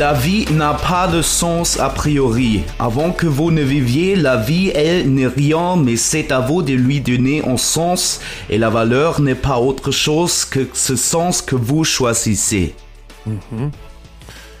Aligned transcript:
La 0.00 0.14
vie 0.14 0.46
n'a 0.50 0.72
pas 0.72 1.08
de 1.08 1.20
sens 1.20 1.78
a 1.78 1.90
priori. 1.90 2.62
Avant 2.78 3.12
que 3.12 3.26
vous 3.26 3.50
ne 3.50 3.60
viviez, 3.60 4.16
la 4.16 4.38
vie, 4.38 4.70
elle, 4.74 5.12
n'est 5.12 5.26
rien, 5.26 5.76
mais 5.76 5.96
c'est 5.96 6.32
à 6.32 6.40
vous 6.40 6.62
de 6.62 6.72
lui 6.72 7.02
donner 7.02 7.46
un 7.46 7.58
sens, 7.58 8.18
et 8.48 8.56
la 8.56 8.70
valeur 8.70 9.20
n'est 9.20 9.34
pas 9.34 9.58
autre 9.58 9.90
chose 9.90 10.46
que 10.46 10.66
ce 10.72 10.96
sens 10.96 11.42
que 11.42 11.54
vous 11.54 11.84
choisissez. 11.84 12.74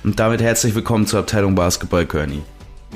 Und 0.04 0.18
damit 0.18 0.42
herzlich 0.42 0.74
willkommen 0.74 1.06
zur 1.06 1.20
Abteilung 1.20 1.54
Basketball, 1.54 2.04
Körny. 2.04 2.42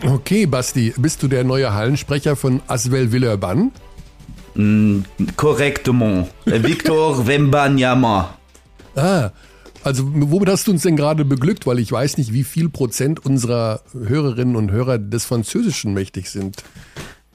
Okay, 0.06 0.44
Basti, 0.44 0.92
bist 0.98 1.22
du 1.22 1.28
der 1.28 1.44
neue 1.44 1.72
Hallensprecher 1.72 2.36
von 2.36 2.60
Aswell 2.68 3.10
Villeurbanne? 3.10 3.70
Correctement. 5.36 6.28
Victor 6.44 7.22
Wembanyama. 7.26 8.34
Ah, 8.96 9.30
also 9.84 10.04
womit 10.06 10.48
hast 10.48 10.66
du 10.66 10.72
uns 10.72 10.82
denn 10.82 10.96
gerade 10.96 11.24
beglückt? 11.24 11.66
Weil 11.66 11.78
ich 11.78 11.92
weiß 11.92 12.18
nicht, 12.18 12.32
wie 12.32 12.44
viel 12.44 12.68
Prozent 12.68 13.24
unserer 13.24 13.82
Hörerinnen 13.92 14.56
und 14.56 14.70
Hörer 14.70 14.98
des 14.98 15.24
Französischen 15.24 15.94
mächtig 15.94 16.30
sind. 16.30 16.56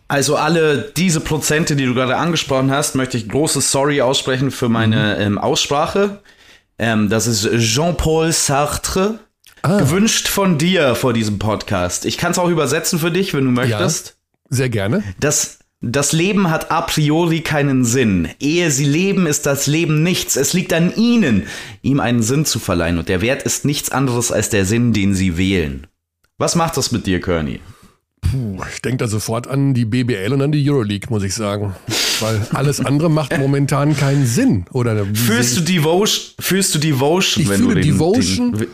Also 0.08 0.36
alle 0.36 0.92
diese 0.98 1.20
Prozente, 1.20 1.76
die 1.76 1.86
du 1.86 1.94
gerade 1.94 2.18
angesprochen 2.18 2.72
hast, 2.72 2.96
möchte 2.96 3.18
ich 3.18 3.30
großes 3.30 3.72
Sorry 3.72 4.02
aussprechen 4.02 4.50
für 4.50 4.68
meine 4.68 5.18
ähm, 5.18 5.38
Aussprache. 5.38 6.22
Ähm, 6.80 7.10
das 7.10 7.28
ist 7.28 7.48
Jean-Paul 7.58 8.32
Sartre. 8.32 9.20
Gewünscht 9.62 10.30
von 10.30 10.58
dir 10.58 10.96
vor 10.96 11.12
diesem 11.12 11.38
Podcast. 11.38 12.06
Ich 12.06 12.18
kann 12.18 12.32
es 12.32 12.40
auch 12.40 12.48
übersetzen 12.48 12.98
für 12.98 13.12
dich, 13.12 13.34
wenn 13.34 13.44
du 13.44 13.52
möchtest. 13.52 14.16
Sehr 14.50 14.70
gerne. 14.70 15.04
Das, 15.20 15.59
das 15.82 16.12
Leben 16.12 16.50
hat 16.50 16.72
a 16.72 16.82
priori 16.82 17.42
keinen 17.42 17.86
Sinn. 17.86 18.28
Ehe 18.40 18.70
sie 18.70 18.86
leben, 18.86 19.26
ist 19.26 19.46
das 19.46 19.66
Leben 19.66 20.04
nichts. 20.04 20.36
Es 20.36 20.54
liegt 20.54 20.74
an 20.74 20.94
ihnen, 20.96 21.48
ihm 21.82 22.00
einen 22.02 22.22
Sinn 22.22 22.46
zu 22.46 22.60
verleihen. 22.60 22.98
Und 22.98 23.08
der 23.08 23.22
Wert 23.22 23.44
ist 23.44 23.64
nichts 23.64 23.90
anderes 23.90 24.32
als 24.32 24.50
der 24.50 24.66
Sinn, 24.66 24.92
den 24.92 25.16
sie 25.16 25.38
wählen. 25.38 25.88
Was 26.38 26.56
macht 26.56 26.76
das 26.76 26.92
mit 26.92 27.08
dir, 27.08 27.22
Kearney? 27.22 27.62
Puh, 28.22 28.62
ich 28.74 28.82
denke 28.82 28.98
da 28.98 29.08
sofort 29.08 29.48
an 29.48 29.74
die 29.74 29.86
BBL 29.86 30.34
und 30.34 30.42
an 30.42 30.52
die 30.52 30.70
Euroleague, 30.70 31.10
muss 31.10 31.24
ich 31.24 31.34
sagen. 31.34 31.74
Weil 32.20 32.46
alles 32.54 32.82
andere 32.82 33.10
macht 33.10 33.38
momentan 33.38 33.96
keinen 33.96 34.26
Sinn. 34.26 34.66
Oder 34.74 35.06
Fühlst 35.06 35.58
du 35.58 35.62
Devotion, 35.62 36.34
fühlst 36.40 36.76
du 36.76 36.80
Devotion, 36.80 37.44
Ich 37.44 37.50
wenn 37.50 37.62
fühle 37.62 37.76
du 37.76 37.82
den, 37.82 37.92
Devotion. 37.94 38.52
Den, 38.54 38.68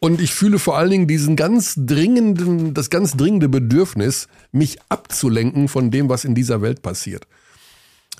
Und 0.00 0.20
ich 0.20 0.32
fühle 0.32 0.58
vor 0.58 0.78
allen 0.78 0.90
Dingen 0.90 1.06
diesen 1.06 1.36
ganz 1.36 1.74
dringenden, 1.76 2.72
das 2.72 2.88
ganz 2.88 3.16
dringende 3.16 3.50
Bedürfnis, 3.50 4.28
mich 4.50 4.78
abzulenken 4.88 5.68
von 5.68 5.90
dem, 5.90 6.08
was 6.08 6.24
in 6.24 6.34
dieser 6.34 6.62
Welt 6.62 6.80
passiert. 6.80 7.26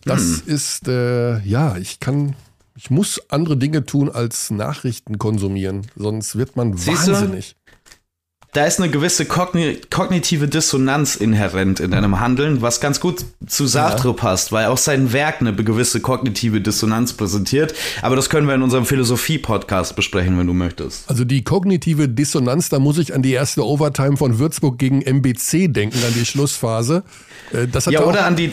Das 0.05 0.41
ist, 0.41 0.89
äh, 0.89 1.41
ja, 1.41 1.77
ich 1.77 2.01
kann, 2.01 2.37
ich 2.77 2.91
muss 2.91 3.21
andere 3.31 3.57
Dinge 3.57 3.85
tun 3.85 4.11
als 4.11 4.51
Nachrichten 4.51 5.19
konsumieren, 5.19 5.87
sonst 5.97 6.37
wird 6.37 6.57
man 6.57 6.77
Siehst 6.77 7.09
du? 7.09 7.13
wahnsinnig. 7.13 7.57
Da 8.53 8.65
ist 8.65 8.81
eine 8.81 8.91
gewisse 8.91 9.27
kogni 9.27 9.79
kognitive 9.91 10.49
Dissonanz 10.49 11.15
inhärent 11.15 11.79
in 11.79 11.93
deinem 11.93 12.19
Handeln, 12.19 12.63
was 12.63 12.81
ganz 12.81 12.99
gut 12.99 13.25
zu 13.47 13.67
Sartre 13.67 14.13
passt, 14.13 14.51
weil 14.51 14.67
auch 14.67 14.77
sein 14.79 15.13
Werk 15.13 15.37
eine 15.41 15.55
gewisse 15.55 16.01
kognitive 16.01 16.61
Dissonanz 16.61 17.13
präsentiert. 17.13 17.75
Aber 18.03 18.17
das 18.17 18.29
können 18.29 18.49
wir 18.49 18.55
in 18.57 18.63
unserem 18.63 18.87
Philosophie-Podcast 18.87 19.95
besprechen, 19.95 20.37
wenn 20.39 20.49
du 20.49 20.53
möchtest. 20.55 21.09
Also 21.09 21.25
die 21.25 21.45
kognitive 21.45 22.09
Dissonanz, 22.09 22.69
da 22.71 22.81
muss 22.81 22.99
ich 22.99 23.15
an 23.15 23.23
die 23.23 23.33
erste 23.33 23.65
Overtime 23.65 24.17
von 24.17 24.39
Würzburg 24.41 24.79
gegen 24.79 25.01
MBC 25.03 25.69
denken, 25.73 25.99
an 26.05 26.13
die 26.15 26.27
Schlussphase. 26.27 27.05
Äh, 27.53 27.69
Das 27.69 27.87
hat 27.87 27.93
Ja, 27.93 28.03
oder 28.05 28.27
an 28.27 28.35
die. 28.37 28.51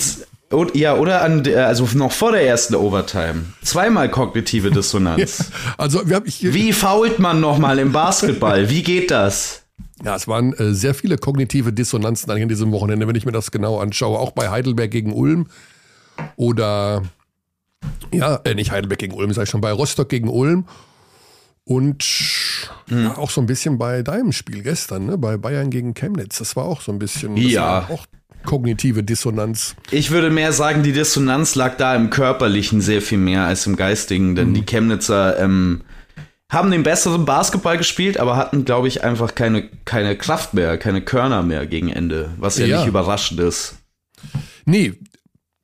Ja, 0.75 0.95
oder 0.95 1.23
an, 1.23 1.43
die- 1.43 1.55
also 1.55 1.89
noch 1.95 2.11
vor 2.11 2.31
der 2.31 2.45
ersten 2.47 2.75
Overtime. 2.75 3.45
Zweimal 3.63 4.09
kognitive 4.09 4.69
Dissonanz. 4.71 5.45
also 5.77 6.07
wir 6.07 6.17
haben, 6.17 6.25
ich, 6.27 6.41
Wie 6.53 6.71
fault 6.71 7.19
man 7.19 7.39
nochmal 7.41 7.79
im 7.79 7.91
Basketball? 7.91 8.69
Wie 8.69 8.83
geht 8.83 9.11
das? 9.11 9.63
Ja, 10.03 10.15
es 10.15 10.27
waren 10.27 10.53
äh, 10.53 10.73
sehr 10.73 10.93
viele 10.93 11.17
kognitive 11.17 11.73
Dissonanzen 11.73 12.29
eigentlich 12.29 12.43
an 12.43 12.49
diesem 12.49 12.71
Wochenende, 12.71 13.07
wenn 13.07 13.15
ich 13.15 13.25
mir 13.25 13.31
das 13.31 13.51
genau 13.51 13.79
anschaue. 13.79 14.19
Auch 14.19 14.31
bei 14.31 14.49
Heidelberg 14.49 14.91
gegen 14.91 15.11
Ulm 15.13 15.47
oder, 16.35 17.03
ja, 18.11 18.35
äh, 18.43 18.53
nicht 18.55 18.71
Heidelberg 18.71 18.99
gegen 18.99 19.13
Ulm, 19.13 19.31
ich 19.31 19.49
schon, 19.49 19.61
bei 19.61 19.71
Rostock 19.71 20.09
gegen 20.09 20.29
Ulm. 20.29 20.65
Und 21.63 22.05
ja, 22.89 23.17
auch 23.17 23.29
so 23.29 23.41
ein 23.41 23.47
bisschen 23.47 23.77
bei 23.77 24.01
deinem 24.01 24.31
Spiel 24.31 24.63
gestern, 24.63 25.05
ne? 25.05 25.17
bei 25.17 25.35
Bayern 25.35 25.69
gegen 25.69 25.93
Chemnitz. 25.93 26.37
Das 26.37 26.55
war 26.55 26.63
auch 26.63 26.79
so 26.79 26.93
ein 26.93 26.99
bisschen 26.99 27.35
Ja. 27.35 27.89
kognitive 28.45 29.03
Dissonanz. 29.03 29.75
Ich 29.91 30.09
würde 30.11 30.29
mehr 30.29 30.53
sagen, 30.53 30.81
die 30.83 30.93
Dissonanz 30.93 31.55
lag 31.55 31.75
da 31.75 31.93
im 31.95 32.09
Körperlichen 32.09 32.79
sehr 32.79 33.01
viel 33.01 33.17
mehr 33.17 33.43
als 33.43 33.67
im 33.67 33.75
Geistigen, 33.75 34.35
denn 34.35 34.53
die 34.53 34.65
Chemnitzer 34.65 35.37
ähm, 35.39 35.81
haben 36.49 36.71
den 36.71 36.83
besseren 36.83 37.25
Basketball 37.25 37.77
gespielt, 37.77 38.17
aber 38.17 38.37
hatten, 38.37 38.63
glaube 38.63 38.87
ich, 38.87 39.03
einfach 39.03 39.35
keine, 39.35 39.63
keine 39.85 40.15
Kraft 40.17 40.53
mehr, 40.53 40.77
keine 40.77 41.01
Körner 41.01 41.43
mehr 41.43 41.65
gegen 41.67 41.89
Ende, 41.89 42.29
was 42.37 42.57
ja, 42.57 42.65
Ja. 42.65 42.79
nicht 42.79 42.87
überraschend 42.87 43.39
ist. 43.39 43.75
Nee, 44.65 44.93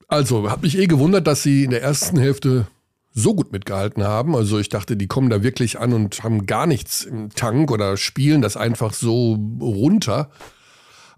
also 0.08 0.50
hat 0.52 0.62
mich 0.62 0.78
eh 0.78 0.88
gewundert, 0.88 1.26
dass 1.26 1.42
sie 1.44 1.64
in 1.64 1.70
der 1.72 1.82
ersten 1.82 2.18
Hälfte 2.20 2.68
so 3.14 3.34
gut 3.36 3.52
mitgehalten 3.52 4.04
haben. 4.04 4.36
Also 4.36 4.60
ich 4.60 4.70
dachte, 4.70 4.98
die 4.98 5.08
kommen 5.08 5.30
da 5.30 5.44
wirklich 5.44 5.80
an 5.80 5.94
und 5.94 6.24
haben 6.24 6.46
gar 6.48 6.66
nichts 6.68 7.04
im 7.04 7.30
Tank 7.30 7.72
oder 7.72 7.96
spielen 7.96 8.42
das 8.42 8.58
einfach 8.58 8.94
so 8.94 9.34
runter. 9.62 10.32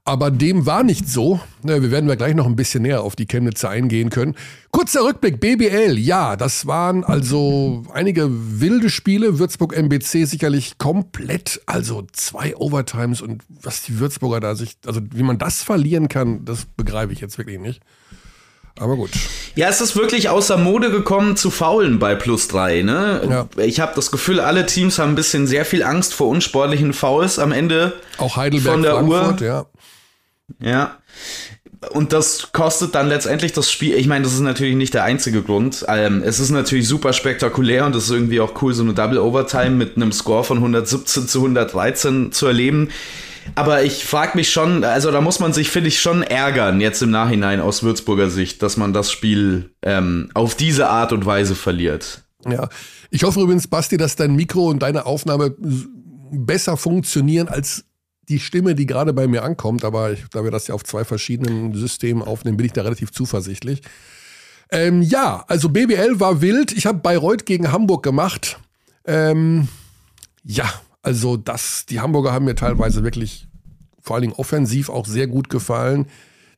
Aber 0.07 0.29
dem 0.29 0.67
war 0.67 0.83
nicht 0.83 1.09
so. 1.09 1.39
Wir 1.63 1.89
werden 1.89 2.07
wir 2.07 2.15
gleich 2.15 2.35
noch 2.35 2.45
ein 2.45 2.55
bisschen 2.55 2.83
näher 2.83 3.01
auf 3.01 3.15
die 3.15 3.25
Chemnitzer 3.25 3.71
eingehen 3.71 4.11
können. 4.11 4.35
Kurzer 4.69 5.03
Rückblick, 5.03 5.39
BBL. 5.39 5.97
Ja, 5.97 6.35
das 6.35 6.67
waren 6.67 7.03
also 7.03 7.83
einige 7.91 8.27
wilde 8.29 8.91
Spiele. 8.91 9.39
Würzburg 9.39 9.75
MBC 9.75 10.25
sicherlich 10.25 10.77
komplett, 10.77 11.59
also 11.65 12.05
zwei 12.13 12.55
Overtimes 12.55 13.23
und 13.23 13.41
was 13.49 13.81
die 13.81 13.97
Würzburger 13.97 14.39
da 14.39 14.53
sich, 14.53 14.77
also 14.85 15.01
wie 15.11 15.23
man 15.23 15.39
das 15.39 15.63
verlieren 15.63 16.07
kann, 16.07 16.45
das 16.45 16.65
begreife 16.77 17.11
ich 17.11 17.19
jetzt 17.19 17.39
wirklich 17.39 17.59
nicht. 17.59 17.81
Aber 18.77 18.97
gut. 18.97 19.11
Ja, 19.55 19.69
es 19.69 19.79
ist 19.79 19.95
wirklich 19.95 20.27
außer 20.27 20.57
Mode 20.57 20.91
gekommen 20.91 21.37
zu 21.37 21.49
faulen 21.49 21.97
bei 21.97 22.13
plus 22.13 22.49
drei. 22.49 22.81
Ne? 22.81 23.21
Ja. 23.29 23.63
Ich 23.63 23.79
habe 23.79 23.93
das 23.95 24.11
Gefühl, 24.11 24.41
alle 24.41 24.65
Teams 24.65 24.99
haben 24.99 25.13
ein 25.13 25.15
bisschen 25.15 25.47
sehr 25.47 25.63
viel 25.63 25.81
Angst 25.81 26.13
vor 26.13 26.27
unsportlichen 26.27 26.91
Fouls 26.91 27.39
am 27.39 27.53
Ende. 27.53 27.93
Auch 28.17 28.35
Heidelberg, 28.35 28.73
Von 28.73 28.81
der 28.83 28.95
Frankfurt, 28.95 29.41
Uhr. 29.41 29.47
ja. 29.47 29.65
Ja. 30.61 30.97
Und 31.91 32.13
das 32.13 32.51
kostet 32.51 32.95
dann 32.95 33.07
letztendlich 33.07 33.53
das 33.53 33.71
Spiel. 33.71 33.95
Ich 33.95 34.07
meine, 34.07 34.23
das 34.23 34.33
ist 34.33 34.39
natürlich 34.39 34.75
nicht 34.75 34.93
der 34.93 35.03
einzige 35.03 35.43
Grund. 35.43 35.85
Ähm, 35.87 36.23
es 36.25 36.39
ist 36.39 36.49
natürlich 36.49 36.87
super 36.87 37.13
spektakulär 37.13 37.85
und 37.85 37.95
es 37.95 38.05
ist 38.05 38.11
irgendwie 38.11 38.39
auch 38.39 38.61
cool, 38.61 38.73
so 38.73 38.83
eine 38.83 38.93
Double 38.93 39.19
Overtime 39.19 39.71
mit 39.71 39.95
einem 39.95 40.11
Score 40.11 40.43
von 40.43 40.57
117 40.57 41.27
zu 41.27 41.39
113 41.39 42.31
zu 42.31 42.47
erleben. 42.47 42.89
Aber 43.53 43.83
ich 43.83 44.05
frage 44.05 44.35
mich 44.35 44.51
schon, 44.51 44.83
also 44.83 45.11
da 45.11 45.21
muss 45.21 45.39
man 45.39 45.53
sich, 45.53 45.69
finde 45.69 45.89
ich, 45.89 46.01
schon 46.01 46.23
ärgern, 46.23 46.81
jetzt 46.81 47.03
im 47.03 47.11
Nachhinein 47.11 47.61
aus 47.61 47.83
Würzburger 47.83 48.31
Sicht, 48.31 48.63
dass 48.63 48.77
man 48.77 48.91
das 48.91 49.11
Spiel 49.11 49.71
ähm, 49.83 50.31
auf 50.33 50.55
diese 50.55 50.89
Art 50.89 51.13
und 51.13 51.27
Weise 51.27 51.53
verliert. 51.53 52.23
Ja. 52.49 52.69
Ich 53.11 53.23
hoffe 53.23 53.39
übrigens, 53.41 53.67
Basti, 53.67 53.97
dass 53.97 54.15
dein 54.15 54.35
Mikro 54.35 54.67
und 54.67 54.79
deine 54.79 55.05
Aufnahme 55.05 55.55
besser 56.31 56.77
funktionieren 56.77 57.47
als 57.47 57.85
die 58.29 58.39
Stimme, 58.39 58.75
die 58.75 58.85
gerade 58.85 59.13
bei 59.13 59.27
mir 59.27 59.43
ankommt. 59.43 59.83
Aber 59.83 60.11
ich, 60.11 60.25
da 60.31 60.43
wir 60.43 60.51
das 60.51 60.67
ja 60.67 60.75
auf 60.75 60.83
zwei 60.83 61.03
verschiedenen 61.03 61.73
Systemen 61.73 62.23
aufnehmen, 62.23 62.57
bin 62.57 62.65
ich 62.65 62.73
da 62.73 62.81
relativ 62.81 63.11
zuversichtlich. 63.11 63.81
Ähm, 64.71 65.01
ja, 65.01 65.43
also 65.47 65.69
BBL 65.69 66.19
war 66.19 66.41
wild. 66.41 66.71
Ich 66.71 66.85
habe 66.85 66.99
Bayreuth 66.99 67.45
gegen 67.45 67.71
Hamburg 67.71 68.03
gemacht. 68.03 68.59
Ähm, 69.05 69.67
ja, 70.43 70.71
also 71.01 71.37
das, 71.37 71.85
die 71.85 71.99
Hamburger 71.99 72.33
haben 72.33 72.45
mir 72.45 72.55
teilweise 72.55 73.03
wirklich 73.03 73.47
vor 74.01 74.15
allen 74.15 74.23
Dingen 74.23 74.33
offensiv 74.33 74.89
auch 74.89 75.05
sehr 75.05 75.27
gut 75.27 75.49
gefallen. 75.49 76.07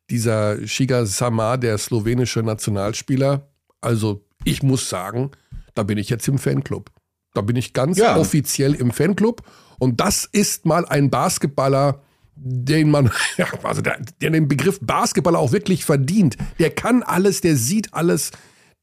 Dieser 0.10 0.66
Shiga 0.68 1.06
Samar, 1.06 1.58
der 1.58 1.78
slowenische 1.78 2.44
Nationalspieler. 2.44 3.50
Also 3.82 4.26
ich 4.44 4.64
muss 4.64 4.90
sagen, 4.90 5.32
da 5.74 5.84
bin 5.84 5.98
ich 5.98 6.10
jetzt 6.10 6.28
im 6.28 6.38
Fanclub. 6.38 6.92
Da 7.38 7.42
bin 7.42 7.56
ich 7.56 7.74
ganz 7.74 7.98
Ja. 7.98 8.18
offiziell 8.18 8.74
im 8.74 8.92
Fanclub. 8.92 9.44
Und 9.80 10.02
das 10.02 10.26
ist 10.26 10.66
mal 10.66 10.86
ein 10.86 11.10
Basketballer, 11.10 12.02
den 12.36 12.90
man, 12.92 13.12
also 13.64 13.82
der, 13.82 14.00
der 14.22 14.32
den 14.32 14.48
Begriff 14.48 14.80
Basketballer 14.82 15.40
auch 15.40 15.52
wirklich 15.52 15.86
verdient. 15.86 16.36
Der 16.60 16.72
kann 16.72 17.04
alles, 17.04 17.42
der 17.42 17.56
sieht 17.56 17.94
alles, 17.94 18.32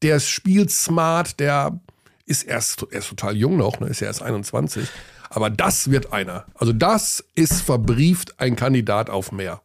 der 0.01 0.19
spielt 0.19 0.71
smart, 0.71 1.39
der 1.39 1.79
ist 2.25 2.43
erst, 2.43 2.85
er 2.91 2.99
ist 2.99 3.09
total 3.09 3.35
jung 3.35 3.57
noch, 3.57 3.79
ne, 3.79 3.87
ist 3.87 3.99
ja 3.99 4.07
erst 4.07 4.23
21. 4.23 4.87
Aber 5.29 5.49
das 5.49 5.91
wird 5.91 6.13
einer. 6.13 6.45
Also 6.55 6.71
das 6.73 7.23
ist 7.35 7.61
verbrieft 7.61 8.39
ein 8.39 8.55
Kandidat 8.55 9.09
auf 9.09 9.31
mehr. 9.31 9.61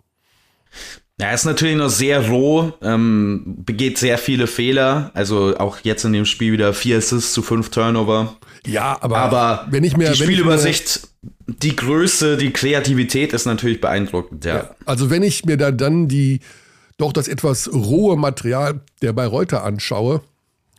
Ja, 1.21 1.27
er 1.27 1.35
ist 1.35 1.45
natürlich 1.45 1.77
noch 1.77 1.91
sehr 1.91 2.29
roh, 2.31 2.73
ähm, 2.83 3.57
begeht 3.59 3.99
sehr 3.99 4.17
viele 4.17 4.47
Fehler. 4.47 5.11
Also 5.13 5.57
auch 5.59 5.79
jetzt 5.83 6.05
in 6.05 6.15
dem 6.15 6.25
Spiel 6.25 6.53
wieder 6.53 6.73
vier 6.73 6.97
Assists 6.97 7.35
zu 7.35 7.43
fünf 7.43 7.69
Turnover. 7.69 8.37
Ja, 8.67 8.97
aber, 9.03 9.19
Aber 9.19 9.67
wenn 9.71 9.85
ich 9.85 9.97
mir, 9.97 10.07
die 10.09 10.15
ich 10.15 10.21
mir- 10.21 10.25
Spielübersicht, 10.27 11.09
die 11.47 11.77
Größe, 11.77 12.39
die 12.39 12.53
Kreativität 12.53 13.33
ist 13.35 13.45
natürlich 13.45 13.81
beeindruckend, 13.83 14.45
ja. 14.47 14.57
Ja, 14.57 14.71
also 14.87 15.11
wenn 15.11 15.23
ich 15.23 15.45
mir 15.45 15.57
da 15.59 15.71
dann 15.73 16.09
die 16.09 16.41
doch 16.97 17.13
das 17.13 17.29
etwas 17.29 17.71
rohe 17.73 18.17
Material 18.17 18.81
der 19.03 19.13
Bayreuther 19.13 19.63
anschaue, 19.65 20.23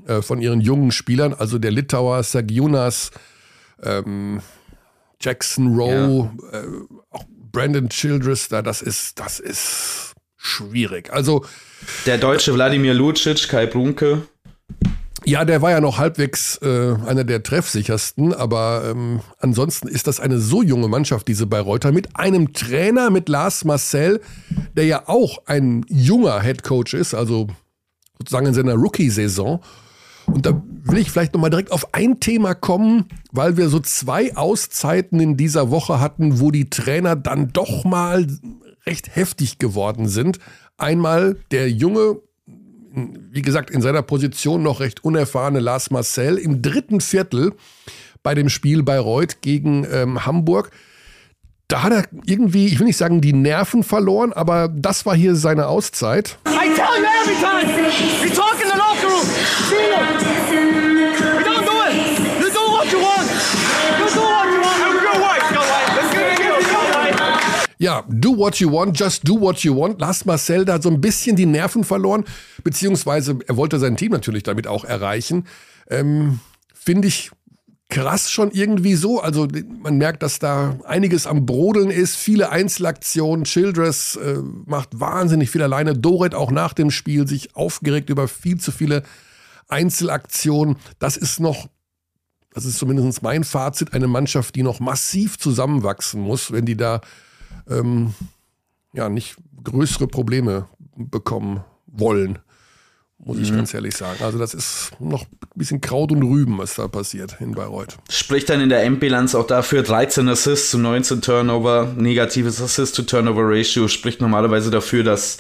äh, 0.08 0.22
von 0.24 0.42
ihren 0.42 0.62
jungen 0.62 0.92
Spielern, 0.92 1.34
also 1.36 1.60
der 1.60 1.72
Litauer 1.72 2.24
Sagiunas, 2.24 3.12
ähm, 3.84 4.42
Jackson 5.20 5.76
Rowe, 5.78 6.32
ja. 6.52 6.60
äh, 6.60 6.66
auch 7.12 7.26
Brandon 7.52 7.90
Childress, 7.90 8.48
da, 8.50 8.62
das 8.62 8.82
ist, 8.82 9.20
das 9.20 9.40
ist 9.40 10.11
schwierig. 10.42 11.12
Also. 11.14 11.46
Der 12.06 12.18
deutsche 12.18 12.54
Wladimir 12.54 12.94
Lucic, 12.94 13.48
Kai 13.48 13.66
Brunke. 13.66 14.24
Ja, 15.24 15.46
der 15.46 15.62
war 15.62 15.70
ja 15.70 15.82
noch 15.82 16.00
halbwegs 16.00 16.58
äh, 16.64 16.96
einer 17.06 17.24
der 17.24 17.44
treffsichersten, 17.44 18.34
aber 18.34 18.84
ähm, 18.90 19.20
ansonsten 19.38 19.88
ist 19.88 20.08
das 20.08 20.20
eine 20.20 20.40
so 20.40 20.64
junge 20.64 20.88
Mannschaft, 20.88 21.28
diese 21.28 21.46
Bayreuther, 21.46 21.92
mit 21.92 22.16
einem 22.16 22.54
Trainer, 22.54 23.12
mit 23.12 23.30
Lars 23.30 23.64
Marcel, 23.64 24.20
der 24.76 24.86
ja 24.86 25.04
auch 25.08 25.44
ein 25.46 25.86
junger 25.88 26.40
Headcoach 26.40 26.96
ist, 26.96 27.14
also 27.14 27.48
sozusagen 28.18 28.48
in 28.48 28.56
seiner 28.56 28.74
Rookie-Saison. 28.74 29.62
Und 30.26 30.46
da 30.46 30.60
will 30.66 30.98
ich 30.98 31.12
vielleicht 31.12 31.34
nochmal 31.34 31.52
direkt 31.52 31.72
auf 31.72 31.94
ein 31.94 32.20
Thema 32.20 32.56
kommen, 32.56 33.06
weil 33.32 33.58
wir 33.58 33.70
so 33.70 33.80
zwei 33.80 34.36
Auszeiten 34.36 35.20
in 35.20 35.38
dieser 35.38 35.70
Woche 35.70 36.00
hatten, 36.00 36.40
wo 36.40 36.50
die 36.50 36.70
Trainer 36.70 37.16
dann 37.16 37.54
doch 37.54 37.84
mal 37.84 38.26
recht 38.86 39.16
heftig 39.16 39.60
geworden 39.60 40.08
sind. 40.08 40.40
Einmal 40.78 41.38
der 41.52 41.70
junge 41.70 42.22
wie 42.94 43.42
gesagt, 43.42 43.70
in 43.70 43.82
seiner 43.82 44.02
Position 44.02 44.64
noch 44.64 44.80
recht 44.80 45.04
unerfahrene 45.04 45.60
Lars 45.60 45.92
Marcel 45.92 46.38
im 46.38 46.62
dritten 46.62 47.02
Viertel 47.02 47.54
bei 48.24 48.36
dem 48.36 48.50
Spiel 48.50 48.84
Bayreuth 48.84 49.42
gegen 49.42 49.88
ähm, 49.92 50.26
Hamburg. 50.26 50.72
Da 51.68 51.84
hat 51.84 51.94
er 51.94 52.04
irgendwie, 52.26 52.68
ich 52.68 52.80
will 52.80 52.88
nicht 52.88 52.98
sagen, 52.98 53.22
die 53.22 53.34
Nerven 53.34 53.84
verloren, 53.84 54.34
aber 54.34 54.68
das 54.68 55.06
war 55.06 55.16
hier 55.16 55.36
seine 55.36 55.68
Auszeit. 55.68 56.38
I 56.46 56.52
tell 56.76 56.86
you 56.98 57.06
every 57.24 57.36
time, 57.40 57.74
we 58.22 58.30
talk 58.36 58.56
in 58.62 58.70
the 58.70 58.78
locker 58.78 59.08
room. 59.08 59.28
We 59.70 60.21
Ja, 67.82 68.06
do 68.10 68.38
what 68.38 68.58
you 68.58 68.72
want, 68.72 69.00
just 69.00 69.28
do 69.28 69.42
what 69.42 69.64
you 69.64 69.76
want. 69.76 70.00
Lars 70.00 70.24
Marcel 70.26 70.66
da 70.66 70.80
so 70.80 70.88
ein 70.88 71.02
bisschen 71.02 71.36
die 71.36 71.48
Nerven 71.48 71.84
verloren 71.84 72.26
beziehungsweise 72.64 73.40
er 73.48 73.58
wollte 73.58 73.80
sein 73.80 73.98
Team 73.98 74.12
natürlich 74.12 74.44
damit 74.44 74.68
auch 74.68 74.86
erreichen. 74.86 75.48
Ähm, 75.90 76.42
Finde 76.76 77.08
ich 77.08 77.32
krass 77.90 78.30
schon 78.30 78.52
irgendwie 78.52 78.94
so. 78.94 79.20
Also 79.20 79.48
man 79.82 79.98
merkt, 79.98 80.22
dass 80.22 80.38
da 80.38 80.78
einiges 80.86 81.26
am 81.26 81.48
Brodeln 81.48 81.90
ist, 81.90 82.18
viele 82.18 82.52
Einzelaktionen. 82.52 83.46
Childress 83.46 84.16
äh, 84.16 84.36
macht 84.68 85.00
wahnsinnig 85.00 85.50
viel 85.50 85.64
alleine. 85.64 85.98
Doret 85.98 86.36
auch 86.36 86.52
nach 86.52 86.74
dem 86.74 86.92
Spiel 86.92 87.28
sich 87.28 87.56
aufgeregt 87.56 88.12
über 88.12 88.28
viel 88.28 88.60
zu 88.60 88.72
viele 88.72 89.02
Einzelaktionen. 89.70 90.76
Das 91.00 91.18
ist 91.18 91.40
noch, 91.40 91.68
das 92.54 92.66
ist 92.66 92.78
zumindest 92.78 93.24
mein 93.24 93.44
Fazit, 93.44 93.96
eine 93.96 94.08
Mannschaft, 94.08 94.54
die 94.54 94.62
noch 94.62 94.80
massiv 94.80 95.40
zusammenwachsen 95.40 96.22
muss, 96.22 96.52
wenn 96.52 96.66
die 96.66 96.78
da 96.78 97.02
ähm, 97.70 98.14
ja 98.94 99.10
nicht 99.10 99.38
größere 99.64 100.08
Probleme 100.08 100.68
bekommen 100.96 101.64
wollen 101.88 102.40
muss 103.24 103.38
ich 103.38 103.52
mhm. 103.52 103.58
ganz 103.58 103.74
ehrlich 103.74 103.96
sagen. 103.96 104.24
Also 104.24 104.38
das 104.38 104.54
ist 104.54 104.92
noch 105.00 105.24
ein 105.24 105.38
bisschen 105.56 105.82
Kraut 105.82 106.12
und 106.12 106.24
Rüben, 106.24 106.58
was 106.58 106.76
da 106.76 106.88
passiert 106.88 107.38
in 107.40 107.54
Bayreuth. 107.54 107.98
Spricht 108.10 108.50
dann 108.50 108.62
in 108.62 108.70
der 108.70 108.84
M-Bilanz 108.84 109.36
auch 109.36 109.46
dafür 109.46 109.84
13 109.84 110.28
Assists 110.28 110.72
zu 110.72 110.80
19 110.80 111.22
Turnover, 111.22 111.94
negatives 111.96 112.62
Assist-to-Turnover-Ratio 112.62 113.88
spricht 113.88 114.22
normalerweise 114.22 114.72
dafür, 114.72 115.04
dass 115.04 115.38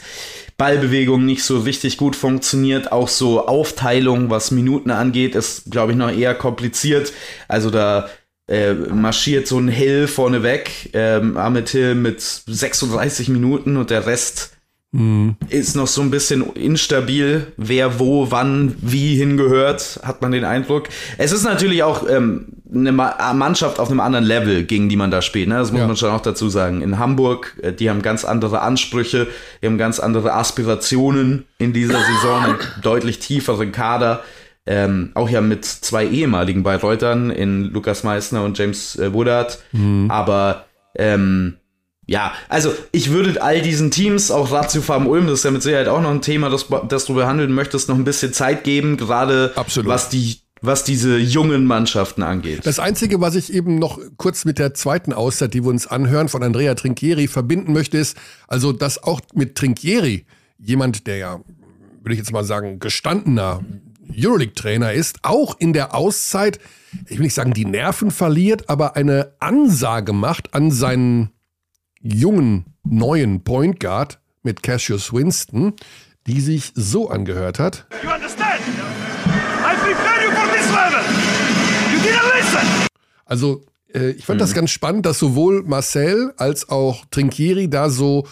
Ballbewegung 0.57 1.25
nicht 1.25 1.43
so 1.43 1.59
richtig 1.59 1.97
gut 1.97 2.15
funktioniert. 2.15 2.91
Auch 2.91 3.07
so 3.07 3.47
Aufteilung, 3.47 4.29
was 4.29 4.51
Minuten 4.51 4.91
angeht, 4.91 5.33
ist, 5.33 5.71
glaube 5.71 5.93
ich, 5.93 5.97
noch 5.97 6.11
eher 6.11 6.35
kompliziert. 6.35 7.13
Also 7.47 7.71
da 7.71 8.09
äh, 8.51 8.73
marschiert 8.73 9.47
so 9.47 9.57
ein 9.57 9.69
Hill 9.69 10.07
vorneweg, 10.07 10.89
ähm, 10.93 11.37
Ahmed 11.37 11.69
Hill 11.69 11.95
mit 11.95 12.21
36 12.21 13.29
Minuten 13.29 13.77
und 13.77 13.89
der 13.89 14.05
Rest 14.05 14.51
Mhm. 14.93 15.37
Ist 15.47 15.77
noch 15.77 15.87
so 15.87 16.01
ein 16.01 16.11
bisschen 16.11 16.53
instabil, 16.53 17.47
wer 17.55 17.97
wo, 17.99 18.29
wann, 18.29 18.75
wie 18.81 19.15
hingehört, 19.15 20.01
hat 20.03 20.21
man 20.21 20.33
den 20.33 20.43
Eindruck. 20.43 20.89
Es 21.17 21.31
ist 21.31 21.43
natürlich 21.43 21.83
auch 21.83 22.07
ähm, 22.09 22.47
eine 22.73 22.91
Mannschaft 22.91 23.79
auf 23.79 23.89
einem 23.89 24.01
anderen 24.01 24.25
Level, 24.25 24.65
gegen 24.65 24.89
die 24.89 24.97
man 24.97 25.09
da 25.09 25.21
spielt. 25.21 25.47
Ne? 25.47 25.55
Das 25.55 25.71
muss 25.71 25.79
ja. 25.79 25.87
man 25.87 25.95
schon 25.95 26.09
auch 26.09 26.21
dazu 26.21 26.49
sagen. 26.49 26.81
In 26.81 26.99
Hamburg, 26.99 27.55
äh, 27.61 27.71
die 27.71 27.89
haben 27.89 28.01
ganz 28.01 28.25
andere 28.25 28.61
Ansprüche, 28.61 29.27
die 29.61 29.67
haben 29.67 29.77
ganz 29.77 30.01
andere 30.01 30.33
Aspirationen 30.33 31.45
in 31.57 31.71
dieser 31.71 31.99
Saison, 31.99 32.43
einen 32.43 32.59
deutlich 32.81 33.19
tieferen 33.19 33.71
Kader. 33.71 34.23
Ähm, 34.67 35.11
auch 35.15 35.29
ja 35.29 35.41
mit 35.41 35.65
zwei 35.65 36.05
ehemaligen 36.05 36.61
Bayreutern 36.61 37.31
in 37.31 37.63
Lukas 37.71 38.03
Meissner 38.03 38.43
und 38.43 38.57
James 38.57 38.95
äh, 38.97 39.11
Woodard. 39.13 39.59
Mhm. 39.71 40.11
Aber 40.11 40.65
ähm, 40.95 41.57
ja, 42.05 42.33
also 42.49 42.73
ich 42.91 43.11
würde 43.11 43.41
all 43.41 43.61
diesen 43.61 43.89
Teams, 43.89 44.31
auch 44.31 44.51
Ratio 44.51 44.81
Farm 44.81 45.07
Ulm, 45.07 45.27
das 45.27 45.39
ist 45.39 45.45
ja 45.45 45.51
mit 45.51 45.63
Sicherheit 45.63 45.87
auch 45.87 46.01
noch 46.01 46.11
ein 46.11 46.21
Thema, 46.21 46.49
das, 46.49 46.67
das 46.89 47.05
du 47.05 47.15
behandeln 47.15 47.53
möchtest, 47.53 47.89
noch 47.89 47.95
ein 47.95 48.03
bisschen 48.03 48.33
Zeit 48.33 48.63
geben, 48.63 48.97
gerade 48.97 49.53
was 49.55 50.09
die 50.09 50.41
was 50.61 50.83
diese 50.83 51.17
jungen 51.17 51.65
Mannschaften 51.65 52.21
angeht. 52.21 52.61
Das 52.65 52.77
Einzige, 52.79 53.19
was 53.19 53.33
ich 53.33 53.51
eben 53.51 53.79
noch 53.79 53.99
kurz 54.17 54.45
mit 54.45 54.59
der 54.59 54.75
zweiten 54.75 55.11
Auszeit, 55.11 55.53
die 55.55 55.63
wir 55.63 55.69
uns 55.69 55.87
anhören, 55.87 56.29
von 56.29 56.43
Andrea 56.43 56.75
Trinchieri 56.75 57.27
verbinden 57.27 57.73
möchte, 57.73 57.97
ist, 57.97 58.15
also 58.47 58.71
dass 58.71 59.01
auch 59.01 59.21
mit 59.33 59.55
Trinchieri 59.55 60.25
jemand, 60.59 61.07
der 61.07 61.17
ja, 61.17 61.39
würde 62.01 62.13
ich 62.13 62.19
jetzt 62.19 62.31
mal 62.31 62.43
sagen, 62.43 62.79
gestandener 62.79 63.61
Euroleague-Trainer 64.17 64.93
ist, 64.93 65.19
auch 65.23 65.59
in 65.59 65.73
der 65.73 65.95
Auszeit, 65.95 66.59
ich 67.07 67.17
will 67.17 67.25
nicht 67.25 67.33
sagen, 67.33 67.53
die 67.53 67.65
Nerven 67.65 68.11
verliert, 68.11 68.69
aber 68.69 68.95
eine 68.95 69.33
Ansage 69.39 70.13
macht 70.13 70.53
an 70.53 70.71
seinen 70.71 71.31
jungen 72.01 72.65
neuen 72.83 73.43
Point 73.43 73.79
Guard 73.79 74.19
mit 74.43 74.63
Cassius 74.63 75.13
Winston, 75.13 75.73
die 76.27 76.41
sich 76.41 76.71
so 76.75 77.09
angehört 77.09 77.59
hat. 77.59 77.87
Also 83.25 83.63
äh, 83.93 84.09
ich 84.11 84.25
fand 84.25 84.39
mhm. 84.39 84.41
das 84.41 84.53
ganz 84.53 84.71
spannend, 84.71 85.05
dass 85.05 85.19
sowohl 85.19 85.63
Marcel 85.63 86.33
als 86.37 86.69
auch 86.69 87.05
Trinkieri 87.11 87.69
da 87.69 87.89
so, 87.89 88.27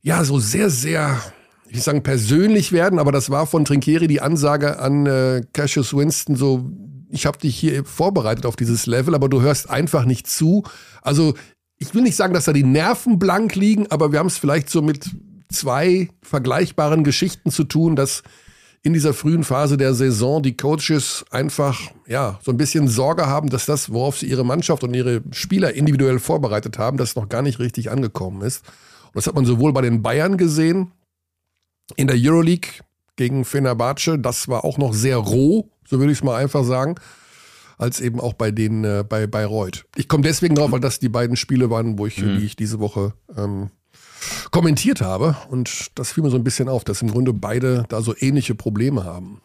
ja, 0.00 0.24
so 0.24 0.38
sehr, 0.38 0.70
sehr, 0.70 1.20
ich 1.68 1.82
sagen 1.82 2.02
persönlich 2.02 2.72
werden, 2.72 2.98
aber 2.98 3.12
das 3.12 3.30
war 3.30 3.46
von 3.46 3.64
Trinkieri 3.64 4.06
die 4.06 4.20
Ansage 4.20 4.78
an 4.78 5.06
äh, 5.06 5.42
Cassius 5.52 5.94
Winston 5.94 6.36
so, 6.36 6.70
ich 7.10 7.26
habe 7.26 7.38
dich 7.38 7.56
hier 7.56 7.84
vorbereitet 7.84 8.46
auf 8.46 8.56
dieses 8.56 8.86
Level, 8.86 9.14
aber 9.14 9.28
du 9.28 9.40
hörst 9.40 9.70
einfach 9.70 10.04
nicht 10.04 10.26
zu. 10.26 10.64
Also 11.02 11.34
ich 11.78 11.94
will 11.94 12.02
nicht 12.02 12.16
sagen, 12.16 12.34
dass 12.34 12.46
da 12.46 12.52
die 12.52 12.64
Nerven 12.64 13.18
blank 13.18 13.54
liegen, 13.54 13.86
aber 13.90 14.12
wir 14.12 14.18
haben 14.18 14.26
es 14.26 14.38
vielleicht 14.38 14.70
so 14.70 14.82
mit 14.82 15.10
zwei 15.50 16.08
vergleichbaren 16.22 17.04
Geschichten 17.04 17.50
zu 17.50 17.64
tun, 17.64 17.96
dass 17.96 18.22
in 18.82 18.92
dieser 18.92 19.14
frühen 19.14 19.42
Phase 19.42 19.76
der 19.76 19.94
Saison 19.94 20.42
die 20.42 20.56
Coaches 20.56 21.24
einfach 21.30 21.80
ja 22.06 22.38
so 22.42 22.52
ein 22.52 22.56
bisschen 22.56 22.88
Sorge 22.88 23.26
haben, 23.26 23.50
dass 23.50 23.66
das, 23.66 23.92
worauf 23.92 24.18
sie 24.18 24.26
ihre 24.26 24.44
Mannschaft 24.44 24.84
und 24.84 24.94
ihre 24.94 25.22
Spieler 25.32 25.74
individuell 25.74 26.18
vorbereitet 26.18 26.78
haben, 26.78 26.96
das 26.96 27.16
noch 27.16 27.28
gar 27.28 27.42
nicht 27.42 27.58
richtig 27.58 27.90
angekommen 27.90 28.42
ist. 28.42 28.64
Und 29.06 29.16
das 29.16 29.26
hat 29.26 29.34
man 29.34 29.44
sowohl 29.44 29.72
bei 29.72 29.80
den 29.80 30.02
Bayern 30.02 30.36
gesehen 30.36 30.92
in 31.94 32.08
der 32.08 32.16
Euroleague 32.18 32.70
gegen 33.16 33.44
Fenerbahce, 33.44 34.18
das 34.18 34.48
war 34.48 34.64
auch 34.64 34.78
noch 34.78 34.92
sehr 34.92 35.16
roh, 35.16 35.70
so 35.86 35.98
würde 35.98 36.12
ich 36.12 36.18
es 36.18 36.24
mal 36.24 36.36
einfach 36.36 36.64
sagen 36.64 36.96
als 37.78 38.00
eben 38.00 38.20
auch 38.20 38.32
bei 38.32 38.50
den 38.50 38.84
äh, 38.84 39.04
bei 39.06 39.26
Bayreuth. 39.26 39.84
Ich 39.96 40.08
komme 40.08 40.22
deswegen 40.22 40.54
drauf, 40.54 40.72
weil 40.72 40.80
das 40.80 40.98
die 40.98 41.08
beiden 41.08 41.36
Spiele 41.36 41.70
waren, 41.70 41.98
wo 41.98 42.06
ich, 42.06 42.18
mhm. 42.18 42.38
die 42.38 42.46
ich 42.46 42.56
diese 42.56 42.80
Woche 42.80 43.12
ähm, 43.36 43.70
kommentiert 44.50 45.00
habe. 45.00 45.36
Und 45.50 45.90
das 45.94 46.12
fiel 46.12 46.24
mir 46.24 46.30
so 46.30 46.36
ein 46.36 46.44
bisschen 46.44 46.68
auf, 46.68 46.84
dass 46.84 47.02
im 47.02 47.10
Grunde 47.10 47.32
beide 47.32 47.84
da 47.88 48.00
so 48.00 48.14
ähnliche 48.18 48.54
Probleme 48.54 49.04
haben. 49.04 49.40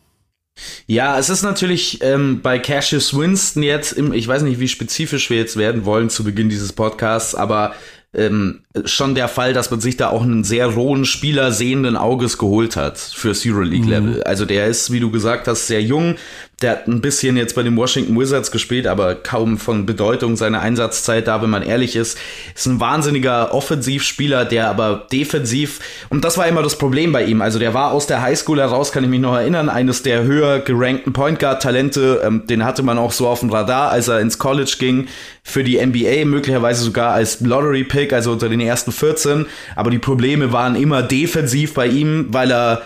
Ja, 0.86 1.18
es 1.18 1.30
ist 1.30 1.44
natürlich 1.44 2.02
ähm, 2.04 2.42
bei 2.42 2.60
Cassius 2.60 3.18
Winston 3.18 3.64
jetzt, 3.64 3.94
im, 3.94 4.14
ich 4.14 4.28
weiß 4.28 4.42
nicht, 4.44 4.60
wie 4.60 4.68
spezifisch 4.68 5.30
wir 5.30 5.38
jetzt 5.38 5.56
werden 5.56 5.86
wollen 5.86 6.10
zu 6.10 6.24
Beginn 6.24 6.50
dieses 6.50 6.74
Podcasts, 6.74 7.36
aber 7.36 7.74
ähm, 8.14 8.62
schon 8.86 9.16
der 9.16 9.28
Fall, 9.28 9.54
dass 9.54 9.72
man 9.72 9.80
sich 9.80 9.96
da 9.96 10.10
auch 10.10 10.24
einen 10.24 10.44
sehr 10.44 10.68
rohen 10.68 11.06
Spieler 11.06 11.52
sehenden 11.52 11.96
Auges 11.96 12.38
geholt 12.38 12.76
hat 12.76 12.98
fürs 12.98 13.46
Euroleague-Level. 13.46 14.16
Mhm. 14.18 14.24
Also 14.26 14.46
der 14.46 14.68
ist, 14.68 14.92
wie 14.92 15.00
du 15.00 15.12
gesagt 15.12 15.48
hast, 15.48 15.68
sehr 15.68 15.82
jung, 15.82 16.16
der 16.62 16.72
hat 16.72 16.88
ein 16.88 17.02
bisschen 17.02 17.38
jetzt 17.38 17.56
bei 17.56 17.64
den 17.64 17.76
Washington 17.76 18.20
Wizards 18.20 18.52
gespielt, 18.52 18.86
aber 18.86 19.16
kaum 19.16 19.58
von 19.58 19.86
Bedeutung 19.86 20.36
seiner 20.36 20.62
Einsatzzeit 20.62 21.28
da, 21.28 21.42
wenn 21.42 21.50
man 21.50 21.64
ehrlich 21.64 21.96
ist. 21.96 22.18
Ist 22.56 22.68
ein 22.68 22.80
wahnsinniger 22.80 23.54
Offensivspieler, 23.54 24.46
der 24.46 24.70
aber 24.70 25.08
defensiv, 25.12 25.80
und 26.10 26.24
das 26.24 26.38
war 26.38 26.48
immer 26.48 26.62
das 26.62 26.78
Problem 26.78 27.12
bei 27.12 27.24
ihm. 27.24 27.42
Also 27.42 27.58
der 27.58 27.74
war 27.74 27.92
aus 27.92 28.08
der 28.08 28.22
Highschool 28.22 28.60
heraus, 28.60 28.92
kann 28.92 29.04
ich 29.04 29.10
mich 29.10 29.20
noch 29.20 29.36
erinnern, 29.36 29.70
eines 29.70 30.04
der 30.04 30.24
höher 30.24 30.60
gerankten 30.60 31.14
Point 31.14 31.40
Guard 31.40 31.64
Talente. 31.64 32.22
Ähm, 32.24 32.46
den 32.48 32.64
hatte 32.64 32.84
man 32.84 32.98
auch 32.98 33.12
so 33.12 33.28
auf 33.28 33.40
dem 33.40 33.50
Radar, 33.50 33.90
als 33.90 34.08
er 34.08 34.20
ins 34.20 34.38
College 34.38 34.76
ging 34.78 35.08
für 35.44 35.64
die 35.64 35.84
NBA, 35.84 36.26
möglicherweise 36.26 36.84
sogar 36.84 37.14
als 37.14 37.42
Lottery 37.42 37.84
Pick, 37.84 38.14
also 38.14 38.32
unter 38.32 38.50
den 38.50 38.60
ersten 38.60 38.92
14. 38.92 39.48
Aber 39.76 39.90
die 39.90 40.00
Probleme 40.00 40.52
waren 40.52 40.76
immer 40.76 41.02
defensiv 41.02 41.74
bei 41.74 41.88
ihm, 41.88 42.28
weil 42.30 42.52
er 42.52 42.84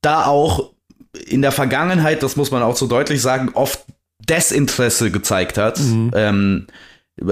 da 0.00 0.24
auch 0.24 0.70
in 1.26 1.42
der 1.42 1.52
Vergangenheit, 1.52 2.22
das 2.22 2.36
muss 2.36 2.50
man 2.50 2.62
auch 2.62 2.76
so 2.76 2.86
deutlich 2.86 3.22
sagen, 3.22 3.50
oft 3.54 3.84
Desinteresse 4.28 5.10
gezeigt 5.10 5.58
hat. 5.58 5.78
Mhm. 5.80 6.10
Ähm, 6.14 6.66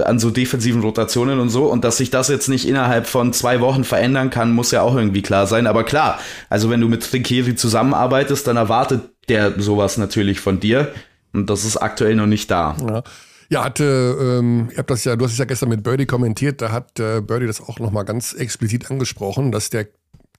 an 0.03 0.19
so 0.19 0.31
defensiven 0.31 0.81
Rotationen 0.81 1.39
und 1.39 1.49
so. 1.49 1.65
Und 1.65 1.83
dass 1.83 1.97
sich 1.97 2.09
das 2.09 2.27
jetzt 2.27 2.49
nicht 2.49 2.67
innerhalb 2.67 3.07
von 3.07 3.33
zwei 3.33 3.61
Wochen 3.61 3.83
verändern 3.83 4.29
kann, 4.29 4.51
muss 4.51 4.71
ja 4.71 4.81
auch 4.81 4.95
irgendwie 4.95 5.21
klar 5.21 5.47
sein. 5.47 5.67
Aber 5.67 5.83
klar, 5.83 6.19
also 6.49 6.69
wenn 6.69 6.81
du 6.81 6.89
mit 6.89 7.09
Trinkieri 7.09 7.55
zusammenarbeitest, 7.55 8.47
dann 8.47 8.57
erwartet 8.57 9.01
der 9.29 9.59
sowas 9.59 9.97
natürlich 9.97 10.39
von 10.39 10.59
dir. 10.59 10.91
Und 11.33 11.49
das 11.49 11.65
ist 11.65 11.77
aktuell 11.77 12.15
noch 12.15 12.25
nicht 12.25 12.51
da. 12.51 12.75
Ja. 12.87 13.03
Ja, 13.49 13.63
hatte, 13.63 14.17
ähm, 14.19 14.67
ihr 14.71 14.79
habt 14.79 14.89
das 14.89 15.05
ja, 15.05 15.15
du 15.15 15.23
hast 15.23 15.31
es 15.31 15.37
ja 15.37 15.45
gestern 15.45 15.69
mit 15.69 15.81
Birdie 15.81 16.05
kommentiert, 16.05 16.61
da 16.61 16.73
hat 16.73 16.99
äh, 16.99 17.21
Birdie 17.21 17.47
das 17.47 17.61
auch 17.61 17.79
nochmal 17.79 18.03
ganz 18.03 18.33
explizit 18.33 18.91
angesprochen, 18.91 19.53
dass 19.53 19.69
der 19.69 19.87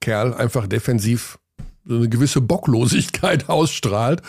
Kerl 0.00 0.35
einfach 0.35 0.67
defensiv 0.67 1.38
eine 1.88 2.09
gewisse 2.09 2.40
Bocklosigkeit 2.40 3.49
ausstrahlt 3.49 4.23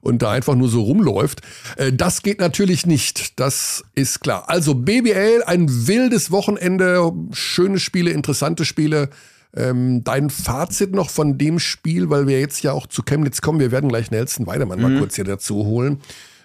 und 0.00 0.22
da 0.22 0.30
einfach 0.30 0.54
nur 0.54 0.68
so 0.68 0.82
rumläuft. 0.82 1.42
Äh, 1.76 1.92
das 1.92 2.22
geht 2.22 2.40
natürlich 2.40 2.86
nicht, 2.86 3.38
das 3.40 3.84
ist 3.94 4.20
klar. 4.20 4.44
Also 4.48 4.74
BBL, 4.74 5.42
ein 5.46 5.86
wildes 5.86 6.30
Wochenende, 6.30 7.12
schöne 7.32 7.78
Spiele, 7.78 8.10
interessante 8.10 8.64
Spiele. 8.64 9.10
Ähm, 9.52 10.04
dein 10.04 10.30
Fazit 10.30 10.94
noch 10.94 11.10
von 11.10 11.36
dem 11.36 11.58
Spiel, 11.58 12.08
weil 12.08 12.28
wir 12.28 12.38
jetzt 12.38 12.62
ja 12.62 12.72
auch 12.72 12.86
zu 12.86 13.02
Chemnitz 13.02 13.40
kommen. 13.40 13.58
Wir 13.58 13.72
werden 13.72 13.88
gleich 13.88 14.12
Nelson 14.12 14.46
Weidemann 14.46 14.78
mhm. 14.78 14.84
mal 14.84 14.98
kurz 15.00 15.16
hier 15.16 15.24
dazu 15.24 15.64
holen. 15.64 16.00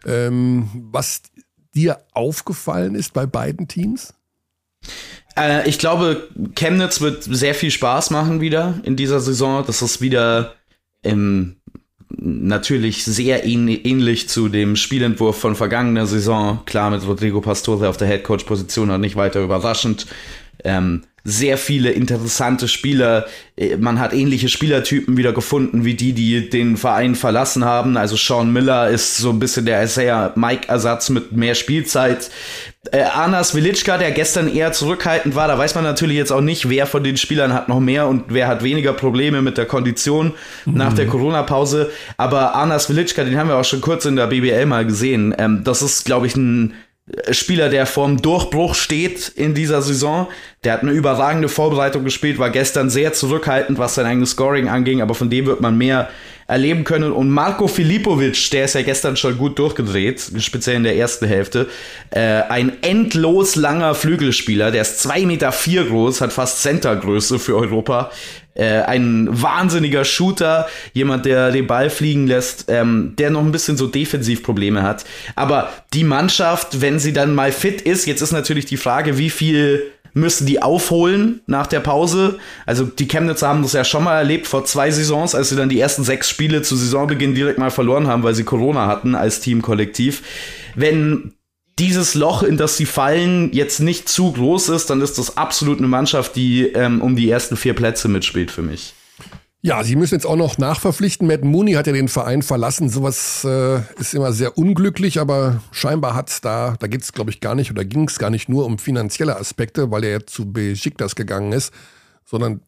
Ähm, 0.07 0.69
was 0.91 1.21
dir 1.75 1.99
aufgefallen 2.13 2.95
ist 2.95 3.13
bei 3.13 3.27
beiden 3.27 3.67
Teams? 3.67 4.15
Äh, 5.37 5.67
ich 5.67 5.79
glaube, 5.79 6.29
Chemnitz 6.55 7.01
wird 7.01 7.23
sehr 7.23 7.55
viel 7.55 7.71
Spaß 7.71 8.11
machen 8.11 8.41
wieder 8.41 8.79
in 8.83 8.95
dieser 8.95 9.19
Saison. 9.19 9.63
Das 9.65 9.81
ist 9.81 10.01
wieder 10.01 10.55
ähm, 11.03 11.57
natürlich 12.17 13.03
sehr 13.03 13.45
ähnlich 13.45 14.29
zu 14.29 14.49
dem 14.49 14.75
Spielentwurf 14.75 15.37
von 15.37 15.55
vergangener 15.55 16.05
Saison. 16.05 16.59
Klar, 16.65 16.89
mit 16.89 17.05
Rodrigo 17.05 17.41
Pastore 17.41 17.89
auf 17.89 17.97
der 17.97 18.07
Headcoach-Position 18.07 18.91
auch 18.91 18.97
nicht 18.97 19.15
weiter 19.15 19.41
überraschend. 19.41 20.07
Ähm, 20.63 21.03
sehr 21.27 21.57
viele 21.57 21.89
interessante 21.89 22.67
Spieler. 22.67 23.25
Äh, 23.57 23.77
man 23.77 23.99
hat 23.99 24.13
ähnliche 24.13 24.47
Spielertypen 24.47 25.17
wieder 25.17 25.33
gefunden, 25.33 25.83
wie 25.83 25.95
die, 25.95 26.13
die 26.13 26.49
den 26.49 26.77
Verein 26.77 27.15
verlassen 27.15 27.65
haben. 27.65 27.97
Also 27.97 28.15
Sean 28.15 28.53
Miller 28.53 28.89
ist 28.89 29.17
so 29.17 29.31
ein 29.31 29.39
bisschen 29.39 29.65
der 29.65 29.83
Isaiah 29.83 30.31
Mike-Ersatz 30.35 31.09
mit 31.09 31.31
mehr 31.31 31.55
Spielzeit. 31.55 32.29
Äh, 32.91 33.01
Anas 33.01 33.55
Velitschka, 33.55 33.97
der 33.97 34.11
gestern 34.11 34.53
eher 34.53 34.71
zurückhaltend 34.71 35.33
war, 35.33 35.47
da 35.47 35.57
weiß 35.57 35.73
man 35.73 35.83
natürlich 35.83 36.17
jetzt 36.17 36.31
auch 36.31 36.41
nicht, 36.41 36.69
wer 36.69 36.85
von 36.85 37.03
den 37.03 37.17
Spielern 37.17 37.53
hat 37.53 37.69
noch 37.69 37.79
mehr 37.79 38.07
und 38.07 38.25
wer 38.27 38.47
hat 38.47 38.63
weniger 38.63 38.93
Probleme 38.93 39.41
mit 39.41 39.57
der 39.57 39.65
Kondition 39.65 40.33
mhm. 40.65 40.75
nach 40.75 40.93
der 40.93 41.07
Corona-Pause. 41.07 41.89
Aber 42.17 42.53
Anas 42.53 42.87
Velitschka, 42.87 43.23
den 43.23 43.37
haben 43.39 43.49
wir 43.49 43.57
auch 43.57 43.65
schon 43.65 43.81
kurz 43.81 44.05
in 44.05 44.15
der 44.15 44.27
BBL 44.27 44.67
mal 44.67 44.85
gesehen. 44.85 45.33
Ähm, 45.39 45.63
das 45.63 45.81
ist, 45.81 46.05
glaube 46.05 46.27
ich, 46.27 46.35
ein 46.35 46.75
Spieler, 47.29 47.69
der 47.69 47.85
vorm 47.85 48.21
Durchbruch 48.21 48.73
steht 48.73 49.29
in 49.35 49.53
dieser 49.53 49.83
Saison. 49.83 50.27
Der 50.63 50.73
hat 50.73 50.81
eine 50.81 50.91
überragende 50.91 51.49
Vorbereitung 51.49 52.03
gespielt, 52.03 52.39
war 52.39 52.49
gestern 52.49 52.89
sehr 52.89 53.13
zurückhaltend, 53.13 53.77
was 53.77 53.95
sein 53.95 54.07
eigenes 54.07 54.31
Scoring 54.31 54.69
anging, 54.69 55.01
aber 55.01 55.13
von 55.13 55.29
dem 55.29 55.45
wird 55.45 55.61
man 55.61 55.77
mehr 55.77 56.09
erleben 56.47 56.83
können. 56.83 57.11
Und 57.11 57.29
Marco 57.29 57.67
Filipovic, 57.67 58.51
der 58.51 58.65
ist 58.65 58.75
ja 58.75 58.83
gestern 58.83 59.17
schon 59.17 59.37
gut 59.37 59.57
durchgedreht, 59.57 60.21
speziell 60.39 60.77
in 60.77 60.83
der 60.83 60.95
ersten 60.95 61.25
Hälfte. 61.25 61.67
Äh, 62.11 62.19
ein 62.49 62.83
endlos 62.83 63.55
langer 63.55 63.95
Flügelspieler, 63.95 64.71
der 64.71 64.83
ist 64.83 64.99
zwei 64.99 65.25
Meter 65.25 65.51
vier 65.51 65.85
groß, 65.85 66.21
hat 66.21 66.33
fast 66.33 66.61
Centergröße 66.61 67.39
für 67.39 67.55
Europa. 67.55 68.11
Äh, 68.53 68.81
ein 68.83 69.27
wahnsinniger 69.29 70.05
Shooter, 70.05 70.67
jemand, 70.93 71.25
der 71.25 71.51
den 71.51 71.67
Ball 71.67 71.89
fliegen 71.89 72.27
lässt, 72.27 72.65
ähm, 72.69 73.13
der 73.17 73.29
noch 73.29 73.41
ein 73.41 73.51
bisschen 73.51 73.75
so 73.75 73.87
Defensivprobleme 73.87 74.81
hat. 74.81 75.03
Aber 75.35 75.73
die 75.93 76.05
Mannschaft, 76.05 76.79
wenn 76.79 76.99
sie 76.99 77.11
dann 77.11 77.35
mal 77.35 77.51
fit 77.51 77.81
ist, 77.81 78.05
jetzt 78.05 78.21
ist 78.21 78.31
natürlich 78.31 78.65
die 78.65 78.77
Frage, 78.77 79.17
wie 79.17 79.29
viel 79.29 79.91
müssen 80.15 80.47
die 80.47 80.61
aufholen 80.61 81.41
nach 81.45 81.67
der 81.67 81.81
Pause. 81.81 82.39
Also 82.65 82.85
die 82.85 83.07
Chemnitzer 83.07 83.49
haben 83.49 83.61
das 83.61 83.73
ja 83.73 83.83
schon 83.83 84.03
mal 84.03 84.17
erlebt 84.17 84.47
vor 84.47 84.65
zwei 84.65 84.89
Saisons, 84.89 85.35
als 85.35 85.49
sie 85.49 85.55
dann 85.55 85.69
die 85.69 85.79
ersten 85.79 86.03
sechs 86.03 86.29
Spiele 86.29 86.63
zu 86.63 86.75
Saisonbeginn 86.75 87.35
direkt 87.35 87.59
mal 87.59 87.69
verloren 87.69 88.07
haben, 88.07 88.23
weil 88.23 88.33
sie 88.33 88.45
Corona 88.45 88.87
hatten 88.87 89.13
als 89.13 89.41
Teamkollektiv. 89.41 90.23
Wenn 90.73 91.33
dieses 91.77 92.15
Loch, 92.15 92.41
in 92.41 92.55
das 92.57 92.77
sie 92.77 92.85
fallen, 92.85 93.51
jetzt 93.51 93.81
nicht 93.81 94.07
zu 94.07 94.31
groß 94.31 94.69
ist, 94.69 94.89
dann 94.89 95.01
ist 95.01 95.17
das 95.17 95.35
absolut 95.37 95.79
eine 95.79 95.87
Mannschaft, 95.87 96.37
die 96.37 96.63
ähm, 96.63 97.01
um 97.01 97.17
die 97.17 97.29
ersten 97.29 97.57
vier 97.57 97.73
Plätze 97.73 98.07
mitspielt 98.07 98.49
für 98.49 98.63
mich. 98.63 98.94
Ja, 99.65 99.83
sie 99.83 99.95
müssen 99.95 100.13
jetzt 100.13 100.27
auch 100.27 100.35
noch 100.35 100.59
nachverpflichten. 100.59 101.25
Matt 101.25 101.43
Mooney 101.43 101.71
hat 101.71 101.87
ja 101.87 101.93
den 101.93 102.07
Verein 102.07 102.43
verlassen. 102.43 102.87
Sowas 102.87 103.43
äh, 103.45 103.79
ist 103.99 104.13
immer 104.13 104.31
sehr 104.31 104.59
unglücklich, 104.59 105.19
aber 105.19 105.59
scheinbar 105.71 106.13
hat's 106.13 106.39
da, 106.39 106.75
da 106.77 106.85
geht's 106.85 107.13
glaube 107.13 107.31
ich 107.31 107.41
gar 107.41 107.55
nicht 107.55 107.71
oder 107.71 107.83
ging's 107.83 108.19
gar 108.19 108.29
nicht 108.29 108.47
nur 108.47 108.63
um 108.65 108.77
finanzielle 108.77 109.37
Aspekte, 109.37 109.89
weil 109.89 110.03
er 110.03 110.11
ja 110.11 110.19
zu 110.23 110.53
Besiktas 110.53 111.15
gegangen 111.15 111.51
ist, 111.51 111.73
sondern 112.25 112.61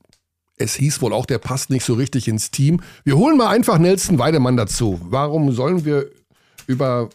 es 0.58 0.74
hieß 0.74 1.00
wohl 1.04 1.13
auch, 1.13 1.27
der 1.27 1.38
passt 1.38 1.70
nicht 1.70 1.86
so 1.86 1.94
richtig 1.94 2.27
ins 2.27 2.50
Team. 2.50 2.82
Wir 3.04 3.16
holen 3.16 3.38
mal 3.38 3.50
einfach 3.50 3.77
Nelson 3.77 4.18
Weidemann 4.18 4.58
dazu. 4.58 5.00
Warum 5.04 5.51
sollen 5.51 5.86
wir 5.86 6.10
über 6.66 7.10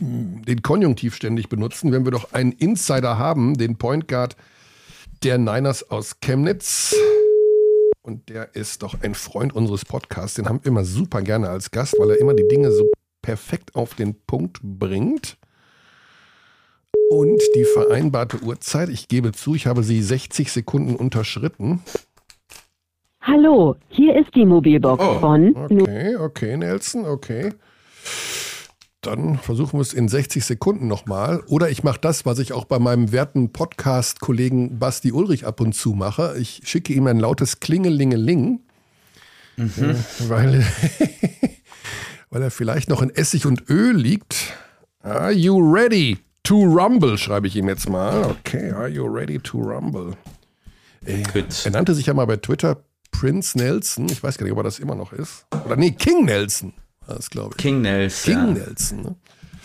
den 0.00 0.62
Konjunktiv 0.62 1.14
ständig 1.14 1.48
benutzen, 1.48 1.92
wenn 1.92 2.04
wir 2.04 2.10
doch 2.10 2.32
einen 2.32 2.50
Insider 2.50 3.18
haben, 3.18 3.56
den 3.56 3.76
Point 3.78 4.08
Guard 4.08 4.34
der 5.22 5.38
Niners 5.38 5.88
aus 5.92 6.18
Chemnitz. 6.20 6.92
Und 8.08 8.30
der 8.30 8.54
ist 8.54 8.82
doch 8.82 9.02
ein 9.02 9.14
Freund 9.14 9.54
unseres 9.54 9.84
Podcasts. 9.84 10.36
Den 10.36 10.48
haben 10.48 10.60
wir 10.62 10.68
immer 10.68 10.82
super 10.82 11.20
gerne 11.20 11.50
als 11.50 11.70
Gast, 11.70 11.94
weil 11.98 12.12
er 12.12 12.18
immer 12.18 12.32
die 12.32 12.48
Dinge 12.48 12.72
so 12.72 12.90
perfekt 13.20 13.74
auf 13.74 13.96
den 13.96 14.14
Punkt 14.26 14.60
bringt. 14.62 15.36
Und 17.10 17.38
die 17.54 17.64
vereinbarte 17.64 18.42
Uhrzeit, 18.42 18.88
ich 18.88 19.08
gebe 19.08 19.32
zu, 19.32 19.54
ich 19.54 19.66
habe 19.66 19.82
sie 19.82 20.00
60 20.00 20.50
Sekunden 20.50 20.96
unterschritten. 20.96 21.82
Hallo, 23.20 23.76
hier 23.90 24.16
ist 24.16 24.34
die 24.34 24.46
Mobilbox 24.46 25.04
oh, 25.04 25.18
von. 25.20 25.54
Okay, 25.54 26.16
okay, 26.16 26.56
Nelson, 26.56 27.04
okay 27.04 27.52
dann 29.00 29.38
versuchen 29.38 29.74
wir 29.74 29.82
es 29.82 29.92
in 29.92 30.08
60 30.08 30.44
Sekunden 30.44 30.88
nochmal. 30.88 31.42
Oder 31.46 31.70
ich 31.70 31.84
mache 31.84 32.00
das, 32.00 32.26
was 32.26 32.38
ich 32.38 32.52
auch 32.52 32.64
bei 32.64 32.78
meinem 32.78 33.12
werten 33.12 33.52
Podcast-Kollegen 33.52 34.78
Basti 34.78 35.12
Ulrich 35.12 35.46
ab 35.46 35.60
und 35.60 35.74
zu 35.74 35.92
mache. 35.92 36.36
Ich 36.38 36.62
schicke 36.64 36.92
ihm 36.92 37.06
ein 37.06 37.20
lautes 37.20 37.60
Klingelingeling, 37.60 38.60
mhm. 39.56 39.72
äh, 39.78 39.94
weil, 40.28 40.66
weil 42.30 42.42
er 42.42 42.50
vielleicht 42.50 42.88
noch 42.88 43.00
in 43.00 43.10
Essig 43.10 43.46
und 43.46 43.70
Öl 43.70 43.96
liegt. 43.96 44.52
Are 45.02 45.30
you 45.30 45.56
ready 45.58 46.18
to 46.42 46.56
rumble? 46.56 47.16
Schreibe 47.16 47.46
ich 47.46 47.54
ihm 47.54 47.68
jetzt 47.68 47.88
mal. 47.88 48.24
Okay, 48.24 48.72
are 48.72 48.88
you 48.88 49.06
ready 49.06 49.38
to 49.38 49.58
rumble? 49.58 50.16
Äh, 51.06 51.22
er 51.64 51.70
nannte 51.70 51.94
sich 51.94 52.06
ja 52.06 52.14
mal 52.14 52.26
bei 52.26 52.36
Twitter 52.36 52.82
Prince 53.12 53.56
Nelson. 53.56 54.08
Ich 54.10 54.24
weiß 54.24 54.38
gar 54.38 54.44
nicht, 54.44 54.52
ob 54.52 54.58
er 54.58 54.64
das 54.64 54.80
immer 54.80 54.96
noch 54.96 55.12
ist. 55.12 55.46
Oder 55.64 55.76
nee, 55.76 55.92
King 55.92 56.24
Nelson 56.24 56.72
das 57.14 57.30
glaube 57.30 57.54
ich. 57.56 57.62
King 57.62 57.82
Nelson. 57.82 58.34
King 58.34 58.56
ja. 58.56 58.64
Nelson, 58.64 59.02
ne? 59.02 59.14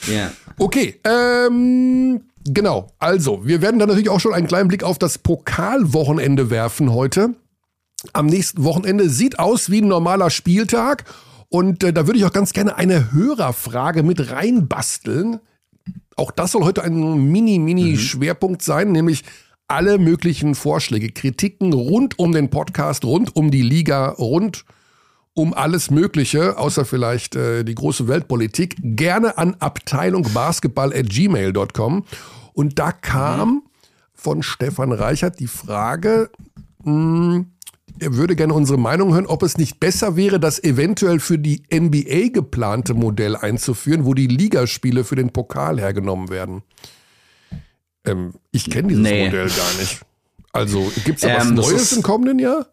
Ja. 0.08 0.32
Okay, 0.58 1.00
ähm, 1.06 2.22
genau. 2.46 2.92
Also, 3.00 3.46
wir 3.46 3.62
werden 3.62 3.80
dann 3.80 3.88
natürlich 3.88 4.10
auch 4.10 4.20
schon 4.20 4.34
einen 4.34 4.48
kleinen 4.48 4.68
Blick 4.68 4.84
auf 4.84 5.00
das 5.00 5.18
Pokalwochenende 5.18 6.50
werfen 6.50 6.92
heute. 6.92 7.36
Am 8.12 8.26
nächsten 8.26 8.64
Wochenende 8.64 9.10
sieht 9.10 9.40
aus 9.40 9.70
wie 9.70 9.82
ein 9.82 9.88
normaler 9.88 10.30
Spieltag. 10.30 11.06
Und 11.50 11.84
äh, 11.84 11.94
da 11.94 12.08
würde 12.08 12.20
ich 12.20 12.26
auch 12.26 12.34
ganz 12.34 12.52
gerne 12.52 12.76
eine 12.76 13.14
Hörerfrage 13.14 14.04
mit 14.04 14.32
reinbasteln. 14.32 15.40
Auch 16.16 16.32
das 16.32 16.52
soll 16.52 16.64
heute 16.64 16.84
ein 16.84 17.32
Mini-Mini-Schwerpunkt 17.32 18.62
mhm. 18.62 18.66
sein, 18.66 18.92
nämlich 18.92 19.24
alle 19.68 19.98
möglichen 19.98 20.56
Vorschläge, 20.56 21.12
Kritiken 21.12 21.72
rund 21.74 22.20
um 22.20 22.34
den 22.34 22.50
Podcast, 22.50 23.06
rund 23.06 23.36
um 23.36 23.50
die 23.50 23.62
Liga, 23.62 24.10
rund 24.10 24.66
um 24.66 24.83
um 25.34 25.54
alles 25.54 25.92
Mögliche, 25.92 26.58
außer 26.58 26.86
vielleicht 26.86 27.36
äh, 27.36 27.64
die 27.64 27.76
große 27.76 28.08
Weltpolitik, 28.08 28.78
gerne 28.82 29.38
an 29.38 29.56
abteilungbasketball.gmail.com. 29.60 32.06
Und 32.54 32.80
da 32.80 32.92
kam 32.92 33.64
von 34.14 34.42
Stefan 34.44 34.92
Reichert 34.92 35.40
die 35.40 35.48
Frage, 35.48 36.30
mh, 36.84 37.34
hm, 37.34 37.54
er 38.00 38.16
würde 38.16 38.36
gerne 38.36 38.54
unsere 38.54 38.80
Meinung 38.80 39.14
hören, 39.14 39.28
ob 39.28 39.44
es 39.44 39.58
nicht 39.58 39.80
besser 39.80 40.16
wäre, 40.16 40.40
das 40.40 40.64
eventuell 40.64 41.20
für 41.20 41.38
die 41.38 41.62
NBA 41.72 42.30
geplante 42.34 42.96
Modell 42.96 43.36
einzuführen, 43.36 44.06
wo 44.06 44.14
die 44.14 44.28
Ligaspiele 44.28 45.04
für 45.04 45.16
den 45.16 45.32
Pokal 45.32 45.80
hergenommen 45.80 46.30
werden. 46.30 46.64
Ähm, 48.06 48.34
ich 48.52 48.70
kenne 48.70 48.90
dieses 48.90 49.04
nee. 49.04 49.26
Modell 49.26 49.48
gar 49.48 49.74
nicht. 49.80 50.02
Also 50.52 50.92
gibt 51.06 51.18
es 51.18 51.22
da 51.22 51.38
was 51.38 51.48
ähm, 51.48 51.56
Neues 51.56 51.92
im 51.94 52.04
kommenden 52.04 52.40
Jahr? 52.40 52.68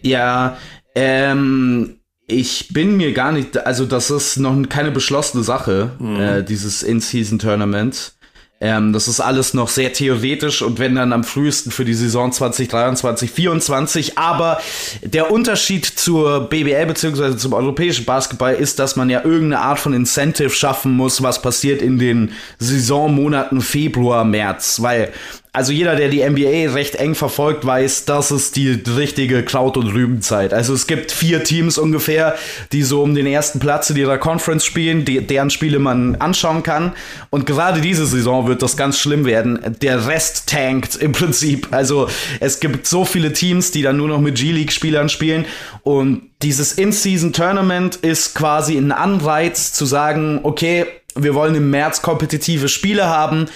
Ja, 0.00 0.56
ähm, 1.00 2.00
ich 2.26 2.68
bin 2.72 2.96
mir 2.96 3.12
gar 3.12 3.30
nicht, 3.30 3.56
also 3.56 3.86
das 3.86 4.10
ist 4.10 4.38
noch 4.38 4.56
keine 4.68 4.90
beschlossene 4.90 5.44
Sache, 5.44 5.92
mhm. 6.00 6.20
äh, 6.20 6.42
dieses 6.42 6.82
In-Season-Tournament. 6.82 8.14
Ähm, 8.60 8.92
das 8.92 9.06
ist 9.06 9.20
alles 9.20 9.54
noch 9.54 9.68
sehr 9.68 9.92
theoretisch 9.92 10.62
und 10.62 10.80
wenn 10.80 10.96
dann 10.96 11.12
am 11.12 11.22
frühesten 11.22 11.70
für 11.70 11.84
die 11.84 11.94
Saison 11.94 12.32
2023, 12.32 13.30
2024. 13.30 14.18
Aber 14.18 14.60
der 15.04 15.30
Unterschied 15.30 15.86
zur 15.86 16.48
BBL 16.48 16.86
beziehungsweise 16.86 17.36
zum 17.36 17.52
europäischen 17.52 18.04
Basketball 18.04 18.54
ist, 18.54 18.80
dass 18.80 18.96
man 18.96 19.08
ja 19.10 19.24
irgendeine 19.24 19.60
Art 19.60 19.78
von 19.78 19.92
Incentive 19.92 20.50
schaffen 20.50 20.90
muss, 20.90 21.22
was 21.22 21.40
passiert 21.40 21.80
in 21.80 22.00
den 22.00 22.32
Saisonmonaten 22.58 23.60
Februar, 23.60 24.24
März. 24.24 24.82
Weil 24.82 25.12
also 25.52 25.72
jeder, 25.72 25.96
der 25.96 26.08
die 26.08 26.22
NBA 26.22 26.72
recht 26.72 26.96
eng 26.96 27.14
verfolgt, 27.14 27.64
weiß, 27.64 28.04
das 28.04 28.30
ist 28.30 28.56
die 28.56 28.70
richtige 28.96 29.42
Kraut- 29.42 29.76
und 29.76 29.88
Rübenzeit. 29.88 30.52
Also 30.52 30.74
es 30.74 30.86
gibt 30.86 31.10
vier 31.10 31.42
Teams 31.42 31.78
ungefähr, 31.78 32.36
die 32.72 32.82
so 32.82 33.02
um 33.02 33.14
den 33.14 33.26
ersten 33.26 33.58
Platz 33.58 33.88
in 33.90 33.96
ihrer 33.96 34.18
Conference 34.18 34.64
spielen, 34.64 35.04
die, 35.04 35.26
deren 35.26 35.50
Spiele 35.50 35.78
man 35.78 36.16
anschauen 36.16 36.62
kann. 36.62 36.92
Und 37.30 37.46
gerade 37.46 37.80
diese 37.80 38.06
Saison 38.06 38.46
wird 38.46 38.62
das 38.62 38.76
ganz 38.76 38.98
schlimm 38.98 39.24
werden. 39.24 39.76
Der 39.80 40.06
Rest 40.06 40.48
tankt 40.48 40.96
im 40.96 41.12
Prinzip. 41.12 41.68
Also 41.70 42.08
es 42.40 42.60
gibt 42.60 42.86
so 42.86 43.04
viele 43.04 43.32
Teams, 43.32 43.70
die 43.70 43.82
dann 43.82 43.96
nur 43.96 44.08
noch 44.08 44.20
mit 44.20 44.36
G-League-Spielern 44.36 45.08
spielen. 45.08 45.46
Und 45.82 46.22
dieses 46.42 46.72
In-Season-Tournament 46.74 47.96
ist 47.96 48.34
quasi 48.34 48.76
ein 48.76 48.92
Anreiz 48.92 49.72
zu 49.72 49.86
sagen, 49.86 50.40
okay, 50.42 50.86
wir 51.16 51.34
wollen 51.34 51.54
im 51.54 51.70
März 51.70 52.02
kompetitive 52.02 52.68
Spiele 52.68 53.06
haben 53.06 53.48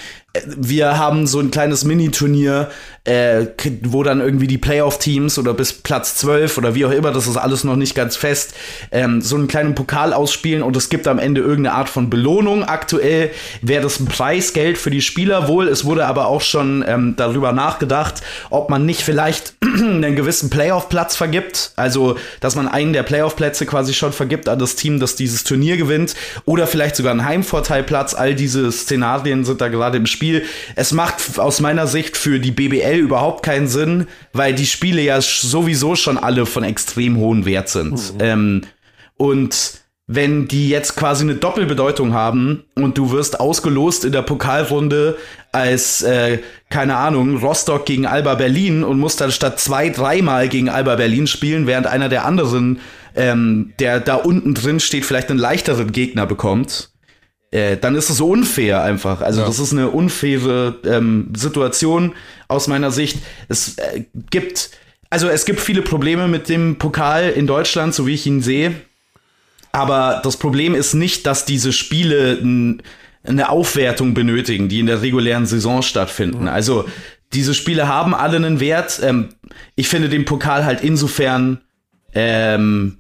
wir 0.47 0.99
haben 0.99 1.27
so 1.27 1.41
ein 1.41 1.51
kleines 1.51 1.85
Mini-Turnier, 1.85 2.71
äh, 3.05 3.47
wo 3.83 4.03
dann 4.03 4.21
irgendwie 4.21 4.47
die 4.47 4.59
Playoff-Teams 4.59 5.39
oder 5.39 5.53
bis 5.53 5.73
Platz 5.73 6.15
12 6.17 6.57
oder 6.57 6.75
wie 6.75 6.87
auch 6.87 6.91
immer, 6.91 7.13
das 7.13 7.27
ist 7.27 7.37
alles 7.37 7.65
noch 7.65 7.77
nicht 7.77 7.95
ganz 7.95 8.17
fest, 8.17 8.55
ähm, 8.93 9.21
so 9.21 9.37
einen 9.37 9.49
kleinen 9.49 9.75
Pokal 9.75 10.15
ausspielen 10.15 10.63
und 10.63 10.77
es 10.77 10.89
gibt 10.89 11.07
am 11.07 11.19
Ende 11.19 11.43
irgendeine 11.43 11.77
Art 11.77 11.91
von 11.91 12.09
Belohnung. 12.09 12.65
Aktuell 12.65 13.31
wäre 13.61 13.83
das 13.83 14.01
ein 14.01 14.07
Preisgeld 14.07 14.79
für 14.79 14.91
die 14.91 15.03
Spieler 15.03 15.49
wohl. 15.49 15.69
Es 15.69 15.85
wurde 15.85 16.07
aber 16.07 16.29
auch 16.29 16.41
schon 16.41 16.83
ähm, 16.87 17.15
darüber 17.17 17.53
nachgedacht, 17.53 18.23
ob 18.49 18.71
man 18.71 18.87
nicht 18.87 19.03
vielleicht 19.03 19.55
einen 19.63 20.17
gewissen 20.17 20.49
Playoff-Platz 20.49 21.17
vergibt. 21.17 21.73
Also, 21.77 22.17
dass 22.41 22.57
man 22.57 22.69
einen 22.69 22.95
der 22.95 23.03
Playoff-Plätze 23.03 23.67
quasi 23.67 23.93
schon 23.93 24.13
vergibt 24.13 24.49
an 24.49 24.59
das 24.59 24.77
Team, 24.77 24.99
das 24.99 25.17
dieses 25.17 25.45
Turnier 25.45 25.77
gewinnt. 25.77 26.15
Oder 26.47 26.67
vielleicht 26.67 26.97
sogar 26.97 27.11
einen 27.11 27.25
Heimvorteilplatz. 27.25 28.15
All 28.15 28.35
diese 28.35 28.71
Szenarien 28.73 29.45
sind 29.45 29.61
da 29.61 29.69
gerade 29.69 29.99
im 29.99 30.07
Spiel. 30.07 30.22
Es 30.75 30.93
macht 30.93 31.39
aus 31.39 31.61
meiner 31.61 31.87
Sicht 31.87 32.17
für 32.17 32.39
die 32.39 32.51
BBL 32.51 32.97
überhaupt 32.97 33.45
keinen 33.45 33.69
Sinn, 33.69 34.07
weil 34.33 34.55
die 34.55 34.67
Spiele 34.67 35.03
ja 35.03 35.21
sowieso 35.21 35.97
schon 35.97 36.19
alle 36.19 36.47
von 36.47 36.65
extrem 36.65 37.17
hohen 37.17 37.45
Wert 37.45 37.69
sind. 37.69 38.15
Mhm. 38.15 38.21
Ähm, 38.21 38.61
und 39.17 39.83
wenn 40.07 40.49
die 40.49 40.69
jetzt 40.69 40.97
quasi 40.97 41.23
eine 41.23 41.37
Doppelbedeutung 41.37 42.13
haben 42.13 42.65
und 42.75 42.99
du 42.99 43.13
wirst 43.13 43.41
ausgelost 43.41 44.05
in 44.05 44.13
der 44.13 44.23
Pokalrunde 44.23 45.17
als, 45.53 46.03
äh, 46.03 46.39
keine 46.71 46.97
Ahnung, 46.97 47.37
Rostock 47.37 47.87
gegen 47.87 48.07
Alba 48.07 48.35
Berlin 48.35 48.85
und 48.85 48.99
musst 48.99 49.21
dann 49.21 49.31
statt 49.31 49.61
zwei, 49.61 49.91
dreimal 49.91 50.49
gegen 50.49 50.69
Alba 50.69 50.97
Berlin 50.97 51.27
spielen, 51.27 51.67
während 51.67 51.87
einer 51.87 52.09
der 52.09 52.25
anderen, 52.25 52.81
ähm, 53.15 53.73
der 53.79 54.01
da 54.01 54.17
unten 54.17 54.55
drin 54.55 54.81
steht, 54.81 55.05
vielleicht 55.05 55.31
einen 55.31 55.39
leichteren 55.39 55.93
Gegner 55.93 56.27
bekommt, 56.27 56.92
äh, 57.53 57.77
dann 57.77 57.95
ist 57.95 58.11
es 58.11 58.21
unfair 58.21 58.83
einfach. 58.83 59.21
Also 59.21 59.43
ja. 59.43 59.47
das 59.47 59.59
ist 59.59 59.73
eine 59.73 59.91
unfaire 59.91 60.75
ähm, 60.85 61.33
Situation 61.37 62.15
aus 62.49 62.67
meiner 62.67 62.91
Sicht. 62.91 63.19
Es 63.49 63.77
äh, 63.79 64.05
gibt, 64.31 64.71
also 65.11 65.29
es 65.29 65.45
gibt 65.45 65.61
viele 65.61 65.83
Probleme 65.83 66.29
mit 66.29 66.49
dem 66.49 66.79
Pokal 66.79 67.29
in 67.29 67.47
Deutschland, 67.47 67.95
so 67.95 68.07
wie 68.07 68.15
ich 68.15 68.27
ihn 68.27 68.41
sehe. 68.43 68.75
Aber 69.71 70.21
das 70.25 70.39
Problem 70.39 70.75
ist 70.75 70.95
nicht, 70.95 71.27
dass 71.27 71.45
diese 71.45 71.73
Spiele 71.73 72.39
eine 73.25 73.49
Aufwertung 73.49 74.15
benötigen, 74.15 74.69
die 74.69 74.81
in 74.81 74.87
der 74.87 75.03
regulären 75.03 75.47
Saison 75.47 75.83
stattfinden. 75.83 76.49
Also 76.49 76.87
diese 77.35 77.55
Spiele 77.55 77.87
haben 77.87 78.15
alle 78.15 78.37
einen 78.37 78.61
Wert. 78.61 79.01
Ähm, 79.03 79.29
ich 79.77 79.89
finde 79.89 80.09
den 80.09 80.25
Pokal 80.25 80.65
halt 80.65 80.83
insofern 80.83 81.61
ähm, 82.15 82.99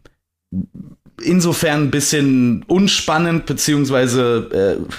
insofern 1.22 1.84
ein 1.84 1.90
bisschen 1.90 2.64
unspannend, 2.66 3.46
beziehungsweise 3.46 4.78
äh, 4.80 4.92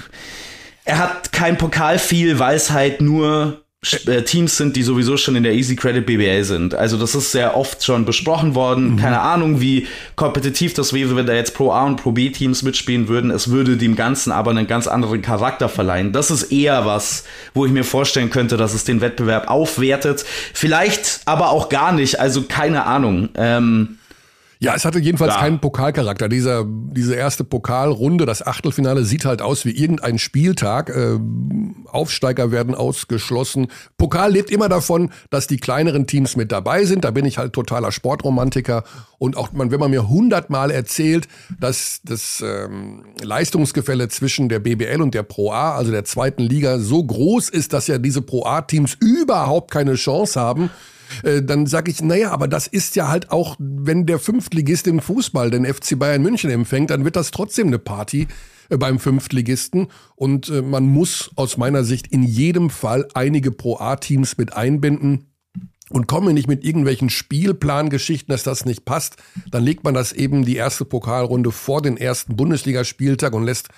er 0.84 0.98
hat 0.98 1.32
kein 1.32 1.56
Pokal 1.56 1.98
viel, 1.98 2.38
weil 2.38 2.56
es 2.56 2.70
halt 2.70 3.00
nur 3.00 3.64
äh, 4.06 4.22
Teams 4.22 4.56
sind, 4.56 4.76
die 4.76 4.82
sowieso 4.82 5.16
schon 5.16 5.36
in 5.36 5.42
der 5.42 5.52
Easy 5.52 5.76
Credit 5.76 6.04
BBL 6.04 6.44
sind. 6.44 6.74
Also 6.74 6.96
das 6.96 7.14
ist 7.14 7.32
sehr 7.32 7.56
oft 7.56 7.84
schon 7.84 8.04
besprochen 8.04 8.54
worden. 8.54 8.92
Mhm. 8.92 8.96
Keine 8.96 9.20
Ahnung, 9.20 9.60
wie 9.60 9.86
kompetitiv 10.16 10.74
das 10.74 10.92
wäre, 10.92 11.16
wenn 11.16 11.26
da 11.26 11.34
jetzt 11.34 11.54
Pro 11.54 11.72
A 11.72 11.84
und 11.84 11.96
Pro 11.96 12.12
B 12.12 12.30
Teams 12.30 12.62
mitspielen 12.62 13.08
würden. 13.08 13.30
Es 13.30 13.50
würde 13.50 13.76
dem 13.76 13.96
Ganzen 13.96 14.32
aber 14.32 14.50
einen 14.50 14.66
ganz 14.66 14.86
anderen 14.86 15.22
Charakter 15.22 15.68
verleihen. 15.68 16.12
Das 16.12 16.30
ist 16.30 16.44
eher 16.44 16.86
was, 16.86 17.24
wo 17.52 17.66
ich 17.66 17.72
mir 17.72 17.84
vorstellen 17.84 18.30
könnte, 18.30 18.56
dass 18.56 18.74
es 18.74 18.84
den 18.84 19.00
Wettbewerb 19.00 19.48
aufwertet. 19.48 20.24
Vielleicht 20.52 21.20
aber 21.26 21.50
auch 21.50 21.68
gar 21.68 21.92
nicht. 21.92 22.20
Also 22.20 22.42
keine 22.42 22.86
Ahnung. 22.86 23.30
Ähm, 23.36 23.98
ja, 24.60 24.74
es 24.74 24.84
hatte 24.84 24.98
jedenfalls 24.98 25.34
ja. 25.34 25.40
keinen 25.40 25.60
Pokalcharakter. 25.60 26.28
Dieser, 26.28 26.64
diese 26.66 27.14
erste 27.14 27.44
Pokalrunde, 27.44 28.26
das 28.26 28.46
Achtelfinale, 28.46 29.04
sieht 29.04 29.24
halt 29.24 29.42
aus 29.42 29.64
wie 29.64 29.70
irgendein 29.70 30.18
Spieltag. 30.18 30.90
Äh, 30.90 31.18
Aufsteiger 31.86 32.50
werden 32.50 32.74
ausgeschlossen. 32.74 33.68
Pokal 33.98 34.32
lebt 34.32 34.50
immer 34.50 34.68
davon, 34.68 35.10
dass 35.30 35.46
die 35.46 35.58
kleineren 35.58 36.06
Teams 36.06 36.36
mit 36.36 36.52
dabei 36.52 36.84
sind. 36.84 37.04
Da 37.04 37.10
bin 37.10 37.24
ich 37.24 37.38
halt 37.38 37.52
totaler 37.52 37.92
Sportromantiker. 37.92 38.84
Und 39.18 39.36
auch 39.36 39.50
wenn 39.52 39.80
man 39.80 39.90
mir 39.90 40.08
hundertmal 40.08 40.70
erzählt, 40.70 41.28
dass 41.60 42.00
das 42.04 42.42
ähm, 42.44 43.04
Leistungsgefälle 43.22 44.08
zwischen 44.08 44.48
der 44.48 44.60
BBL 44.60 45.02
und 45.02 45.14
der 45.14 45.22
Pro 45.22 45.52
A, 45.52 45.74
also 45.76 45.90
der 45.90 46.04
zweiten 46.04 46.42
Liga, 46.42 46.78
so 46.78 47.02
groß 47.02 47.48
ist, 47.48 47.72
dass 47.72 47.86
ja 47.86 47.98
diese 47.98 48.22
Pro 48.22 48.44
A-Teams 48.44 48.96
überhaupt 49.00 49.70
keine 49.70 49.94
Chance 49.94 50.40
haben, 50.40 50.70
äh, 51.22 51.42
dann 51.42 51.66
sage 51.66 51.90
ich, 51.90 52.02
naja, 52.02 52.30
aber 52.30 52.48
das 52.48 52.66
ist 52.66 52.96
ja 52.96 53.08
halt 53.08 53.30
auch, 53.30 53.56
wenn 53.58 54.06
der 54.06 54.18
Fünftligist 54.18 54.86
im 54.86 55.00
Fußball 55.00 55.50
den 55.50 55.64
FC 55.64 55.98
Bayern 55.98 56.22
München 56.22 56.50
empfängt, 56.50 56.90
dann 56.90 57.04
wird 57.04 57.16
das 57.16 57.30
trotzdem 57.30 57.68
eine 57.68 57.78
Party 57.78 58.28
äh, 58.70 58.76
beim 58.76 58.98
Fünftligisten. 58.98 59.88
Und 60.16 60.48
äh, 60.48 60.62
man 60.62 60.84
muss 60.84 61.30
aus 61.36 61.56
meiner 61.56 61.84
Sicht 61.84 62.06
in 62.08 62.22
jedem 62.22 62.70
Fall 62.70 63.08
einige 63.14 63.50
Pro-A-Teams 63.50 64.38
mit 64.38 64.54
einbinden. 64.54 65.30
Und 65.90 66.06
komme 66.06 66.32
nicht 66.32 66.48
mit 66.48 66.64
irgendwelchen 66.64 67.10
Spielplangeschichten, 67.10 68.32
dass 68.32 68.42
das 68.42 68.64
nicht 68.64 68.86
passt, 68.86 69.16
dann 69.50 69.62
legt 69.62 69.84
man 69.84 69.92
das 69.92 70.12
eben 70.12 70.44
die 70.44 70.56
erste 70.56 70.86
Pokalrunde 70.86 71.52
vor 71.52 71.82
den 71.82 71.98
ersten 71.98 72.36
Bundesligaspieltag 72.36 73.34
und 73.34 73.44
lässt 73.44 73.68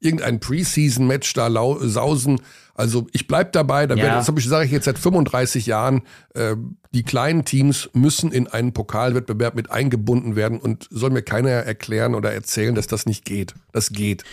irgendein 0.00 0.40
Preseason-Match 0.40 1.32
da 1.34 1.50
sausen. 1.80 2.40
Also 2.74 3.06
ich 3.12 3.26
bleib 3.26 3.52
dabei, 3.52 3.86
da 3.86 3.94
ja. 3.94 4.16
das 4.16 4.26
sage 4.26 4.66
ich 4.66 4.72
jetzt 4.72 4.84
seit 4.84 4.98
35 4.98 5.66
Jahren, 5.66 6.02
äh, 6.34 6.56
die 6.92 7.02
kleinen 7.02 7.44
Teams 7.44 7.88
müssen 7.94 8.32
in 8.32 8.46
einen 8.46 8.72
Pokalwettbewerb 8.72 9.54
mit 9.54 9.70
eingebunden 9.70 10.36
werden 10.36 10.58
und 10.58 10.86
soll 10.90 11.10
mir 11.10 11.22
keiner 11.22 11.50
erklären 11.50 12.14
oder 12.14 12.32
erzählen, 12.32 12.74
dass 12.74 12.86
das 12.86 13.06
nicht 13.06 13.24
geht. 13.24 13.54
Das 13.72 13.90
geht. 13.90 14.24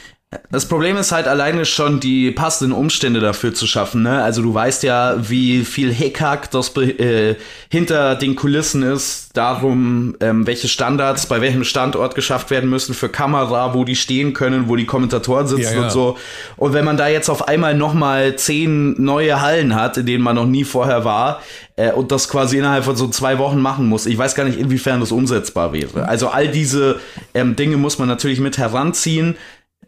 Das 0.51 0.67
Problem 0.67 0.97
ist 0.97 1.11
halt 1.11 1.27
alleine 1.27 1.65
schon 1.65 1.99
die 1.99 2.31
passenden 2.31 2.73
Umstände 2.73 3.19
dafür 3.19 3.53
zu 3.53 3.67
schaffen. 3.67 4.03
Ne? 4.03 4.21
Also 4.21 4.41
du 4.41 4.53
weißt 4.53 4.83
ja, 4.83 5.15
wie 5.19 5.63
viel 5.65 5.91
Hickhack 5.91 6.51
das 6.51 6.75
äh, 6.77 7.35
hinter 7.69 8.15
den 8.15 8.35
Kulissen 8.35 8.83
ist, 8.83 9.23
darum, 9.33 10.15
ähm, 10.19 10.45
welche 10.45 10.67
Standards 10.67 11.25
bei 11.25 11.41
welchem 11.41 11.63
Standort 11.63 12.13
geschafft 12.13 12.51
werden 12.51 12.69
müssen 12.69 12.93
für 12.93 13.09
Kamera, 13.09 13.73
wo 13.73 13.83
die 13.83 13.95
stehen 13.95 14.33
können, 14.33 14.69
wo 14.69 14.75
die 14.75 14.85
Kommentatoren 14.85 15.47
sitzen 15.47 15.73
ja, 15.73 15.79
ja. 15.79 15.83
und 15.83 15.91
so. 15.91 16.17
Und 16.55 16.73
wenn 16.73 16.85
man 16.85 16.97
da 16.97 17.07
jetzt 17.07 17.29
auf 17.29 17.47
einmal 17.47 17.73
noch 17.73 17.93
mal 17.93 18.35
zehn 18.35 19.01
neue 19.03 19.41
Hallen 19.41 19.73
hat, 19.73 19.97
in 19.97 20.05
denen 20.05 20.23
man 20.23 20.35
noch 20.35 20.45
nie 20.45 20.63
vorher 20.63 21.03
war, 21.03 21.41
äh, 21.75 21.91
und 21.91 22.11
das 22.11 22.29
quasi 22.29 22.59
innerhalb 22.59 22.83
von 22.85 22.95
so 22.95 23.07
zwei 23.07 23.39
Wochen 23.39 23.59
machen 23.59 23.87
muss, 23.87 24.05
ich 24.05 24.17
weiß 24.17 24.35
gar 24.35 24.43
nicht, 24.43 24.59
inwiefern 24.59 24.99
das 24.99 25.11
umsetzbar 25.11 25.73
wäre. 25.73 26.07
Also 26.07 26.27
all 26.29 26.47
diese 26.47 26.99
ähm, 27.33 27.55
Dinge 27.55 27.77
muss 27.77 27.97
man 27.97 28.07
natürlich 28.07 28.39
mit 28.39 28.59
heranziehen 28.59 29.35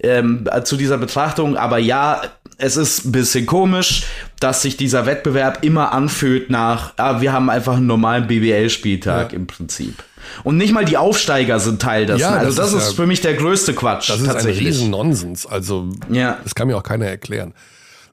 ähm, 0.06 0.46
zu 0.64 0.78
dieser 0.78 0.98
Betrachtung. 0.98 1.58
Aber 1.58 1.78
ja, 1.78 2.22
es 2.58 2.78
ist 2.78 3.06
ein 3.06 3.12
bisschen 3.12 3.46
komisch, 3.46 4.06
dass 4.40 4.62
sich 4.62 4.78
dieser 4.78 5.06
Wettbewerb 5.06 5.64
immer 5.64 5.92
anfühlt 5.92 6.50
nach, 6.50 6.94
ah, 6.98 7.22
wir 7.22 7.34
haben 7.34 7.50
einfach 7.50 7.78
einen 7.78 7.88
normalen 7.88 8.28
BBL-Spieltag 8.28 9.32
ja. 9.32 9.36
im 9.36 9.48
Prinzip. 9.48 10.04
Und 10.44 10.58
nicht 10.58 10.74
mal 10.74 10.86
die 10.86 10.98
Aufsteiger 10.98 11.60
sind 11.60 11.82
Teil 11.82 12.06
dessen. 12.06 12.22
Ja, 12.22 12.32
also 12.32 12.62
das, 12.62 12.74
ist, 12.74 12.88
ist 12.88 12.94
für 12.94 13.06
mich 13.06 13.22
der 13.22 13.36
größte 13.36 13.74
Quatsch. 13.74 14.10
Das 14.10 14.22
ist 14.22 14.30
ein 14.30 14.46
riesen 14.46 14.90
Nonsens. 14.90 15.46
Also 15.46 15.90
ja. 16.10 16.40
das 16.44 16.56
kann 16.56 16.68
mir 16.68 16.78
auch 16.78 16.84
keiner 16.84 17.06
erklären. 17.06 17.54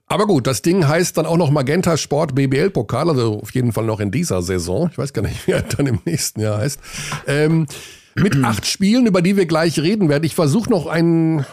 Aber 0.09 0.27
gut, 0.27 0.47
das 0.47 0.61
Ding 0.61 0.87
heißt 0.87 1.17
dann 1.17 1.25
auch 1.25 1.39
noch 1.39 1.51
Magenta 1.51 1.97
Sport 1.97 2.35
BBL 2.35 2.69
Pokal, 2.69 3.09
also 3.09 3.41
auf 3.41 3.55
jeden 3.55 3.73
Fall 3.73 3.85
noch 3.85 3.99
in 3.99 4.11
dieser 4.11 4.43
Saison. 4.43 4.91
Ich 4.93 4.99
weiß 4.99 5.15
gar 5.15 5.23
nicht, 5.23 5.47
wie 5.47 5.53
er 5.53 5.63
dann 5.63 5.87
im 5.87 6.01
nächsten 6.05 6.41
Jahr 6.41 6.59
heißt. 6.59 6.81
Ähm, 7.27 7.67
mit 8.15 8.37
acht 8.45 8.67
Spielen, 8.67 9.07
über 9.07 9.23
die 9.23 9.39
wir 9.39 9.47
gleich 9.47 9.79
reden 9.79 10.11
werden. 10.11 10.25
Ich 10.25 10.35
versuche 10.35 10.69
noch 10.69 10.87
einen 10.87 11.47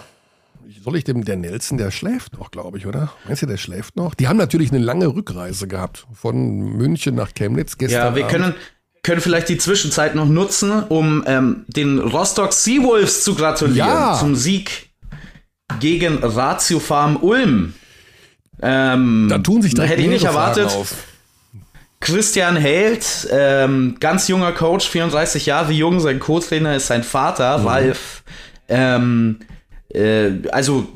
soll 0.84 0.96
ich 0.98 1.04
dem, 1.04 1.26
der 1.26 1.36
Nelson, 1.36 1.78
der 1.78 1.92
schläft 1.92 2.34
noch, 2.38 2.52
glaube 2.52 2.78
ich, 2.78 2.86
oder? 2.86 3.12
Meinst 3.26 3.42
du, 3.42 3.46
der 3.46 3.58
schläft 3.58 3.96
noch? 3.96 4.14
Die 4.14 4.28
haben 4.28 4.38
natürlich 4.38 4.72
eine 4.72 4.80
lange 4.80 5.08
Rückreise 5.08 5.68
gehabt 5.68 6.06
von 6.14 6.60
München 6.78 7.16
nach 7.16 7.34
Chemnitz 7.34 7.78
gestern. 7.78 8.00
Ja, 8.00 8.16
wir 8.16 8.26
Abend. 8.26 8.38
können, 8.38 8.54
können 9.04 9.22
vielleicht 9.22 9.50
die 9.50 9.58
Zwischenzeit 9.58 10.16
noch 10.16 10.28
nutzen, 10.28 10.84
um 10.84 11.24
ähm, 11.28 11.66
den 11.68 12.00
Rostock 12.00 12.54
Seawolves 12.54 13.24
zu 13.24 13.36
gratulieren 13.36 13.88
ja. 13.88 14.18
zum 14.20 14.36
Sieg 14.36 14.90
gegen 15.80 16.18
Ratio 16.24 16.80
Farm 16.80 17.18
Ulm. 17.18 17.74
Ähm, 18.62 19.28
Da 19.30 19.38
tun 19.40 19.62
sich 19.62 19.74
direkt 19.74 19.94
hätte 19.94 20.02
ich 20.02 20.10
nicht 20.10 20.26
erwartet. 20.26 20.76
Christian 22.02 22.56
Held, 22.56 23.28
ähm, 23.32 23.98
ganz 24.00 24.28
junger 24.28 24.52
Coach, 24.54 24.88
34 24.88 25.46
Jahre 25.46 25.74
jung, 25.74 26.00
sein 26.00 26.20
Co-Trainer 26.20 26.76
ist 26.76 26.88
sein 26.88 27.04
Vater, 27.04 27.56
Ralf. 27.66 28.24
Ähm, 28.70 29.40
äh, 29.94 30.32
also 30.52 30.88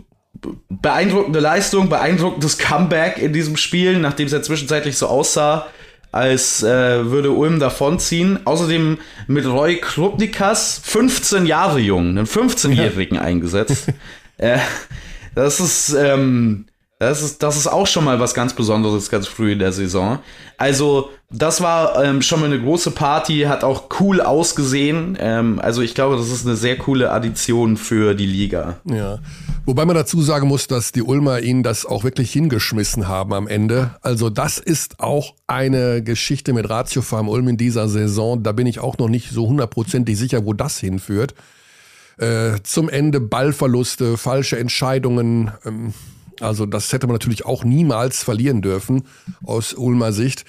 beeindruckende 0.69 1.39
Leistung, 1.39 1.89
beeindruckendes 1.89 2.58
Comeback 2.58 3.17
in 3.17 3.34
diesem 3.34 3.58
Spiel, 3.58 3.99
nachdem 3.99 4.25
es 4.25 4.34
ja 4.34 4.41
zwischenzeitlich 4.41 4.97
so 4.97 5.08
aussah, 5.08 5.67
als 6.12 6.62
äh, 6.63 7.10
würde 7.10 7.32
Ulm 7.32 7.60
davonziehen. 7.60 8.45
Außerdem 8.45 8.99
mit 9.27 9.45
Roy 9.45 9.77
Krupnikas, 9.77 10.82
15 10.84 11.45
Jahre 11.45 11.79
jung, 11.79 12.10
einen 12.10 12.27
15-Jährigen 12.27 13.17
eingesetzt. 13.17 13.88
äh, 14.38 14.60
das 15.34 15.60
ist, 15.60 15.93
ähm, 15.93 16.65
das 17.09 17.21
ist, 17.21 17.43
das 17.43 17.57
ist 17.57 17.67
auch 17.67 17.87
schon 17.87 18.03
mal 18.03 18.19
was 18.19 18.33
ganz 18.33 18.53
Besonderes, 18.53 19.09
ganz 19.09 19.27
früh 19.27 19.53
in 19.53 19.59
der 19.59 19.71
Saison. 19.71 20.19
Also, 20.57 21.09
das 21.29 21.61
war 21.61 22.03
ähm, 22.03 22.21
schon 22.21 22.39
mal 22.39 22.45
eine 22.45 22.61
große 22.61 22.91
Party, 22.91 23.41
hat 23.41 23.63
auch 23.63 23.89
cool 23.99 24.21
ausgesehen. 24.21 25.17
Ähm, 25.19 25.59
also, 25.61 25.81
ich 25.81 25.95
glaube, 25.95 26.17
das 26.17 26.29
ist 26.29 26.45
eine 26.45 26.55
sehr 26.55 26.77
coole 26.77 27.11
Addition 27.11 27.77
für 27.77 28.13
die 28.13 28.25
Liga. 28.25 28.77
Ja. 28.85 29.19
Wobei 29.65 29.85
man 29.85 29.95
dazu 29.95 30.21
sagen 30.21 30.49
muss, 30.49 30.67
dass 30.67 30.91
die 30.91 31.03
Ulmer 31.03 31.39
ihnen 31.39 31.63
das 31.63 31.85
auch 31.85 32.03
wirklich 32.03 32.33
hingeschmissen 32.33 33.07
haben 33.07 33.33
am 33.33 33.47
Ende. 33.47 33.91
Also 34.01 34.29
das 34.29 34.57
ist 34.57 34.99
auch 34.99 35.35
eine 35.47 36.03
Geschichte 36.03 36.51
mit 36.51 36.69
Ratio 36.69 37.01
Farm 37.01 37.29
Ulm 37.29 37.47
in 37.47 37.55
dieser 37.55 37.87
Saison. 37.87 38.43
Da 38.43 38.51
bin 38.51 38.67
ich 38.67 38.81
auch 38.81 38.97
noch 38.97 39.07
nicht 39.07 39.31
so 39.31 39.47
hundertprozentig 39.47 40.17
sicher, 40.17 40.45
wo 40.45 40.51
das 40.51 40.79
hinführt. 40.79 41.33
Äh, 42.17 42.61
zum 42.63 42.89
Ende 42.89 43.21
Ballverluste, 43.21 44.17
falsche 44.17 44.59
Entscheidungen. 44.59 45.51
Ähm, 45.65 45.93
also 46.39 46.65
das 46.65 46.91
hätte 46.93 47.08
man 47.08 47.15
natürlich 47.15 47.46
auch 47.46 47.63
niemals 47.63 48.24
verlieren 48.24 48.62
dürfen 48.62 49.04
aus 49.43 49.74
Ulmer 49.74 50.13
Sicht. 50.13 50.46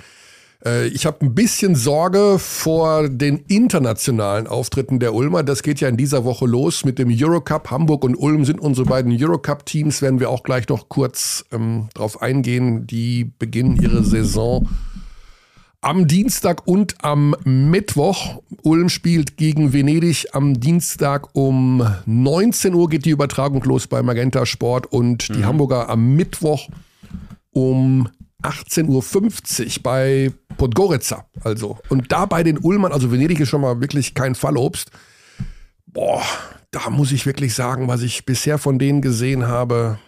Äh, 0.64 0.88
Ich 0.88 1.06
habe 1.06 1.24
ein 1.24 1.34
bisschen 1.34 1.74
Sorge 1.74 2.38
vor 2.38 3.08
den 3.08 3.38
internationalen 3.48 4.46
Auftritten 4.46 4.98
der 4.98 5.14
Ulmer. 5.14 5.42
Das 5.42 5.62
geht 5.62 5.80
ja 5.80 5.88
in 5.88 5.96
dieser 5.96 6.24
Woche 6.24 6.46
los 6.46 6.84
mit 6.84 6.98
dem 6.98 7.08
Eurocup. 7.10 7.70
Hamburg 7.70 8.04
und 8.04 8.16
Ulm 8.16 8.44
sind 8.44 8.60
unsere 8.60 8.86
beiden 8.86 9.12
Eurocup-Teams. 9.12 10.02
Werden 10.02 10.20
wir 10.20 10.30
auch 10.30 10.42
gleich 10.42 10.68
noch 10.68 10.88
kurz 10.88 11.44
ähm, 11.52 11.88
drauf 11.94 12.22
eingehen. 12.22 12.86
Die 12.86 13.30
beginnen 13.38 13.76
ihre 13.76 14.04
Saison 14.04 14.68
am 15.84 16.06
Dienstag 16.06 16.66
und 16.66 16.94
am 17.04 17.36
Mittwoch. 17.44 18.42
Ulm 18.62 18.88
spielt 18.88 19.36
gegen 19.36 19.72
Venedig 19.72 20.26
am 20.32 20.58
Dienstag 20.58 21.34
um 21.34 21.86
19 22.06 22.74
Uhr 22.74 22.88
geht 22.88 23.04
die 23.04 23.10
Übertragung 23.10 23.62
los 23.64 23.86
bei 23.86 24.02
Magenta 24.02 24.46
Sport 24.46 24.86
und 24.86 25.28
die 25.34 25.44
Hamburger 25.44 25.90
am 25.90 26.16
Mittwoch 26.16 26.68
um 27.50 28.08
18.50 28.42 29.76
Uhr 29.76 29.82
bei 29.82 30.32
Podgorica. 30.56 31.26
Also. 31.42 31.78
Und 31.90 32.10
da 32.10 32.24
bei 32.24 32.42
den 32.42 32.58
Ulmern, 32.58 32.92
also 32.92 33.12
Venedig 33.12 33.40
ist 33.40 33.50
schon 33.50 33.60
mal 33.60 33.80
wirklich 33.80 34.14
kein 34.14 34.34
Fallobst. 34.34 34.90
Boah, 35.86 36.22
da 36.70 36.88
muss 36.88 37.12
ich 37.12 37.26
wirklich 37.26 37.54
sagen, 37.54 37.88
was 37.88 38.02
ich 38.02 38.24
bisher 38.24 38.56
von 38.56 38.78
denen 38.78 39.02
gesehen 39.02 39.46
habe, 39.46 39.98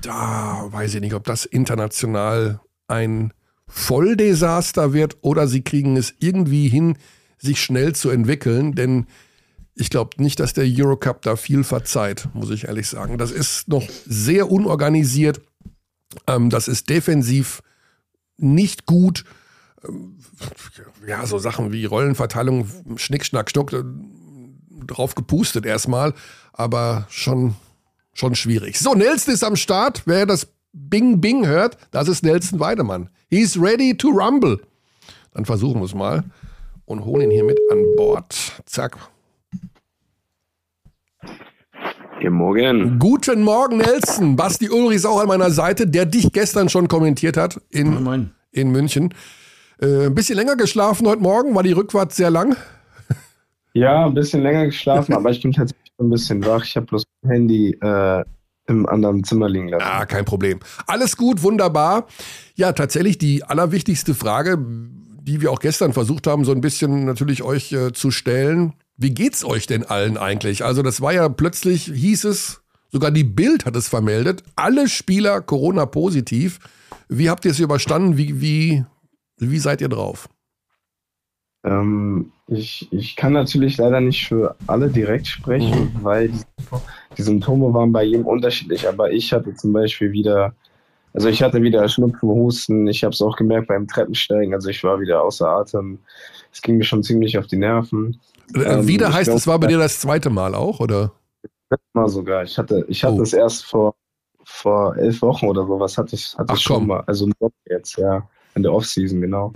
da 0.00 0.64
weiß 0.70 0.94
ich 0.94 1.00
nicht, 1.00 1.14
ob 1.14 1.24
das 1.24 1.44
international 1.44 2.60
ein 2.86 3.32
Volldesaster 3.68 4.92
wird 4.92 5.18
oder 5.20 5.46
sie 5.46 5.62
kriegen 5.62 5.96
es 5.96 6.14
irgendwie 6.18 6.68
hin, 6.68 6.96
sich 7.38 7.62
schnell 7.62 7.94
zu 7.94 8.10
entwickeln, 8.10 8.74
denn 8.74 9.06
ich 9.74 9.90
glaube 9.90 10.20
nicht, 10.20 10.40
dass 10.40 10.54
der 10.54 10.66
Eurocup 10.66 11.22
da 11.22 11.36
viel 11.36 11.62
verzeiht, 11.62 12.28
muss 12.34 12.50
ich 12.50 12.64
ehrlich 12.64 12.88
sagen. 12.88 13.16
Das 13.16 13.30
ist 13.30 13.68
noch 13.68 13.88
sehr 14.06 14.50
unorganisiert. 14.50 15.40
Ähm, 16.26 16.50
das 16.50 16.66
ist 16.66 16.88
defensiv 16.88 17.62
nicht 18.36 18.86
gut. 18.86 19.24
Ähm, 19.86 20.18
ja, 21.06 21.24
so 21.26 21.38
Sachen 21.38 21.70
wie 21.72 21.84
Rollenverteilung, 21.84 22.68
Schnick, 22.96 23.24
Schnack, 23.24 23.50
Stuck, 23.50 23.72
äh, 23.72 23.84
drauf 24.86 25.14
gepustet 25.14 25.66
erstmal, 25.66 26.14
aber 26.52 27.06
schon, 27.10 27.54
schon 28.14 28.34
schwierig. 28.34 28.78
So, 28.78 28.94
Nelson 28.94 29.34
ist 29.34 29.44
am 29.44 29.56
Start. 29.56 30.02
Wer 30.06 30.26
das 30.26 30.48
Bing 30.78 31.20
Bing 31.20 31.46
hört, 31.46 31.76
das 31.90 32.08
ist 32.08 32.22
Nelson 32.22 32.60
Weidemann. 32.60 33.10
He's 33.28 33.60
ready 33.60 33.96
to 33.96 34.08
rumble. 34.10 34.60
Dann 35.34 35.44
versuchen 35.44 35.80
wir 35.80 35.86
es 35.86 35.94
mal 35.94 36.24
und 36.84 37.04
holen 37.04 37.22
ihn 37.24 37.30
hier 37.30 37.44
mit 37.44 37.58
an 37.70 37.84
Bord. 37.96 38.34
Zack. 38.64 38.96
Guten 42.20 42.34
Morgen. 42.34 42.98
Guten 42.98 43.42
Morgen, 43.42 43.78
Nelson. 43.78 44.36
Basti 44.36 44.70
Ulrich 44.70 44.96
ist 44.96 45.06
auch 45.06 45.20
an 45.20 45.28
meiner 45.28 45.50
Seite, 45.50 45.86
der 45.86 46.06
dich 46.06 46.32
gestern 46.32 46.68
schon 46.68 46.88
kommentiert 46.88 47.36
hat 47.36 47.60
in, 47.70 48.02
Moin. 48.02 48.30
in 48.50 48.70
München. 48.70 49.14
Äh, 49.80 50.06
ein 50.06 50.14
bisschen 50.14 50.36
länger 50.36 50.56
geschlafen 50.56 51.06
heute 51.06 51.22
Morgen, 51.22 51.54
war 51.54 51.62
die 51.62 51.72
Rückfahrt 51.72 52.12
sehr 52.12 52.30
lang. 52.30 52.56
Ja, 53.74 54.06
ein 54.06 54.14
bisschen 54.14 54.42
länger 54.42 54.66
geschlafen, 54.66 55.12
aber 55.14 55.30
ich 55.30 55.40
bin 55.42 55.52
tatsächlich 55.52 55.92
ein 56.00 56.10
bisschen 56.10 56.44
wach. 56.44 56.64
Ich 56.64 56.74
habe 56.76 56.86
bloß 56.86 57.04
mein 57.22 57.32
Handy 57.32 57.70
äh, 57.80 58.24
im 58.68 58.86
anderen 58.86 59.24
Zimmer 59.24 59.48
liegen 59.48 59.68
lassen. 59.68 59.84
Ah, 59.84 60.06
kein 60.06 60.24
Problem. 60.24 60.60
Alles 60.86 61.16
gut, 61.16 61.42
wunderbar. 61.42 62.06
Ja, 62.54 62.72
tatsächlich 62.72 63.18
die 63.18 63.42
allerwichtigste 63.42 64.14
Frage, 64.14 64.58
die 65.22 65.40
wir 65.40 65.50
auch 65.50 65.60
gestern 65.60 65.92
versucht 65.92 66.26
haben, 66.26 66.44
so 66.44 66.52
ein 66.52 66.60
bisschen 66.60 67.04
natürlich 67.04 67.42
euch 67.42 67.72
äh, 67.72 67.92
zu 67.92 68.10
stellen. 68.10 68.74
Wie 68.96 69.10
geht's 69.10 69.44
euch 69.44 69.66
denn 69.66 69.84
allen 69.84 70.16
eigentlich? 70.16 70.64
Also, 70.64 70.82
das 70.82 71.00
war 71.00 71.12
ja 71.12 71.28
plötzlich, 71.28 71.84
hieß 71.84 72.24
es, 72.24 72.60
sogar 72.90 73.10
die 73.10 73.24
Bild 73.24 73.64
hat 73.64 73.76
es 73.76 73.88
vermeldet, 73.88 74.42
alle 74.56 74.88
Spieler 74.88 75.40
Corona 75.40 75.86
positiv. 75.86 76.58
Wie 77.08 77.30
habt 77.30 77.44
ihr 77.44 77.52
es 77.52 77.60
überstanden? 77.60 78.16
Wie, 78.16 78.40
wie, 78.40 78.84
wie 79.38 79.58
seid 79.58 79.80
ihr 79.80 79.88
drauf? 79.88 80.28
Ähm, 81.64 82.32
ich, 82.46 82.88
ich 82.92 83.16
kann 83.16 83.32
natürlich 83.32 83.76
leider 83.78 84.00
nicht 84.00 84.26
für 84.28 84.54
alle 84.66 84.88
direkt 84.88 85.26
sprechen, 85.26 85.90
weil 86.02 86.28
die, 86.28 86.40
die 87.16 87.22
Symptome 87.22 87.72
waren 87.74 87.92
bei 87.92 88.04
jedem 88.04 88.26
unterschiedlich. 88.26 88.88
Aber 88.88 89.10
ich 89.10 89.32
hatte 89.32 89.54
zum 89.54 89.72
Beispiel 89.72 90.12
wieder, 90.12 90.54
also 91.14 91.28
ich 91.28 91.42
hatte 91.42 91.60
wieder 91.62 91.88
Schnupfen, 91.88 92.28
Husten. 92.28 92.86
Ich 92.86 93.02
habe 93.04 93.12
es 93.12 93.20
auch 93.20 93.36
gemerkt 93.36 93.68
beim 93.68 93.86
Treppensteigen. 93.86 94.54
Also 94.54 94.68
ich 94.68 94.82
war 94.84 95.00
wieder 95.00 95.22
außer 95.22 95.48
Atem. 95.48 95.98
Es 96.52 96.62
ging 96.62 96.78
mir 96.78 96.84
schon 96.84 97.02
ziemlich 97.02 97.36
auf 97.38 97.46
die 97.46 97.56
Nerven. 97.58 98.18
Äh, 98.54 98.60
Ähm, 98.62 98.86
Wieder 98.88 99.12
heißt, 99.12 99.24
glaub, 99.26 99.36
es 99.36 99.46
war 99.46 99.58
bei 99.58 99.66
dir 99.66 99.78
das 99.78 100.00
zweite 100.00 100.30
Mal 100.30 100.54
auch, 100.54 100.80
oder? 100.80 101.12
Mal 101.92 102.08
sogar. 102.08 102.44
Ich 102.44 102.56
hatte, 102.56 102.84
ich 102.88 103.04
hatte 103.04 103.16
Oh. 103.16 103.22
es 103.22 103.34
erst 103.34 103.66
vor, 103.66 103.94
vor 104.44 104.96
elf 104.96 105.20
Wochen 105.20 105.46
oder 105.48 105.66
sowas 105.66 105.98
hatte 105.98 106.14
ich, 106.16 106.34
hatte 106.38 106.46
Ach, 106.52 106.56
ich 106.56 106.62
schon 106.62 106.76
komm. 106.78 106.86
mal. 106.86 107.02
Also 107.06 107.28
jetzt, 107.68 107.98
ja. 107.98 108.26
In 108.54 108.62
der 108.62 108.72
Offseason, 108.72 109.20
genau. 109.20 109.52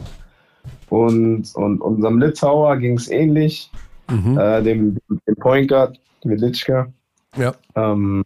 Und, 0.92 1.55
und 1.55 1.81
unserem 1.81 2.18
Litauer 2.20 2.76
ging 2.76 2.98
es 2.98 3.09
ähnlich. 3.09 3.70
Mhm. 4.11 4.38
Äh, 4.38 4.62
dem, 4.62 4.98
dem 5.26 5.37
Point 5.37 5.68
Guard, 5.68 5.98
Velitschka. 6.22 6.87
Ja. 7.35 7.55
Ähm, 7.74 8.24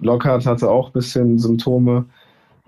Lockhart 0.00 0.44
hatte 0.44 0.68
auch 0.68 0.88
ein 0.88 0.92
bisschen 0.92 1.38
Symptome. 1.38 2.04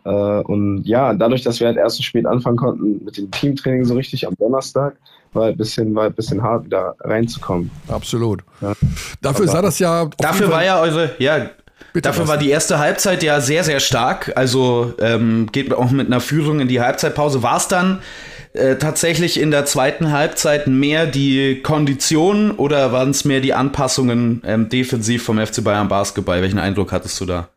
Äh, 0.05 0.11
und 0.11 0.85
ja, 0.85 1.13
dadurch, 1.13 1.43
dass 1.43 1.59
wir 1.59 1.67
halt 1.67 1.77
erst 1.77 1.97
so 1.97 2.05
spät 2.05 2.25
anfangen 2.25 2.57
konnten 2.57 3.05
mit 3.05 3.17
dem 3.17 3.29
Teamtraining 3.33 3.85
so 3.85 3.95
richtig 3.95 4.29
am 4.29 4.35
Donnerstag, 4.39 4.97
war 5.33 5.49
ein 5.49 5.57
bisschen, 5.57 5.93
war 5.97 6.05
ein 6.05 6.13
bisschen 6.13 6.41
hart, 6.41 6.67
wieder 6.67 6.95
reinzukommen. 7.01 7.69
Absolut. 7.89 8.45
Ja. 8.61 8.75
Dafür 9.23 9.47
Aber- 9.47 9.53
sah 9.53 9.63
das 9.63 9.81
ja. 9.81 10.09
Dafür 10.19 10.53
war 10.53 10.65
ja 10.65 10.81
eure, 10.81 11.11
ja, 11.19 11.51
Bitte, 11.93 12.09
dafür 12.09 12.29
war 12.29 12.37
die 12.39 12.51
erste 12.51 12.79
Halbzeit 12.79 13.25
ja 13.25 13.41
sehr, 13.41 13.65
sehr 13.65 13.81
stark. 13.81 14.31
Also 14.37 14.95
ähm, 15.01 15.49
geht 15.51 15.75
auch 15.75 15.91
mit 15.91 16.07
einer 16.07 16.21
Führung 16.21 16.61
in 16.61 16.69
die 16.69 16.81
Halbzeitpause. 16.81 17.43
War 17.43 17.57
es 17.57 17.67
dann 17.67 17.99
äh, 18.53 18.77
tatsächlich 18.77 19.39
in 19.39 19.51
der 19.51 19.65
zweiten 19.65 20.11
Halbzeit 20.13 20.67
mehr 20.67 21.07
die 21.07 21.61
Kondition 21.63 22.51
oder 22.51 22.93
waren 22.93 23.11
es 23.11 23.25
mehr 23.25 23.41
die 23.41 23.55
Anpassungen 23.55 24.43
ähm, 24.45 24.69
defensiv 24.69 25.23
vom 25.23 25.39
FC 25.39 25.63
Bayern 25.63 25.89
Basketball? 25.89 26.43
Welchen 26.43 26.59
Eindruck 26.59 26.93
hattest 26.93 27.21
du 27.21 27.27
da? 27.27 27.49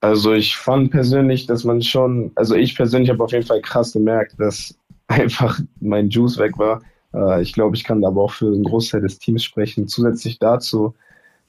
Also 0.00 0.32
ich 0.32 0.56
fand 0.56 0.90
persönlich, 0.90 1.46
dass 1.46 1.64
man 1.64 1.82
schon, 1.82 2.32
also 2.34 2.54
ich 2.54 2.76
persönlich 2.76 3.10
habe 3.10 3.22
auf 3.22 3.32
jeden 3.32 3.46
Fall 3.46 3.60
krass 3.60 3.92
gemerkt, 3.92 4.34
dass 4.38 4.74
einfach 5.08 5.60
mein 5.80 6.08
Juice 6.08 6.38
weg 6.38 6.58
war. 6.58 6.80
Äh, 7.14 7.42
ich 7.42 7.52
glaube, 7.52 7.76
ich 7.76 7.84
kann 7.84 8.04
aber 8.04 8.22
auch 8.22 8.32
für 8.32 8.46
einen 8.46 8.64
Großteil 8.64 9.02
des 9.02 9.18
Teams 9.18 9.44
sprechen. 9.44 9.86
Zusätzlich 9.86 10.38
dazu 10.38 10.94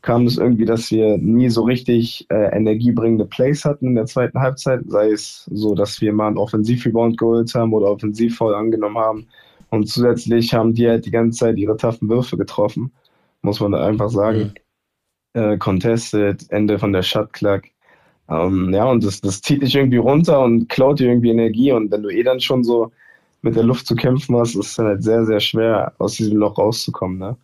kam 0.08 0.26
es 0.26 0.38
irgendwie, 0.38 0.63
dass 0.63 0.89
wir 0.89 1.17
nie 1.17 1.50
so 1.50 1.63
richtig 1.63 2.26
äh, 2.30 2.56
energiebringende 2.56 3.26
Plays 3.26 3.65
hatten 3.65 3.88
in 3.88 3.96
der 3.96 4.06
zweiten 4.06 4.39
Halbzeit, 4.39 4.80
sei 4.88 5.12
es 5.12 5.50
so, 5.52 5.76
dass 5.76 6.00
wir 6.00 6.13
mal 6.13 6.28
einen 6.28 6.38
Offensiv-Rebound 6.38 7.17
geholt 7.17 7.54
haben 7.54 7.74
oder 7.74 7.88
offensiv 7.88 8.38
voll 8.38 8.56
angenommen 8.56 8.98
haben. 8.98 9.28
Und 9.70 9.89
zusätzlich 9.89 10.54
haben 10.54 10.74
die 10.74 10.88
halt 10.88 11.06
die 11.06 11.12
ganze 11.12 11.39
Zeit 11.39 11.58
ihre 11.58 11.76
taffen 11.76 12.08
Würfe 12.08 12.38
getroffen, 12.38 12.93
muss 13.41 13.60
man 13.60 13.74
da 13.74 13.86
einfach 13.86 14.10
sagen. 14.10 14.54
Äh, 15.34 15.58
contested, 15.58 16.50
Ende 16.52 16.80
von 16.80 16.93
der 16.93 17.04
Shot 17.04 17.34
Clock. 17.34 17.63
Ähm, 18.30 18.74
ja, 18.74 18.86
und 18.86 19.04
das, 19.04 19.20
das 19.20 19.41
zieht 19.41 19.62
dich 19.62 19.76
irgendwie 19.76 19.98
runter 19.98 20.41
und 20.41 20.70
klaut 20.70 21.02
dir 21.02 21.10
irgendwie 21.10 21.32
Energie. 21.32 21.74
Und 21.74 21.91
wenn 21.91 22.04
du 22.04 22.10
eh 22.10 22.24
dann 22.24 22.39
schon 22.39 22.63
so 22.63 22.93
mit 23.41 23.58
der 23.58 23.63
Luft 23.63 23.86
zu 23.86 23.96
kämpfen 23.96 24.38
hast, 24.38 24.56
ist 24.56 24.67
es 24.67 24.76
dann 24.76 24.86
halt 24.86 25.04
sehr, 25.04 25.26
sehr 25.26 25.41
schwer, 25.41 25.91
aus 25.98 26.13
diesem 26.13 26.38
Loch 26.38 26.58
rauszukommen. 26.58 27.17
Ne? 27.17 27.36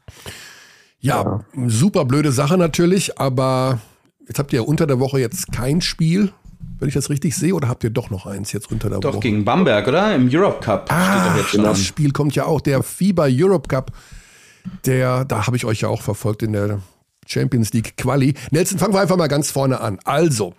Ja, 1.03 1.41
super 1.67 2.05
blöde 2.05 2.31
Sache 2.31 2.57
natürlich, 2.57 3.19
aber 3.19 3.79
jetzt 4.27 4.39
habt 4.39 4.53
ihr 4.53 4.61
ja 4.61 4.65
unter 4.65 4.87
der 4.87 4.99
Woche 4.99 5.19
jetzt 5.19 5.51
kein 5.51 5.81
Spiel. 5.81 6.31
wenn 6.79 6.87
ich 6.87 6.93
das 6.95 7.09
richtig 7.09 7.35
sehe, 7.35 7.53
oder 7.53 7.67
habt 7.67 7.83
ihr 7.83 7.89
doch 7.89 8.09
noch 8.09 8.25
eins 8.25 8.51
jetzt 8.53 8.71
unter 8.71 8.89
der 8.89 8.99
Doch, 8.99 9.13
Woche? 9.13 9.19
gegen 9.21 9.45
Bamberg, 9.45 9.87
oder? 9.87 10.15
Im 10.15 10.29
Europe 10.31 10.59
Cup 10.61 10.89
Ah, 10.91 11.19
steht 11.19 11.31
doch 11.31 11.37
jetzt 11.63 11.65
das 11.67 11.83
Spiel 11.85 12.11
kommt 12.11 12.35
ja 12.35 12.45
auch, 12.45 12.61
der 12.61 12.83
FIBA 12.83 13.27
Europe 13.29 13.67
Cup. 13.67 13.91
Der, 14.85 15.25
da 15.25 15.45
habe 15.45 15.57
ich 15.57 15.65
euch 15.65 15.81
ja 15.81 15.89
auch 15.89 16.01
verfolgt 16.01 16.41
in 16.41 16.53
der 16.53 16.79
Champions 17.27 17.73
League 17.73 17.97
Quali. 17.97 18.33
Nelson, 18.51 18.79
fangen 18.79 18.93
wir 18.93 19.01
einfach 19.01 19.17
mal 19.17 19.27
ganz 19.27 19.51
vorne 19.51 19.79
an. 19.81 19.99
Also, 20.03 20.53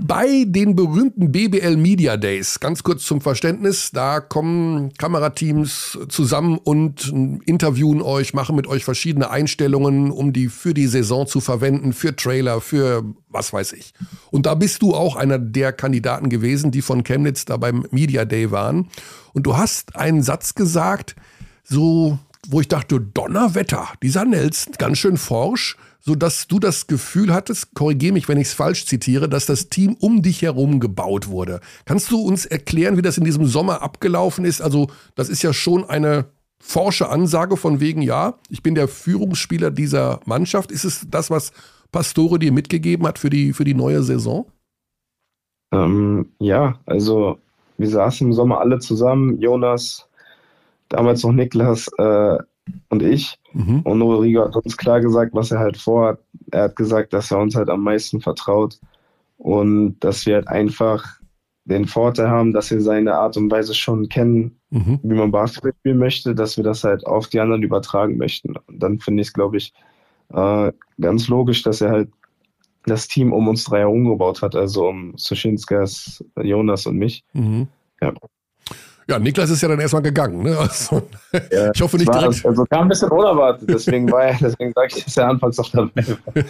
bei 0.00 0.44
den 0.46 0.74
berühmten 0.74 1.30
BBL 1.30 1.76
Media 1.76 2.16
Days, 2.16 2.58
ganz 2.58 2.82
kurz 2.82 3.04
zum 3.04 3.20
Verständnis, 3.20 3.90
da 3.92 4.20
kommen 4.20 4.94
Kamerateams 4.94 5.98
zusammen 6.08 6.58
und 6.58 7.12
interviewen 7.44 8.00
euch, 8.00 8.32
machen 8.32 8.56
mit 8.56 8.66
euch 8.66 8.84
verschiedene 8.84 9.30
Einstellungen, 9.30 10.10
um 10.10 10.32
die 10.32 10.48
für 10.48 10.72
die 10.72 10.86
Saison 10.86 11.26
zu 11.26 11.40
verwenden, 11.40 11.92
für 11.92 12.16
Trailer, 12.16 12.62
für 12.62 13.04
was 13.28 13.52
weiß 13.52 13.72
ich. 13.74 13.92
Und 14.30 14.46
da 14.46 14.54
bist 14.54 14.80
du 14.80 14.94
auch 14.94 15.16
einer 15.16 15.38
der 15.38 15.72
Kandidaten 15.72 16.30
gewesen, 16.30 16.70
die 16.70 16.82
von 16.82 17.04
Chemnitz 17.04 17.44
da 17.44 17.58
beim 17.58 17.86
Media 17.90 18.24
Day 18.24 18.50
waren. 18.50 18.88
Und 19.34 19.44
du 19.44 19.56
hast 19.56 19.96
einen 19.96 20.22
Satz 20.22 20.54
gesagt, 20.54 21.14
so 21.62 22.18
wo 22.48 22.60
ich 22.60 22.68
dachte, 22.68 23.00
Donnerwetter, 23.00 23.88
dieser 24.02 24.24
Nelson, 24.24 24.74
ganz 24.78 24.98
schön 24.98 25.16
forsch, 25.16 25.76
sodass 26.06 26.46
du 26.46 26.58
das 26.58 26.86
Gefühl 26.86 27.32
hattest, 27.32 27.74
korrigiere 27.74 28.12
mich, 28.12 28.28
wenn 28.28 28.36
ich 28.36 28.48
es 28.48 28.52
falsch 28.52 28.84
zitiere, 28.84 29.26
dass 29.26 29.46
das 29.46 29.70
Team 29.70 29.96
um 29.98 30.20
dich 30.20 30.42
herum 30.42 30.78
gebaut 30.78 31.28
wurde. 31.28 31.60
Kannst 31.86 32.10
du 32.10 32.20
uns 32.20 32.44
erklären, 32.44 32.98
wie 32.98 33.02
das 33.02 33.16
in 33.16 33.24
diesem 33.24 33.46
Sommer 33.46 33.80
abgelaufen 33.80 34.44
ist? 34.44 34.60
Also, 34.60 34.88
das 35.14 35.30
ist 35.30 35.42
ja 35.42 35.54
schon 35.54 35.88
eine 35.88 36.26
forsche 36.58 37.08
Ansage 37.08 37.56
von 37.56 37.80
wegen, 37.80 38.02
ja, 38.02 38.34
ich 38.50 38.62
bin 38.62 38.74
der 38.74 38.86
Führungsspieler 38.86 39.70
dieser 39.70 40.20
Mannschaft. 40.26 40.70
Ist 40.70 40.84
es 40.84 41.06
das, 41.08 41.30
was 41.30 41.52
Pastore 41.90 42.38
dir 42.38 42.52
mitgegeben 42.52 43.06
hat 43.06 43.18
für 43.18 43.30
die, 43.30 43.54
für 43.54 43.64
die 43.64 43.74
neue 43.74 44.02
Saison? 44.02 44.46
Ähm, 45.72 46.32
ja, 46.38 46.78
also 46.84 47.38
wir 47.78 47.88
saßen 47.88 48.26
im 48.26 48.32
Sommer 48.34 48.60
alle 48.60 48.78
zusammen, 48.78 49.40
Jonas, 49.40 50.06
damals 50.90 51.22
noch 51.22 51.32
Niklas 51.32 51.88
äh, 51.96 52.38
und 52.88 53.02
ich. 53.02 53.38
Mhm. 53.52 53.80
Und 53.80 54.02
Rodrigo 54.02 54.44
hat 54.44 54.56
uns 54.56 54.76
klar 54.76 55.00
gesagt, 55.00 55.34
was 55.34 55.50
er 55.50 55.58
halt 55.58 55.76
vorhat. 55.76 56.18
Er 56.50 56.64
hat 56.64 56.76
gesagt, 56.76 57.12
dass 57.12 57.30
er 57.30 57.38
uns 57.38 57.54
halt 57.54 57.68
am 57.68 57.82
meisten 57.82 58.20
vertraut 58.20 58.78
und 59.36 59.98
dass 60.00 60.26
wir 60.26 60.36
halt 60.36 60.48
einfach 60.48 61.04
den 61.64 61.86
Vorteil 61.86 62.28
haben, 62.28 62.52
dass 62.52 62.70
wir 62.70 62.80
seine 62.80 63.14
Art 63.14 63.36
und 63.36 63.50
Weise 63.50 63.74
schon 63.74 64.08
kennen, 64.08 64.60
mhm. 64.70 65.00
wie 65.02 65.14
man 65.14 65.30
Basketball 65.30 65.72
spielen 65.78 65.98
möchte, 65.98 66.34
dass 66.34 66.56
wir 66.56 66.64
das 66.64 66.84
halt 66.84 67.06
auf 67.06 67.28
die 67.28 67.40
anderen 67.40 67.62
übertragen 67.62 68.16
möchten. 68.18 68.54
Und 68.56 68.82
dann 68.82 68.98
finde 68.98 69.22
ich 69.22 69.28
es, 69.28 69.32
glaube 69.32 69.56
ich, 69.56 69.72
äh, 70.32 70.72
ganz 71.00 71.28
logisch, 71.28 71.62
dass 71.62 71.80
er 71.80 71.90
halt 71.90 72.10
das 72.86 73.08
Team 73.08 73.32
um 73.32 73.48
uns 73.48 73.64
drei 73.64 73.80
herum 73.80 74.04
gebaut 74.04 74.42
hat, 74.42 74.54
also 74.54 74.88
um 74.88 75.14
Suschinskas, 75.16 76.22
Jonas 76.40 76.86
und 76.86 76.96
mich. 76.98 77.24
Mhm. 77.32 77.68
Ja. 78.02 78.12
Ja, 79.06 79.18
Niklas 79.18 79.50
ist 79.50 79.60
ja 79.60 79.68
dann 79.68 79.80
erstmal 79.80 80.02
gegangen. 80.02 80.42
Ne? 80.42 80.56
Also, 80.64 81.02
ja, 81.52 81.70
ich 81.74 81.82
hoffe 81.82 81.96
nicht 81.98 82.08
war, 82.08 82.20
direkt. 82.20 82.44
Also 82.46 82.64
kam 82.64 82.82
ein 82.82 82.88
bisschen 82.88 83.10
unerwartet, 83.10 83.68
deswegen 83.68 84.10
war 84.10 84.24
er, 84.24 84.38
deswegen 84.40 84.72
sage 84.74 84.88
ich, 84.96 85.04
dass 85.04 85.16
er 85.16 85.28
anfangs 85.28 85.58
noch 85.58 85.70
dabei 85.70 86.06
war. 86.06 86.44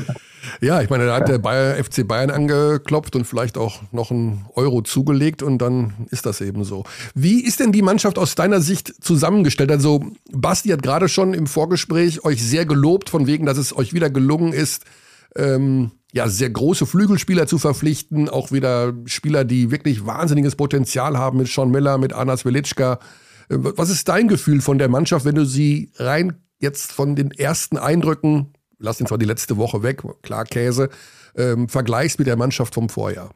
ja, 0.60 0.80
ich 0.80 0.88
meine, 0.88 1.06
da 1.06 1.16
hat 1.16 1.28
der 1.28 1.38
Bayer, 1.38 1.82
FC 1.82 2.06
Bayern 2.06 2.30
angeklopft 2.30 3.16
und 3.16 3.26
vielleicht 3.26 3.58
auch 3.58 3.80
noch 3.92 4.10
einen 4.10 4.46
Euro 4.54 4.82
zugelegt 4.82 5.42
und 5.42 5.58
dann 5.58 6.06
ist 6.10 6.26
das 6.26 6.40
eben 6.40 6.64
so. 6.64 6.84
Wie 7.14 7.44
ist 7.44 7.60
denn 7.60 7.72
die 7.72 7.82
Mannschaft 7.82 8.18
aus 8.18 8.34
deiner 8.34 8.60
Sicht 8.60 9.04
zusammengestellt? 9.04 9.70
Also, 9.70 10.00
Basti 10.32 10.70
hat 10.70 10.82
gerade 10.82 11.08
schon 11.08 11.34
im 11.34 11.46
Vorgespräch 11.46 12.24
euch 12.24 12.42
sehr 12.42 12.64
gelobt, 12.64 13.10
von 13.10 13.26
wegen, 13.26 13.46
dass 13.46 13.58
es 13.58 13.76
euch 13.76 13.92
wieder 13.92 14.10
gelungen 14.10 14.52
ist, 14.52 14.84
ähm, 15.36 15.90
ja, 16.12 16.28
sehr 16.28 16.50
große 16.50 16.86
Flügelspieler 16.86 17.46
zu 17.46 17.58
verpflichten, 17.58 18.28
auch 18.28 18.50
wieder 18.52 18.94
Spieler, 19.06 19.44
die 19.44 19.70
wirklich 19.70 20.06
wahnsinniges 20.06 20.56
Potenzial 20.56 21.18
haben 21.18 21.38
mit 21.38 21.48
Sean 21.48 21.70
Miller, 21.70 21.98
mit 21.98 22.12
Anas 22.12 22.44
Velitschka. 22.44 22.98
Äh, 23.48 23.56
was 23.58 23.90
ist 23.90 24.08
dein 24.08 24.28
Gefühl 24.28 24.60
von 24.60 24.78
der 24.78 24.88
Mannschaft, 24.88 25.24
wenn 25.24 25.34
du 25.34 25.44
sie 25.44 25.90
rein 25.96 26.42
jetzt 26.58 26.92
von 26.92 27.16
den 27.16 27.30
ersten 27.30 27.78
Eindrücken, 27.78 28.52
lass 28.78 29.00
ihn 29.00 29.06
zwar 29.06 29.18
die 29.18 29.26
letzte 29.26 29.56
Woche 29.56 29.82
weg, 29.82 30.02
klar 30.22 30.44
Käse, 30.44 30.90
ähm, 31.36 31.68
vergleichst 31.68 32.18
mit 32.18 32.26
der 32.28 32.36
Mannschaft 32.36 32.74
vom 32.74 32.88
Vorjahr? 32.88 33.30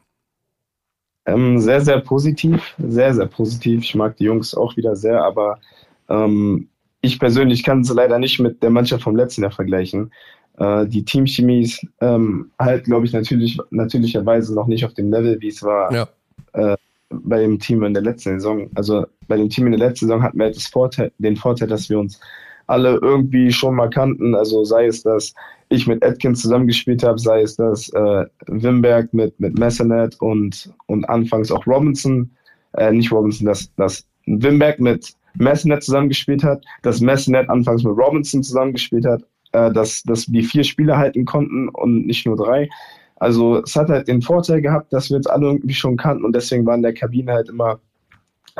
Ähm, 1.25 1.59
sehr, 1.59 1.81
sehr 1.81 2.01
positiv, 2.01 2.75
sehr, 2.77 3.13
sehr 3.13 3.25
positiv. 3.25 3.81
Ich 3.81 3.95
mag 3.95 4.15
die 4.17 4.25
Jungs 4.25 4.53
auch 4.53 4.77
wieder 4.77 4.95
sehr, 4.95 5.23
aber 5.23 5.59
ähm, 6.07 6.69
ich 7.01 7.19
persönlich 7.19 7.63
kann 7.63 7.81
es 7.81 7.89
leider 7.89 8.19
nicht 8.19 8.39
mit 8.39 8.61
der 8.61 8.69
Mannschaft 8.69 9.03
vom 9.03 9.15
letzten 9.15 9.43
Jahr 9.43 9.51
vergleichen. 9.51 10.11
Äh, 10.57 10.87
die 10.87 11.03
Teamchemie 11.03 11.61
ist 11.61 11.85
ähm, 12.01 12.51
halt, 12.59 12.85
glaube 12.85 13.05
ich, 13.05 13.13
natürlich, 13.13 13.57
natürlicherweise 13.71 14.53
noch 14.53 14.67
nicht 14.67 14.85
auf 14.85 14.93
dem 14.93 15.11
Level, 15.11 15.39
wie 15.41 15.49
es 15.49 15.61
war 15.63 15.93
ja. 15.93 16.07
äh, 16.53 16.77
bei 17.09 17.41
dem 17.41 17.59
Team 17.59 17.83
in 17.83 17.93
der 17.93 18.03
letzten 18.03 18.39
Saison. 18.39 18.69
Also 18.75 19.05
bei 19.27 19.37
dem 19.37 19.49
Team 19.49 19.65
in 19.67 19.77
der 19.77 19.87
letzten 19.87 20.07
Saison 20.07 20.23
hatten 20.23 20.37
wir 20.37 20.45
halt 20.45 20.55
das 20.55 20.67
Vorteil, 20.67 21.11
den 21.17 21.35
Vorteil, 21.35 21.67
dass 21.67 21.89
wir 21.89 21.99
uns 21.99 22.19
alle 22.67 22.97
irgendwie 23.01 23.51
schon 23.51 23.75
mal 23.75 23.89
kannten. 23.89 24.33
Also 24.33 24.63
sei 24.63 24.87
es, 24.87 25.03
dass 25.03 25.33
ich 25.69 25.87
mit 25.87 26.03
Atkins 26.03 26.41
zusammengespielt 26.41 27.03
habe, 27.03 27.19
sei 27.19 27.41
es, 27.41 27.55
dass 27.57 27.89
äh, 27.89 28.25
Wimberg 28.47 29.13
mit, 29.13 29.39
mit 29.39 29.59
Messernet 29.59 30.19
und, 30.21 30.71
und 30.87 31.07
anfangs 31.09 31.51
auch 31.51 31.65
Robinson, 31.67 32.31
äh, 32.77 32.91
nicht 32.91 33.11
Robinson, 33.11 33.45
dass, 33.45 33.73
dass 33.75 34.05
Wimberg 34.25 34.79
mit 34.79 35.13
Messernet 35.37 35.83
zusammengespielt 35.83 36.43
hat, 36.43 36.63
dass 36.81 37.01
Messernet 37.01 37.49
anfangs 37.49 37.83
mit 37.83 37.95
Robinson 37.97 38.41
zusammengespielt 38.41 39.05
hat 39.05 39.23
äh, 39.55 39.71
dass, 39.71 40.03
dass 40.03 40.31
wir 40.31 40.43
vier 40.43 40.63
Spieler 40.63 40.97
halten 40.97 41.25
konnten 41.25 41.69
und 41.69 42.05
nicht 42.05 42.25
nur 42.25 42.35
drei. 42.35 42.69
Also 43.15 43.61
es 43.63 43.75
hat 43.75 43.89
halt 43.89 44.07
den 44.07 44.21
Vorteil 44.21 44.61
gehabt, 44.61 44.91
dass 44.91 45.09
wir 45.09 45.17
uns 45.17 45.27
alle 45.27 45.47
irgendwie 45.47 45.73
schon 45.73 45.97
kannten 45.97 46.25
und 46.25 46.35
deswegen 46.35 46.65
war 46.65 46.75
in 46.75 46.81
der 46.83 46.93
Kabine 46.93 47.31
halt 47.31 47.49
immer, 47.49 47.79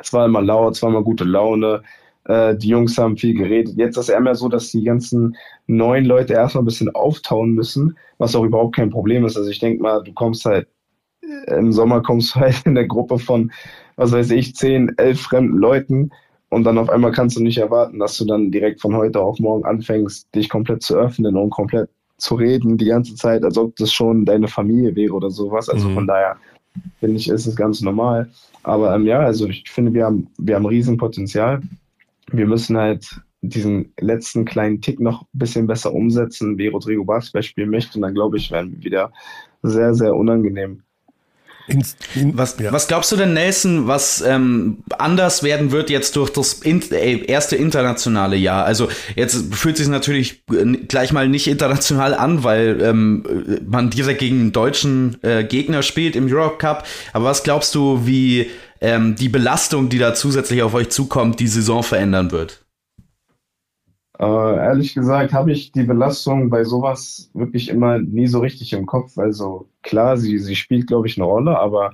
es 0.01 0.13
war 0.13 0.25
immer 0.25 0.41
laut, 0.41 0.75
es 0.75 0.81
war 0.81 0.89
immer 0.89 1.03
gute 1.03 1.25
Laune. 1.25 1.83
Äh, 2.25 2.55
die 2.55 2.69
Jungs 2.69 2.97
haben 2.97 3.17
viel 3.17 3.35
geredet. 3.35 3.75
Jetzt 3.77 3.97
ist 3.97 4.03
es 4.03 4.09
eher 4.09 4.21
mehr 4.21 4.35
so, 4.35 4.47
dass 4.47 4.71
die 4.71 4.83
ganzen 4.83 5.35
neuen 5.67 6.05
Leute 6.05 6.33
erstmal 6.33 6.63
ein 6.63 6.67
bisschen 6.67 6.93
auftauen 6.95 7.51
müssen, 7.51 7.97
was 8.17 8.35
auch 8.35 8.43
überhaupt 8.43 8.75
kein 8.75 8.89
Problem 8.89 9.25
ist. 9.25 9.37
Also 9.37 9.49
ich 9.49 9.59
denke 9.59 9.83
mal, 9.83 10.01
du 10.01 10.13
kommst 10.13 10.45
halt 10.45 10.67
äh, 11.21 11.55
im 11.55 11.73
Sommer 11.73 12.01
kommst 12.01 12.35
du 12.35 12.39
halt 12.39 12.65
in 12.65 12.75
der 12.75 12.87
Gruppe 12.87 13.19
von, 13.19 13.51
was 13.97 14.11
weiß 14.11 14.31
ich, 14.31 14.55
zehn, 14.55 14.93
elf 14.97 15.21
fremden 15.21 15.57
Leuten 15.57 16.11
und 16.55 16.63
dann 16.63 16.77
auf 16.77 16.89
einmal 16.89 17.11
kannst 17.11 17.35
du 17.35 17.43
nicht 17.43 17.57
erwarten, 17.57 17.99
dass 17.99 18.17
du 18.17 18.23
dann 18.23 18.49
direkt 18.49 18.79
von 18.79 18.95
heute 18.95 19.19
auf 19.19 19.39
morgen 19.39 19.65
anfängst, 19.65 20.33
dich 20.33 20.47
komplett 20.47 20.83
zu 20.83 20.95
öffnen 20.95 21.35
und 21.35 21.49
komplett 21.49 21.89
zu 22.15 22.35
reden 22.35 22.77
die 22.77 22.85
ganze 22.85 23.13
Zeit, 23.15 23.43
als 23.43 23.57
ob 23.57 23.75
das 23.75 23.91
schon 23.91 24.23
deine 24.23 24.47
Familie 24.47 24.95
wäre 24.95 25.11
oder 25.11 25.29
sowas. 25.29 25.67
Also 25.67 25.89
mhm. 25.89 25.95
von 25.95 26.07
daher 26.07 26.37
finde 27.01 27.17
ich, 27.17 27.27
ist 27.27 27.45
es 27.45 27.57
ganz 27.57 27.81
normal. 27.81 28.31
Aber 28.63 28.95
ähm, 28.95 29.05
ja, 29.05 29.19
also 29.19 29.49
ich 29.49 29.69
finde, 29.69 29.93
wir 29.93 30.05
haben, 30.05 30.29
wir 30.37 30.55
haben 30.55 30.65
Riesenpotenzial. 30.65 31.61
Wir 32.31 32.47
müssen 32.47 32.77
halt 32.77 33.05
diesen 33.41 33.91
letzten 33.99 34.45
kleinen 34.45 34.79
Tick 34.79 35.01
noch 35.01 35.23
ein 35.23 35.27
bisschen 35.33 35.67
besser 35.67 35.93
umsetzen, 35.93 36.57
wie 36.57 36.67
Rodrigo 36.67 37.03
Basketball 37.03 37.43
spielen 37.43 37.69
möchte. 37.69 37.97
Und 37.97 38.03
dann 38.03 38.13
glaube 38.13 38.37
ich, 38.37 38.49
werden 38.49 38.71
wir 38.71 38.81
wieder 38.81 39.11
sehr, 39.61 39.93
sehr 39.93 40.15
unangenehm. 40.15 40.83
In, 41.67 41.83
in, 42.13 42.37
was, 42.37 42.57
ja. 42.59 42.71
was, 42.71 42.87
glaubst 42.87 43.11
du 43.11 43.15
denn, 43.15 43.33
Nelson, 43.33 43.87
was 43.87 44.21
ähm, 44.21 44.83
anders 44.97 45.41
werden 45.41 45.71
wird 45.71 45.89
jetzt 45.89 46.15
durch 46.15 46.29
das 46.29 46.53
in, 46.53 46.81
äh, 46.91 47.25
erste 47.25 47.55
internationale 47.55 48.35
Jahr? 48.35 48.65
Also 48.65 48.87
jetzt 49.15 49.53
fühlt 49.55 49.77
sich 49.77 49.87
natürlich 49.87 50.43
gleich 50.87 51.11
mal 51.11 51.27
nicht 51.27 51.47
international 51.47 52.13
an, 52.13 52.43
weil 52.43 52.81
ähm, 52.81 53.59
man 53.67 53.89
direkt 53.89 54.19
gegen 54.19 54.39
einen 54.39 54.51
deutschen 54.51 55.17
äh, 55.23 55.43
Gegner 55.43 55.81
spielt 55.81 56.15
im 56.15 56.31
Europe 56.31 56.57
Cup. 56.57 56.85
Aber 57.13 57.25
was 57.25 57.43
glaubst 57.43 57.73
du, 57.73 58.05
wie 58.05 58.49
ähm, 58.81 59.15
die 59.15 59.29
Belastung, 59.29 59.89
die 59.89 59.97
da 59.97 60.13
zusätzlich 60.13 60.61
auf 60.61 60.73
euch 60.73 60.89
zukommt, 60.89 61.39
die 61.39 61.47
Saison 61.47 61.81
verändern 61.81 62.31
wird? 62.31 62.64
Äh, 64.19 64.23
ehrlich 64.25 64.93
gesagt 64.93 65.33
habe 65.33 65.51
ich 65.51 65.71
die 65.71 65.83
Belastung 65.83 66.49
bei 66.49 66.63
sowas 66.63 67.29
wirklich 67.33 67.69
immer 67.69 67.99
nie 67.99 68.27
so 68.27 68.39
richtig 68.39 68.73
im 68.73 68.85
Kopf. 68.85 69.17
Also 69.17 69.67
klar, 69.83 70.17
sie, 70.17 70.37
sie 70.39 70.55
spielt, 70.55 70.87
glaube 70.87 71.07
ich, 71.07 71.17
eine 71.17 71.25
Rolle, 71.25 71.57
aber 71.59 71.93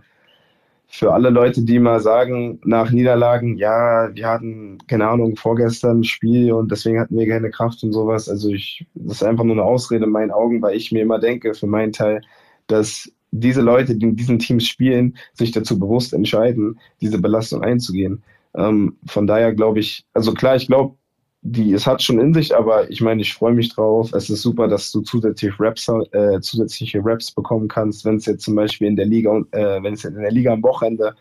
für 0.88 1.14
alle 1.14 1.30
Leute, 1.30 1.64
die 1.64 1.80
mal 1.80 2.02
sagen 2.02 2.60
nach 2.66 2.92
Niederlagen, 2.92 3.58
ja, 3.58 4.14
wir 4.14 4.28
hatten, 4.28 4.78
keine 4.88 5.08
Ahnung, 5.08 5.38
vorgestern 5.38 6.02
ein 6.02 6.04
Spiel 6.04 6.52
und 6.52 6.70
deswegen 6.72 7.00
hatten 7.00 7.18
wir 7.18 7.28
keine 7.28 7.50
Kraft 7.50 7.82
und 7.84 7.94
sowas. 7.94 8.28
Also 8.30 8.50
ich, 8.50 8.86
das 8.94 9.18
ist 9.18 9.24
einfach 9.24 9.46
nur 9.46 9.56
eine 9.56 9.64
Ausrede 9.64 10.06
in 10.06 10.12
meinen 10.12 10.32
Augen, 10.32 10.62
weil 10.62 10.76
ich 10.76 10.92
mir 10.92 11.02
immer 11.02 11.18
denke, 11.20 11.54
für 11.54 11.68
meinen 11.68 11.94
Teil, 11.94 12.22
dass 12.68 13.10
diese 13.32 13.62
Leute, 13.62 13.96
die 13.96 14.06
in 14.06 14.16
diesen 14.18 14.40
Teams 14.40 14.68
spielen, 14.68 15.18
sich 15.34 15.52
dazu 15.52 15.80
bewusst 15.80 16.14
entscheiden, 16.14 16.80
diese 17.00 17.20
Belastung 17.22 17.64
einzugehen. 17.64 18.22
Ähm, 18.54 18.98
von 19.06 19.28
daher 19.28 19.54
glaube 19.54 19.80
ich, 19.80 20.06
also 20.14 20.34
klar, 20.34 20.58
ich 20.58 20.68
glaube, 20.68 20.96
die, 21.44 21.74
es 21.74 21.88
hat 21.88 22.04
schon 22.04 22.20
in 22.20 22.34
sich, 22.34 22.56
aber 22.56 22.90
ich 22.92 23.02
meine, 23.02 23.22
ich 23.22 23.34
freue 23.34 23.54
mich 23.54 23.74
drauf. 23.74 24.14
Es 24.14 24.30
ist 24.30 24.44
super, 24.44 24.68
dass 24.68 24.92
du 24.92 25.02
zusätzliche 25.02 25.56
Raps, 25.60 25.88
äh, 26.12 26.40
zusätzliche 26.40 27.02
Raps 27.04 27.32
bekommen 27.32 27.68
kannst, 27.68 28.06
wenn 28.06 28.18
es 28.18 28.28
jetzt 28.28 28.44
zum 28.44 28.56
Beispiel 28.56 28.88
in 28.88 28.96
der 28.96 29.08
Liga, 29.08 29.42
äh, 29.52 29.82
wenn 29.82 29.96
es 29.96 30.06
in 30.06 30.14
der 30.16 30.32
Liga 30.32 30.54
am 30.54 30.62
Wochenende 30.62 31.16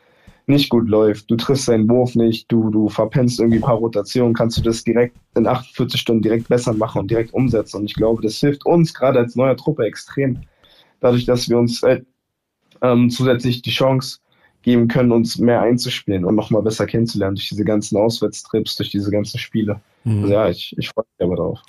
nicht 0.46 0.68
gut 0.68 0.88
läuft, 0.88 1.30
du 1.30 1.36
triffst 1.36 1.68
deinen 1.68 1.88
Wurf 1.88 2.16
nicht, 2.16 2.50
du, 2.52 2.70
du 2.70 2.88
verpennst 2.88 3.40
irgendwie 3.40 3.58
ein 3.58 3.62
paar 3.62 3.76
Rotationen, 3.76 4.34
kannst 4.34 4.58
du 4.58 4.62
das 4.62 4.84
direkt 4.84 5.16
in 5.36 5.46
48 5.46 5.98
Stunden 5.98 6.22
direkt 6.22 6.48
besser 6.48 6.74
machen 6.74 7.00
und 7.02 7.10
direkt 7.10 7.32
umsetzen. 7.32 7.78
Und 7.78 7.84
ich 7.86 7.94
glaube, 7.94 8.20
das 8.20 8.36
hilft 8.36 8.66
uns 8.66 8.92
gerade 8.92 9.20
als 9.20 9.36
neuer 9.36 9.56
Truppe 9.56 9.84
extrem. 9.84 10.40
Dadurch, 11.00 11.24
dass 11.24 11.48
wir 11.48 11.56
uns 11.56 11.82
halt 11.82 12.04
ähm, 12.82 13.08
zusätzlich 13.08 13.62
die 13.62 13.70
Chance 13.70 14.18
geben 14.62 14.88
können, 14.88 15.12
uns 15.12 15.38
mehr 15.38 15.62
einzuspielen 15.62 16.24
und 16.24 16.34
nochmal 16.34 16.62
besser 16.62 16.86
kennenzulernen 16.86 17.36
durch 17.36 17.48
diese 17.48 17.64
ganzen 17.64 17.96
Auswärtstrips, 17.96 18.76
durch 18.76 18.90
diese 18.90 19.10
ganzen 19.10 19.38
Spiele. 19.38 19.80
Mhm. 20.04 20.22
Also 20.22 20.34
ja, 20.34 20.48
ich, 20.48 20.74
ich 20.78 20.88
freue 20.88 21.04
mich 21.18 21.26
aber 21.26 21.36
drauf. 21.36 21.60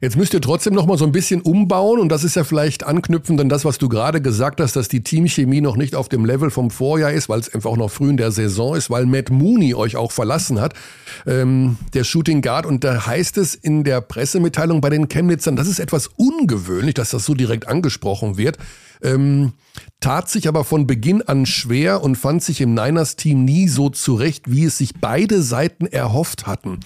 Jetzt 0.00 0.16
müsst 0.16 0.34
ihr 0.34 0.42
trotzdem 0.42 0.74
noch 0.74 0.84
mal 0.84 0.98
so 0.98 1.06
ein 1.06 1.12
bisschen 1.12 1.40
umbauen 1.40 2.00
und 2.00 2.10
das 2.10 2.22
ist 2.22 2.36
ja 2.36 2.44
vielleicht 2.44 2.84
anknüpfend 2.84 3.40
an 3.40 3.48
das, 3.48 3.64
was 3.64 3.78
du 3.78 3.88
gerade 3.88 4.20
gesagt 4.20 4.60
hast, 4.60 4.76
dass 4.76 4.88
die 4.88 5.02
Teamchemie 5.02 5.62
noch 5.62 5.76
nicht 5.76 5.94
auf 5.94 6.10
dem 6.10 6.26
Level 6.26 6.50
vom 6.50 6.70
Vorjahr 6.70 7.12
ist, 7.12 7.30
weil 7.30 7.40
es 7.40 7.54
einfach 7.54 7.70
auch 7.70 7.78
noch 7.78 7.90
früh 7.90 8.10
in 8.10 8.18
der 8.18 8.30
Saison 8.30 8.76
ist, 8.76 8.90
weil 8.90 9.06
Matt 9.06 9.30
Mooney 9.30 9.74
euch 9.74 9.96
auch 9.96 10.12
verlassen 10.12 10.60
hat, 10.60 10.74
ähm, 11.26 11.78
der 11.94 12.04
Shooting 12.04 12.42
Guard. 12.42 12.66
Und 12.66 12.84
da 12.84 13.06
heißt 13.06 13.38
es 13.38 13.54
in 13.54 13.84
der 13.84 14.02
Pressemitteilung 14.02 14.82
bei 14.82 14.90
den 14.90 15.08
Chemnitzern, 15.08 15.56
das 15.56 15.66
ist 15.66 15.78
etwas 15.78 16.08
ungewöhnlich, 16.08 16.94
dass 16.94 17.10
das 17.10 17.24
so 17.24 17.32
direkt 17.32 17.66
angesprochen 17.66 18.36
wird. 18.36 18.58
Ähm, 19.02 19.52
tat 20.00 20.28
sich 20.28 20.48
aber 20.48 20.64
von 20.64 20.86
Beginn 20.86 21.22
an 21.22 21.46
schwer 21.46 22.02
und 22.02 22.16
fand 22.16 22.42
sich 22.42 22.60
im 22.60 22.74
Niners-Team 22.74 23.44
nie 23.44 23.68
so 23.68 23.88
zurecht, 23.88 24.50
wie 24.50 24.64
es 24.64 24.78
sich 24.78 24.94
beide 25.00 25.42
Seiten 25.42 25.86
erhofft 25.86 26.46
hatten. 26.46 26.80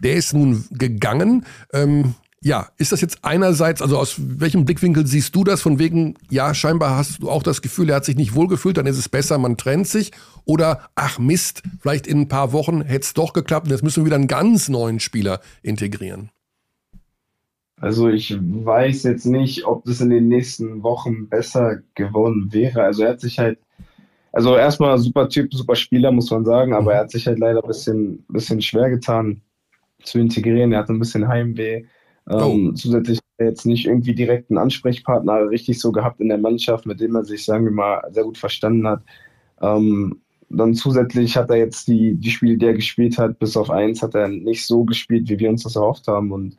Der 0.00 0.14
ist 0.14 0.34
nun 0.34 0.64
gegangen. 0.70 1.46
Ähm, 1.72 2.14
ja, 2.42 2.68
ist 2.76 2.92
das 2.92 3.00
jetzt 3.00 3.18
einerseits, 3.22 3.82
also 3.82 3.98
aus 3.98 4.16
welchem 4.18 4.64
Blickwinkel 4.64 5.06
siehst 5.06 5.34
du 5.34 5.42
das? 5.42 5.62
Von 5.62 5.78
wegen, 5.78 6.14
ja, 6.30 6.54
scheinbar 6.54 6.96
hast 6.96 7.22
du 7.22 7.30
auch 7.30 7.42
das 7.42 7.62
Gefühl, 7.62 7.90
er 7.90 7.96
hat 7.96 8.04
sich 8.04 8.16
nicht 8.16 8.34
wohlgefühlt, 8.34 8.76
dann 8.76 8.86
ist 8.86 8.98
es 8.98 9.08
besser, 9.08 9.38
man 9.38 9.56
trennt 9.56 9.88
sich. 9.88 10.12
Oder, 10.44 10.88
ach 10.94 11.18
Mist, 11.18 11.62
vielleicht 11.80 12.06
in 12.06 12.20
ein 12.20 12.28
paar 12.28 12.52
Wochen 12.52 12.82
hätte 12.82 13.04
es 13.04 13.14
doch 13.14 13.32
geklappt 13.32 13.66
und 13.66 13.72
jetzt 13.72 13.82
müssen 13.82 14.02
wir 14.02 14.06
wieder 14.06 14.16
einen 14.16 14.28
ganz 14.28 14.68
neuen 14.68 15.00
Spieler 15.00 15.40
integrieren. 15.62 16.30
Also 17.80 18.08
ich 18.08 18.36
weiß 18.40 19.02
jetzt 19.02 19.26
nicht, 19.26 19.66
ob 19.66 19.84
das 19.84 20.00
in 20.00 20.10
den 20.10 20.28
nächsten 20.28 20.82
Wochen 20.82 21.28
besser 21.28 21.80
geworden 21.94 22.48
wäre. 22.50 22.82
Also 22.82 23.04
er 23.04 23.10
hat 23.10 23.20
sich 23.20 23.38
halt, 23.38 23.58
also 24.32 24.56
erstmal 24.56 24.96
super 24.98 25.28
Typ, 25.28 25.52
super 25.52 25.76
Spieler, 25.76 26.10
muss 26.10 26.30
man 26.30 26.44
sagen, 26.44 26.72
aber 26.72 26.94
er 26.94 27.00
hat 27.00 27.10
sich 27.10 27.26
halt 27.26 27.38
leider 27.38 27.62
ein 27.62 27.68
bisschen, 27.68 28.24
bisschen 28.28 28.62
schwer 28.62 28.90
getan 28.90 29.42
zu 30.02 30.18
integrieren. 30.18 30.72
Er 30.72 30.80
hat 30.80 30.88
ein 30.88 30.98
bisschen 30.98 31.28
Heimweh 31.28 31.84
ähm, 32.28 32.70
oh. 32.70 32.72
Zusätzlich 32.72 33.20
jetzt 33.38 33.66
nicht 33.66 33.86
irgendwie 33.86 34.14
direkt 34.14 34.50
einen 34.50 34.58
Ansprechpartner 34.58 35.48
richtig 35.50 35.78
so 35.78 35.92
gehabt 35.92 36.20
in 36.20 36.28
der 36.28 36.38
Mannschaft, 36.38 36.86
mit 36.86 37.00
dem 37.00 37.14
er 37.14 37.24
sich, 37.24 37.44
sagen 37.44 37.64
wir 37.64 37.72
mal, 37.72 38.02
sehr 38.10 38.24
gut 38.24 38.38
verstanden 38.38 38.88
hat. 38.88 39.02
Ähm, 39.60 40.20
dann 40.48 40.74
zusätzlich 40.74 41.36
hat 41.36 41.50
er 41.50 41.56
jetzt 41.56 41.88
die, 41.88 42.14
die 42.14 42.30
Spiele, 42.30 42.56
die 42.56 42.66
er 42.66 42.74
gespielt 42.74 43.18
hat, 43.18 43.38
bis 43.38 43.56
auf 43.56 43.70
eins 43.70 44.02
hat 44.02 44.14
er 44.14 44.28
nicht 44.28 44.66
so 44.66 44.84
gespielt, 44.84 45.28
wie 45.28 45.38
wir 45.38 45.50
uns 45.50 45.64
das 45.64 45.76
erhofft 45.76 46.08
haben. 46.08 46.32
Und 46.32 46.56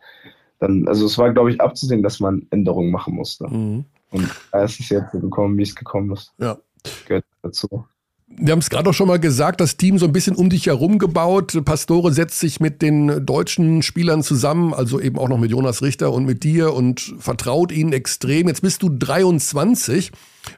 dann, 0.60 0.88
also 0.88 1.06
es 1.06 1.18
war, 1.18 1.32
glaube 1.34 1.52
ich, 1.52 1.62
abzusehen, 1.62 2.04
dass 2.04 2.20
man 2.20 2.46
Änderungen 2.50 2.92
machen 2.92 3.16
musste. 3.16 3.48
Mhm. 3.48 3.86
Und 4.12 4.30
da 4.52 4.64
ist 4.64 4.80
es 4.80 4.90
jetzt 4.90 5.12
so 5.12 5.20
gekommen, 5.20 5.58
wie 5.58 5.64
es 5.64 5.76
gekommen 5.76 6.12
ist. 6.12 6.34
Ja. 6.38 6.58
Gehört 7.06 7.26
dazu. 7.42 7.86
Wir 8.30 8.52
haben 8.52 8.60
es 8.60 8.70
gerade 8.70 8.90
auch 8.90 8.94
schon 8.94 9.08
mal 9.08 9.20
gesagt, 9.20 9.62
das 9.62 9.78
Team 9.78 9.98
so 9.98 10.06
ein 10.06 10.12
bisschen 10.12 10.36
um 10.36 10.50
dich 10.50 10.68
herum 10.68 11.00
gebaut. 11.00 11.58
Pastore 11.64 12.12
setzt 12.12 12.40
sich 12.40 12.60
mit 12.60 12.82
den 12.82 13.26
deutschen 13.26 13.82
Spielern 13.82 14.22
zusammen, 14.22 14.74
also 14.74 15.00
eben 15.00 15.18
auch 15.18 15.30
noch 15.30 15.38
mit 15.38 15.50
Jonas 15.50 15.82
Richter 15.82 16.12
und 16.12 16.26
mit 16.26 16.44
dir 16.44 16.74
und 16.74 17.16
vertraut 17.20 17.72
ihnen 17.72 17.94
extrem. 17.94 18.48
Jetzt 18.48 18.62
bist 18.62 18.84
du 18.84 18.90
23. 18.90 20.12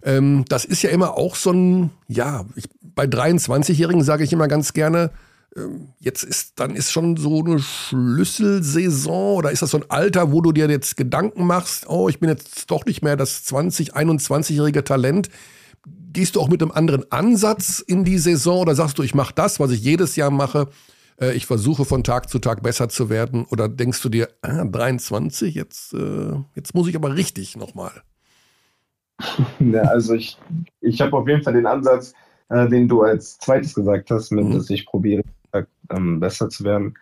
Ähm, 0.04 0.46
das 0.50 0.66
ist 0.66 0.82
ja 0.82 0.90
immer 0.90 1.16
auch 1.16 1.36
so 1.36 1.52
ein, 1.52 1.92
ja, 2.08 2.46
ich, 2.56 2.66
bei 2.82 3.06
23-Jährigen 3.06 4.04
sage 4.04 4.24
ich 4.24 4.34
immer 4.34 4.48
ganz 4.48 4.74
gerne, 4.74 5.12
jetzt 6.00 6.24
ist, 6.24 6.60
dann 6.60 6.76
ist 6.76 6.92
schon 6.92 7.18
so 7.18 7.44
eine 7.44 7.60
Schlüsselsaison 7.60 9.38
oder 9.38 9.52
ist 9.52 9.62
das 9.62 9.72
so 9.72 9.78
ein 9.78 9.90
Alter, 9.90 10.32
wo 10.32 10.42
du 10.42 10.52
dir 10.52 10.70
jetzt 10.70 10.96
Gedanken 10.96 11.46
machst, 11.46 11.90
oh, 11.90 12.08
ich 12.08 12.20
bin 12.20 12.30
jetzt 12.30 12.70
doch 12.72 12.86
nicht 12.86 13.02
mehr 13.02 13.18
das 13.18 13.46
20-, 13.48 13.94
21-jährige 13.94 14.84
Talent 14.84 15.30
gehst 16.12 16.36
du 16.36 16.42
auch 16.42 16.50
mit 16.50 16.62
einem 16.62 16.72
anderen 16.72 17.12
Ansatz 17.12 17.80
in 17.80 18.04
die 18.04 18.18
Saison 18.18 18.62
oder 18.62 18.76
sagst 18.76 18.98
du, 18.98 19.04
ich 19.04 19.16
mache 19.16 19.34
das, 19.34 19.60
was 19.60 19.72
ich 19.72 19.82
jedes 19.82 20.16
Jahr 20.16 20.32
mache, 20.32 20.68
äh, 21.20 21.34
ich 21.34 21.46
versuche 21.46 21.86
von 21.86 22.04
Tag 22.04 22.30
zu 22.30 22.40
Tag 22.40 22.64
besser 22.64 22.90
zu 22.90 23.10
werden? 23.10 23.46
Oder 23.46 23.70
denkst 23.70 24.02
du 24.02 24.10
dir, 24.10 24.30
ah, 24.42 24.66
23, 24.66 25.54
jetzt, 25.54 25.94
äh, 25.94 26.34
jetzt 26.56 26.74
muss 26.74 26.88
ich 26.88 26.96
aber 26.96 27.16
richtig 27.16 27.58
nochmal? 27.58 27.92
Ja, 29.60 29.82
also 29.82 30.14
ich, 30.14 30.38
ich 30.80 31.02
habe 31.02 31.18
auf 31.18 31.28
jeden 31.28 31.44
Fall 31.44 31.54
den 31.54 31.66
Ansatz, 31.66 32.14
äh, 32.48 32.70
den 32.70 32.88
du 32.88 33.02
als 33.02 33.38
zweites 33.38 33.76
gesagt 33.76 34.10
hast, 34.12 34.32
mit, 34.32 34.46
mhm. 34.46 34.54
dass 34.54 34.70
ich 34.70 34.86
probiere, 34.86 35.24
ähm, 35.90 36.20
besser 36.20 36.50
zu 36.50 36.64
werden. 36.64 36.96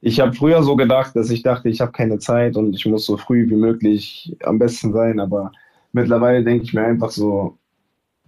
Ich 0.00 0.20
habe 0.20 0.32
früher 0.32 0.62
so 0.62 0.76
gedacht, 0.76 1.16
dass 1.16 1.30
ich 1.30 1.42
dachte, 1.42 1.68
ich 1.68 1.80
habe 1.80 1.92
keine 1.92 2.18
Zeit 2.18 2.56
und 2.56 2.74
ich 2.74 2.86
muss 2.86 3.06
so 3.06 3.16
früh 3.16 3.48
wie 3.50 3.56
möglich 3.56 4.36
am 4.44 4.58
besten 4.58 4.92
sein, 4.92 5.18
aber 5.18 5.52
mittlerweile 5.92 6.44
denke 6.44 6.64
ich 6.64 6.74
mir 6.74 6.84
einfach 6.84 7.10
so, 7.10 7.58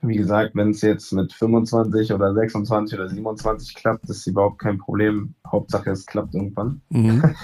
wie 0.03 0.17
gesagt, 0.17 0.55
wenn 0.55 0.71
es 0.71 0.81
jetzt 0.81 1.13
mit 1.13 1.33
25 1.33 2.13
oder 2.13 2.35
26 2.35 2.99
oder 2.99 3.09
27 3.09 3.75
klappt, 3.75 4.09
ist 4.09 4.27
überhaupt 4.27 4.59
kein 4.59 4.79
Problem. 4.79 5.35
Hauptsache, 5.47 5.91
es 5.91 6.07
klappt 6.07 6.35
irgendwann. 6.35 6.81
Mhm. 6.89 7.35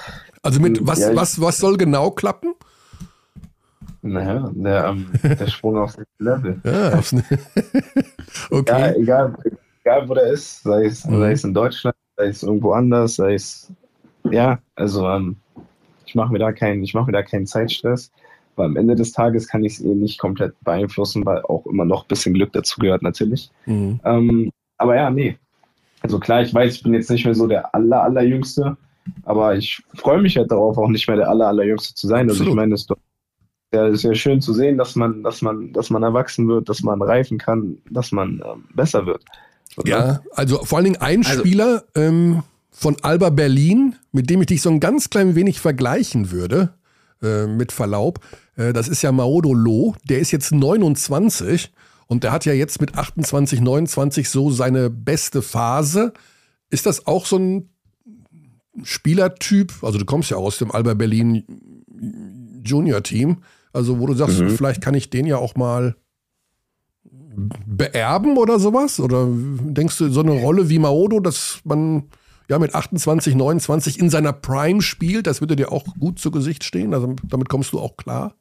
Also 0.42 0.60
mit 0.60 0.78
was, 0.86 1.00
ja, 1.00 1.14
was, 1.14 1.40
was 1.40 1.58
soll 1.58 1.76
genau 1.76 2.10
klappen? 2.10 2.54
Naja, 4.02 4.50
der, 4.54 4.84
ähm, 4.86 5.06
der 5.22 5.46
Sprung 5.48 5.76
aufs 5.78 5.98
nächste 5.98 6.24
Level. 6.24 6.60
Ja, 6.64 6.98
aufs 6.98 7.14
okay. 8.50 8.72
Ja, 8.72 8.94
egal, 8.94 9.36
egal 9.82 10.08
wo 10.08 10.14
der 10.14 10.32
ist, 10.32 10.62
sei 10.62 10.86
es, 10.86 11.04
mhm. 11.04 11.20
sei 11.20 11.32
es 11.32 11.44
in 11.44 11.54
Deutschland, 11.54 11.96
sei 12.16 12.26
es 12.26 12.42
irgendwo 12.42 12.72
anders, 12.72 13.16
sei 13.16 13.34
es, 13.34 13.72
ja, 14.30 14.58
also 14.74 15.06
ähm, 15.08 15.36
ich 16.06 16.14
mache 16.14 16.32
mir 16.32 16.38
da 16.38 16.52
keinen, 16.52 16.82
ich 16.82 16.94
mache 16.94 17.06
mir 17.06 17.12
da 17.12 17.22
keinen 17.22 17.46
Zeitstress. 17.46 18.10
Weil 18.56 18.66
am 18.66 18.76
Ende 18.76 18.94
des 18.94 19.12
Tages 19.12 19.48
kann 19.48 19.64
ich 19.64 19.74
es 19.74 19.80
eh 19.82 19.94
nicht 19.94 20.18
komplett 20.18 20.54
beeinflussen, 20.64 21.26
weil 21.26 21.42
auch 21.42 21.66
immer 21.66 21.84
noch 21.84 22.04
ein 22.04 22.08
bisschen 22.08 22.32
Glück 22.32 22.52
dazu 22.52 22.80
gehört 22.80 23.02
natürlich. 23.02 23.50
Mhm. 23.66 24.00
Ähm, 24.02 24.50
aber 24.78 24.96
ja, 24.96 25.10
nee. 25.10 25.36
Also 26.00 26.18
klar, 26.18 26.40
ich 26.40 26.54
weiß, 26.54 26.76
ich 26.76 26.82
bin 26.82 26.94
jetzt 26.94 27.10
nicht 27.10 27.26
mehr 27.26 27.34
so 27.34 27.46
der 27.46 27.74
aller, 27.74 28.02
allerjüngste, 28.02 28.76
aber 29.24 29.56
ich 29.56 29.82
freue 29.94 30.22
mich 30.22 30.38
halt 30.38 30.50
darauf, 30.50 30.78
auch 30.78 30.88
nicht 30.88 31.06
mehr 31.06 31.16
der 31.16 31.28
aller, 31.28 31.48
allerjüngste 31.48 31.94
zu 31.94 32.06
sein. 32.06 32.30
Absolut. 32.30 32.40
Also 32.40 32.50
ich 32.50 32.56
meine, 32.56 32.74
es 32.74 32.80
ist 32.82 32.90
doch 32.90 32.96
ja, 33.74 33.88
ist 33.88 34.04
ja 34.04 34.14
schön 34.14 34.40
zu 34.40 34.52
sehen, 34.52 34.78
dass 34.78 34.96
man, 34.96 35.22
dass 35.22 35.42
man, 35.42 35.72
dass 35.72 35.90
man 35.90 36.02
erwachsen 36.02 36.48
wird, 36.48 36.68
dass 36.68 36.82
man 36.82 37.02
reifen 37.02 37.36
kann, 37.36 37.78
dass 37.90 38.12
man 38.12 38.42
ähm, 38.46 38.64
besser 38.74 39.06
wird. 39.06 39.24
Oder? 39.76 39.88
Ja, 39.88 40.22
also 40.32 40.64
vor 40.64 40.78
allen 40.78 40.84
Dingen 40.84 41.00
ein 41.00 41.24
also, 41.24 41.40
Spieler 41.40 41.84
ähm, 41.94 42.42
von 42.70 42.96
Alba 43.02 43.30
Berlin, 43.30 43.96
mit 44.12 44.30
dem 44.30 44.40
ich 44.40 44.46
dich 44.46 44.62
so 44.62 44.70
ein 44.70 44.80
ganz 44.80 45.10
klein 45.10 45.34
wenig 45.34 45.60
vergleichen 45.60 46.30
würde, 46.30 46.74
äh, 47.22 47.46
mit 47.46 47.72
Verlaub. 47.72 48.20
Äh, 48.56 48.72
das 48.72 48.88
ist 48.88 49.02
ja 49.02 49.12
Maodo 49.12 49.54
Lo, 49.54 49.94
der 50.04 50.18
ist 50.18 50.30
jetzt 50.30 50.52
29 50.52 51.72
und 52.06 52.24
der 52.24 52.32
hat 52.32 52.44
ja 52.44 52.52
jetzt 52.52 52.80
mit 52.80 52.94
28, 52.94 53.60
29 53.60 54.28
so 54.28 54.50
seine 54.50 54.90
beste 54.90 55.42
Phase. 55.42 56.12
Ist 56.70 56.86
das 56.86 57.06
auch 57.06 57.26
so 57.26 57.38
ein 57.38 57.70
Spielertyp? 58.82 59.72
Also 59.82 59.98
du 59.98 60.04
kommst 60.04 60.30
ja 60.30 60.36
aus 60.36 60.58
dem 60.58 60.70
Alba 60.70 60.94
Berlin 60.94 61.44
Junior 62.64 63.02
Team, 63.02 63.38
also 63.72 63.98
wo 63.98 64.06
du 64.06 64.14
sagst, 64.14 64.40
mhm. 64.40 64.50
vielleicht 64.50 64.80
kann 64.80 64.94
ich 64.94 65.10
den 65.10 65.26
ja 65.26 65.38
auch 65.38 65.54
mal 65.54 65.96
beerben 67.36 68.36
oder 68.36 68.58
sowas? 68.58 69.00
Oder 69.00 69.26
denkst 69.28 69.98
du, 69.98 70.08
so 70.08 70.20
eine 70.20 70.40
Rolle 70.40 70.68
wie 70.68 70.78
Maodo, 70.78 71.20
dass 71.20 71.60
man 71.64 72.04
ja, 72.48 72.58
mit 72.58 72.74
28, 72.74 73.34
29 73.34 73.98
in 73.98 74.10
seiner 74.10 74.32
Prime 74.32 74.80
spielt, 74.80 75.26
das 75.26 75.40
würde 75.40 75.56
dir 75.56 75.72
auch 75.72 75.84
gut 75.98 76.18
zu 76.18 76.30
Gesicht 76.30 76.64
stehen. 76.64 76.94
Also 76.94 77.14
damit 77.24 77.48
kommst 77.48 77.72
du 77.72 77.80
auch 77.80 77.96
klar. 77.96 78.34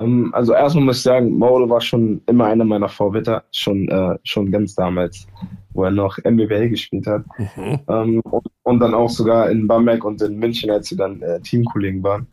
Ähm, 0.00 0.30
also 0.34 0.52
erstmal 0.52 0.84
muss 0.84 0.98
ich 0.98 1.02
sagen, 1.02 1.38
Mauro 1.38 1.68
war 1.68 1.80
schon 1.80 2.20
immer 2.26 2.46
einer 2.46 2.64
meiner 2.64 2.88
Vorwitter, 2.88 3.44
schon, 3.52 3.88
äh, 3.88 4.18
schon 4.24 4.50
ganz 4.50 4.74
damals, 4.74 5.26
wo 5.72 5.84
er 5.84 5.90
noch 5.90 6.18
MBBL 6.18 6.68
gespielt 6.68 7.06
hat. 7.06 7.24
Mhm. 7.38 7.78
Ähm, 7.88 8.20
und, 8.22 8.46
und, 8.64 8.80
dann 8.80 8.94
auch 8.94 9.08
sogar 9.08 9.50
in 9.50 9.66
Bamberg 9.66 10.04
und 10.04 10.20
in 10.20 10.36
München, 10.36 10.70
als 10.70 10.90
wir 10.90 10.98
dann 10.98 11.22
äh, 11.22 11.40
Teamkollegen 11.40 12.02
waren. 12.02 12.26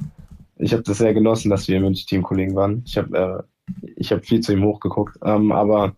Ich 0.57 0.73
habe 0.73 0.83
das 0.83 0.97
sehr 0.97 1.13
genossen, 1.13 1.49
dass 1.49 1.67
wir 1.67 1.77
in 1.77 1.83
München 1.83 2.07
Teamkollegen 2.07 2.55
waren. 2.55 2.83
Ich 2.85 2.97
habe 2.97 3.17
äh, 3.17 3.43
ich 3.95 4.11
hab 4.11 4.25
viel 4.25 4.41
zu 4.41 4.53
ihm 4.53 4.63
hochgeguckt. 4.63 5.17
Ähm, 5.23 5.51
aber 5.51 5.95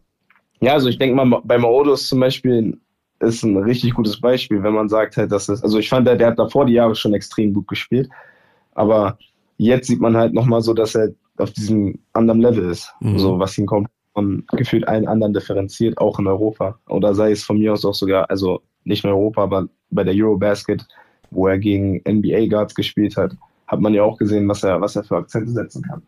ja, 0.61 0.73
also 0.73 0.89
ich 0.89 0.97
denke 0.97 1.15
mal, 1.15 1.41
bei 1.43 1.57
Maodo 1.57 1.93
ist 1.93 2.07
zum 2.07 2.19
Beispiel 2.19 2.79
ist 3.19 3.43
ein 3.43 3.57
richtig 3.57 3.93
gutes 3.93 4.19
Beispiel, 4.19 4.61
wenn 4.61 4.73
man 4.73 4.89
sagt 4.89 5.15
halt, 5.17 5.31
dass 5.31 5.47
es, 5.47 5.63
also 5.63 5.79
ich 5.79 5.89
fand, 5.89 6.05
der, 6.05 6.17
der 6.17 6.27
hat 6.27 6.39
davor 6.39 6.65
die 6.65 6.73
Jahre 6.73 6.95
schon 6.95 7.13
extrem 7.13 7.53
gut 7.53 7.67
gespielt, 7.67 8.09
aber 8.73 9.17
jetzt 9.57 9.87
sieht 9.87 10.01
man 10.01 10.17
halt 10.17 10.33
nochmal 10.33 10.61
so, 10.61 10.73
dass 10.73 10.95
er 10.95 11.09
auf 11.37 11.51
diesem 11.51 11.99
anderen 12.13 12.41
Level 12.41 12.69
ist, 12.69 12.93
mhm. 12.99 13.17
so 13.17 13.39
was 13.39 13.57
ihn 13.57 13.65
kommt 13.65 13.87
von 14.15 14.45
gefühlt 14.53 14.87
allen 14.87 15.07
anderen 15.07 15.33
differenziert, 15.33 15.97
auch 15.97 16.17
in 16.19 16.27
Europa. 16.27 16.79
Oder 16.87 17.13
sei 17.13 17.31
es 17.31 17.43
von 17.43 17.59
mir 17.59 17.73
aus 17.73 17.83
auch 17.83 17.93
sogar, 17.93 18.29
also 18.29 18.61
nicht 18.85 19.03
in 19.03 19.09
Europa, 19.09 19.43
aber 19.43 19.67
bei 19.91 20.03
der 20.05 20.15
Eurobasket, 20.15 20.87
wo 21.31 21.47
er 21.47 21.59
gegen 21.59 22.01
NBA 22.07 22.47
Guards 22.47 22.73
gespielt 22.73 23.17
hat, 23.17 23.35
hat 23.67 23.81
man 23.81 23.93
ja 23.93 24.03
auch 24.03 24.17
gesehen, 24.17 24.47
was 24.47 24.63
er, 24.63 24.79
was 24.79 24.95
er 24.95 25.03
für 25.03 25.17
Akzente 25.17 25.51
setzen 25.51 25.83
kann. 25.83 26.01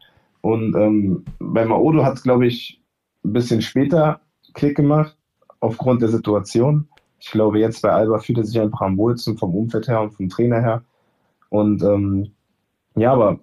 Und 0.48 0.78
ähm, 0.78 1.26
bei 1.40 1.66
Maodo 1.66 2.06
hat 2.06 2.14
es, 2.14 2.24
glaube 2.24 2.48
ich, 2.48 2.82
ein 3.26 3.34
bisschen 3.34 3.62
später 3.62 4.22
Klick 4.54 4.78
gemacht, 4.78 5.18
aufgrund 5.60 6.02
der 6.02 6.08
Situation. 6.08 6.88
Ich 7.20 7.32
glaube, 7.32 7.60
jetzt 7.60 7.82
bei 7.82 7.92
Alba 7.92 8.20
fühlt 8.20 8.38
er 8.38 8.46
sich 8.46 8.58
einfach 8.58 8.80
am 8.80 8.98
wohlsten 8.98 9.38
vom 9.38 9.54
Umfeld 9.54 9.90
her 9.90 10.00
und 10.00 10.12
vom 10.12 10.30
Trainer 10.30 10.62
her. 10.62 10.84
Und 11.50 11.84
ähm, 11.84 12.32
ja, 12.96 13.12
aber 13.12 13.40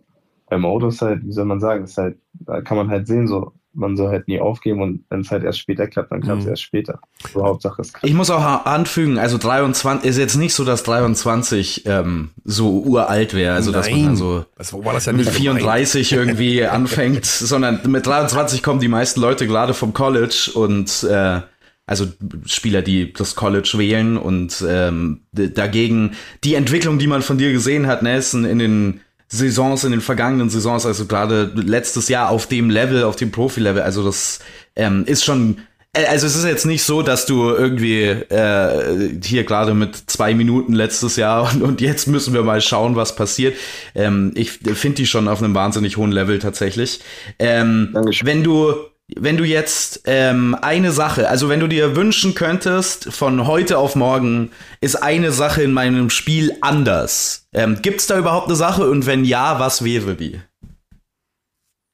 beim 0.48 0.64
Auto 0.64 0.86
ist 0.86 1.02
halt, 1.02 1.26
wie 1.26 1.32
soll 1.32 1.44
man 1.44 1.60
sagen, 1.60 1.84
ist 1.84 1.98
halt, 1.98 2.16
da 2.32 2.62
kann 2.62 2.78
man 2.78 2.88
halt 2.88 3.06
sehen, 3.06 3.28
so, 3.28 3.52
man 3.74 3.96
soll 3.96 4.08
halt 4.08 4.28
nie 4.28 4.40
aufgeben 4.40 4.80
und 4.82 5.04
wenn 5.10 5.20
es 5.20 5.30
halt 5.30 5.44
erst 5.44 5.58
später 5.58 5.86
klappt, 5.86 6.12
dann 6.12 6.20
klappt 6.20 6.40
es 6.40 6.44
Mhm. 6.44 6.50
erst 6.50 6.62
später. 6.62 7.00
So 7.32 7.42
Hauptsache 7.44 7.82
es 7.82 7.92
klappt. 7.92 8.06
Ich 8.06 8.14
muss 8.14 8.30
auch 8.30 8.42
anfügen, 8.66 9.18
also 9.18 9.36
23 9.38 10.08
ist 10.08 10.16
jetzt 10.18 10.36
nicht 10.36 10.54
so, 10.54 10.64
dass 10.64 10.82
23 10.84 11.84
ähm, 11.86 12.30
so 12.44 12.80
uralt 12.82 13.34
wäre, 13.34 13.54
also 13.54 13.72
dass 13.72 13.88
man 13.90 13.96
Nein. 13.98 14.06
dann 14.06 14.16
so 14.16 14.44
Das 14.56 14.72
war 14.72 14.92
das 14.92 15.06
ja 15.06 15.12
mit 15.12 15.26
nicht 15.26 15.36
34 15.36 16.12
irgendwie 16.12 16.64
anfängt, 16.66 17.24
sondern 17.26 17.80
mit 17.86 18.06
23 18.06 18.62
kommen 18.62 18.80
die 18.80 18.88
meisten 18.88 19.20
Leute 19.20 19.46
gerade 19.46 19.74
vom 19.74 19.92
College 19.92 20.50
und 20.54 21.02
äh, 21.04 21.40
also 21.86 22.06
Spieler, 22.46 22.80
die 22.80 23.12
das 23.12 23.34
College 23.34 23.72
wählen 23.74 24.16
und 24.16 24.64
ähm, 24.66 25.20
dagegen 25.32 26.12
die 26.42 26.54
Entwicklung, 26.54 26.98
die 26.98 27.06
man 27.06 27.20
von 27.20 27.36
dir 27.36 27.52
gesehen 27.52 27.86
hat, 27.86 28.02
Nelson, 28.02 28.46
in 28.46 28.58
den 28.58 29.00
Saisons, 29.36 29.84
in 29.84 29.90
den 29.90 30.00
vergangenen 30.00 30.50
Saisons, 30.50 30.86
also 30.86 31.06
gerade 31.06 31.50
letztes 31.54 32.08
Jahr 32.08 32.30
auf 32.30 32.46
dem 32.46 32.70
Level, 32.70 33.04
auf 33.04 33.16
dem 33.16 33.30
Profi-Level, 33.30 33.82
also 33.82 34.04
das 34.04 34.40
ähm, 34.76 35.04
ist 35.06 35.24
schon 35.24 35.58
äh, 35.94 36.06
also 36.06 36.26
es 36.26 36.36
ist 36.36 36.44
jetzt 36.44 36.66
nicht 36.66 36.82
so, 36.82 37.02
dass 37.02 37.26
du 37.26 37.50
irgendwie 37.50 38.02
äh, 38.02 39.20
hier 39.22 39.44
gerade 39.44 39.74
mit 39.74 39.96
zwei 40.10 40.34
Minuten 40.34 40.72
letztes 40.72 41.16
Jahr 41.16 41.50
und, 41.54 41.62
und 41.62 41.80
jetzt 41.80 42.06
müssen 42.06 42.34
wir 42.34 42.42
mal 42.42 42.60
schauen, 42.60 42.96
was 42.96 43.16
passiert. 43.16 43.56
Ähm, 43.94 44.32
ich 44.34 44.52
finde 44.52 44.96
die 44.96 45.06
schon 45.06 45.28
auf 45.28 45.42
einem 45.42 45.54
wahnsinnig 45.54 45.96
hohen 45.96 46.12
Level 46.12 46.38
tatsächlich. 46.38 47.00
Ähm, 47.38 47.90
Dankeschön. 47.92 48.26
wenn 48.26 48.44
du 48.44 48.74
wenn 49.14 49.36
du 49.36 49.44
jetzt 49.44 50.02
ähm, 50.06 50.56
eine 50.60 50.90
Sache, 50.90 51.28
also 51.28 51.48
wenn 51.48 51.60
du 51.60 51.68
dir 51.68 51.94
wünschen 51.94 52.34
könntest, 52.34 53.12
von 53.12 53.46
heute 53.46 53.78
auf 53.78 53.96
morgen 53.96 54.50
ist 54.80 54.96
eine 54.96 55.30
Sache 55.30 55.62
in 55.62 55.72
meinem 55.72 56.08
Spiel 56.08 56.56
anders. 56.62 57.46
Ähm, 57.52 57.78
Gibt 57.82 58.00
es 58.00 58.06
da 58.06 58.18
überhaupt 58.18 58.46
eine 58.46 58.56
Sache 58.56 58.88
und 58.90 59.06
wenn 59.06 59.24
ja, 59.24 59.60
was 59.60 59.84
wäre 59.84 60.14
die? 60.14 60.40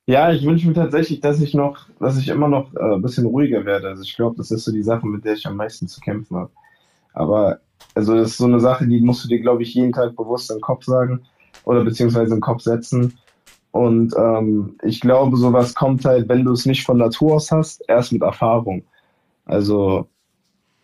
Ja, 0.07 0.33
ich 0.33 0.45
wünsche 0.45 0.67
mir 0.67 0.75
tatsächlich, 0.75 1.21
dass 1.21 1.41
ich 1.41 1.55
noch, 1.55 1.89
dass 1.99 2.19
ich 2.19 2.29
immer 2.29 2.49
noch 2.49 2.75
äh, 2.75 2.95
ein 2.95 3.03
bisschen 3.03 3.27
ruhiger 3.27 3.65
werde. 3.65 3.89
Also 3.89 4.03
ich 4.03 4.17
glaube, 4.17 4.37
das 4.37 4.51
ist 4.51 4.65
so 4.65 4.73
die 4.73 4.83
Sache, 4.83 5.07
mit 5.07 5.25
der 5.25 5.35
ich 5.35 5.47
am 5.47 5.57
meisten 5.57 5.89
zu 5.89 6.01
kämpfen 6.01 6.37
habe. 6.37 6.51
Aber 7.13 7.61
also 7.95 8.15
das 8.15 8.31
ist 8.31 8.39
so 8.39 8.47
eine 8.47 8.61
Sache, 8.61 8.87
die 8.87 9.01
musst 9.01 9.25
du 9.25 9.29
dir, 9.29 9.41
glaube 9.41 9.63
ich, 9.63 9.75
jeden 9.75 9.93
Tag 9.93 10.17
bewusst 10.17 10.51
im 10.51 10.61
Kopf 10.61 10.85
sagen 10.85 11.23
oder 11.65 11.85
beziehungsweise 11.85 12.35
im 12.35 12.41
Kopf 12.41 12.63
setzen. 12.63 13.19
Und 13.73 14.15
ähm, 14.17 14.77
ich 14.83 15.01
glaube, 15.01 15.37
sowas 15.37 15.75
kommt 15.75 16.05
halt, 16.05 16.29
wenn 16.29 16.45
du 16.45 16.53
es 16.53 16.67
nicht 16.67 16.85
von 16.85 16.99
Natur 16.99 17.35
aus 17.35 17.51
hast, 17.53 17.83
erst 17.89 18.13
mit 18.13 18.23
Erfahrung. 18.23 18.83
Also 19.45 20.09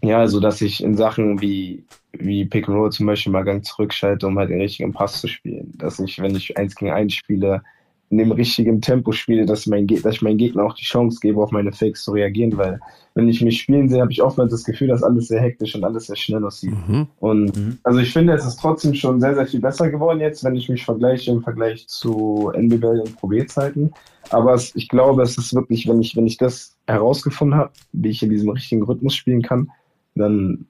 ja, 0.03 0.19
also 0.19 0.41
dass 0.41 0.61
ich 0.61 0.83
in 0.83 0.97
Sachen 0.97 1.41
wie 1.41 1.85
wie 2.13 2.45
Pick 2.47 2.69
and 2.69 2.77
Roll 2.77 2.93
zum 2.93 3.07
Beispiel 3.07 3.33
mal 3.33 3.45
Gang 3.45 3.65
zurückschalte, 3.65 4.27
um 4.27 4.39
halt 4.39 4.51
den 4.51 4.61
richtigen 4.61 4.93
Pass 4.93 5.21
zu 5.21 5.29
spielen. 5.29 5.73
Dass 5.77 5.99
ich, 5.99 6.21
wenn 6.21 6.35
ich 6.35 6.57
eins 6.57 6.75
gegen 6.75 6.93
eins 6.93 7.15
spiele, 7.15 7.63
in 8.11 8.19
dem 8.19 8.31
richtigen 8.31 8.81
Tempo 8.81 9.13
spiele, 9.13 9.47
dass, 9.47 9.67
mein, 9.67 9.87
dass 9.87 10.15
ich 10.15 10.23
meinem 10.23 10.37
Gegner 10.39 10.65
auch 10.65 10.75
die 10.75 10.85
Chance 10.85 11.19
gebe, 11.21 11.43
auf 11.43 11.51
meine 11.51 11.73
Fakes 11.73 12.05
zu 12.05 12.13
reagieren, 12.13 12.57
weil 12.57 12.79
wenn 13.15 13.29
ich 13.29 13.41
mich 13.41 13.61
spielen 13.61 13.89
sehe, 13.89 14.01
habe 14.01 14.13
ich 14.13 14.23
oftmals 14.23 14.53
das 14.53 14.63
Gefühl, 14.63 14.89
dass 14.89 15.03
alles 15.03 15.29
sehr 15.29 15.41
hektisch 15.41 15.75
und 15.75 15.85
alles 15.85 16.07
sehr 16.07 16.17
schnell 16.17 16.45
aussieht. 16.45 16.75
Mhm. 16.87 17.07
Und 17.19 17.57
Mhm. 17.57 17.79
also 17.83 17.99
ich 17.99 18.13
finde, 18.13 18.35
es 18.35 18.47
ist 18.47 18.61
trotzdem 18.61 18.95
schon 18.95 19.21
sehr, 19.21 19.35
sehr 19.35 19.47
viel 19.47 19.61
besser 19.61 19.91
geworden 19.91 20.21
jetzt, 20.21 20.45
wenn 20.45 20.55
ich 20.55 20.69
mich 20.69 20.85
vergleiche 20.85 21.33
im 21.33 21.43
Vergleich 21.43 21.89
zu 21.89 22.53
NBL 22.55 23.01
und 23.01 23.17
Pro 23.17 23.29
B-Zeiten. 23.29 23.91
Aber 24.31 24.55
es, 24.55 24.75
ich 24.75 24.89
glaube, 24.89 25.23
es 25.23 25.39
ist 25.39 25.55
wirklich, 25.55 25.89
wenn 25.89 26.01
ich, 26.01 26.17
wenn 26.17 26.27
ich 26.27 26.37
das 26.37 26.77
herausgefunden 26.87 27.59
habe, 27.59 27.73
wie 27.93 28.11
ich 28.11 28.23
in 28.23 28.31
diesem 28.31 28.51
richtigen 28.51 28.83
Rhythmus 28.83 29.15
spielen 29.15 29.43
kann, 29.43 29.71
dann 30.15 30.67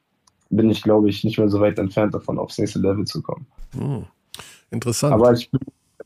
bin 0.51 0.71
ich, 0.71 0.83
glaube 0.83 1.09
ich, 1.09 1.25
nicht 1.25 1.39
mehr 1.39 1.49
so 1.49 1.61
weit 1.61 1.79
entfernt 1.79 2.15
davon, 2.15 2.39
aufs 2.39 2.59
nächste 2.59 2.79
Level 2.79 3.05
zu 3.05 3.23
kommen. 3.23 3.47
Mhm. 3.75 4.05
Interessant. 4.71 5.13
Aber 5.13 5.33
ich 5.33 5.51
bin, 5.51 5.61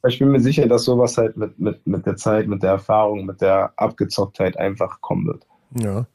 ich 0.07 0.19
bin 0.19 0.31
mir 0.31 0.41
sicher, 0.41 0.67
dass 0.67 0.85
sowas 0.85 1.17
halt 1.17 1.37
mit, 1.37 1.59
mit, 1.59 1.87
mit 1.87 2.07
der 2.07 2.17
Zeit, 2.17 2.47
mit 2.47 2.63
der 2.63 2.71
Erfahrung, 2.71 3.27
mit 3.27 3.41
der 3.41 3.73
Abgezocktheit 3.77 4.57
einfach 4.59 5.01
kommen 5.01 5.27
wird. 5.27 5.47
Ja. 5.75 6.07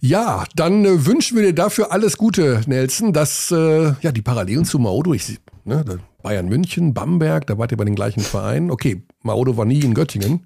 Ja, 0.00 0.44
dann 0.54 0.84
äh, 0.84 1.06
wünschen 1.06 1.36
wir 1.36 1.44
dir 1.44 1.54
dafür 1.54 1.90
alles 1.90 2.16
Gute, 2.16 2.60
Nelson, 2.66 3.12
dass 3.12 3.50
äh, 3.50 3.94
ja 4.00 4.12
die 4.12 4.22
Parallelen 4.22 4.64
zu 4.64 4.78
Maodo, 4.78 5.12
ich, 5.12 5.38
ne, 5.64 5.84
Bayern 6.22 6.48
München, 6.48 6.94
Bamberg, 6.94 7.46
da 7.46 7.58
wart 7.58 7.72
ihr 7.72 7.76
bei 7.76 7.84
den 7.84 7.94
gleichen 7.94 8.20
Vereinen. 8.20 8.70
Okay, 8.70 9.02
Maodo 9.22 9.56
war 9.56 9.64
nie 9.64 9.80
in 9.80 9.94
Göttingen, 9.94 10.44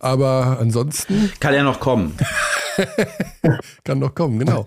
aber 0.00 0.58
ansonsten 0.60 1.30
Kann 1.38 1.54
ja 1.54 1.62
noch 1.62 1.78
kommen. 1.78 2.16
kann 3.84 3.98
noch 3.98 4.14
kommen, 4.14 4.38
genau. 4.38 4.66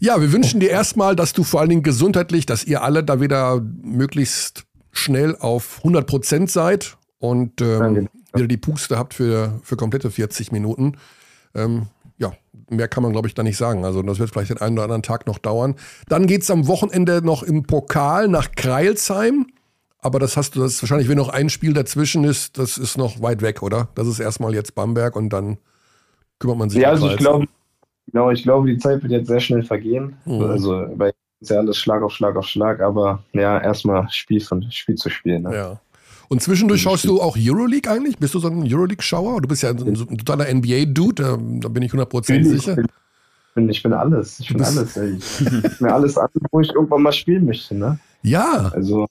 Ja, 0.00 0.20
wir 0.20 0.32
wünschen 0.32 0.60
dir 0.60 0.70
erstmal, 0.70 1.16
dass 1.16 1.32
du 1.32 1.44
vor 1.44 1.60
allen 1.60 1.70
Dingen 1.70 1.82
gesundheitlich, 1.82 2.44
dass 2.44 2.64
ihr 2.64 2.82
alle 2.82 3.04
da 3.04 3.20
wieder 3.20 3.62
möglichst 3.82 4.64
schnell 4.94 5.36
auf 5.36 5.78
100 5.78 6.06
Prozent 6.06 6.50
seid 6.50 6.96
und 7.18 7.60
ähm, 7.60 8.08
wieder 8.34 8.48
die 8.48 8.56
Puste 8.56 8.98
habt 8.98 9.14
für, 9.14 9.60
für 9.62 9.76
komplette 9.76 10.10
40 10.10 10.52
Minuten. 10.52 10.96
Ähm, 11.54 11.86
ja, 12.18 12.32
mehr 12.70 12.88
kann 12.88 13.02
man, 13.02 13.12
glaube 13.12 13.28
ich, 13.28 13.34
da 13.34 13.42
nicht 13.42 13.56
sagen. 13.56 13.84
Also 13.84 14.02
das 14.02 14.18
wird 14.18 14.30
vielleicht 14.30 14.50
den 14.50 14.58
einen 14.58 14.76
oder 14.76 14.84
anderen 14.84 15.02
Tag 15.02 15.26
noch 15.26 15.38
dauern. 15.38 15.74
Dann 16.08 16.26
geht's 16.26 16.50
am 16.50 16.66
Wochenende 16.66 17.22
noch 17.22 17.42
im 17.42 17.64
Pokal 17.64 18.28
nach 18.28 18.52
Kreilsheim. 18.52 19.46
Aber 19.98 20.18
das 20.18 20.36
hast 20.36 20.54
du, 20.54 20.60
das 20.60 20.74
ist 20.74 20.82
wahrscheinlich, 20.82 21.08
wenn 21.08 21.16
noch 21.16 21.30
ein 21.30 21.48
Spiel 21.48 21.72
dazwischen 21.72 22.24
ist, 22.24 22.58
das 22.58 22.76
ist 22.76 22.98
noch 22.98 23.22
weit 23.22 23.40
weg, 23.40 23.62
oder? 23.62 23.88
Das 23.94 24.06
ist 24.06 24.20
erstmal 24.20 24.52
jetzt 24.54 24.74
Bamberg 24.74 25.16
und 25.16 25.30
dann 25.30 25.56
kümmert 26.38 26.58
man 26.58 26.70
sich 26.70 26.82
Ja, 26.82 26.90
um 26.90 26.94
also 26.94 27.10
ich 27.10 27.16
glaube, 27.16 27.46
genau, 28.08 28.30
ich 28.30 28.42
glaube, 28.42 28.68
die 28.68 28.76
Zeit 28.76 29.02
wird 29.02 29.12
jetzt 29.12 29.28
sehr 29.28 29.40
schnell 29.40 29.62
vergehen. 29.62 30.16
Mhm. 30.26 30.42
Also, 30.42 30.86
weil 30.96 31.10
es 31.10 31.23
ist 31.44 31.50
ja 31.50 31.58
alles 31.58 31.76
Schlag 31.78 32.02
auf 32.02 32.12
Schlag 32.12 32.36
auf 32.36 32.46
Schlag, 32.46 32.80
aber 32.80 33.22
ja, 33.32 33.60
erstmal 33.60 34.08
Spiel 34.10 34.40
von 34.40 34.70
Spiel 34.70 34.96
zu 34.96 35.08
spielen. 35.10 35.42
Ne? 35.42 35.54
Ja. 35.54 35.80
Und 36.28 36.42
zwischendurch 36.42 36.82
schaust 36.82 37.04
du 37.04 37.20
auch 37.20 37.36
Euroleague 37.38 37.90
eigentlich? 37.90 38.18
Bist 38.18 38.34
du 38.34 38.38
so 38.38 38.48
ein 38.48 38.62
Euroleague-Schauer? 38.66 39.40
Du 39.42 39.48
bist 39.48 39.62
ja 39.62 39.70
ein, 39.70 39.94
so 39.94 40.06
ein 40.06 40.18
totaler 40.18 40.52
NBA-Dude, 40.52 41.22
da, 41.22 41.36
da 41.38 41.68
bin 41.68 41.82
ich 41.82 41.92
100% 41.92 42.14
Natürlich, 42.14 42.48
sicher. 42.48 42.70
Ich 42.72 42.76
bin, 43.54 43.68
ich 43.68 43.82
bin, 43.82 43.90
bin 43.92 43.98
alles. 43.98 44.40
Ich 44.40 44.48
bin 44.48 44.62
alles. 44.62 44.96
Ey. 44.96 45.18
Ich 45.18 45.80
mir 45.80 45.92
alles 45.92 46.16
an, 46.18 46.28
wo 46.50 46.60
ich 46.60 46.72
irgendwann 46.72 47.02
mal 47.02 47.12
spielen 47.12 47.44
möchte. 47.44 47.74
Ne? 47.74 47.98
Ja, 48.22 48.72
Also, 48.74 49.06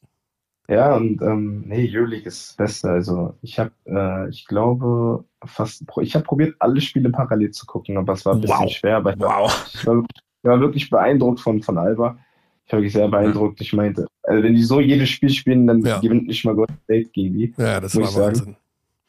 ja, 0.67 0.95
und 0.95 1.21
ähm, 1.21 1.63
nee, 1.67 1.89
Euroleague 1.95 2.25
ist 2.27 2.49
das 2.49 2.55
Beste. 2.55 2.89
Also, 2.89 3.35
ich 3.41 3.59
habe, 3.59 3.71
äh, 3.85 4.29
ich 4.29 4.47
glaube, 4.47 5.23
fast, 5.45 5.83
ich 6.01 6.15
habe 6.15 6.25
probiert, 6.25 6.55
alle 6.59 6.81
Spiele 6.81 7.09
parallel 7.09 7.51
zu 7.51 7.65
gucken, 7.67 7.97
aber 7.97 8.13
es 8.13 8.25
war 8.25 8.33
ein 8.33 8.41
bisschen 8.41 8.57
Wow. 8.57 8.71
schwer. 8.71 8.97
Aber 8.97 9.13
ich 9.13 9.19
war, 9.19 9.41
Wow. 9.43 9.71
ich 9.73 9.85
war, 9.85 10.03
ich 10.43 10.49
war 10.49 10.59
wirklich 10.59 10.89
beeindruckt 10.89 11.39
von, 11.39 11.61
von 11.61 11.77
Alba. 11.77 12.17
Ich 12.65 12.73
war 12.73 12.79
wirklich 12.79 12.93
sehr 12.93 13.07
beeindruckt. 13.07 13.61
Ich 13.61 13.71
meinte, 13.73 14.05
also 14.23 14.43
wenn 14.43 14.55
die 14.55 14.63
so 14.63 14.81
jedes 14.81 15.09
Spiel 15.09 15.29
spielen, 15.29 15.65
dann 15.67 15.81
Ja. 15.85 15.99
gewinnt 15.99 16.27
nicht 16.27 16.43
mal 16.43 16.53
Golden 16.53 16.77
State 16.83 17.09
gegen 17.13 17.33
die. 17.33 17.53
ja, 17.57 17.79
das 17.79 17.93
Muss 17.93 18.15
war 18.15 18.31
ich 18.31 18.37
sagen. 18.37 18.55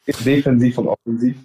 Wahnsinn. 0.07 0.23
Defensiv 0.25 0.77
und 0.77 0.87
offensiv. 0.87 1.35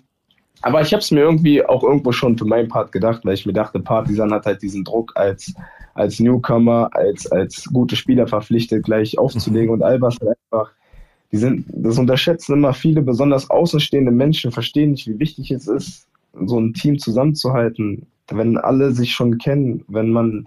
Aber 0.63 0.83
ich 0.83 0.93
habe 0.93 1.01
es 1.01 1.11
mir 1.11 1.21
irgendwie 1.21 1.65
auch 1.65 1.83
irgendwo 1.83 2.13
schon 2.13 2.37
für 2.39 2.45
meinen 2.45 2.69
Part 2.69 2.93
gedacht, 2.93 3.25
weil 3.25 3.35
ich 3.35 3.47
mir 3.47 3.53
dachte, 3.53 3.81
Partisan 3.81 4.33
hat 4.33 4.45
halt 4.47 4.61
diesen 4.63 4.85
Druck 4.85 5.13
als, 5.17 5.55
als 5.95 6.21
Newcomer, 6.21 6.91
als, 6.93 7.27
als 7.33 7.65
gute 7.65 7.97
Spieler 7.97 8.27
verpflichtet, 8.27 8.85
gleich 8.85 9.19
aufzulegen. 9.19 9.71
Und 9.75 9.83
Alba 9.83 10.09
ist 10.09 10.21
halt 10.21 10.37
einfach, 10.53 10.71
die 11.33 11.39
sind, 11.39 11.65
das 11.69 11.99
unterschätzen 11.99 12.53
immer 12.53 12.75
viele, 12.75 13.01
besonders 13.03 13.49
außenstehende 13.49 14.13
Menschen, 14.13 14.53
verstehen 14.53 14.91
nicht, 14.93 15.07
wie 15.09 15.19
wichtig 15.19 15.51
es 15.51 15.67
ist, 15.67 16.07
so 16.45 16.61
ein 16.61 16.75
Team 16.75 16.99
zusammenzuhalten, 16.99 18.07
wenn 18.31 18.57
alle 18.59 18.93
sich 18.93 19.13
schon 19.13 19.39
kennen, 19.39 19.85
wenn 19.89 20.11
man 20.11 20.47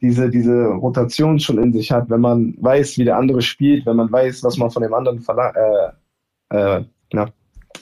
diese, 0.00 0.28
diese 0.28 0.66
Rotation 0.66 1.38
schon 1.38 1.58
in 1.58 1.72
sich 1.72 1.90
hat, 1.90 2.10
wenn 2.10 2.20
man 2.20 2.54
weiß, 2.60 2.98
wie 2.98 3.04
der 3.04 3.16
andere 3.16 3.40
spielt, 3.40 3.86
wenn 3.86 3.96
man 3.96 4.12
weiß, 4.12 4.42
was 4.44 4.58
man 4.58 4.70
von 4.70 4.82
dem 4.82 4.92
anderen 4.92 5.20
verla 5.20 5.50
äh, 6.50 6.78
äh, 6.78 6.84
na, 7.12 7.28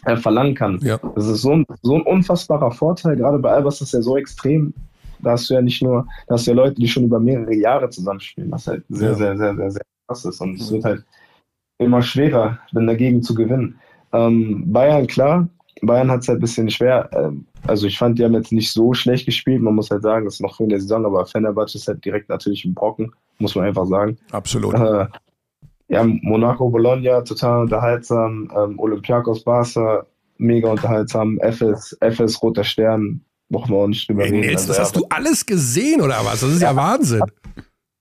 äh, 0.04 0.16
verlangen 0.16 0.54
kann. 0.54 0.78
Ja. 0.82 0.98
Das 1.14 1.26
ist 1.26 1.42
so 1.42 1.52
ein, 1.52 1.64
so 1.82 1.96
ein 1.96 2.02
unfassbarer 2.02 2.70
Vorteil. 2.70 3.16
Gerade 3.16 3.38
bei 3.38 3.50
Albers 3.50 3.80
ist 3.80 3.92
ja 3.92 4.02
so 4.02 4.16
extrem. 4.16 4.72
Da 5.20 5.32
hast 5.32 5.48
du 5.50 5.54
ja 5.54 5.62
nicht 5.62 5.82
nur, 5.82 6.06
da 6.26 6.34
hast 6.34 6.46
du 6.46 6.50
ja 6.52 6.56
Leute, 6.56 6.74
die 6.74 6.88
schon 6.88 7.04
über 7.04 7.20
mehrere 7.20 7.54
Jahre 7.54 7.88
zusammenspielen, 7.90 8.50
was 8.50 8.66
halt 8.66 8.84
sehr, 8.88 9.10
Ja. 9.10 9.14
sehr, 9.14 9.36
sehr, 9.36 9.54
sehr, 9.56 9.70
sehr 9.70 9.82
krass 10.06 10.24
ist. 10.24 10.40
Und 10.40 10.60
es 10.60 10.70
wird 10.72 10.84
halt 10.84 11.04
immer 11.78 12.02
schwerer, 12.02 12.58
dann 12.72 12.86
dagegen 12.86 13.22
zu 13.22 13.34
gewinnen. 13.34 13.78
Ähm, 14.12 14.64
Bayern, 14.72 15.06
klar, 15.06 15.48
Bayern 15.82 16.10
hat 16.10 16.20
es 16.22 16.28
halt 16.28 16.38
ein 16.38 16.42
bisschen 16.42 16.70
schwer. 16.70 17.10
Ähm, 17.12 17.44
also 17.66 17.86
ich 17.86 17.98
fand, 17.98 18.18
die 18.18 18.24
haben 18.24 18.34
jetzt 18.34 18.52
nicht 18.52 18.72
so 18.72 18.94
schlecht 18.94 19.26
gespielt. 19.26 19.60
Man 19.62 19.74
muss 19.74 19.90
halt 19.90 20.02
sagen, 20.02 20.24
das 20.24 20.34
ist 20.34 20.40
noch 20.40 20.56
früh 20.56 20.64
in 20.64 20.70
der 20.70 20.80
Saison, 20.80 21.04
aber 21.04 21.26
Fenerbahce 21.26 21.76
ist 21.76 21.88
halt 21.88 22.04
direkt 22.04 22.28
natürlich 22.28 22.64
ein 22.64 22.74
Brocken, 22.74 23.12
muss 23.38 23.54
man 23.54 23.64
einfach 23.66 23.86
sagen. 23.86 24.16
Absolut. 24.30 24.74
Äh, 24.74 25.06
ja, 25.88 26.04
Monaco, 26.04 26.70
Bologna, 26.70 27.20
total 27.22 27.62
unterhaltsam. 27.62 28.50
Ähm, 28.56 28.78
Olympiakos, 28.78 29.42
Barca, 29.44 30.06
mega 30.38 30.70
unterhaltsam. 30.70 31.38
FS, 31.40 31.96
FS, 32.00 32.40
Roter 32.42 32.64
Stern, 32.64 33.20
brauchen 33.50 33.70
wir 33.72 33.78
auch 33.78 33.88
nicht 33.88 34.08
drüber 34.08 34.24
reden. 34.24 34.40
Nils, 34.40 34.54
Also, 34.62 34.68
das 34.68 34.76
ja, 34.78 34.82
hast 34.84 34.96
du 34.96 35.06
alles 35.10 35.44
gesehen 35.44 36.00
oder 36.00 36.16
was? 36.24 36.40
Das 36.40 36.50
ist 36.50 36.62
ja, 36.62 36.74
Wahnsinn. 36.74 37.22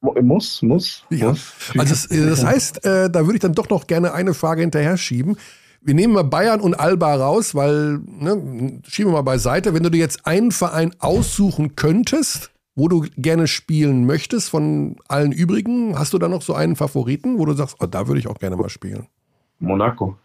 mu- 0.01 0.13
Muss, 0.21 0.61
muss. 0.61 1.03
Ja. 1.09 1.29
muss. 1.29 1.53
Also 1.77 1.89
das, 1.93 2.07
das 2.07 2.45
heißt, 2.45 2.86
äh, 2.86 3.09
da 3.09 3.21
würde 3.25 3.34
ich 3.36 3.41
dann 3.41 3.53
doch 3.53 3.69
noch 3.69 3.88
gerne 3.88 4.13
eine 4.13 4.34
Frage 4.34 4.61
hinterher 4.61 4.95
schieben. 4.97 5.36
Wir 5.84 5.95
nehmen 5.95 6.13
mal 6.13 6.23
Bayern 6.23 6.61
und 6.61 6.75
Alba 6.75 7.15
raus, 7.15 7.55
weil, 7.55 7.99
ne, 8.05 8.79
schieben 8.88 9.11
wir 9.11 9.17
mal 9.17 9.21
beiseite. 9.23 9.73
Wenn 9.73 9.84
du 9.84 9.89
dir 9.89 9.97
jetzt 9.97 10.27
einen 10.27 10.51
Verein 10.51 10.93
aussuchen 10.99 11.75
könntest, 11.75 12.51
wo 12.75 12.88
du 12.88 13.05
gerne 13.17 13.47
spielen 13.47 14.05
möchtest 14.05 14.49
von 14.49 14.95
allen 15.07 15.32
übrigen, 15.32 15.97
hast 15.97 16.13
du 16.13 16.19
da 16.19 16.27
noch 16.27 16.43
so 16.43 16.53
einen 16.53 16.75
Favoriten, 16.75 17.39
wo 17.39 17.45
du 17.45 17.53
sagst, 17.53 17.77
oh, 17.79 17.88
da 17.88 18.07
würde 18.07 18.19
ich 18.19 18.27
auch 18.27 18.38
gerne 18.38 18.57
mal 18.57 18.69
spielen? 18.69 19.07
Monaco. 19.59 20.17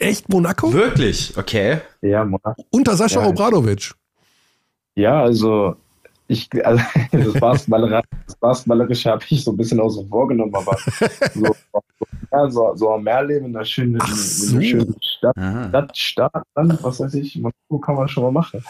Echt 0.00 0.28
Monaco? 0.28 0.72
Wirklich? 0.72 1.36
Okay. 1.36 1.78
Ja, 2.02 2.24
Monaco. 2.24 2.64
Unter 2.70 2.96
Sascha 2.96 3.22
Ja. 3.22 3.28
Obradovic. 3.28 3.92
Ja, 4.96 5.22
also 5.22 5.76
ich, 6.26 6.48
also, 6.64 6.82
das 7.12 7.32
Basketballerische, 7.34 8.02
das 8.26 8.36
Basketballerische 8.36 9.10
habe 9.10 9.24
ich 9.28 9.44
so 9.44 9.52
ein 9.52 9.56
bisschen 9.56 9.80
außen 9.80 10.08
vor 10.08 10.28
genommen, 10.28 10.54
aber 10.54 10.76
so, 11.34 11.54
ja, 12.32 12.50
so, 12.50 12.72
so 12.74 12.92
am 12.92 13.04
Meer 13.04 13.24
leben 13.24 13.46
in 13.46 13.56
einer 13.56 13.64
schönen, 13.64 14.00
so. 14.00 14.60
schönen 14.60 14.94
Stadt. 15.02 15.36
Stadt, 15.68 15.96
Stadt, 15.96 16.42
dann, 16.54 16.78
was 16.82 17.00
weiß 17.00 17.14
ich, 17.14 17.36
Monaco 17.36 17.78
kann 17.80 17.96
man 17.96 18.08
schon 18.08 18.24
mal 18.24 18.32
machen. 18.32 18.64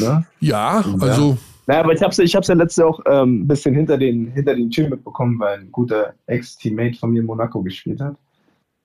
Ne? 0.00 0.26
Ja, 0.40 0.80
Ja. 0.80 0.84
also 1.00 1.38
Naja, 1.66 1.80
aber 1.80 1.92
ich 1.92 2.02
habe 2.02 2.10
es 2.10 2.18
ich 2.18 2.34
hab's 2.34 2.48
ja 2.48 2.54
letztes 2.54 2.76
Jahr 2.76 2.88
auch 2.88 3.00
ähm, 3.06 3.42
ein 3.42 3.48
bisschen 3.48 3.74
hinter 3.74 3.98
den, 3.98 4.32
hinter 4.32 4.54
den 4.54 4.70
Türen 4.70 4.90
mitbekommen, 4.90 5.38
weil 5.38 5.60
ein 5.60 5.72
guter 5.72 6.14
Ex-Teammate 6.26 6.98
von 6.98 7.10
mir 7.10 7.20
in 7.20 7.26
Monaco 7.26 7.62
gespielt 7.62 8.00
hat. 8.00 8.16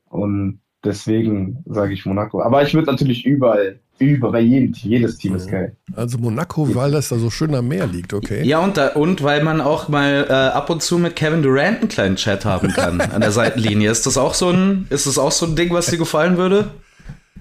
Und 0.10 0.61
deswegen 0.84 1.64
sage 1.66 1.94
ich 1.94 2.06
Monaco. 2.06 2.42
Aber 2.42 2.64
ich 2.64 2.74
würde 2.74 2.92
natürlich 2.92 3.26
überall, 3.26 3.80
überall, 4.00 4.34
bei 4.34 4.40
jedem 4.42 4.74
Team, 4.74 4.92
jedes 4.92 5.18
Team 5.18 5.36
ist 5.36 5.50
geil. 5.50 5.76
Also 5.96 6.18
Monaco, 6.18 6.74
weil 6.76 6.92
das 6.92 7.10
da 7.10 7.18
so 7.18 7.30
schön 7.30 7.54
am 7.56 7.68
Meer 7.68 7.88
liegt, 7.88 8.14
okay? 8.14 8.44
Ja, 8.44 8.60
und, 8.60 8.78
da, 8.78 8.90
und 8.90 9.24
weil 9.24 9.44
man 9.44 9.62
auch 9.62 9.90
mal 9.90 10.26
äh, 10.30 10.34
ab 10.34 10.70
und 10.70 10.82
zu 10.82 10.98
mit 10.98 11.16
Kevin 11.16 11.44
Durant 11.44 11.80
einen 11.80 11.88
kleinen 11.90 12.16
Chat 12.16 12.46
haben 12.46 12.70
kann 12.70 13.00
an 13.02 13.22
der 13.22 13.32
Seitenlinie. 13.32 13.90
Ist 13.90 14.06
das 14.06 14.18
auch 14.18 14.34
so 14.34 14.50
ein, 14.50 14.88
ist 14.90 15.08
das 15.08 15.18
auch 15.18 15.32
so 15.32 15.46
ein 15.46 15.56
Ding, 15.56 15.72
was 15.72 15.88
dir 15.88 15.98
gefallen 15.98 16.38
würde? 16.38 16.72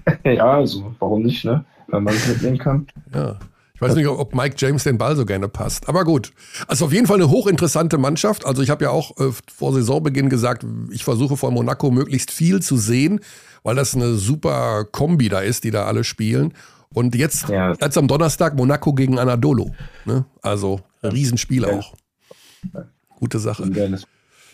Ja, 0.23 0.57
also 0.57 0.95
warum 0.97 1.21
nicht, 1.21 1.45
ne? 1.45 1.63
Wenn 1.87 2.03
man 2.03 2.15
es 2.15 2.27
mitnehmen 2.27 2.57
kann. 2.57 2.87
Ja. 3.13 3.37
Ich 3.81 3.87
weiß 3.87 3.95
nicht, 3.95 4.07
ob 4.07 4.35
Mike 4.35 4.55
James 4.59 4.83
den 4.83 4.99
Ball 4.99 5.15
so 5.15 5.25
gerne 5.25 5.47
passt. 5.47 5.89
Aber 5.89 6.03
gut. 6.05 6.33
Also 6.67 6.85
auf 6.85 6.93
jeden 6.93 7.07
Fall 7.07 7.15
eine 7.15 7.29
hochinteressante 7.31 7.97
Mannschaft. 7.97 8.45
Also 8.45 8.61
ich 8.61 8.69
habe 8.69 8.83
ja 8.83 8.91
auch 8.91 9.17
äh, 9.17 9.31
vor 9.55 9.73
Saisonbeginn 9.73 10.29
gesagt, 10.29 10.63
ich 10.91 11.03
versuche 11.03 11.35
von 11.35 11.51
Monaco 11.53 11.89
möglichst 11.89 12.29
viel 12.29 12.61
zu 12.61 12.77
sehen, 12.77 13.21
weil 13.63 13.75
das 13.75 13.95
eine 13.95 14.13
super 14.15 14.85
Kombi 14.91 15.29
da 15.29 15.39
ist, 15.39 15.63
die 15.63 15.71
da 15.71 15.85
alle 15.85 16.03
spielen. 16.03 16.53
Und 16.93 17.15
jetzt, 17.15 17.49
Ja. 17.49 17.73
jetzt 17.81 17.97
am 17.97 18.07
Donnerstag 18.07 18.55
Monaco 18.55 18.93
gegen 18.93 19.17
Anadolu. 19.17 19.71
Ne? 20.05 20.25
Also 20.43 20.81
Riesenspiel 21.01 21.63
Ja. 21.63 21.69
auch. 21.79 21.95
Gute 23.17 23.39
Sache. 23.39 23.63
Ein 23.63 23.99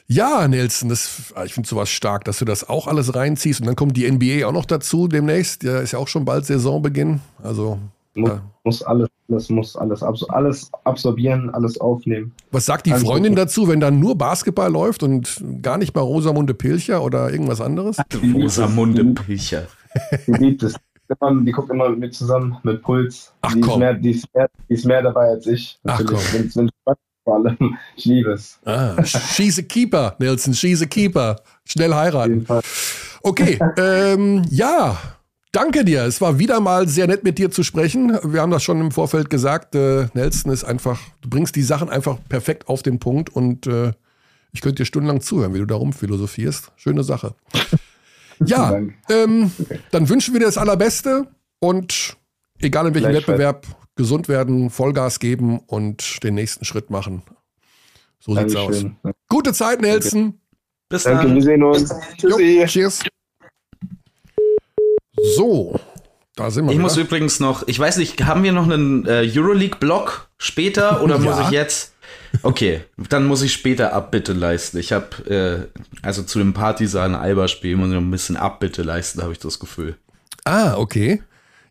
Ja, 0.07 0.47
Nelson, 0.47 0.87
das, 0.87 1.33
ich 1.43 1.53
finde 1.53 1.67
sowas 1.67 1.89
stark, 1.89 2.23
dass 2.23 2.39
du 2.39 2.45
das 2.45 2.69
auch 2.69 2.87
alles 2.87 3.13
reinziehst. 3.13 3.59
Und 3.59 3.67
dann 3.67 3.75
kommt 3.75 3.97
die 3.97 4.09
NBA 4.09 4.47
auch 4.47 4.53
noch 4.53 4.65
dazu 4.65 5.09
demnächst. 5.09 5.63
Ja, 5.63 5.79
ist 5.79 5.91
ja 5.91 5.99
auch 5.99 6.07
schon 6.07 6.23
bald 6.23 6.45
Saisonbeginn. 6.45 7.19
Also, 7.43 7.77
muss, 8.17 8.29
Ja. 8.29 8.41
muss 8.63 8.83
alles, 8.83 9.09
das 9.27 9.49
muss 9.49 9.75
alles, 9.75 10.03
alles 10.03 10.69
absorbieren, 10.83 11.49
alles 11.51 11.79
aufnehmen. 11.79 12.33
was 12.51 12.65
sagt 12.65 12.85
die 12.85 12.93
Also- 12.93 13.05
Freundin 13.05 13.35
dazu, 13.35 13.67
wenn 13.67 13.79
dann 13.79 13.99
nur 13.99 14.17
Basketball 14.17 14.71
läuft 14.71 15.03
und 15.03 15.41
gar 15.61 15.77
nicht 15.77 15.95
mal 15.95 16.01
Rosamunde 16.01 16.53
Pilcher 16.53 17.01
oder 17.03 17.29
irgendwas 17.31 17.61
anderes? 17.61 17.97
Rosamunde 18.33 19.05
Pilcher. 19.05 19.67
Die 20.27 20.31
liebt 20.33 20.63
es. 20.63 20.75
Immer, 21.21 21.41
die 21.41 21.51
guckt 21.53 21.69
immer 21.71 21.87
mit 21.89 21.99
mir 21.99 22.09
zusammen, 22.11 22.57
mit 22.63 22.81
Puls. 22.81 23.31
Ach, 23.41 23.53
die, 23.53 23.61
komm. 23.61 23.71
Ist 23.75 23.79
mehr, 23.79 23.93
die, 23.93 24.11
ist 24.11 24.27
mehr, 24.35 24.49
die 24.69 24.73
ist 24.73 24.85
mehr 24.85 25.01
dabei 25.01 25.27
als 25.29 25.47
ich. 25.47 25.79
Ach, 25.85 25.99
Natürlich. 25.99 26.25
komm. 26.31 26.39
Wenn's, 26.41 26.55
wenn's 26.57 26.71
vor 27.23 27.35
allem. 27.35 27.77
Ich 27.95 28.03
liebe 28.05 28.31
es. 28.33 28.59
Ah, 28.65 29.01
she's 29.05 29.57
a 29.57 29.61
keeper, 29.61 30.15
Nelson, 30.19 30.53
she's 30.53 30.81
a 30.81 30.85
keeper. 30.85 31.37
Schnell 31.63 31.93
Auf 31.93 31.99
heiraten. 31.99 32.29
jeden 32.33 32.45
Fall. 32.45 32.61
Okay, 33.23 33.57
ähm, 33.77 34.43
ja, 34.49 34.97
danke 35.57 35.83
dir. 35.83 36.03
Es 36.03 36.21
war 36.21 36.37
wieder 36.37 36.59
mal 36.59 36.87
sehr 36.87 37.07
nett 37.07 37.23
mit 37.23 37.39
dir 37.39 37.49
zu 37.49 37.63
sprechen. 37.63 38.17
Wir 38.23 38.41
haben 38.41 38.51
das 38.51 38.63
schon 38.63 38.79
im 38.79 38.91
Vorfeld 38.91 39.29
gesagt. 39.29 39.73
Äh, 39.73 40.07
Nelson 40.13 40.51
ist 40.51 40.63
einfach, 40.63 40.99
du 41.21 41.29
bringst 41.29 41.55
die 41.55 41.63
Sachen 41.63 41.89
einfach 41.89 42.17
perfekt 42.29 42.67
auf 42.67 42.83
den 42.83 42.99
Punkt 42.99 43.29
und 43.35 43.65
äh, 43.65 43.93
ich 44.51 44.61
könnte 44.61 44.83
dir 44.83 44.85
stundenlang 44.85 45.21
zuhören, 45.21 45.53
wie 45.53 45.59
du 45.59 45.65
darum 45.65 45.93
philosophierst. 45.93 46.71
Schöne 46.75 47.03
Sache. 47.03 47.35
Ja, 48.45 48.79
ähm, 49.09 49.49
dann 49.89 50.09
wünschen 50.09 50.31
wir 50.35 50.39
dir 50.39 50.45
das 50.45 50.59
Allerbeste 50.59 51.25
und 51.57 52.15
egal 52.59 52.85
in 52.85 52.93
welchem. 52.93 53.11
Wettbewerb, 53.11 53.65
gesund 53.95 54.29
werden, 54.29 54.69
Vollgas 54.69 55.17
geben 55.17 55.57
und 55.65 56.23
den 56.23 56.35
nächsten 56.35 56.63
Schritt 56.63 56.91
machen. 56.91 57.23
So 58.19 58.35
sieht's 58.35 58.55
aus. 58.55 58.83
Dankeschön. 58.83 58.95
Gute 59.27 59.53
Zeit, 59.53 59.81
Nelson. 59.81 60.39
Bis 60.87 61.01
Danke, 61.01 61.23
wir 61.23 61.29
dann. 61.29 61.41
sehen 61.41 61.63
uns. 61.63 61.89
Jo, 62.19 62.37
Tschüssi. 62.37 62.65
cheers. 62.67 63.03
So, 65.35 65.79
da 66.35 66.49
sind 66.51 66.65
wir. 66.65 66.71
Ich 66.71 66.77
wieder. 66.77 66.83
muss 66.83 66.97
übrigens 66.97 67.39
noch, 67.39 67.67
ich 67.67 67.77
weiß 67.79 67.97
nicht, 67.97 68.23
haben 68.25 68.43
wir 68.43 68.51
noch 68.53 68.63
einen 68.69 69.05
äh, 69.05 69.29
Euroleague-Block 69.35 70.29
später 70.37 71.01
oder 71.03 71.17
muss 71.19 71.37
Ja. 71.37 71.45
ich 71.45 71.51
jetzt? 71.51 71.93
Okay, 72.43 72.81
dann 73.09 73.25
muss 73.25 73.41
ich 73.41 73.53
später 73.53 73.93
Abbitte 73.93 74.33
leisten. 74.33 74.77
Ich 74.77 74.91
habe, 74.91 75.69
äh, 75.73 75.79
also 76.05 76.23
zu 76.23 76.39
dem 76.39 76.53
Partisan-Alba-Spiel 76.53 77.75
muss 77.75 77.87
ich 77.89 77.93
noch 77.95 78.01
ein 78.01 78.11
bisschen 78.11 78.37
Abbitte 78.37 78.83
leisten, 78.83 79.21
habe 79.21 79.31
ich 79.33 79.39
das 79.39 79.59
Gefühl. 79.59 79.97
Ah, 80.45 80.75
okay. 80.77 81.21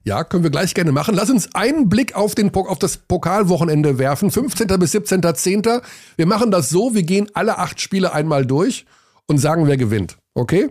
Ja, 0.04 0.22
können 0.24 0.44
wir 0.44 0.50
gleich 0.50 0.72
gerne 0.74 0.92
machen. 0.92 1.14
Lass 1.14 1.30
uns 1.30 1.54
einen 1.54 1.88
Blick 1.88 2.14
auf, 2.14 2.34
den, 2.34 2.54
auf 2.54 2.78
das 2.78 2.96
Pokalwochenende 2.96 3.98
werfen. 3.98 4.30
15. 4.30 4.66
bis 4.78 4.94
17.10. 4.94 5.82
Wir 6.16 6.26
machen 6.26 6.50
das 6.50 6.68
so, 6.70 6.94
wir 6.94 7.02
gehen 7.02 7.28
alle 7.34 7.58
acht 7.58 7.80
Spiele 7.80 8.12
einmal 8.12 8.46
durch 8.46 8.86
und 9.26 9.38
sagen, 9.38 9.66
wer 9.66 9.76
gewinnt. 9.76 10.16
Okay? 10.34 10.68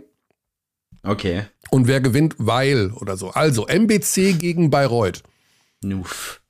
Okay. 1.02 1.44
Und 1.70 1.86
wer 1.86 2.00
gewinnt, 2.00 2.34
weil 2.38 2.92
oder 2.92 3.16
so. 3.16 3.30
Also, 3.30 3.66
MBC 3.66 4.38
gegen 4.38 4.70
Bayreuth. 4.70 5.22
Nuff. 5.82 6.40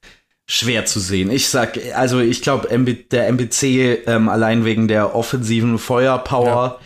Schwer 0.48 0.84
zu 0.84 1.00
sehen. 1.00 1.30
Ich 1.30 1.48
sag, 1.48 1.76
also 1.94 2.20
ich 2.20 2.40
glaube, 2.40 2.68
der 2.68 3.26
MBC 3.28 4.06
ähm, 4.06 4.28
allein 4.28 4.64
wegen 4.64 4.86
der 4.86 5.14
offensiven 5.14 5.78
Feuerpower. 5.78 6.80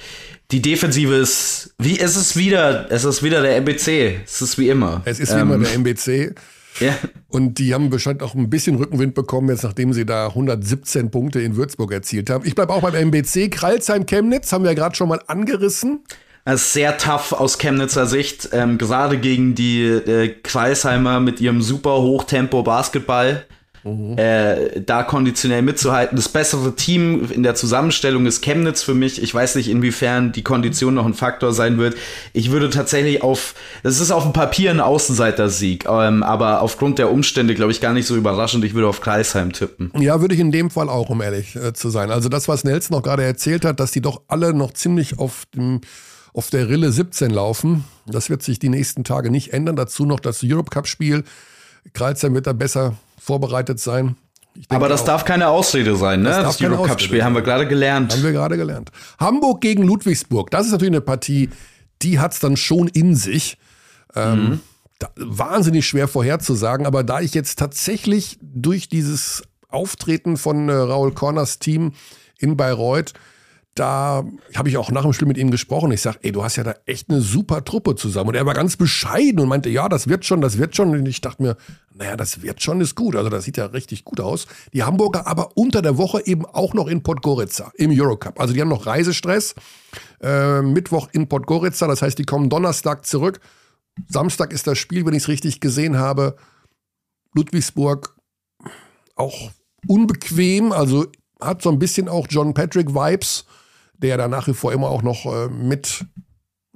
Die 0.51 0.63
Defensive 0.63 1.15
ist, 1.15 1.75
wie, 1.79 2.01
es 2.01 2.17
ist 2.17 2.37
wieder, 2.37 2.91
es 2.91 3.05
ist 3.05 3.23
wieder 3.23 3.43
der 3.43 3.57
MBC. 3.57 4.21
Es 4.25 4.41
ist 4.41 4.59
wie 4.59 4.69
immer. 4.71 5.03
Es 5.05 5.21
ist 5.21 5.35
wie 5.35 5.41
Ähm, 5.41 5.53
immer 5.53 5.59
der 5.59 5.75
MBC. 5.75 6.35
Ja, 6.79 6.97
Und 7.29 7.59
die 7.59 7.75
haben 7.75 7.91
bestimmt 7.91 8.23
auch 8.23 8.35
ein 8.35 8.49
bisschen 8.49 8.77
Rückenwind 8.77 9.15
bekommen, 9.15 9.49
jetzt 9.51 9.65
nachdem 9.65 9.93
sie 9.93 10.07
da 10.07 10.29
117 10.29 11.11
Punkte 11.11 11.41
in 11.41 11.57
Würzburg 11.57 11.93
erzielt 11.93 12.31
haben. 12.31 12.47
Ich 12.47 12.55
bleibe 12.55 12.73
auch 12.73 12.81
beim 12.81 12.95
MBC. 12.95 13.51
Kralsheim-Chemnitz 13.51 14.53
haben 14.53 14.65
wir 14.65 14.71
ja 14.71 14.75
gerade 14.77 14.95
schon 14.95 15.09
mal 15.09 15.21
angerissen. 15.27 16.05
Das 16.45 16.63
ist 16.63 16.73
sehr 16.73 16.97
tough 16.99 17.33
aus 17.33 17.59
Chemnitzer 17.59 18.07
Sicht, 18.07 18.49
ähm, 18.53 18.79
gerade 18.79 19.19
gegen 19.19 19.55
die 19.55 19.83
äh, 19.85 20.35
Kreisheimer 20.43 21.21
mit 21.21 21.41
ihrem 21.41 21.63
super 21.63 21.99
Hochtempo-Basketball. 21.99 23.45
Äh, 23.83 24.83
da 24.83 25.03
konditionell 25.05 25.63
mitzuhalten. 25.63 26.15
Das 26.15 26.29
bessere 26.29 26.77
Team 26.77 27.31
in 27.31 27.43
der 27.43 27.55
Zusammenstellung 27.55 28.27
ist 28.27 28.43
Chemnitz 28.43 28.83
für 28.83 28.93
mich. 28.93 29.23
Ich 29.23 29.35
weiß 29.35 29.55
nicht, 29.55 29.71
inwiefern 29.71 30.33
die 30.33 30.43
Kondition 30.43 30.93
noch 30.93 31.07
ein 31.07 31.15
Faktor 31.15 31.55
sein 31.55 31.79
wird. 31.79 31.97
Ich 32.35 32.51
würde 32.51 32.69
tatsächlich 32.69 33.23
auf, 33.23 33.55
das 33.83 33.99
ist 33.99 34.11
auf 34.11 34.25
dem 34.25 34.35
Papier 34.35 34.71
ein 34.71 34.81
Außenseiter-Sieg, 34.81 35.87
ähm, 35.89 36.23
aber 36.23 36.61
aufgrund 36.61 36.99
der 36.99 37.11
Umstände, 37.11 37.55
glaube 37.55 37.73
ich, 37.73 37.81
gar 37.81 37.95
nicht 37.95 38.07
so 38.07 38.17
überraschend. 38.17 38.65
Ich 38.67 38.75
würde 38.75 38.87
auf 38.87 39.01
Kreisheim 39.01 39.53
tippen. 39.53 39.91
Ja, 39.99 40.21
würde 40.21 40.35
ich 40.35 40.41
in 40.41 40.53
dem 40.53 40.69
Fall 40.69 40.91
auch, 40.91 41.09
um 41.09 41.23
ehrlich 41.23 41.57
äh, 41.57 41.73
zu 41.73 41.89
sein. 41.89 42.11
Also 42.11 42.29
das, 42.29 42.49
was 42.49 42.65
Nelson 42.65 42.95
noch 42.95 43.03
gerade 43.03 43.25
erzählt 43.25 43.65
hat, 43.65 43.81
dass 43.81 43.93
die 43.93 44.03
doch 44.03 44.21
alle 44.29 44.53
noch 44.53 44.75
ziemlich 44.75 45.19
auf 45.19 45.45
dem 45.55 45.81
auf 46.33 46.51
der 46.51 46.69
Rille 46.69 46.93
17 46.93 47.31
laufen. 47.31 47.85
Das 48.07 48.31
wird 48.31 48.43
sich 48.43 48.59
die 48.59 48.69
nächsten 48.69 49.05
Tage 49.05 49.31
nicht 49.31 49.53
ändern. 49.53 49.77
Dazu 49.77 50.07
noch 50.07 50.21
das 50.21 50.41
Europe 50.45 50.71
Cup 50.71 50.87
Spiel. 50.87 51.25
Kreilsheim 51.93 52.35
wird 52.35 52.47
da 52.47 52.53
besser 52.53 52.95
vorbereitet 53.21 53.81
sein. 53.81 54.17
Aber 54.69 54.89
das 54.89 55.03
auch. 55.03 55.07
darf 55.07 55.25
keine 55.25 55.49
Ausrede 55.49 55.97
sein, 55.97 56.23
ne? 56.23 56.31
Das 56.31 56.43
Das, 56.43 56.59
keine 56.59 56.75
Eurocup-Spiel 56.75 57.07
Ausrede 57.07 57.25
haben 57.25 57.35
wir 57.35 57.43
gerade 57.43 57.69
gelernt. 57.69 58.13
Haben 58.13 58.23
wir 58.23 58.33
gerade 58.33 58.57
gelernt. 58.57 58.91
Hamburg 59.19 59.61
gegen 59.61 59.85
Ludwigsburg. 59.85 60.51
Das 60.51 60.67
ist 60.67 60.73
natürlich 60.73 60.93
eine 60.93 61.01
Partie, 61.01 61.51
die 62.03 62.19
hat 62.19 62.33
es 62.33 62.41
dann 62.41 62.57
schon 62.57 62.89
in 62.89 63.15
sich. 63.15 63.59
Ähm, 64.15 64.61
da, 64.99 65.09
wahnsinnig 65.17 65.87
schwer 65.87 66.09
vorherzusagen. 66.09 66.87
Aber 66.87 67.05
da 67.05 67.21
ich 67.21 67.33
jetzt 67.33 67.59
tatsächlich 67.59 68.39
durch 68.43 68.89
dieses 68.89 69.43
Auftreten 69.69 70.37
von 70.37 70.69
äh, 70.69 70.73
Raul 70.73 71.13
Corners 71.13 71.59
Team 71.59 71.93
in 72.39 72.57
Bayreuth, 72.57 73.15
da 73.81 74.25
habe 74.55 74.69
ich 74.69 74.77
auch 74.77 74.91
nach 74.91 75.03
dem 75.03 75.15
Spiel 75.15 75.27
mit 75.27 75.39
ihm 75.39 75.51
gesprochen. 75.51 75.91
Ich 75.91 76.03
sage, 76.03 76.19
ey, 76.21 76.33
du 76.33 76.45
hast 76.45 76.57
ja 76.57 76.65
da 76.65 76.75
echt 76.85 77.09
eine 77.09 77.23
super 77.23 77.65
Truppe 77.65 77.95
zusammen. 77.95 78.29
Und 78.29 78.35
er 78.35 78.45
war 78.45 78.53
ganz 78.53 78.77
bescheiden 78.77 79.41
und 79.41 79.49
meinte, 79.49 79.71
ja, 79.71 79.89
das 79.89 80.07
wird 80.07 80.27
schon, 80.27 80.43
das 80.43 80.59
wird 80.59 80.77
schon. 80.77 80.91
Und 80.91 81.07
ich 81.07 81.23
dachte 81.23 81.43
mir, 81.43 81.57
naja, 81.95 82.15
das 82.15 82.43
wird 82.43 82.61
schon, 82.63 82.83
ist 82.83 82.95
gut. 82.95 83.17
Also 83.17 83.31
das 83.31 83.45
sieht 83.45 83.57
ja 83.57 83.65
richtig 83.67 84.05
gut 84.05 84.21
aus. 84.21 84.47
Die 84.75 84.83
Hamburger 84.83 85.27
aber 85.27 85.57
unter 85.57 85.81
der 85.81 85.97
Woche 85.97 86.27
eben 86.27 86.45
auch 86.45 86.75
noch 86.75 86.89
in 86.89 87.03
Podgorica 87.03 87.73
im 87.77 87.91
Eurocup. 87.91 88.39
Also 88.39 88.53
die 88.53 88.61
haben 88.61 88.69
noch 88.69 88.85
Reisestress. 88.85 89.55
Äh, 90.23 90.61
Mittwoch 90.61 91.09
in 91.13 91.27
Podgorica, 91.27 91.87
das 91.87 92.03
heißt, 92.03 92.19
die 92.19 92.25
kommen 92.25 92.51
Donnerstag 92.51 93.07
zurück. 93.07 93.41
Samstag 94.09 94.53
ist 94.53 94.67
das 94.67 94.79
Spiel, 94.79 95.07
wenn 95.07 95.15
ich 95.15 95.23
es 95.23 95.29
richtig 95.29 95.61
gesehen 95.61 95.97
habe. 95.97 96.37
Ludwigsburg 97.35 98.15
auch 99.17 99.51
unbequem, 99.87 100.73
also 100.73 101.07
hat 101.41 101.63
so 101.63 101.71
ein 101.71 101.79
bisschen 101.79 102.11
auch 102.11 102.27
John 102.29 102.53
Patrick 102.53 102.95
Vibes, 102.95 103.47
der 104.03 104.17
da 104.17 104.29
nach 104.29 104.47
wie 104.47 104.55
vor 104.55 104.73
immer 104.73 104.89
auch 104.89 105.03
noch 105.03 105.27
äh, 105.27 105.49
mit 105.49 106.05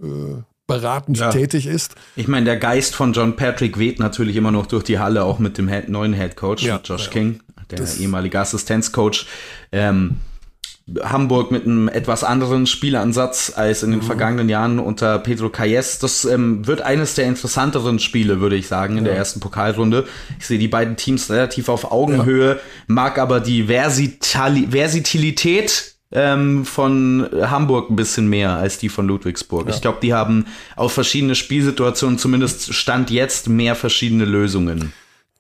äh, 0.01 0.43
beratend 0.67 1.19
Ja. 1.19 1.31
tätig 1.31 1.67
ist. 1.67 1.95
Ich 2.17 2.29
meine, 2.29 2.47
der 2.47 2.57
Geist 2.57 2.95
von 2.95 3.13
John 3.13 3.37
Patrick 3.37 3.79
weht 3.79 3.99
natürlich 3.99 4.37
immer 4.37 4.51
noch 4.51 4.67
durch 4.67 4.85
die 4.85 4.99
Halle, 4.99 5.25
auch 5.25 5.39
mit 5.39 5.59
dem 5.59 5.71
neuen 5.89 6.15
Head 6.15 6.37
Coach, 6.37 6.63
Ja, 6.63 6.81
Josh 6.83 7.07
ja. 7.07 7.11
King, 7.11 7.41
der 7.71 7.79
Das- 7.79 7.99
ehemalige 7.99 8.41
Assistenzcoach. 8.41 9.27
Ähm, 9.73 10.17
Hamburg 11.03 11.51
mit 11.51 11.65
einem 11.65 11.89
etwas 11.89 12.25
anderen 12.25 12.67
Spielansatz 12.67 13.53
als 13.57 13.83
in 13.83 13.91
den 13.91 14.01
mhm. 14.01 14.05
vergangenen 14.05 14.51
Jahren 14.51 14.79
unter 14.79 15.19
Pedro 15.19 15.49
Calles. 15.49 15.99
Das 15.99 16.27
ähm, 16.27 16.67
wird 16.67 16.83
eines 16.83 17.15
der 17.15 17.25
interessanteren 17.25 17.99
Spiele, 17.99 18.41
würde 18.41 18.57
ich 18.57 18.69
sagen, 18.69 18.99
in 18.99 19.07
ja. 19.07 19.11
der 19.11 19.17
ersten 19.17 19.41
Pokalrunde. 19.41 20.07
Ich 20.39 20.47
sehe 20.47 20.59
die 20.59 20.69
beiden 20.69 20.97
Teams 20.97 21.31
relativ 21.31 21.71
auf 21.71 21.91
Augenhöhe, 21.91 22.57
ja. 22.57 22.61
mag 22.87 23.19
aber 23.19 23.41
die 23.41 23.65
Versitali 23.65 24.69
Versatilität 24.71 25.94
ähm, 26.15 26.65
von 26.65 27.29
Hamburg 27.33 27.91
ein 27.91 27.97
bisschen 27.97 28.29
mehr 28.29 28.53
als 28.53 28.79
die 28.79 28.89
von 28.89 29.07
Ludwigsburg. 29.07 29.69
Ja. 29.69 29.75
Ich 29.75 29.81
glaube, 29.81 29.99
die 30.01 30.15
haben 30.15 30.47
auf 30.77 30.93
verschiedene 30.93 31.35
Spielsituationen, 31.35 32.19
zumindest 32.19 32.73
Stand 32.73 33.11
jetzt, 33.11 33.49
mehr 33.49 33.75
verschiedene 33.75 34.25
Lösungen. 34.25 34.93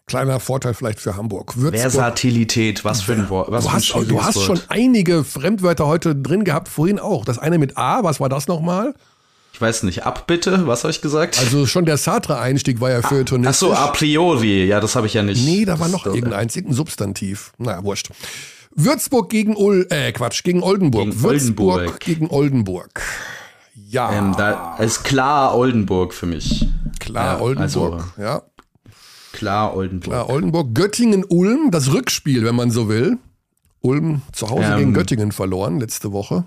Kleiner 0.06 0.38
Vorteil 0.38 0.74
vielleicht 0.74 1.00
für 1.00 1.16
Hamburg. 1.16 1.56
Würzburg, 1.56 1.80
Versatilität, 1.80 2.84
was 2.84 3.00
für 3.02 3.14
ein 3.14 3.30
Wort. 3.30 3.48
du, 3.48 3.72
hast, 3.72 3.94
du 3.94 4.22
hast 4.22 4.42
schon 4.42 4.60
einige 4.68 5.24
Fremdwörter 5.24 5.86
heute 5.86 6.14
drin 6.14 6.44
gehabt, 6.44 6.68
vorhin 6.68 6.98
auch. 6.98 7.24
Das 7.24 7.38
eine 7.38 7.56
mit 7.56 7.78
A, 7.78 8.04
was 8.04 8.20
war 8.20 8.28
das 8.28 8.46
nochmal? 8.46 8.94
Ich 9.54 9.60
weiß 9.60 9.84
nicht, 9.84 10.04
ab 10.04 10.26
bitte, 10.26 10.66
was 10.66 10.82
habe 10.82 10.90
ich 10.90 11.00
gesagt? 11.00 11.38
Also 11.38 11.64
schon 11.64 11.86
der 11.86 11.96
Sartre-Einstieg 11.96 12.80
war 12.80 12.90
ja 12.90 13.02
für 13.02 13.24
ah, 13.24 13.38
Ach 13.44 13.54
so, 13.54 13.72
a 13.72 13.86
priori, 13.86 14.64
ja, 14.64 14.80
das 14.80 14.96
habe 14.96 15.06
ich 15.06 15.14
ja 15.14 15.22
nicht. 15.22 15.46
Nee, 15.46 15.64
da 15.64 15.78
war 15.78 15.88
noch 15.88 16.06
irgendein 16.06 16.48
irgendein 16.48 16.74
Substantiv. 16.74 17.52
Na, 17.56 17.82
wurscht. 17.84 18.10
Würzburg 18.74 19.30
gegen 19.30 19.56
Ul, 19.56 19.86
äh, 19.90 20.12
Quatsch, 20.12 20.42
gegen 20.42 20.62
Oldenburg. 20.62 21.10
Gegen 21.10 21.22
Würzburg 21.22 21.74
Oldenburg. 21.74 22.00
gegen 22.00 22.30
Oldenburg. 22.30 23.02
Ja. 23.88 24.12
Ähm, 24.12 24.34
da 24.36 24.76
ist 24.78 25.04
klar 25.04 25.56
Oldenburg 25.56 26.12
für 26.12 26.26
mich. 26.26 26.66
Klar, 26.98 27.38
ja, 27.38 27.40
Oldenburg, 27.40 27.92
also, 27.92 28.22
ja. 28.22 28.42
Klar, 29.32 29.76
Oldenburg. 29.76 30.12
Klar, 30.12 30.28
Oldenburg. 30.28 30.74
Göttingen-Ulm, 30.74 31.70
das 31.70 31.92
Rückspiel, 31.92 32.44
wenn 32.44 32.54
man 32.54 32.70
so 32.70 32.88
will. 32.88 33.18
Ulm 33.80 34.22
zu 34.32 34.48
Hause 34.48 34.72
ähm, 34.72 34.78
gegen 34.78 34.94
Göttingen 34.94 35.32
verloren 35.32 35.78
letzte 35.78 36.12
Woche. 36.12 36.44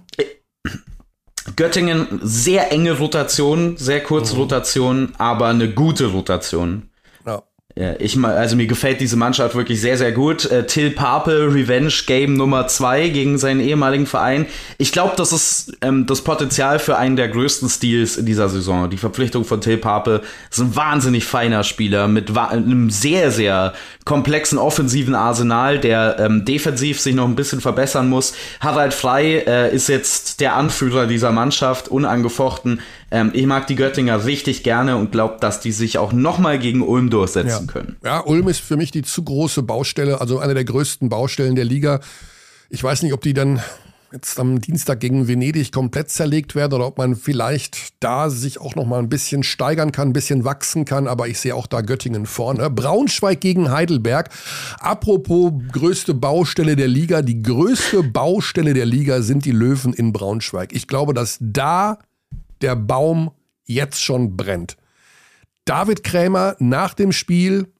Göttingen, 1.56 2.20
sehr 2.24 2.72
enge 2.72 2.98
Rotation, 2.98 3.78
sehr 3.78 4.02
kurze 4.04 4.34
mhm. 4.34 4.42
Rotation, 4.42 5.14
aber 5.18 5.48
eine 5.48 5.72
gute 5.72 6.08
Rotation. 6.08 6.90
Ja, 7.80 7.94
ich 8.00 8.18
also 8.24 8.56
mir 8.56 8.66
gefällt 8.66 9.02
diese 9.02 9.18
Mannschaft 9.18 9.54
wirklich 9.54 9.80
sehr, 9.80 10.00
sehr 10.00 10.12
gut. 10.12 10.50
Äh, 10.50 10.66
Till 10.66 10.90
Pape, 10.90 11.54
Revenge 11.54 11.94
Game 12.08 12.34
Nummer 12.34 12.68
zwei 12.68 13.10
gegen 13.10 13.38
seinen 13.38 13.60
ehemaligen 13.60 14.08
Verein. 14.08 14.48
Ich 14.80 14.92
glaube, 14.92 15.14
das 15.16 15.32
ist 15.32 15.78
ähm, 15.82 16.08
das 16.08 16.24
Potenzial 16.24 16.80
für 16.80 16.98
einen 16.98 17.18
der 17.18 17.28
größten 17.28 17.70
Stils 17.70 18.18
in 18.18 18.26
dieser 18.26 18.50
Saison. 18.50 18.90
Die 18.90 18.98
Verpflichtung 18.98 19.46
von 19.46 19.62
Till 19.62 19.78
Pape 19.78 20.24
ist 20.50 20.58
ein 20.58 20.76
wahnsinnig 20.76 21.26
feiner 21.26 21.64
Spieler 21.64 22.08
mit 22.08 22.36
einem 22.36 22.90
sehr, 22.90 23.30
sehr 23.30 23.74
komplexen 24.06 24.58
offensiven 24.58 25.14
Arsenal, 25.14 25.78
der 25.78 26.16
ähm, 26.18 26.46
defensiv 26.46 27.00
sich 27.00 27.14
noch 27.14 27.28
ein 27.28 27.36
bisschen 27.36 27.62
verbessern 27.62 28.10
muss. 28.10 28.34
Harald 28.60 28.96
Frey 28.96 29.44
äh, 29.46 29.72
ist 29.72 29.88
jetzt 29.88 30.40
der 30.40 30.56
Anführer 30.56 31.06
dieser 31.06 31.32
Mannschaft, 31.32 31.90
unangefochten. 31.90 32.80
Ähm, 33.10 33.32
ich 33.34 33.46
mag 33.46 33.68
die 33.68 33.76
Göttinger 33.76 34.26
richtig 34.26 34.64
gerne 34.64 34.98
und 34.98 35.12
glaube, 35.12 35.38
dass 35.40 35.60
die 35.60 35.72
sich 35.72 35.98
auch 35.98 36.12
nochmal 36.12 36.60
gegen 36.60 36.82
Ulm 36.82 37.10
durchsetzen 37.10 37.68
ja. 37.68 37.72
können. 37.72 37.98
Ja, 38.04 38.20
Ulm 38.26 38.48
ist 38.48 38.60
für 38.60 38.78
mich 38.78 38.92
die 38.92 39.04
zu 39.04 39.24
große 39.24 39.64
Baustelle, 39.64 40.20
also 40.20 40.40
eine 40.40 40.54
der 40.54 40.66
größten 40.66 41.10
Baustellen 41.10 41.56
der 41.56 41.66
Liga. 41.66 42.02
Ich 42.70 42.84
weiß 42.84 43.04
nicht, 43.04 43.14
ob 43.14 43.22
die 43.22 43.34
dann 43.34 43.62
jetzt 44.12 44.40
am 44.40 44.62
Dienstag 44.62 45.00
gegen 45.00 45.28
Venedig 45.28 45.72
komplett 45.72 46.10
zerlegt 46.10 46.56
werden 46.56 46.74
oder 46.74 46.88
ob 46.88 46.98
man 46.98 47.16
vielleicht 47.16 48.02
da 48.02 48.30
sich 48.30 48.60
auch 48.60 48.76
noch 48.76 48.86
mal 48.86 49.00
ein 49.00 49.10
bisschen 49.10 49.44
steigern 49.44 49.92
kann, 49.92 50.10
ein 50.10 50.14
bisschen 50.14 50.46
wachsen 50.46 50.86
kann, 50.86 51.08
aber 51.08 51.28
ich 51.28 51.40
sehe 51.40 51.56
auch 51.56 51.68
da 51.68 51.82
Göttingen 51.82 52.26
vorne. 52.26 52.70
Braunschweig 52.70 53.42
gegen 53.42 53.72
Heidelberg. 53.72 54.30
Apropos 54.80 55.52
größte 55.72 56.14
Baustelle 56.14 56.76
der 56.76 56.88
Liga, 56.88 57.22
die 57.22 57.42
größte 57.42 58.04
Baustelle 58.04 58.74
der 58.74 58.86
Liga 58.86 59.22
sind 59.22 59.46
die 59.46 59.52
Löwen 59.52 59.94
in 59.94 60.14
Braunschweig. 60.14 60.74
Ich 60.74 60.88
glaube, 60.88 61.14
dass 61.14 61.38
da 61.42 62.00
der 62.62 62.76
Baum 62.76 63.32
jetzt 63.66 64.04
schon 64.04 64.38
brennt. 64.38 64.78
David 65.66 66.04
Krämer 66.04 66.56
nach 66.60 66.94
dem 66.94 67.12
Spiel 67.12 67.74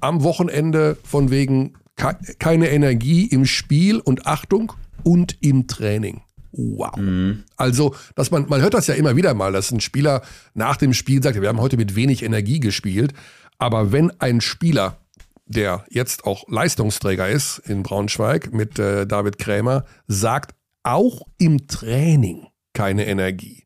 am 0.00 0.22
Wochenende 0.22 0.96
von 1.02 1.30
wegen 1.30 1.74
keine 1.96 2.70
Energie 2.70 3.26
im 3.26 3.46
Spiel 3.46 3.98
und 3.98 4.26
Achtung 4.26 4.72
und 5.02 5.38
im 5.40 5.66
Training. 5.66 6.22
Wow. 6.52 6.96
Mhm. 6.96 7.44
Also, 7.56 7.94
dass 8.14 8.30
man, 8.30 8.46
man 8.48 8.60
hört 8.60 8.74
das 8.74 8.86
ja 8.86 8.94
immer 8.94 9.16
wieder 9.16 9.34
mal, 9.34 9.52
dass 9.52 9.70
ein 9.70 9.80
Spieler 9.80 10.22
nach 10.54 10.76
dem 10.76 10.94
Spiel 10.94 11.22
sagt, 11.22 11.40
wir 11.40 11.48
haben 11.48 11.60
heute 11.60 11.76
mit 11.76 11.96
wenig 11.96 12.22
Energie 12.22 12.60
gespielt. 12.60 13.12
Aber 13.58 13.92
wenn 13.92 14.10
ein 14.20 14.40
Spieler, 14.40 14.98
der 15.46 15.84
jetzt 15.90 16.24
auch 16.24 16.44
Leistungsträger 16.48 17.28
ist 17.28 17.58
in 17.58 17.82
Braunschweig 17.82 18.52
mit 18.52 18.78
äh, 18.78 19.06
David 19.06 19.38
Krämer, 19.38 19.84
sagt, 20.06 20.54
auch 20.82 21.22
im 21.38 21.66
Training 21.66 22.46
keine 22.72 23.06
Energie, 23.06 23.65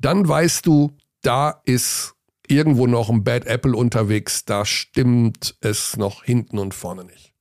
dann 0.00 0.26
weißt 0.28 0.66
du, 0.66 0.96
da 1.22 1.60
ist 1.64 2.14
irgendwo 2.46 2.86
noch 2.86 3.10
ein 3.10 3.22
Bad 3.22 3.46
Apple 3.46 3.76
unterwegs, 3.76 4.44
da 4.44 4.64
stimmt 4.64 5.54
es 5.60 5.96
noch 5.96 6.24
hinten 6.24 6.58
und 6.58 6.74
vorne 6.74 7.04
nicht. 7.04 7.32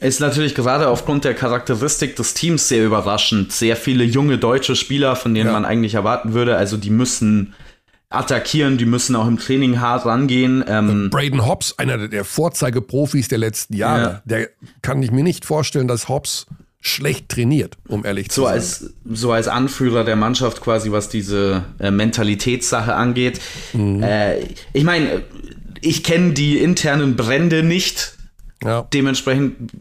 Ist 0.00 0.20
natürlich 0.20 0.54
gerade 0.54 0.88
aufgrund 0.88 1.24
der 1.24 1.34
Charakteristik 1.34 2.16
des 2.16 2.34
Teams 2.34 2.68
sehr 2.68 2.84
überraschend. 2.84 3.50
Sehr 3.52 3.76
viele 3.76 4.04
junge 4.04 4.36
deutsche 4.36 4.76
Spieler, 4.76 5.16
von 5.16 5.32
denen 5.32 5.46
ja. 5.46 5.52
man 5.52 5.64
eigentlich 5.64 5.94
erwarten 5.94 6.34
würde. 6.34 6.56
Also 6.56 6.76
die 6.76 6.90
müssen 6.90 7.54
attackieren, 8.10 8.76
die 8.76 8.84
müssen 8.84 9.16
auch 9.16 9.26
im 9.26 9.38
Training 9.38 9.80
hart 9.80 10.04
rangehen. 10.04 10.62
Ähm 10.68 11.08
Braden 11.08 11.46
Hobbs, 11.46 11.78
einer 11.78 12.08
der 12.08 12.24
Vorzeigeprofis 12.24 13.28
der 13.28 13.38
letzten 13.38 13.74
Jahre, 13.74 14.02
ja. 14.02 14.22
der 14.26 14.50
kann 14.82 15.02
ich 15.02 15.10
mir 15.10 15.24
nicht 15.24 15.46
vorstellen, 15.46 15.88
dass 15.88 16.10
Hobbs 16.10 16.46
schlecht 16.86 17.28
trainiert, 17.28 17.76
um 17.88 18.04
ehrlich 18.04 18.30
zu 18.30 18.42
so 18.42 18.46
sein. 18.46 18.54
Als, 18.54 18.94
so 19.04 19.32
als 19.32 19.48
Anführer 19.48 20.04
der 20.04 20.16
Mannschaft 20.16 20.60
quasi, 20.60 20.92
was 20.92 21.08
diese 21.08 21.64
äh, 21.78 21.90
Mentalitätssache 21.90 22.94
angeht. 22.94 23.40
Mhm. 23.72 24.02
Äh, 24.02 24.40
ich 24.72 24.84
meine, 24.84 25.22
ich 25.80 26.02
kenne 26.02 26.32
die 26.32 26.58
internen 26.58 27.16
Brände 27.16 27.62
nicht. 27.62 28.14
Ja. 28.64 28.86
Dementsprechend 28.92 29.72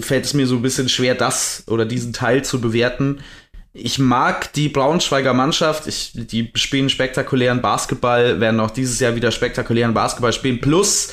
fällt 0.00 0.24
es 0.24 0.34
mir 0.34 0.46
so 0.46 0.56
ein 0.56 0.62
bisschen 0.62 0.88
schwer, 0.88 1.14
das 1.14 1.64
oder 1.66 1.84
diesen 1.84 2.12
Teil 2.12 2.44
zu 2.44 2.60
bewerten. 2.60 3.20
Ich 3.74 3.98
mag 3.98 4.52
die 4.52 4.68
Braunschweiger 4.68 5.34
Mannschaft. 5.34 5.86
Ich, 5.86 6.12
die 6.14 6.50
spielen 6.54 6.90
spektakulären 6.90 7.62
Basketball, 7.62 8.38
werden 8.38 8.60
auch 8.60 8.70
dieses 8.70 9.00
Jahr 9.00 9.16
wieder 9.16 9.30
spektakulären 9.30 9.94
Basketball 9.94 10.32
spielen. 10.32 10.60
Plus, 10.60 11.12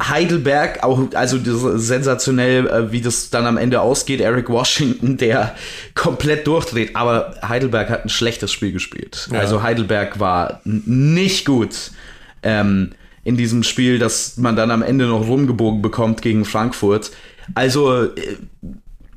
Heidelberg, 0.00 0.82
auch, 0.82 1.12
also 1.14 1.38
sensationell, 1.78 2.66
äh, 2.66 2.92
wie 2.92 3.00
das 3.00 3.30
dann 3.30 3.46
am 3.46 3.56
Ende 3.56 3.80
ausgeht. 3.80 4.20
Eric 4.20 4.48
Washington, 4.48 5.16
der 5.16 5.54
komplett 5.94 6.46
durchdreht. 6.46 6.96
Aber 6.96 7.34
Heidelberg 7.46 7.90
hat 7.90 8.04
ein 8.04 8.08
schlechtes 8.08 8.50
Spiel 8.52 8.72
gespielt. 8.72 9.28
Ja. 9.32 9.40
Also 9.40 9.62
Heidelberg 9.62 10.18
war 10.18 10.60
nicht 10.64 11.44
gut 11.44 11.92
ähm, 12.42 12.92
in 13.24 13.36
diesem 13.36 13.62
Spiel, 13.62 13.98
das 13.98 14.38
man 14.38 14.56
dann 14.56 14.70
am 14.70 14.82
Ende 14.82 15.06
noch 15.06 15.26
rumgebogen 15.26 15.82
bekommt 15.82 16.22
gegen 16.22 16.44
Frankfurt. 16.44 17.10
Also 17.54 18.04
äh, 18.04 18.10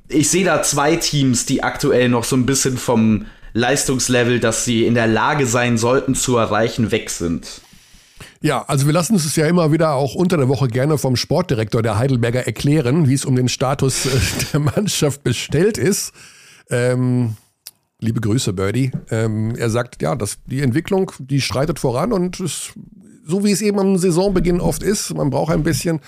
ich 0.10 0.30
sehe 0.30 0.46
da 0.46 0.62
zwei 0.64 0.98
Teams, 0.98 1.46
die 1.46 1.64
aktuell 1.64 2.10
noch 2.10 2.24
so 2.24 2.36
ein 2.36 2.46
bisschen 2.46 2.78
vom 2.78 3.26
Leistungslevel, 3.54 4.40
das 4.40 4.66
sie 4.66 4.86
in 4.86 4.96
der 4.96 5.08
Lage 5.08 5.46
sein 5.46 5.78
sollten 5.78 6.16
zu 6.16 6.38
erreichen, 6.38 6.92
weg 6.92 7.10
sind. 7.10 7.62
Ja, 8.42 8.64
also 8.64 8.86
wir 8.86 8.94
lassen 8.94 9.16
es 9.16 9.36
ja 9.36 9.48
immer 9.48 9.72
wieder 9.72 9.94
auch 9.94 10.16
unter 10.16 10.38
der 10.38 10.50
Woche 10.50 10.68
gerne 10.68 10.98
vom 10.98 11.16
Sportdirektor 11.16 11.82
der 11.82 11.98
Heidelberger 11.98 12.46
erklären, 12.46 13.08
wie 13.08 13.14
es 13.14 13.26
um 13.26 13.36
den 13.36 13.50
Status 13.50 14.06
äh, 14.06 14.10
der 14.54 14.60
Mannschaft 14.60 15.24
bestellt 15.24 15.78
ist. 15.78 16.14
Ähm, 16.70 17.36
liebe 18.00 18.22
Grüße, 18.22 18.54
Birdie. 18.54 18.92
Ähm, 19.10 19.56
er 19.56 19.70
sagt, 19.70 20.02
ja, 20.02 20.16
dass 20.16 20.38
die 20.46 20.62
Entwicklung, 20.62 21.12
die 21.20 21.42
schreitet 21.42 21.80
voran 21.80 22.14
und 22.14 22.40
es, 22.40 22.74
so 23.26 23.44
wie 23.44 23.52
es 23.52 23.62
eben 23.62 23.80
am 23.80 23.98
Saisonbeginn 23.98 24.60
oft 24.60 24.84
ist, 24.84 25.14
man 25.14 25.30
braucht 25.30 25.54
ein 25.54 25.64
bisschen. 25.64 26.00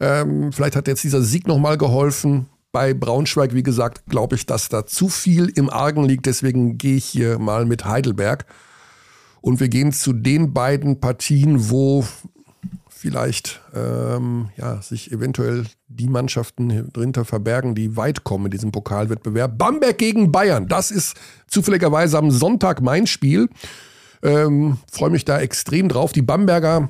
Ähm, 0.00 0.52
vielleicht 0.52 0.76
hat 0.76 0.86
jetzt 0.86 1.04
dieser 1.04 1.22
Sieg 1.22 1.46
nochmal 1.46 1.78
geholfen. 1.78 2.46
Bei 2.70 2.92
Braunschweig, 2.92 3.54
wie 3.54 3.62
gesagt, 3.62 4.02
glaube 4.08 4.36
ich, 4.36 4.44
dass 4.44 4.68
da 4.68 4.84
zu 4.84 5.08
viel 5.08 5.46
im 5.46 5.70
Argen 5.70 6.04
liegt. 6.04 6.26
Deswegen 6.26 6.76
gehe 6.76 6.96
ich 6.96 7.06
hier 7.06 7.38
mal 7.38 7.64
mit 7.64 7.86
Heidelberg. 7.86 8.44
Und 9.40 9.60
wir 9.60 9.68
gehen 9.68 9.92
zu 9.92 10.12
den 10.12 10.52
beiden 10.52 11.00
Partien, 11.00 11.70
wo 11.70 12.04
vielleicht 12.98 13.60
ähm, 13.74 14.48
ja, 14.56 14.82
sich 14.82 15.12
eventuell 15.12 15.64
die 15.86 16.08
Mannschaften 16.08 16.90
drunter 16.92 17.24
verbergen, 17.24 17.76
die 17.76 17.96
weit 17.96 18.24
kommen 18.24 18.46
in 18.46 18.50
diesem 18.50 18.72
Pokalwettbewerb. 18.72 19.56
Bamberg 19.56 19.98
gegen 19.98 20.32
Bayern, 20.32 20.66
das 20.66 20.90
ist 20.90 21.16
zufälligerweise 21.46 22.18
am 22.18 22.32
Sonntag 22.32 22.82
mein 22.82 23.06
Spiel. 23.06 23.48
Ähm, 24.22 24.78
Freue 24.90 25.10
mich 25.10 25.24
da 25.24 25.38
extrem 25.38 25.88
drauf. 25.88 26.10
Die 26.10 26.22
Bamberger, 26.22 26.88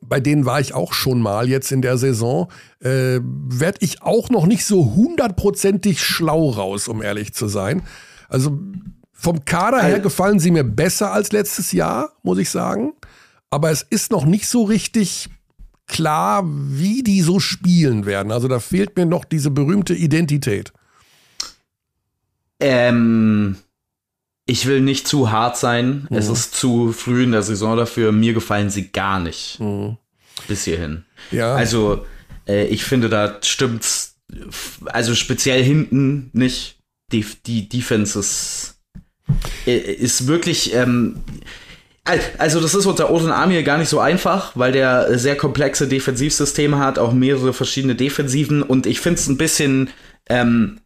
bei 0.00 0.20
denen 0.20 0.46
war 0.46 0.60
ich 0.60 0.74
auch 0.74 0.92
schon 0.92 1.20
mal 1.20 1.48
jetzt 1.48 1.72
in 1.72 1.82
der 1.82 1.98
Saison, 1.98 2.48
äh, 2.80 3.18
werde 3.20 3.78
ich 3.80 4.02
auch 4.02 4.30
noch 4.30 4.46
nicht 4.46 4.64
so 4.64 4.94
hundertprozentig 4.94 6.00
schlau 6.02 6.50
raus, 6.50 6.86
um 6.86 7.02
ehrlich 7.02 7.34
zu 7.34 7.48
sein. 7.48 7.82
Also 8.28 8.60
vom 9.24 9.44
Kader 9.44 9.82
her 9.82 10.00
gefallen 10.00 10.38
sie 10.38 10.50
mir 10.50 10.64
besser 10.64 11.12
als 11.12 11.32
letztes 11.32 11.72
Jahr, 11.72 12.12
muss 12.22 12.38
ich 12.38 12.50
sagen. 12.50 12.92
Aber 13.50 13.70
es 13.70 13.82
ist 13.82 14.10
noch 14.10 14.26
nicht 14.26 14.46
so 14.46 14.64
richtig 14.64 15.30
klar, 15.86 16.42
wie 16.44 17.02
die 17.02 17.22
so 17.22 17.40
spielen 17.40 18.04
werden. 18.04 18.30
Also 18.30 18.48
da 18.48 18.60
fehlt 18.60 18.96
mir 18.96 19.06
noch 19.06 19.24
diese 19.24 19.50
berühmte 19.50 19.94
Identität. 19.94 20.72
Ähm, 22.60 23.56
ich 24.46 24.66
will 24.66 24.82
nicht 24.82 25.08
zu 25.08 25.30
hart 25.30 25.56
sein. 25.56 26.06
Mhm. 26.10 26.16
Es 26.16 26.28
ist 26.28 26.54
zu 26.54 26.92
früh 26.92 27.24
in 27.24 27.32
der 27.32 27.42
Saison 27.42 27.76
dafür. 27.76 28.12
Mir 28.12 28.34
gefallen 28.34 28.70
sie 28.70 28.88
gar 28.88 29.20
nicht. 29.20 29.58
Mhm. 29.58 29.96
Bis 30.48 30.64
hierhin. 30.64 31.04
Ja. 31.30 31.54
Also, 31.54 32.04
äh, 32.46 32.66
ich 32.66 32.84
finde, 32.84 33.08
da 33.08 33.38
stimmt's. 33.42 34.16
Also 34.86 35.14
speziell 35.14 35.62
hinten 35.62 36.30
nicht. 36.32 36.78
Die, 37.12 37.24
die 37.46 37.68
Defense 37.68 38.18
ist, 38.18 38.73
ist 39.66 40.26
wirklich. 40.26 40.74
Ähm, 40.74 41.16
also 42.36 42.60
das 42.60 42.74
ist 42.74 42.84
unter 42.84 43.10
Odin 43.10 43.30
Amir 43.30 43.62
gar 43.62 43.78
nicht 43.78 43.88
so 43.88 43.98
einfach, 43.98 44.52
weil 44.54 44.72
der 44.72 45.18
sehr 45.18 45.36
komplexe 45.36 45.88
Defensivsysteme 45.88 46.78
hat, 46.78 46.98
auch 46.98 47.14
mehrere 47.14 47.54
verschiedene 47.54 47.94
Defensiven 47.94 48.62
und 48.62 48.84
ich 48.84 49.00
finde 49.00 49.20
es 49.20 49.26
ein 49.26 49.38
bisschen 49.38 49.88
ähm, 50.28 50.80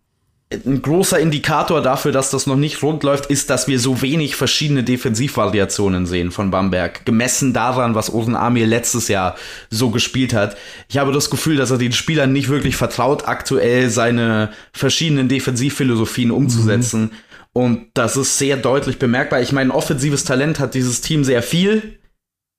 ein 0.51 0.81
großer 0.81 1.19
Indikator 1.19 1.83
dafür, 1.83 2.11
dass 2.11 2.31
das 2.31 2.47
noch 2.47 2.57
nicht 2.57 2.83
rund 2.83 3.03
läuft, 3.03 3.27
ist, 3.27 3.51
dass 3.51 3.69
wir 3.69 3.79
so 3.79 4.01
wenig 4.01 4.35
verschiedene 4.35 4.83
Defensivvariationen 4.83 6.07
sehen 6.07 6.31
von 6.31 6.51
Bamberg. 6.51 7.05
Gemessen 7.05 7.53
daran, 7.53 7.95
was 7.95 8.13
Osen 8.13 8.35
Amir 8.35 8.67
letztes 8.67 9.09
Jahr 9.09 9.37
so 9.69 9.91
gespielt 9.91 10.33
hat. 10.33 10.57
Ich 10.89 10.97
habe 10.97 11.13
das 11.13 11.29
Gefühl, 11.29 11.57
dass 11.57 11.71
er 11.71 11.77
den 11.77 11.93
Spielern 11.93 12.33
nicht 12.33 12.49
wirklich 12.49 12.77
vertraut, 12.77 13.29
aktuell 13.29 13.91
seine 13.91 14.51
verschiedenen 14.73 15.29
Defensivphilosophien 15.29 16.31
umzusetzen. 16.31 17.03
Mhm. 17.03 17.11
Und 17.59 17.89
das 17.95 18.17
ist 18.17 18.39
sehr 18.39 18.57
deutlich 18.57 19.01
bemerkbar. 19.01 19.41
Ich 19.41 19.51
meine, 19.51 19.75
offensives 19.75 20.23
Talent 20.23 20.61
hat 20.61 20.75
dieses 20.75 21.01
Team 21.01 21.25
sehr 21.25 21.43
viel. 21.43 21.99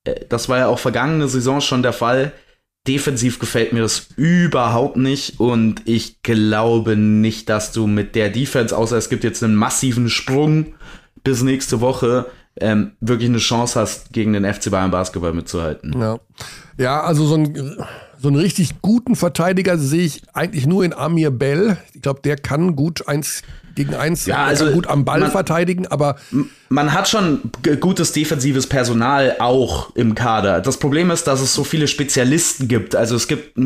Äh, 0.04 0.26
das 0.28 0.50
war 0.50 0.58
ja 0.58 0.68
auch 0.68 0.78
vergangene 0.78 1.30
Saison 1.30 1.62
schon 1.62 1.84
der 1.84 1.94
Fall. 1.94 2.34
Defensiv 2.86 3.40
gefällt 3.40 3.72
mir 3.72 3.80
das 3.80 4.10
überhaupt 4.18 4.98
nicht 4.98 5.40
und 5.40 5.84
ich 5.86 6.22
glaube 6.22 6.98
nicht, 6.98 7.48
dass 7.48 7.72
du 7.72 7.88
mit 7.88 8.14
der 8.14 8.30
Defense, 8.30 8.76
außer 8.76 8.98
es 8.98 9.08
gibt 9.08 9.24
jetzt 9.24 9.42
einen 9.42 9.56
massiven 9.56 10.10
Sprung 10.10 10.74
bis 11.24 11.44
nächste 11.44 11.80
Woche, 11.80 12.26
ähm, 12.60 12.92
wirklich 13.00 13.30
eine 13.30 13.38
Chance 13.38 13.80
hast, 13.80 14.12
gegen 14.12 14.34
den 14.34 14.44
FC 14.44 14.70
Bayern 14.70 14.92
Basketball 14.92 15.32
mitzuhalten. 15.32 15.98
Ja, 15.98 16.20
ja 16.78 17.02
also 17.04 17.26
so, 17.26 17.36
ein, 17.36 17.78
so 18.22 18.28
einen 18.28 18.38
richtig 18.38 18.82
guten 18.82 19.16
Verteidiger 19.16 19.78
sehe 19.78 20.04
ich 20.04 20.24
eigentlich 20.34 20.68
nur 20.68 20.84
in 20.84 20.92
Amir 20.92 21.32
Bell. 21.32 21.78
Ich 21.94 22.02
glaube, 22.02 22.20
der 22.22 22.36
kann 22.36 22.76
gut 22.76 23.08
eins 23.08 23.44
gegen 23.80 23.96
eins 23.96 24.26
ja, 24.26 24.44
also 24.44 24.72
gut 24.72 24.88
am 24.88 25.06
Ball 25.06 25.22
man, 25.22 25.32
verteidigen, 25.32 25.88
aber. 25.88 26.18
Man 26.68 26.92
hat 26.94 27.08
schon 27.08 27.40
gutes 27.80 28.12
defensives 28.12 28.68
Personal 28.68 29.38
auch 29.40 29.96
im 29.96 30.16
Kader. 30.16 30.60
Das 30.60 30.78
Problem 30.78 31.10
ist, 31.12 31.28
dass 31.28 31.40
es 31.40 31.54
so 31.54 31.64
viele 31.64 31.88
Spezialisten 31.88 32.68
gibt. 32.68 32.94
Also 32.94 33.16
es 33.16 33.30
gibt 33.30 33.58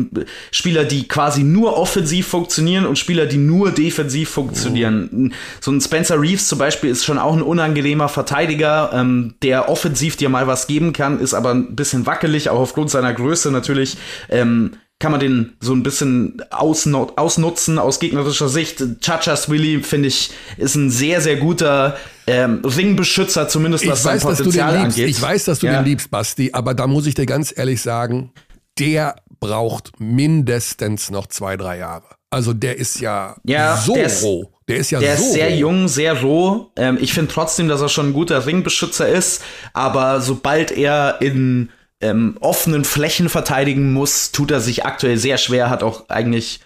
Spieler, 0.52 0.84
die 0.84 1.08
quasi 1.08 1.42
nur 1.42 1.76
offensiv 1.76 2.28
funktionieren 2.28 2.86
und 2.86 2.96
Spieler, 2.96 3.26
die 3.26 3.38
nur 3.38 3.72
defensiv 3.72 4.30
funktionieren. 4.30 5.32
Oh. 5.32 5.34
So 5.60 5.72
ein 5.72 5.80
Spencer 5.80 6.20
Reeves 6.20 6.46
zum 6.46 6.60
Beispiel 6.60 6.90
ist 6.90 7.04
schon 7.04 7.18
auch 7.18 7.34
ein 7.34 7.42
unangenehmer 7.42 8.08
Verteidiger, 8.08 8.90
ähm, 8.94 9.34
der 9.42 9.68
offensiv 9.68 10.16
dir 10.16 10.28
mal 10.28 10.46
was 10.46 10.68
geben 10.68 10.92
kann, 10.92 11.18
ist 11.18 11.34
aber 11.34 11.50
ein 11.50 11.74
bisschen 11.74 12.06
wackelig, 12.06 12.50
auch 12.50 12.60
aufgrund 12.60 12.88
seiner 12.88 13.12
Größe 13.12 13.50
natürlich. 13.50 13.96
Ähm, 14.30 14.76
kann 15.04 15.12
man 15.12 15.20
den 15.20 15.52
so 15.60 15.74
ein 15.74 15.82
bisschen 15.82 16.40
ausnutzen 16.50 17.78
aus 17.78 18.00
gegnerischer 18.00 18.48
Sicht. 18.48 18.82
Chachas 19.02 19.50
Willy, 19.50 19.82
finde 19.82 20.08
ich, 20.08 20.30
ist 20.56 20.76
ein 20.76 20.88
sehr, 20.88 21.20
sehr 21.20 21.36
guter 21.36 21.98
ähm, 22.26 22.62
Ringbeschützer, 22.64 23.46
zumindest 23.46 23.86
was 23.86 23.98
ich 23.98 24.02
sein 24.02 24.14
weiß, 24.14 24.22
Potenzial 24.38 24.74
angeht. 24.78 25.10
Ich 25.10 25.20
weiß, 25.20 25.44
dass 25.44 25.58
du 25.58 25.66
ja. 25.66 25.74
den 25.74 25.84
liebst, 25.84 26.10
Basti, 26.10 26.52
aber 26.54 26.72
da 26.72 26.86
muss 26.86 27.06
ich 27.06 27.14
dir 27.14 27.26
ganz 27.26 27.52
ehrlich 27.54 27.82
sagen, 27.82 28.32
der 28.78 29.16
braucht 29.40 30.00
mindestens 30.00 31.10
noch 31.10 31.26
zwei, 31.26 31.58
drei 31.58 31.76
Jahre. 31.76 32.06
Also 32.30 32.54
der 32.54 32.78
ist 32.78 32.98
ja, 32.98 33.36
ja 33.44 33.76
so 33.76 33.92
der 33.92 34.06
ist, 34.06 34.22
roh. 34.22 34.50
Der 34.68 34.78
ist 34.78 34.90
ja 34.90 35.00
der 35.00 35.18
so 35.18 35.22
ist 35.22 35.32
sehr 35.34 35.50
roh. 35.50 35.54
jung, 35.54 35.88
sehr 35.88 36.22
roh. 36.22 36.70
Ähm, 36.76 36.96
ich 36.98 37.12
finde 37.12 37.30
trotzdem, 37.30 37.68
dass 37.68 37.82
er 37.82 37.90
schon 37.90 38.08
ein 38.08 38.12
guter 38.14 38.46
Ringbeschützer 38.46 39.06
ist, 39.06 39.42
aber 39.74 40.22
sobald 40.22 40.72
er 40.72 41.20
in 41.20 41.68
ähm, 42.04 42.36
offenen 42.40 42.84
Flächen 42.84 43.28
verteidigen 43.28 43.92
muss, 43.92 44.30
tut 44.30 44.50
er 44.50 44.60
sich 44.60 44.84
aktuell 44.84 45.16
sehr 45.16 45.38
schwer, 45.38 45.70
hat 45.70 45.82
auch 45.82 46.08
eigentlich 46.10 46.60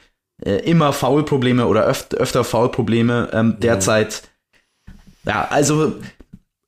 äh, 0.45 0.57
immer 0.69 0.93
Foulprobleme 0.93 1.67
oder 1.67 1.87
öf 1.87 2.09
öfter 2.17 2.43
Foulprobleme 2.43 3.31
ähm, 3.33 3.47
mhm. 3.47 3.61
derzeit. 3.61 4.23
Ja, 5.25 5.47
also. 5.49 5.95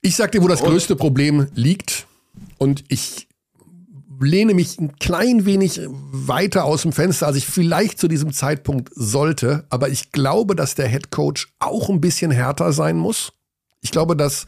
Ich 0.03 0.17
sag 0.17 0.33
dir, 0.33 0.43
wo 0.43 0.49
das 0.49 0.63
größte 0.63 0.97
Problem 0.97 1.49
liegt. 1.55 2.07
Und 2.57 2.85
ich 2.89 3.29
lehne 4.19 4.55
mich 4.55 4.79
ein 4.79 4.97
klein 4.97 5.45
wenig 5.45 5.81
weiter 5.89 6.65
aus 6.65 6.83
dem 6.83 6.93
Fenster, 6.93 7.27
als 7.27 7.37
ich 7.37 7.47
vielleicht 7.47 7.99
zu 7.99 8.09
diesem 8.09 8.33
Zeitpunkt 8.33 8.91
sollte. 8.95 9.67
Aber 9.69 9.89
ich 9.89 10.13
glaube, 10.13 10.55
dass 10.55 10.75
der 10.75 10.89
Head 10.89 11.11
Coach 11.11 11.53
auch 11.59 11.91
ein 11.91 12.01
bisschen 12.01 12.31
härter 12.31 12.73
sein 12.73 12.97
muss. 12.97 13.33
Ich 13.83 13.91
glaube, 13.91 14.17
dass 14.17 14.47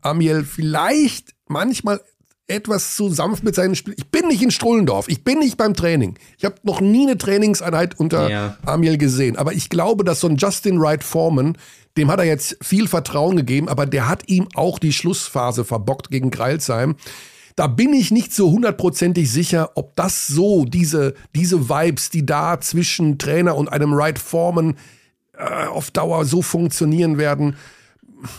Amiel 0.00 0.44
vielleicht 0.44 1.34
manchmal 1.46 2.00
etwas 2.48 2.94
zu 2.94 3.08
sanft 3.08 3.42
mit 3.42 3.54
seinen 3.54 3.74
Spielen. 3.74 3.96
Ich 3.98 4.10
bin 4.10 4.28
nicht 4.28 4.42
in 4.42 4.50
Strullendorf, 4.50 5.08
ich 5.08 5.24
bin 5.24 5.40
nicht 5.40 5.56
beim 5.56 5.74
Training. 5.74 6.16
Ich 6.38 6.44
habe 6.44 6.56
noch 6.62 6.80
nie 6.80 7.06
eine 7.06 7.18
Trainingseinheit 7.18 7.98
unter 7.98 8.30
ja. 8.30 8.56
Amiel 8.64 8.98
gesehen. 8.98 9.36
Aber 9.36 9.52
ich 9.52 9.68
glaube, 9.68 10.04
dass 10.04 10.20
so 10.20 10.28
ein 10.28 10.36
Justin 10.36 10.80
Wright 10.80 11.02
Foreman, 11.02 11.58
dem 11.96 12.10
hat 12.10 12.20
er 12.20 12.26
jetzt 12.26 12.56
viel 12.62 12.86
Vertrauen 12.88 13.36
gegeben, 13.36 13.68
aber 13.68 13.86
der 13.86 14.08
hat 14.08 14.28
ihm 14.28 14.48
auch 14.54 14.78
die 14.78 14.92
Schlussphase 14.92 15.64
verbockt 15.64 16.10
gegen 16.10 16.30
Greilsheim. 16.30 16.96
Da 17.56 17.66
bin 17.66 17.94
ich 17.94 18.10
nicht 18.10 18.34
so 18.34 18.50
hundertprozentig 18.50 19.32
sicher, 19.32 19.70
ob 19.76 19.96
das 19.96 20.26
so, 20.26 20.66
diese, 20.66 21.14
diese 21.34 21.68
Vibes, 21.70 22.10
die 22.10 22.26
da 22.26 22.60
zwischen 22.60 23.18
Trainer 23.18 23.56
und 23.56 23.72
einem 23.72 23.92
Wright 23.96 24.18
Foreman 24.18 24.76
äh, 25.36 25.66
auf 25.66 25.90
Dauer 25.90 26.26
so 26.26 26.42
funktionieren 26.42 27.18
werden 27.18 27.56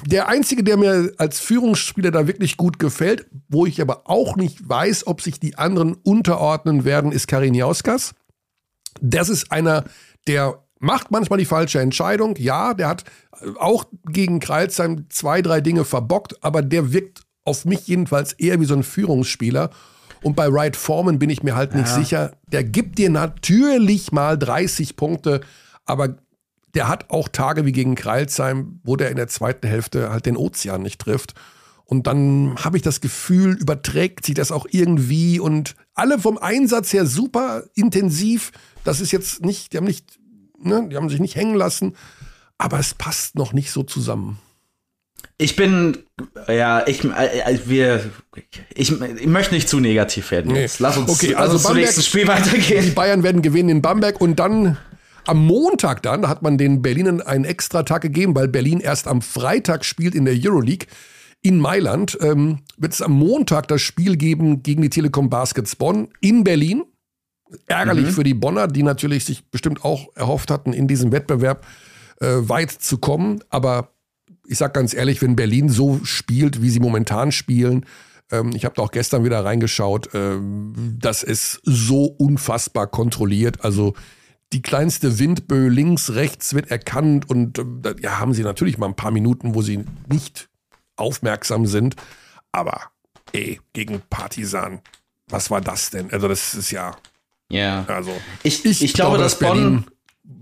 der 0.06 0.28
einzige, 0.28 0.64
der 0.64 0.78
mir 0.78 1.12
als 1.18 1.40
Führungsspieler 1.40 2.12
da 2.12 2.28
wirklich 2.28 2.58
gut 2.58 2.80
gefällt, 2.80 3.28
wo 3.50 3.66
ich 3.66 3.82
aber 3.82 4.04
auch 4.06 4.36
nicht 4.36 4.68
weiß, 4.68 5.08
ob 5.08 5.22
sich 5.22 5.40
die 5.40 5.58
anderen 5.58 5.96
unterordnen 6.04 6.86
werden, 6.86 7.12
ist 7.12 7.28
Karin 7.28 7.54
Jauskas. 7.54 8.14
Das 9.02 9.30
ist 9.30 9.52
einer, 9.52 9.84
der 10.28 10.64
macht 10.80 11.12
manchmal 11.12 11.40
die 11.40 11.46
falsche 11.46 11.80
Entscheidung. 11.80 12.36
Ja, 12.38 12.74
der 12.74 12.90
hat 12.90 13.04
auch 13.60 13.86
gegen 14.06 14.40
Kreilsheim 14.40 15.06
zwei, 15.10 15.42
drei 15.42 15.62
Dinge 15.62 15.86
verbockt, 15.86 16.44
aber 16.44 16.62
der 16.62 16.92
wirkt 16.94 17.22
auf 17.46 17.66
mich 17.66 17.88
jedenfalls 17.88 18.34
eher 18.34 18.60
wie 18.60 18.66
so 18.66 18.74
ein 18.74 18.84
Führungsspieler. 18.84 19.70
Und 20.24 20.36
bei 20.36 20.52
Wright 20.52 20.76
Foreman 20.76 21.20
bin 21.20 21.30
ich 21.30 21.44
mir 21.44 21.56
halt 21.56 21.76
nicht 21.76 21.88
ja. 21.88 21.96
sicher. 21.96 22.32
Der 22.52 22.64
gibt 22.64 22.98
dir 22.98 23.10
natürlich 23.10 24.12
mal 24.12 24.38
30 24.38 24.96
Punkte, 24.96 25.42
aber 25.86 26.18
der 26.78 26.88
hat 26.88 27.10
auch 27.10 27.28
Tage 27.28 27.66
wie 27.66 27.72
gegen 27.72 27.96
Kreilsheim, 27.96 28.80
wo 28.84 28.96
der 28.96 29.10
in 29.10 29.16
der 29.16 29.28
zweiten 29.28 29.68
Hälfte 29.68 30.12
halt 30.12 30.28
den 30.28 30.38
Ozean 30.38 30.84
nicht 30.84 31.02
trifft. 31.02 31.34
Und 31.86 32.06
dann 32.06 32.56
habe 32.64 32.78
ich 32.78 32.84
das 32.84 33.02
Gefühl, 33.02 33.54
überträgt 33.54 34.28
sich 34.28 34.36
das 34.36 34.52
auch 34.52 34.68
irgendwie 34.70 35.40
und 35.40 35.76
alle 35.96 36.20
vom 36.20 36.38
Einsatz 36.38 36.94
her 36.94 37.08
super 37.08 37.64
intensiv. 37.74 38.52
Das 38.84 39.02
ist 39.02 39.12
jetzt 39.12 39.44
nicht, 39.44 39.74
die 39.74 39.78
haben 39.78 39.86
nicht, 39.86 40.20
ne, 40.62 40.88
die 40.88 40.96
haben 40.96 41.10
sich 41.10 41.20
nicht 41.20 41.36
hängen 41.36 41.56
lassen, 41.56 41.96
aber 42.60 42.78
es 42.78 42.94
passt 42.94 43.34
noch 43.34 43.54
nicht 43.54 43.72
so 43.72 43.82
zusammen. 43.82 44.38
Ich 45.40 45.56
bin, 45.56 45.98
ja, 46.48 46.86
ich, 46.86 47.04
äh, 47.06 47.60
wir, 47.66 48.12
ich, 48.76 48.92
ich 49.02 49.26
möchte 49.26 49.56
nicht 49.56 49.68
zu 49.68 49.80
negativ 49.80 50.30
werden. 50.30 50.52
Nee. 50.52 50.68
Lass 50.78 50.98
uns, 50.98 51.10
okay, 51.10 51.34
also 51.34 51.54
lass 51.54 51.54
uns 51.54 51.64
Bamberg, 51.64 51.92
zum 51.92 52.04
Spiel 52.04 52.28
weitergehen. 52.28 52.86
Die 52.86 52.92
Bayern 52.92 53.24
werden 53.24 53.42
gewinnen 53.42 53.70
in 53.70 53.82
Bamberg 53.82 54.22
und 54.22 54.36
dann 54.36 54.78
am 55.28 55.46
Montag 55.46 56.02
dann 56.04 56.28
hat 56.28 56.42
man 56.42 56.58
den 56.58 56.82
Berlinern 56.82 57.22
einen 57.22 57.46
extra 57.46 57.84
Tag 57.84 58.02
gegeben, 58.02 58.36
weil 58.36 58.48
Berlin 58.48 58.80
erst 58.80 59.08
am 59.08 59.22
Freitag 59.22 59.86
spielt 59.86 60.16
in 60.16 60.26
der 60.26 60.36
Euroleague 60.38 60.88
in 61.42 61.60
Mailand. 61.60 62.18
Ähm, 62.22 62.60
wird 62.78 62.94
es 62.94 63.02
am 63.02 63.14
Montag 63.14 63.68
das 63.68 63.82
Spiel 63.82 64.18
geben 64.18 64.64
gegen 64.64 64.82
die 64.82 64.90
Telekom 64.90 65.30
Baskets 65.30 65.76
Bonn 65.76 66.10
in 66.22 66.44
Berlin. 66.44 66.84
Ärgerlich 67.66 68.08
mhm. 68.08 68.12
für 68.12 68.24
die 68.24 68.34
Bonner, 68.34 68.68
die 68.68 68.84
natürlich 68.84 69.26
sich 69.26 69.50
bestimmt 69.50 69.84
auch 69.86 70.08
erhofft 70.16 70.52
hatten, 70.52 70.74
in 70.74 70.88
diesem 70.88 71.12
Wettbewerb 71.12 71.66
äh, 72.20 72.28
weit 72.28 72.72
zu 72.72 72.98
kommen. 72.98 73.44
Aber 73.50 73.94
ich 74.48 74.58
sag 74.58 74.74
ganz 74.74 74.94
ehrlich, 74.94 75.22
wenn 75.22 75.36
Berlin 75.36 75.70
so 75.70 76.00
spielt, 76.04 76.62
wie 76.62 76.70
sie 76.70 76.80
momentan 76.80 77.32
spielen, 77.32 77.86
ähm, 78.32 78.52
ich 78.54 78.66
habe 78.66 78.76
da 78.76 78.82
auch 78.82 78.92
gestern 78.92 79.24
wieder 79.24 79.44
reingeschaut, 79.44 80.14
äh, 80.14 80.38
das 80.98 81.24
ist 81.24 81.62
so 81.64 82.06
unfassbar 82.06 82.88
kontrolliert. 82.88 83.64
Also 83.64 83.94
die 84.54 84.62
kleinste 84.62 85.20
Windböe 85.20 85.70
links, 85.70 86.12
rechts 86.12 86.54
wird 86.54 86.72
erkannt 86.72 87.30
und 87.30 87.60
äh, 87.60 87.96
ja, 88.00 88.20
haben 88.20 88.34
sie 88.34 88.44
natürlich 88.44 88.78
mal 88.78 88.88
ein 88.88 88.96
paar 88.96 89.12
Minuten, 89.12 89.56
wo 89.56 89.62
sie 89.62 89.84
nicht 90.08 90.50
aufmerksam 90.96 91.66
sind. 91.66 91.96
Aber 92.52 92.82
ey, 93.34 93.60
gegen 93.74 94.02
Partisan, 94.10 94.80
was 95.28 95.52
war 95.52 95.62
das 95.62 95.90
denn? 95.90 96.12
Also, 96.12 96.28
das 96.28 96.56
ist 96.56 96.72
ja. 96.72 96.96
Ja. 97.50 97.86
Also, 97.88 98.12
ich, 98.44 98.66
ich, 98.66 98.84
ich 98.84 98.94
glaube, 98.94 99.18
dass 99.18 99.40
Berlin 99.40 99.86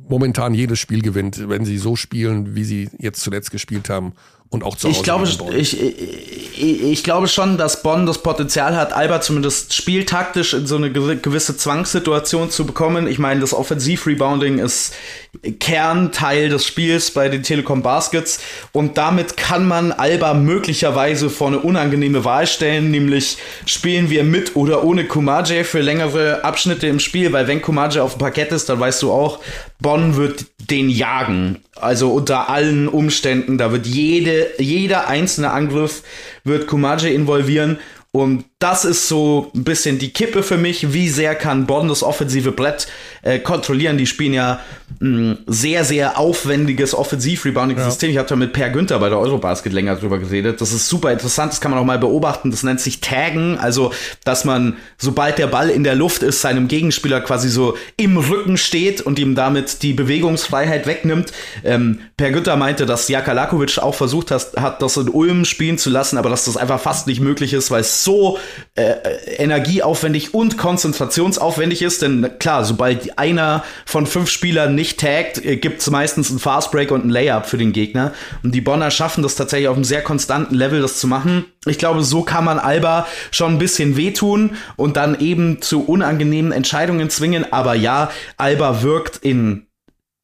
momentan 0.07 0.53
jedes 0.53 0.79
Spiel 0.79 1.01
gewinnt, 1.01 1.49
wenn 1.49 1.65
sie 1.65 1.77
so 1.77 1.95
spielen, 1.95 2.55
wie 2.55 2.63
sie 2.63 2.89
jetzt 2.99 3.21
zuletzt 3.21 3.51
gespielt 3.51 3.89
haben 3.89 4.13
und 4.49 4.63
auch 4.63 4.75
zu 4.75 4.87
Hause. 4.87 4.97
Ich 4.97 5.03
glaube, 5.03 5.27
ich, 5.55 6.61
ich 6.61 7.03
glaube 7.03 7.27
schon, 7.27 7.57
dass 7.57 7.83
Bonn 7.83 8.05
das 8.05 8.19
Potenzial 8.19 8.75
hat, 8.75 8.93
Alba 8.93 9.21
zumindest 9.21 9.73
spieltaktisch 9.73 10.53
in 10.53 10.67
so 10.67 10.75
eine 10.77 10.91
gewisse 10.91 11.57
Zwangssituation 11.57 12.49
zu 12.49 12.65
bekommen. 12.65 13.07
Ich 13.07 13.19
meine, 13.19 13.41
das 13.41 13.53
Offensiv-Rebounding 13.53 14.59
ist 14.59 14.93
Kernteil 15.59 16.49
des 16.49 16.65
Spiels 16.65 17.11
bei 17.11 17.29
den 17.29 17.43
Telekom 17.43 17.81
Baskets 17.81 18.39
und 18.71 18.97
damit 18.97 19.37
kann 19.37 19.67
man 19.67 19.91
Alba 19.91 20.33
möglicherweise 20.33 21.29
vor 21.29 21.47
eine 21.47 21.59
unangenehme 21.59 22.25
Wahl 22.25 22.47
stellen, 22.47 22.91
nämlich 22.91 23.37
spielen 23.65 24.09
wir 24.09 24.23
mit 24.23 24.55
oder 24.55 24.83
ohne 24.83 25.05
Kumaje 25.05 25.63
für 25.63 25.81
längere 25.81 26.43
Abschnitte 26.43 26.87
im 26.87 26.99
Spiel, 26.99 27.33
weil 27.33 27.47
wenn 27.47 27.61
Kumaje 27.61 28.01
auf 28.01 28.13
dem 28.13 28.19
Parkett 28.19 28.51
ist, 28.51 28.69
dann 28.69 28.79
weißt 28.79 29.01
du 29.01 29.11
auch, 29.11 29.39
Bonn 29.79 30.15
wird 30.15 30.45
den 30.69 30.89
jagen. 30.89 31.59
Also 31.75 32.11
unter 32.11 32.49
allen 32.49 32.87
Umständen, 32.87 33.57
da 33.57 33.71
wird 33.71 33.85
jede, 33.85 34.47
jeder 34.57 35.07
einzelne 35.07 35.51
Angriff 35.51 36.03
wird 36.43 36.67
Kumaje 36.67 37.09
involvieren 37.09 37.77
und 38.11 38.45
das 38.59 38.85
ist 38.85 39.09
so 39.09 39.51
ein 39.53 39.65
bisschen 39.65 39.99
die 39.99 40.11
Kippe 40.11 40.41
für 40.41 40.57
mich. 40.57 40.93
Wie 40.93 41.09
sehr 41.09 41.35
kann 41.35 41.65
Bonn 41.65 41.89
das 41.89 42.03
offensive 42.03 42.53
Brett 42.53 42.87
äh, 43.21 43.37
kontrollieren? 43.37 43.97
Die 43.97 44.05
spielen 44.05 44.33
ja 44.33 44.61
ein 45.01 45.39
sehr, 45.45 45.83
sehr 45.83 46.17
aufwendiges 46.17 46.95
Offensiv-Rebounding-System. 46.95 48.09
Ja. 48.09 48.13
Ich 48.13 48.17
habe 48.17 48.29
da 48.29 48.37
mit 48.37 48.53
Per 48.53 48.69
Günther 48.69 48.97
bei 48.99 49.09
der 49.09 49.19
Eurobasket 49.19 49.73
länger 49.73 49.97
drüber 49.97 50.19
geredet. 50.19 50.61
Das 50.61 50.71
ist 50.71 50.87
super 50.87 51.11
interessant. 51.11 51.51
Das 51.51 51.59
kann 51.59 51.71
man 51.71 51.81
auch 51.81 51.85
mal 51.85 51.99
beobachten. 51.99 52.49
Das 52.49 52.63
nennt 52.63 52.79
sich 52.79 53.01
Taggen. 53.01 53.57
Also, 53.59 53.91
dass 54.23 54.45
man, 54.45 54.77
sobald 54.97 55.37
der 55.37 55.47
Ball 55.47 55.69
in 55.69 55.83
der 55.83 55.95
Luft 55.95 56.23
ist, 56.23 56.39
seinem 56.39 56.69
Gegenspieler 56.69 57.19
quasi 57.19 57.49
so 57.49 57.77
im 57.97 58.15
Rücken 58.17 58.55
steht 58.55 59.01
und 59.01 59.19
ihm 59.19 59.35
damit 59.35 59.83
die 59.83 59.91
Bewegungsfreiheit 59.91 60.87
wegnimmt. 60.87 61.33
Ähm, 61.65 61.99
per 62.15 62.31
Günther 62.31 62.55
meinte, 62.55 62.85
dass 62.85 63.09
Jaka 63.09 63.33
Lakovic 63.33 63.79
auch 63.79 63.95
versucht 63.95 64.31
hat, 64.31 64.53
hat, 64.55 64.81
das 64.81 64.95
in 64.95 65.09
Ulm 65.09 65.43
spielen 65.43 65.77
zu 65.77 65.89
lassen, 65.89 66.17
aber 66.17 66.29
dass 66.29 66.45
das 66.45 66.55
einfach 66.55 66.79
fast 66.79 67.05
nicht 67.05 67.19
möglich 67.19 67.51
ist, 67.51 67.69
weil 67.69 67.81
es 67.81 68.05
so 68.05 68.39
äh, 68.75 68.93
energieaufwendig 69.37 70.33
und 70.33 70.57
konzentrationsaufwendig 70.57 71.81
ist. 71.81 72.01
Denn 72.01 72.29
klar, 72.39 72.65
sobald 72.65 73.17
einer 73.17 73.63
von 73.85 74.05
fünf 74.05 74.29
Spielern 74.29 74.75
nicht 74.75 74.99
taggt, 74.99 75.43
äh, 75.43 75.57
gibt 75.57 75.81
es 75.81 75.89
meistens 75.89 76.29
einen 76.29 76.39
Fastbreak 76.39 76.91
und 76.91 77.01
einen 77.01 77.09
Layup 77.09 77.45
für 77.45 77.57
den 77.57 77.73
Gegner. 77.73 78.13
Und 78.43 78.53
die 78.53 78.61
Bonner 78.61 78.91
schaffen 78.91 79.23
das 79.23 79.35
tatsächlich 79.35 79.67
auf 79.67 79.75
einem 79.75 79.83
sehr 79.83 80.01
konstanten 80.01 80.55
Level, 80.55 80.81
das 80.81 80.99
zu 80.99 81.07
machen. 81.07 81.45
Ich 81.65 81.77
glaube, 81.79 82.03
so 82.03 82.21
kann 82.21 82.45
man 82.45 82.59
Alba 82.59 83.07
schon 83.31 83.53
ein 83.53 83.59
bisschen 83.59 83.97
wehtun 83.97 84.57
und 84.75 84.97
dann 84.97 85.19
eben 85.19 85.61
zu 85.61 85.83
unangenehmen 85.83 86.51
Entscheidungen 86.51 87.09
zwingen. 87.09 87.51
Aber 87.51 87.75
ja, 87.75 88.11
Alba 88.37 88.81
wirkt 88.81 89.17
in 89.17 89.64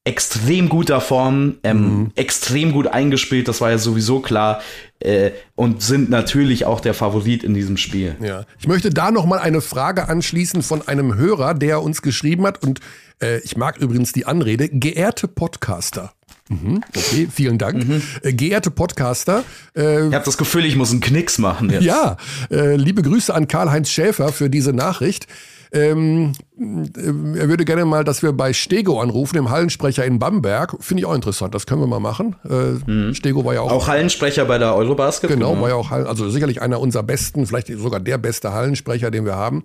extrem 0.03 0.67
guter 0.67 0.99
Form, 0.99 1.55
ähm, 1.63 1.77
mhm. 1.77 2.11
extrem 2.15 2.71
gut 2.71 2.87
eingespielt, 2.87 3.47
das 3.47 3.61
war 3.61 3.69
ja 3.69 3.77
sowieso 3.77 4.19
klar. 4.19 4.61
Äh, 4.99 5.31
und 5.55 5.81
sind 5.81 6.09
natürlich 6.09 6.65
auch 6.65 6.79
der 6.79 6.93
Favorit 6.93 7.43
in 7.43 7.53
diesem 7.53 7.77
Spiel. 7.77 8.15
Ja. 8.21 8.45
Ich 8.59 8.67
möchte 8.67 8.91
da 8.91 9.11
noch 9.11 9.25
mal 9.25 9.39
eine 9.39 9.61
Frage 9.61 10.07
anschließen 10.09 10.63
von 10.63 10.87
einem 10.87 11.15
Hörer, 11.15 11.53
der 11.53 11.81
uns 11.81 12.01
geschrieben 12.01 12.45
hat 12.45 12.63
und 12.63 12.79
äh, 13.21 13.39
ich 13.39 13.57
mag 13.57 13.77
übrigens 13.77 14.11
die 14.11 14.25
Anrede, 14.25 14.69
geehrte 14.69 15.27
Podcaster. 15.27 16.13
Mhm, 16.49 16.83
okay, 16.95 17.27
vielen 17.31 17.57
Dank. 17.57 17.87
Mhm. 17.87 18.01
Äh, 18.23 18.33
geehrte 18.33 18.71
Podcaster. 18.71 19.43
Äh, 19.75 20.07
ich 20.07 20.13
habe 20.13 20.25
das 20.25 20.37
Gefühl, 20.37 20.65
ich 20.65 20.75
muss 20.75 20.91
einen 20.91 20.99
Knicks 20.99 21.37
machen 21.37 21.69
jetzt. 21.69 21.83
Ja, 21.83 22.17
äh, 22.51 22.75
liebe 22.75 23.01
Grüße 23.01 23.33
an 23.33 23.47
Karl-Heinz 23.47 23.89
Schäfer 23.89 24.33
für 24.33 24.49
diese 24.49 24.73
Nachricht. 24.73 25.27
Ähm, 25.73 26.33
er 26.57 27.47
würde 27.47 27.63
gerne 27.63 27.85
mal, 27.85 28.03
dass 28.03 28.21
wir 28.21 28.33
bei 28.33 28.51
Stego 28.51 28.99
anrufen, 28.99 29.35
dem 29.35 29.49
Hallensprecher 29.49 30.03
in 30.03 30.19
Bamberg. 30.19 30.75
Finde 30.81 31.01
ich 31.01 31.05
auch 31.05 31.15
interessant, 31.15 31.55
das 31.55 31.65
können 31.65 31.81
wir 31.81 31.87
mal 31.87 31.99
machen. 31.99 32.35
Äh, 32.43 32.91
mhm. 32.91 33.13
Stego 33.15 33.45
war 33.45 33.53
ja 33.53 33.61
auch. 33.61 33.71
Auch 33.71 33.87
Hallensprecher 33.87 34.43
bei 34.45 34.57
der 34.57 34.75
Eurobasket. 34.75 35.29
Genau, 35.29 35.59
war 35.61 35.69
ja 35.69 35.75
auch 35.75 35.89
Hallen, 35.89 36.07
also 36.07 36.29
sicherlich 36.29 36.61
einer 36.61 36.81
unserer 36.81 37.03
besten, 37.03 37.47
vielleicht 37.47 37.67
sogar 37.67 38.01
der 38.01 38.17
beste 38.17 38.51
Hallensprecher, 38.51 39.11
den 39.11 39.25
wir 39.25 39.35
haben. 39.35 39.63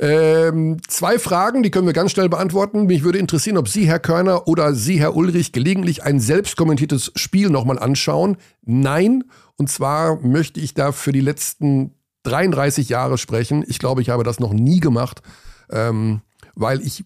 Ähm, 0.00 0.76
zwei 0.86 1.18
Fragen, 1.18 1.62
die 1.62 1.70
können 1.70 1.86
wir 1.86 1.94
ganz 1.94 2.10
schnell 2.10 2.28
beantworten. 2.28 2.84
Mich 2.84 3.02
würde 3.02 3.18
interessieren, 3.18 3.56
ob 3.56 3.68
Sie, 3.68 3.86
Herr 3.86 3.98
Körner, 3.98 4.46
oder 4.48 4.74
Sie, 4.74 5.00
Herr 5.00 5.16
Ulrich, 5.16 5.52
gelegentlich 5.52 6.04
ein 6.04 6.20
selbst 6.20 6.58
kommentiertes 6.58 7.10
Spiel 7.16 7.48
nochmal 7.48 7.78
anschauen. 7.78 8.36
Nein. 8.66 9.24
Und 9.56 9.70
zwar 9.70 10.20
möchte 10.20 10.60
ich 10.60 10.74
da 10.74 10.92
für 10.92 11.10
die 11.10 11.20
letzten 11.20 11.94
33 12.24 12.88
Jahre 12.88 13.18
sprechen. 13.18 13.64
Ich 13.66 13.78
glaube, 13.78 14.02
ich 14.02 14.10
habe 14.10 14.24
das 14.24 14.40
noch 14.40 14.52
nie 14.52 14.80
gemacht, 14.80 15.22
ähm, 15.70 16.20
weil 16.54 16.80
ich, 16.80 17.04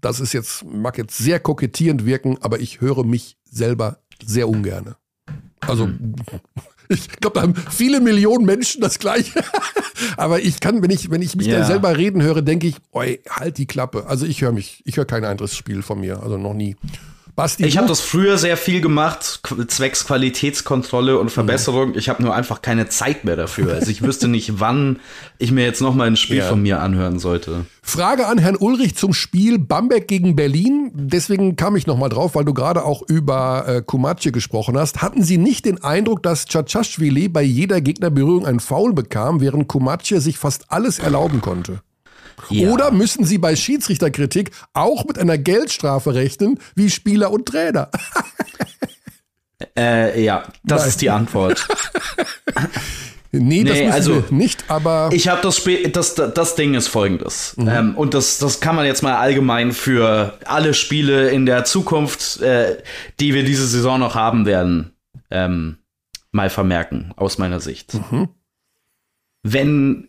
das 0.00 0.20
ist 0.20 0.32
jetzt, 0.32 0.64
mag 0.64 0.98
jetzt 0.98 1.16
sehr 1.18 1.40
kokettierend 1.40 2.04
wirken, 2.06 2.38
aber 2.40 2.60
ich 2.60 2.80
höre 2.80 3.04
mich 3.04 3.36
selber 3.44 3.98
sehr 4.24 4.48
ungern. 4.48 4.94
Also, 5.60 5.88
ich 6.88 7.08
glaube, 7.08 7.34
da 7.34 7.42
haben 7.42 7.54
viele 7.54 8.00
Millionen 8.00 8.44
Menschen 8.44 8.80
das 8.80 8.98
Gleiche. 8.98 9.42
aber 10.16 10.40
ich 10.40 10.60
kann, 10.60 10.82
wenn 10.82 10.90
ich, 10.90 11.10
wenn 11.10 11.22
ich 11.22 11.36
mich 11.36 11.46
ja. 11.46 11.60
da 11.60 11.64
selber 11.64 11.96
reden 11.96 12.22
höre, 12.22 12.42
denke 12.42 12.66
ich, 12.66 12.76
oi, 12.92 13.20
halt 13.28 13.58
die 13.58 13.66
Klappe. 13.66 14.06
Also 14.06 14.26
ich 14.26 14.42
höre 14.42 14.52
mich, 14.52 14.82
ich 14.84 14.96
höre 14.96 15.04
kein 15.04 15.24
anderes 15.24 15.56
Spiel 15.56 15.82
von 15.82 16.00
mir, 16.00 16.22
also 16.22 16.38
noch 16.38 16.54
nie. 16.54 16.76
Basti, 17.34 17.64
ich 17.64 17.78
habe 17.78 17.88
das 17.88 18.00
früher 18.00 18.36
sehr 18.36 18.58
viel 18.58 18.82
gemacht, 18.82 19.40
zwecks 19.68 20.06
Qualitätskontrolle 20.06 21.18
und 21.18 21.30
Verbesserung. 21.30 21.94
Ich 21.94 22.10
habe 22.10 22.22
nur 22.22 22.34
einfach 22.34 22.60
keine 22.60 22.88
Zeit 22.88 23.24
mehr 23.24 23.36
dafür. 23.36 23.72
Also 23.72 23.90
ich 23.90 24.02
wüsste 24.02 24.28
nicht, 24.28 24.52
wann 24.60 25.00
ich 25.38 25.50
mir 25.50 25.64
jetzt 25.64 25.80
noch 25.80 25.94
mal 25.94 26.06
ein 26.06 26.16
Spiel 26.16 26.38
ja. 26.38 26.48
von 26.48 26.60
mir 26.60 26.80
anhören 26.80 27.18
sollte. 27.18 27.64
Frage 27.82 28.26
an 28.26 28.36
Herrn 28.36 28.56
Ulrich 28.56 28.96
zum 28.96 29.14
Spiel 29.14 29.58
Bamberg 29.58 30.08
gegen 30.08 30.36
Berlin. 30.36 30.90
Deswegen 30.94 31.56
kam 31.56 31.74
ich 31.74 31.86
noch 31.86 31.96
mal 31.96 32.10
drauf, 32.10 32.34
weil 32.34 32.44
du 32.44 32.52
gerade 32.52 32.84
auch 32.84 33.02
über 33.08 33.64
äh, 33.66 33.82
Kumace 33.82 34.30
gesprochen 34.30 34.76
hast. 34.76 35.00
Hatten 35.00 35.22
Sie 35.22 35.38
nicht 35.38 35.64
den 35.64 35.82
Eindruck, 35.82 36.22
dass 36.22 36.46
Cacashvili 36.46 37.28
bei 37.28 37.42
jeder 37.42 37.80
Gegnerberührung 37.80 38.44
ein 38.44 38.60
Foul 38.60 38.92
bekam, 38.92 39.40
während 39.40 39.68
Kumace 39.68 40.18
sich 40.18 40.36
fast 40.36 40.70
alles 40.70 40.98
erlauben 40.98 41.40
konnte? 41.40 41.80
Ja. 42.50 42.70
Oder 42.70 42.90
müssen 42.90 43.24
Sie 43.24 43.38
bei 43.38 43.56
Schiedsrichterkritik 43.56 44.50
auch 44.72 45.04
mit 45.04 45.18
einer 45.18 45.38
Geldstrafe 45.38 46.14
rechnen, 46.14 46.58
wie 46.74 46.90
Spieler 46.90 47.30
und 47.30 47.46
Trainer? 47.46 47.90
äh, 49.76 50.22
ja, 50.22 50.44
das 50.64 50.82
Nein. 50.82 50.88
ist 50.88 51.00
die 51.00 51.10
Antwort. 51.10 51.66
Nee, 53.34 53.64
das 53.64 53.78
nee, 53.78 53.88
also 53.88 54.22
nicht, 54.28 54.64
aber. 54.68 55.08
Ich 55.10 55.26
habe 55.26 55.40
das 55.40 55.56
Spiel, 55.56 55.88
das, 55.88 56.14
das 56.14 56.54
Ding 56.54 56.74
ist 56.74 56.88
folgendes. 56.88 57.56
Mhm. 57.56 57.68
Ähm, 57.68 57.96
und 57.96 58.12
das, 58.12 58.36
das 58.38 58.60
kann 58.60 58.76
man 58.76 58.84
jetzt 58.84 59.02
mal 59.02 59.16
allgemein 59.16 59.72
für 59.72 60.38
alle 60.44 60.74
Spiele 60.74 61.30
in 61.30 61.46
der 61.46 61.64
Zukunft, 61.64 62.42
äh, 62.42 62.82
die 63.20 63.32
wir 63.32 63.42
diese 63.42 63.66
Saison 63.66 63.98
noch 63.98 64.14
haben 64.14 64.44
werden, 64.44 64.92
ähm, 65.30 65.78
mal 66.30 66.50
vermerken, 66.50 67.14
aus 67.16 67.38
meiner 67.38 67.60
Sicht. 67.60 67.94
Mhm. 67.94 68.28
Wenn 69.42 70.08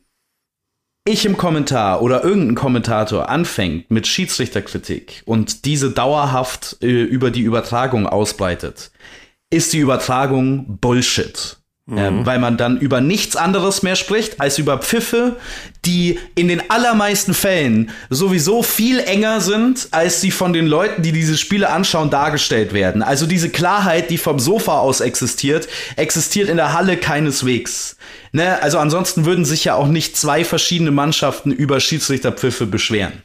ich 1.06 1.26
im 1.26 1.38
Kommentar 1.38 2.01
oder 2.01 2.24
irgendein 2.24 2.56
Kommentator 2.56 3.30
anfängt 3.30 3.91
mit 3.91 4.08
Schiedsrichterkritik 4.08 5.24
und 5.26 5.66
diese 5.66 5.91
dauerhaft 5.91 6.78
äh, 6.82 6.88
über 6.88 7.30
die 7.30 7.41
Übertragung 7.41 8.08
ausbreitet, 8.08 8.91
ist 9.49 9.74
die 9.74 9.80
Übertragung 9.80 10.78
Bullshit. 10.80 11.58
Mhm. 11.86 11.97
Ähm, 11.97 12.25
weil 12.25 12.39
man 12.39 12.55
dann 12.55 12.77
über 12.77 13.01
nichts 13.01 13.36
anderes 13.36 13.84
mehr 13.84 13.97
spricht 13.97 14.39
als 14.39 14.57
über 14.57 14.77
Pfiffe, 14.77 15.36
die 15.84 16.17
in 16.34 16.47
den 16.47 16.69
allermeisten 16.69 17.34
Fällen 17.34 17.91
sowieso 18.09 18.63
viel 18.63 19.01
enger 19.01 19.41
sind, 19.41 19.89
als 19.91 20.21
sie 20.21 20.31
von 20.31 20.53
den 20.53 20.65
Leuten, 20.65 21.01
die 21.01 21.11
diese 21.11 21.38
Spiele 21.38 21.69
anschauen, 21.69 22.09
dargestellt 22.09 22.71
werden. 22.71 23.03
Also 23.03 23.25
diese 23.25 23.49
Klarheit, 23.49 24.09
die 24.09 24.17
vom 24.17 24.39
Sofa 24.39 24.79
aus 24.79 25.01
existiert, 25.01 25.67
existiert 25.97 26.47
in 26.47 26.55
der 26.55 26.71
Halle 26.71 26.95
keineswegs. 26.95 27.97
Ne? 28.31 28.61
Also 28.61 28.77
ansonsten 28.77 29.25
würden 29.25 29.43
sich 29.43 29.65
ja 29.65 29.75
auch 29.75 29.88
nicht 29.88 30.15
zwei 30.15 30.45
verschiedene 30.45 30.91
Mannschaften 30.91 31.51
über 31.51 31.81
Schiedsrichterpfiffe 31.81 32.65
beschweren. 32.65 33.23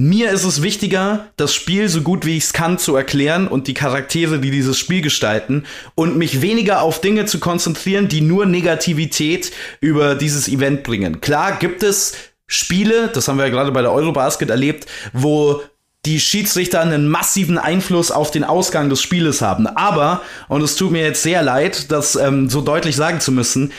Mir 0.00 0.30
ist 0.30 0.44
es 0.44 0.62
wichtiger, 0.62 1.26
das 1.34 1.52
Spiel 1.52 1.88
so 1.88 2.02
gut 2.02 2.24
wie 2.24 2.36
ich 2.36 2.44
es 2.44 2.52
kann 2.52 2.78
zu 2.78 2.94
erklären 2.94 3.48
und 3.48 3.66
die 3.66 3.74
Charaktere, 3.74 4.38
die 4.38 4.52
dieses 4.52 4.78
Spiel 4.78 5.00
gestalten 5.00 5.64
und 5.96 6.16
mich 6.16 6.40
weniger 6.40 6.82
auf 6.82 7.00
Dinge 7.00 7.26
zu 7.26 7.40
konzentrieren, 7.40 8.06
die 8.06 8.20
nur 8.20 8.46
Negativität 8.46 9.50
über 9.80 10.14
dieses 10.14 10.46
Event 10.46 10.84
bringen. 10.84 11.20
Klar 11.20 11.58
gibt 11.58 11.82
es 11.82 12.14
Spiele, 12.46 13.10
das 13.12 13.26
haben 13.26 13.38
wir 13.38 13.46
ja 13.46 13.50
gerade 13.50 13.72
bei 13.72 13.82
der 13.82 13.90
Eurobasket 13.90 14.50
erlebt, 14.50 14.86
wo 15.12 15.62
die 16.06 16.20
Schiedsrichter 16.20 16.80
einen 16.80 17.08
massiven 17.08 17.58
Einfluss 17.58 18.12
auf 18.12 18.30
den 18.30 18.44
Ausgang 18.44 18.90
des 18.90 19.02
Spieles 19.02 19.42
haben. 19.42 19.66
Aber, 19.66 20.22
und 20.46 20.62
es 20.62 20.76
tut 20.76 20.92
mir 20.92 21.02
jetzt 21.02 21.24
sehr 21.24 21.42
leid, 21.42 21.90
das 21.90 22.14
ähm, 22.14 22.48
so 22.48 22.60
deutlich 22.60 22.94
sagen 22.94 23.18
zu 23.18 23.32
müssen, 23.32 23.72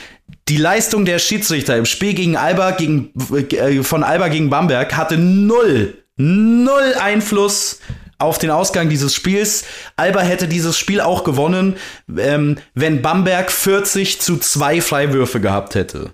die 0.50 0.58
Leistung 0.58 1.06
der 1.06 1.18
Schiedsrichter 1.18 1.78
im 1.78 1.86
Spiel 1.86 2.14
gegen 2.14 2.36
Alba 2.36 2.72
gegen, 2.72 3.14
äh, 3.52 3.84
von 3.84 4.04
Alba 4.04 4.28
gegen 4.28 4.50
Bamberg 4.50 4.98
hatte 4.98 5.18
null 5.18 5.99
null 6.20 6.96
Einfluss 7.00 7.80
auf 8.18 8.38
den 8.38 8.52
Ausgang 8.52 8.90
dieses 8.90 9.16
Spiels. 9.16 9.64
Alba 9.96 10.20
hätte 10.20 10.48
dieses 10.48 10.78
Spiel 10.78 11.00
auch 11.00 11.24
gewonnen, 11.24 11.78
ähm, 12.16 12.58
wenn 12.76 13.02
Bamberg 13.02 13.50
40 13.52 14.20
zu 14.20 14.38
2 14.38 14.82
Freiwürfe 14.82 15.40
gehabt 15.40 15.76
hätte. 15.76 16.12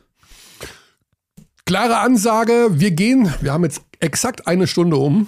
Klare 1.65 1.97
Ansage, 1.97 2.67
wir 2.73 2.91
gehen, 2.91 3.33
wir 3.41 3.51
haben 3.51 3.63
jetzt 3.63 3.81
exakt 3.99 4.45
eine 4.45 4.67
Stunde 4.67 4.97
um, 4.97 5.25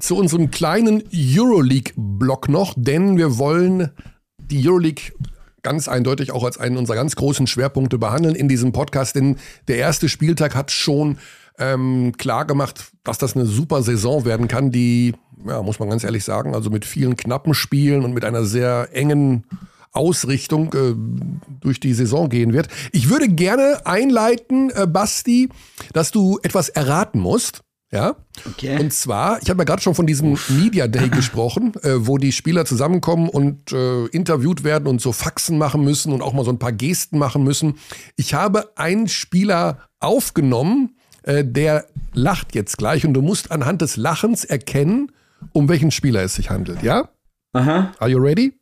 zu 0.00 0.16
unserem 0.16 0.50
kleinen 0.50 1.04
Euroleague-Block 1.14 2.48
noch, 2.48 2.74
denn 2.76 3.16
wir 3.16 3.38
wollen 3.38 3.90
die 4.38 4.68
Euroleague 4.68 5.12
ganz 5.62 5.86
eindeutig 5.86 6.32
auch 6.32 6.42
als 6.42 6.58
einen 6.58 6.76
unserer 6.76 6.96
ganz 6.96 7.14
großen 7.14 7.46
Schwerpunkte 7.46 7.98
behandeln 7.98 8.34
in 8.34 8.48
diesem 8.48 8.72
Podcast, 8.72 9.14
denn 9.14 9.36
der 9.68 9.76
erste 9.76 10.08
Spieltag 10.08 10.56
hat 10.56 10.72
schon 10.72 11.18
ähm, 11.58 12.12
klar 12.16 12.44
gemacht, 12.44 12.92
dass 13.04 13.18
das 13.18 13.34
eine 13.34 13.46
super 13.46 13.82
Saison 13.82 14.24
werden 14.24 14.48
kann, 14.48 14.70
die, 14.70 15.14
ja, 15.46 15.62
muss 15.62 15.78
man 15.78 15.90
ganz 15.90 16.04
ehrlich 16.04 16.24
sagen, 16.24 16.54
also 16.54 16.70
mit 16.70 16.84
vielen 16.84 17.16
knappen 17.16 17.54
Spielen 17.54 18.04
und 18.04 18.12
mit 18.12 18.24
einer 18.24 18.44
sehr 18.44 18.88
engen 18.92 19.44
Ausrichtung 19.92 20.72
äh, 20.74 20.94
durch 21.60 21.80
die 21.80 21.94
Saison 21.94 22.28
gehen 22.28 22.52
wird. 22.52 22.68
Ich 22.92 23.08
würde 23.08 23.28
gerne 23.28 23.80
einleiten, 23.84 24.70
äh, 24.70 24.86
Basti, 24.86 25.48
dass 25.92 26.10
du 26.10 26.38
etwas 26.42 26.68
erraten 26.68 27.18
musst. 27.20 27.62
Ja. 27.92 28.16
Okay. 28.44 28.78
Und 28.80 28.92
zwar, 28.92 29.40
ich 29.42 29.48
habe 29.48 29.60
ja 29.60 29.64
gerade 29.64 29.80
schon 29.80 29.94
von 29.94 30.06
diesem 30.06 30.36
Media 30.48 30.88
Day 30.88 31.08
gesprochen, 31.10 31.72
äh, 31.82 32.06
wo 32.06 32.18
die 32.18 32.32
Spieler 32.32 32.64
zusammenkommen 32.64 33.28
und 33.28 33.72
äh, 33.72 34.06
interviewt 34.06 34.64
werden 34.64 34.88
und 34.88 35.00
so 35.00 35.12
Faxen 35.12 35.56
machen 35.56 35.82
müssen 35.82 36.12
und 36.12 36.20
auch 36.20 36.32
mal 36.32 36.44
so 36.44 36.50
ein 36.50 36.58
paar 36.58 36.72
Gesten 36.72 37.18
machen 37.18 37.44
müssen. 37.44 37.78
Ich 38.16 38.34
habe 38.34 38.76
einen 38.76 39.08
Spieler 39.08 39.88
aufgenommen, 40.00 40.95
äh, 41.26 41.44
der 41.44 41.86
lacht 42.14 42.54
jetzt 42.54 42.78
gleich 42.78 43.04
und 43.04 43.12
du 43.14 43.20
musst 43.20 43.52
anhand 43.52 43.82
des 43.82 43.96
Lachens 43.96 44.44
erkennen, 44.44 45.12
um 45.52 45.68
welchen 45.68 45.90
Spieler 45.90 46.22
es 46.22 46.34
sich 46.34 46.50
handelt, 46.50 46.82
ja? 46.82 47.08
Aha. 47.52 47.92
Are 47.98 48.10
you 48.10 48.18
ready? 48.18 48.54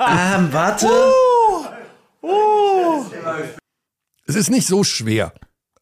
Ähm, 0.00 0.52
warte. 0.52 0.88
Es 4.26 4.34
ist 4.36 4.50
nicht 4.50 4.66
so 4.66 4.84
schwer. 4.84 5.32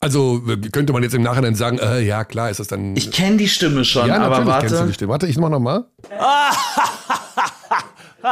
Also 0.00 0.42
könnte 0.72 0.92
man 0.92 1.02
jetzt 1.04 1.14
im 1.14 1.22
Nachhinein 1.22 1.54
sagen, 1.54 1.78
äh, 1.78 2.00
ja 2.00 2.24
klar, 2.24 2.50
ist 2.50 2.58
das 2.58 2.66
dann. 2.66 2.96
Ich 2.96 3.12
kenne 3.12 3.36
die 3.36 3.48
Stimme 3.48 3.84
schon, 3.84 4.08
ja, 4.08 4.20
aber 4.20 4.40
natürlich 4.40 4.58
kennst 4.60 4.72
du 4.72 4.78
warte. 4.78 4.86
die 4.88 4.94
Stimme. 4.94 5.12
Warte, 5.12 5.26
ich 5.28 5.38
mach 5.38 5.48
noch 8.22 8.24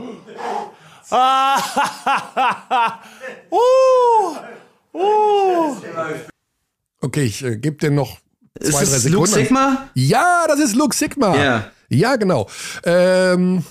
mal. 5.94 6.20
Okay, 7.02 7.22
ich 7.22 7.44
äh, 7.44 7.56
gebe 7.56 7.76
dir 7.76 7.90
noch 7.90 8.18
zwei, 8.60 8.68
Ist 8.68 8.92
drei 8.92 8.94
Sekunden. 8.98 9.14
Luke 9.14 9.28
Sigma? 9.28 9.88
Ja, 9.94 10.44
das 10.48 10.60
ist 10.60 10.76
Luke 10.76 10.94
Sigma. 10.94 11.36
Ja. 11.36 11.70
Ja, 11.88 12.16
genau. 12.16 12.48
Ähm, 12.84 13.64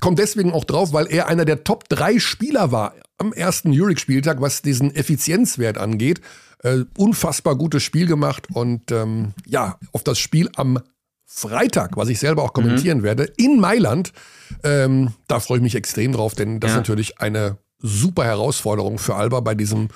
kommt 0.00 0.18
deswegen 0.18 0.52
auch 0.52 0.64
drauf, 0.64 0.92
weil 0.92 1.06
er 1.06 1.28
einer 1.28 1.44
der 1.44 1.64
Top 1.64 1.88
3 1.88 2.18
Spieler 2.18 2.72
war 2.72 2.94
am 3.18 3.32
ersten 3.32 3.72
Euroleague-Spieltag, 3.72 4.40
was 4.40 4.62
diesen 4.62 4.94
Effizienzwert 4.94 5.78
angeht. 5.78 6.20
Äh, 6.64 6.84
unfassbar 6.96 7.56
gutes 7.56 7.82
Spiel 7.82 8.06
gemacht 8.06 8.48
und 8.52 8.90
ähm, 8.90 9.34
ja, 9.46 9.78
auf 9.92 10.02
das 10.02 10.18
Spiel 10.18 10.50
am 10.56 10.80
Freitag, 11.34 11.96
was 11.96 12.08
ich 12.08 12.18
selber 12.18 12.42
auch 12.42 12.52
kommentieren 12.52 13.02
werde, 13.02 13.24
in 13.36 13.58
Mailand, 13.58 14.12
ähm, 14.64 15.12
da 15.28 15.40
freue 15.40 15.58
ich 15.58 15.62
mich 15.62 15.74
extrem 15.74 16.12
drauf, 16.12 16.34
denn 16.34 16.60
das 16.60 16.70
Ja. 16.70 16.74
ist 16.76 16.80
natürlich 16.80 17.20
eine 17.20 17.56
super 17.78 18.24
Herausforderung 18.24 18.98
für 18.98 19.14
Alba 19.16 19.40
bei 19.40 19.54
diesem 19.54 19.88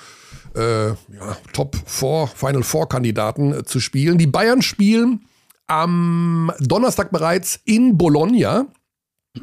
äh, 0.55 0.87
ja, 0.89 0.95
Top 1.53 1.75
4, 1.85 2.27
Final 2.35 2.63
Four 2.63 2.89
Kandidaten 2.89 3.53
äh, 3.53 3.63
zu 3.63 3.79
spielen. 3.79 4.17
Die 4.17 4.25
Bayern 4.27 4.61
spielen 4.63 5.25
am 5.67 6.51
Donnerstag 6.59 7.11
bereits 7.11 7.59
in 7.65 7.97
Bologna. 7.97 8.65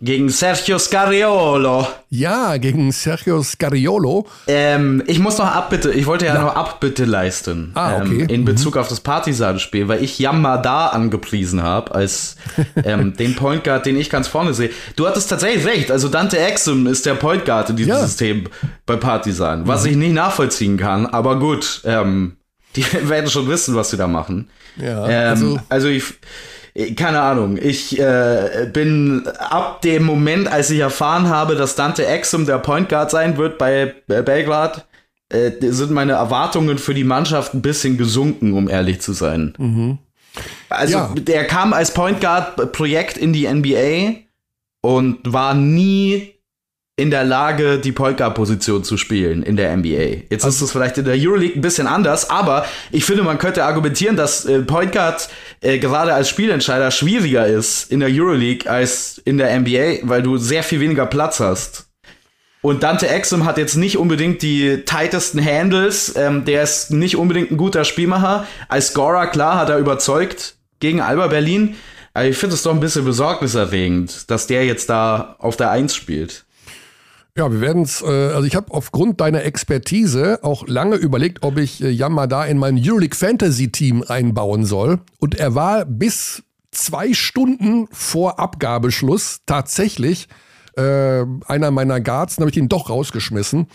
Gegen 0.01 0.29
Sergio 0.29 0.79
Scariolo. 0.79 1.87
Ja, 2.11 2.57
gegen 2.57 2.91
Sergio 2.93 3.43
Scariolo. 3.43 4.27
Ähm, 4.47 5.03
ich 5.07 5.19
muss 5.19 5.39
noch 5.39 5.47
Abbitte, 5.47 5.91
ich 5.93 6.07
wollte 6.07 6.27
ja, 6.27 6.35
Ja. 6.35 6.43
noch 6.43 6.55
Abbitte 6.57 7.05
leisten. 7.05 7.73
Ah, 7.75 7.97
okay. 7.97 8.23
Ähm, 8.23 8.29
in 8.29 8.45
Bezug 8.45 8.77
auf 8.77 8.89
das 8.89 9.01
Partisan-Spiel, 9.01 9.89
weil 9.89 10.03
ich 10.03 10.19
Yamada 10.19 10.89
angepriesen 10.89 11.63
habe 11.63 11.95
als 11.95 12.37
ähm, 12.85 13.17
den 13.17 13.37
Point 13.37 13.65
Guard, 13.65 13.87
den 13.87 13.97
ich 13.97 14.11
ganz 14.11 14.29
vorne 14.29 14.55
sehe. 14.55 14.71
Du 14.97 15.07
hattest 15.07 15.29
tatsächlich 15.31 15.67
recht, 15.67 15.91
also 15.91 16.09
Dante 16.09 16.39
Exum 16.39 16.87
ist 16.87 17.07
der 17.07 17.15
Point 17.15 17.45
Guard 17.45 17.71
in 17.71 17.77
diesem 17.77 17.91
Ja. 17.95 18.01
System 18.01 18.45
bei 18.87 18.97
Partisan, 18.97 19.67
was 19.67 19.85
ich 19.85 19.97
nicht 19.97 20.13
nachvollziehen 20.13 20.77
kann, 20.77 21.07
aber 21.07 21.39
gut, 21.39 21.83
ähm, 21.85 22.37
die 22.77 22.85
werden 23.09 23.31
schon 23.31 23.49
wissen, 23.49 23.75
was 23.77 23.91
sie 23.91 23.97
da 23.97 24.07
machen. 24.09 24.49
Ja, 24.77 25.07
Ähm, 25.09 25.29
also- 25.31 25.61
also, 25.69 25.89
ich, 25.89 26.03
keine 26.97 27.21
Ahnung, 27.21 27.57
ich 27.57 27.99
äh, 28.01 28.69
bin 28.73 29.27
ab 29.39 29.81
dem 29.83 30.03
Moment, 30.05 30.49
als 30.51 30.71
ich 30.71 30.81
erfahren 30.81 31.29
habe, 31.29 31.55
dass 31.55 31.77
Dante 31.77 32.05
Exum 32.07 32.47
der 32.47 32.59
Point 32.59 32.89
Guard 32.89 33.11
sein 33.13 33.37
wird 33.37 33.59
bei 33.59 33.95
äh, 34.09 34.23
Belgrad, 34.23 34.87
äh, 35.29 35.53
sind 35.61 35.93
meine 35.93 36.13
Erwartungen 36.13 36.79
für 36.79 36.93
die 36.95 37.05
Mannschaft 37.05 37.55
ein 37.55 37.63
bisschen 37.63 37.97
gesunken, 37.97 38.53
um 38.55 38.69
ehrlich 38.69 39.01
zu 39.01 39.13
sein. 39.13 39.99
Also, 40.69 40.99
Ja. 40.99 41.15
der 41.17 41.45
kam 41.47 41.73
als 41.73 41.95
Point 41.95 42.21
Guard 42.21 42.73
Projekt 42.73 43.17
in 43.19 43.33
die 43.33 43.47
NBA 43.47 44.17
und 44.81 45.19
war 45.33 45.55
nie 45.55 46.34
in 46.97 47.11
der 47.11 47.25
Lage, 47.25 47.79
die 47.79 47.91
Point 47.91 48.19
Guard 48.19 48.37
Position 48.37 48.85
zu 48.85 48.97
spielen 48.97 49.43
in 49.43 49.57
der 49.57 49.77
NBA. 49.77 50.27
Jetzt 50.31 50.45
ist 50.45 50.61
es 50.61 50.71
vielleicht 50.71 50.97
in 50.97 51.05
der 51.05 51.17
Euroleague 51.19 51.57
ein 51.57 51.61
bisschen 51.61 51.89
anders, 51.89 52.31
aber 52.31 52.67
ich 52.93 53.05
finde, 53.05 53.25
man 53.25 53.39
könnte 53.39 53.65
argumentieren, 53.65 54.17
dass 54.17 54.45
äh, 54.45 54.63
Guard 54.63 55.29
äh, 55.61 55.79
gerade 55.79 56.15
als 56.15 56.29
Spielentscheider 56.29 56.93
schwieriger 56.93 57.47
ist 57.47 57.91
in 57.91 57.99
der 57.99 58.11
Euroleague 58.13 58.71
als 58.71 59.21
in 59.25 59.39
der 59.39 59.59
NBA, 59.59 60.09
weil 60.09 60.23
du 60.23 60.37
sehr 60.37 60.63
viel 60.63 60.79
weniger 60.79 61.07
Platz 61.07 61.41
hast. 61.41 61.89
Und 62.63 62.83
Dante 62.83 63.09
Exum 63.09 63.45
hat 63.45 63.59
jetzt 63.59 63.75
nicht 63.75 63.99
unbedingt 63.99 64.41
die 64.41 64.85
tightesten 64.87 65.45
Handles. 65.45 66.15
Ähm, 66.17 66.47
der 66.47 66.63
ist 66.63 66.93
nicht 66.93 67.17
unbedingt 67.17 67.51
ein 67.51 67.59
guter 67.59 67.85
Spielmacher. 67.85 68.47
Als 68.69 68.89
Scorer, 68.89 69.27
klar, 69.27 69.59
hat 69.59 69.69
er 69.69 69.79
überzeugt 69.79 70.57
gegen 70.81 71.03
Alba 71.03 71.27
Berlin. 71.27 71.77
Aber 72.15 72.25
ich 72.27 72.39
finde 72.39 72.55
es 72.55 72.63
doch 72.63 72.73
ein 72.73 72.81
bisschen 72.81 73.05
besorgniserregend, 73.05 74.31
dass 74.31 74.47
der 74.47 74.65
jetzt 74.65 74.89
da 74.89 75.37
auf 75.41 75.57
der 75.57 75.73
Eins 75.73 75.95
spielt. 75.95 76.44
Ja, 77.37 77.51
wir 77.51 77.61
werden 77.61 77.83
es, 77.83 78.01
äh, 78.01 78.07
also 78.07 78.45
ich 78.45 78.55
habe 78.55 78.73
aufgrund 78.73 79.21
deiner 79.21 79.43
Expertise 79.43 80.39
auch 80.43 80.69
lange 80.69 80.95
überlegt, 80.95 81.43
ob 81.43 81.59
ich 81.59 81.83
äh, 81.83 81.91
Yamada 81.91 82.45
in 82.45 82.59
mein 82.59 82.79
Euroleague 82.79 83.17
Fantasy 83.17 83.73
Team 83.73 84.05
einbauen 84.07 84.65
soll. 84.65 85.01
Und 85.19 85.35
er 85.35 85.57
war 85.57 85.85
bis 85.85 86.45
zwei 86.71 87.13
Stunden 87.13 87.89
vor 87.91 88.39
Abgabeschluss 88.39 89.41
tatsächlich 89.47 90.29
äh, 90.77 91.25
einer 91.47 91.73
meiner 91.73 92.01
Guards, 92.01 92.37
dann 92.37 92.45
habe 92.45 92.51
ich 92.51 92.57
ihn 92.57 92.69
doch 92.69 92.89
rausgeschmissen. 92.89 93.67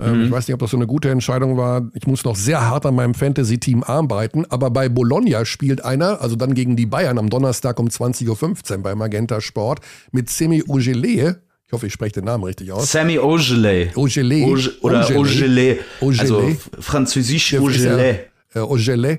Ähm, 0.00 0.24
Ich 0.24 0.30
weiß 0.30 0.48
nicht, 0.48 0.54
ob 0.54 0.60
das 0.60 0.70
so 0.70 0.78
eine 0.78 0.86
gute 0.86 1.10
Entscheidung 1.10 1.58
war. 1.58 1.90
Ich 1.92 2.06
muss 2.06 2.24
noch 2.24 2.36
sehr 2.36 2.66
hart 2.66 2.86
an 2.86 2.94
meinem 2.94 3.12
Fantasy-Team 3.12 3.82
arbeiten. 3.82 4.46
Aber 4.48 4.70
bei 4.70 4.88
Bologna 4.88 5.44
spielt 5.44 5.84
einer, 5.84 6.22
also 6.22 6.34
dann 6.34 6.54
gegen 6.54 6.76
die 6.76 6.86
Bayern 6.86 7.18
am 7.18 7.28
Donnerstag 7.28 7.78
um 7.78 7.88
20.15 7.88 8.76
Uhr 8.76 8.82
bei 8.82 8.94
Magenta 8.94 9.42
Sport 9.42 9.80
mit 10.12 10.30
Semi 10.30 10.62
Ugele. 10.66 11.42
Ich 11.72 11.74
hoffe, 11.74 11.86
ich 11.86 11.92
spreche 11.94 12.12
den 12.12 12.24
Namen 12.26 12.44
richtig 12.44 12.70
aus. 12.70 12.92
Sammy 12.92 13.18
Ogele. 13.18 13.92
Ogele. 13.94 14.44
Oge- 14.44 14.72
oder 14.82 15.16
Ogele. 15.16 15.78
Ogele. 16.02 16.20
Also 16.20 16.56
französisch 16.78 17.48
Der 17.48 17.60
ist 17.60 17.64
Ogele. 17.64 18.20
ja, 18.54 19.12
äh. 19.12 19.18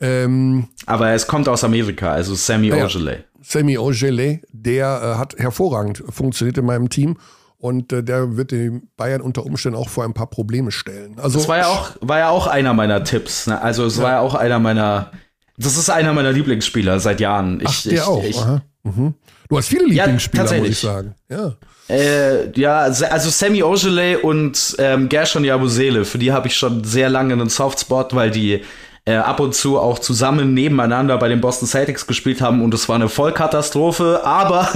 Ähm, 0.00 0.68
Aber 0.86 1.10
es 1.10 1.26
kommt 1.26 1.46
aus 1.46 1.62
Amerika, 1.62 2.10
also 2.10 2.34
Sammy 2.34 2.68
ja. 2.68 2.86
Ogele. 2.86 3.24
Semi 3.42 3.76
Ogele, 3.76 4.40
der 4.50 4.86
äh, 5.16 5.18
hat 5.18 5.36
hervorragend 5.36 6.02
funktioniert 6.08 6.56
in 6.56 6.64
meinem 6.64 6.88
Team. 6.88 7.18
Und 7.58 7.92
äh, 7.92 8.02
der 8.02 8.34
wird 8.38 8.52
den 8.52 8.88
Bayern 8.96 9.20
unter 9.20 9.44
Umständen 9.44 9.76
auch 9.76 9.90
vor 9.90 10.04
ein 10.04 10.14
paar 10.14 10.30
Probleme 10.30 10.72
stellen. 10.72 11.18
Also 11.18 11.38
Das 11.38 11.48
war 11.48 11.58
ja 11.58 11.66
auch, 11.66 11.90
war 12.00 12.18
ja 12.18 12.30
auch 12.30 12.46
einer 12.46 12.72
meiner 12.72 13.04
Tipps. 13.04 13.46
Ne? 13.46 13.60
Also 13.60 13.84
es 13.84 14.00
war 14.00 14.12
ja 14.12 14.20
auch 14.20 14.34
einer 14.34 14.58
meiner. 14.58 15.12
Das 15.58 15.76
ist 15.76 15.90
einer 15.90 16.14
meiner 16.14 16.32
Lieblingsspieler 16.32 16.98
seit 16.98 17.20
Jahren. 17.20 17.60
Ich, 17.60 17.66
Ach, 17.68 17.82
der 17.82 17.92
ich, 17.92 18.02
auch. 18.02 18.24
Ich. 18.24 18.40
Mhm. 18.84 19.12
Du 19.50 19.58
hast 19.58 19.68
viele 19.68 19.84
Lieblingsspieler, 19.84 20.44
muss 20.44 20.50
tatsächlich. 20.50 20.72
ich 20.72 20.78
sagen. 20.78 21.14
Ja. 21.28 21.56
Äh, 21.90 22.50
ja, 22.58 22.80
also 22.82 23.30
Sammy 23.30 23.62
Ogele 23.62 24.18
und 24.20 24.76
ähm, 24.78 25.08
Gershon 25.08 25.44
Yabusele, 25.44 26.04
für 26.04 26.18
die 26.18 26.32
habe 26.32 26.46
ich 26.48 26.54
schon 26.56 26.84
sehr 26.84 27.08
lange 27.08 27.32
einen 27.32 27.48
Softspot, 27.48 28.14
weil 28.14 28.30
die 28.30 28.62
äh, 29.06 29.14
ab 29.14 29.40
und 29.40 29.54
zu 29.54 29.78
auch 29.78 29.98
zusammen 29.98 30.52
nebeneinander 30.54 31.16
bei 31.16 31.28
den 31.28 31.40
Boston 31.40 31.66
Celtics 31.66 32.06
gespielt 32.06 32.40
haben 32.42 32.62
und 32.62 32.72
es 32.74 32.88
war 32.88 32.96
eine 32.96 33.08
Vollkatastrophe, 33.08 34.20
aber 34.24 34.68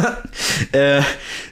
äh, 0.73 1.03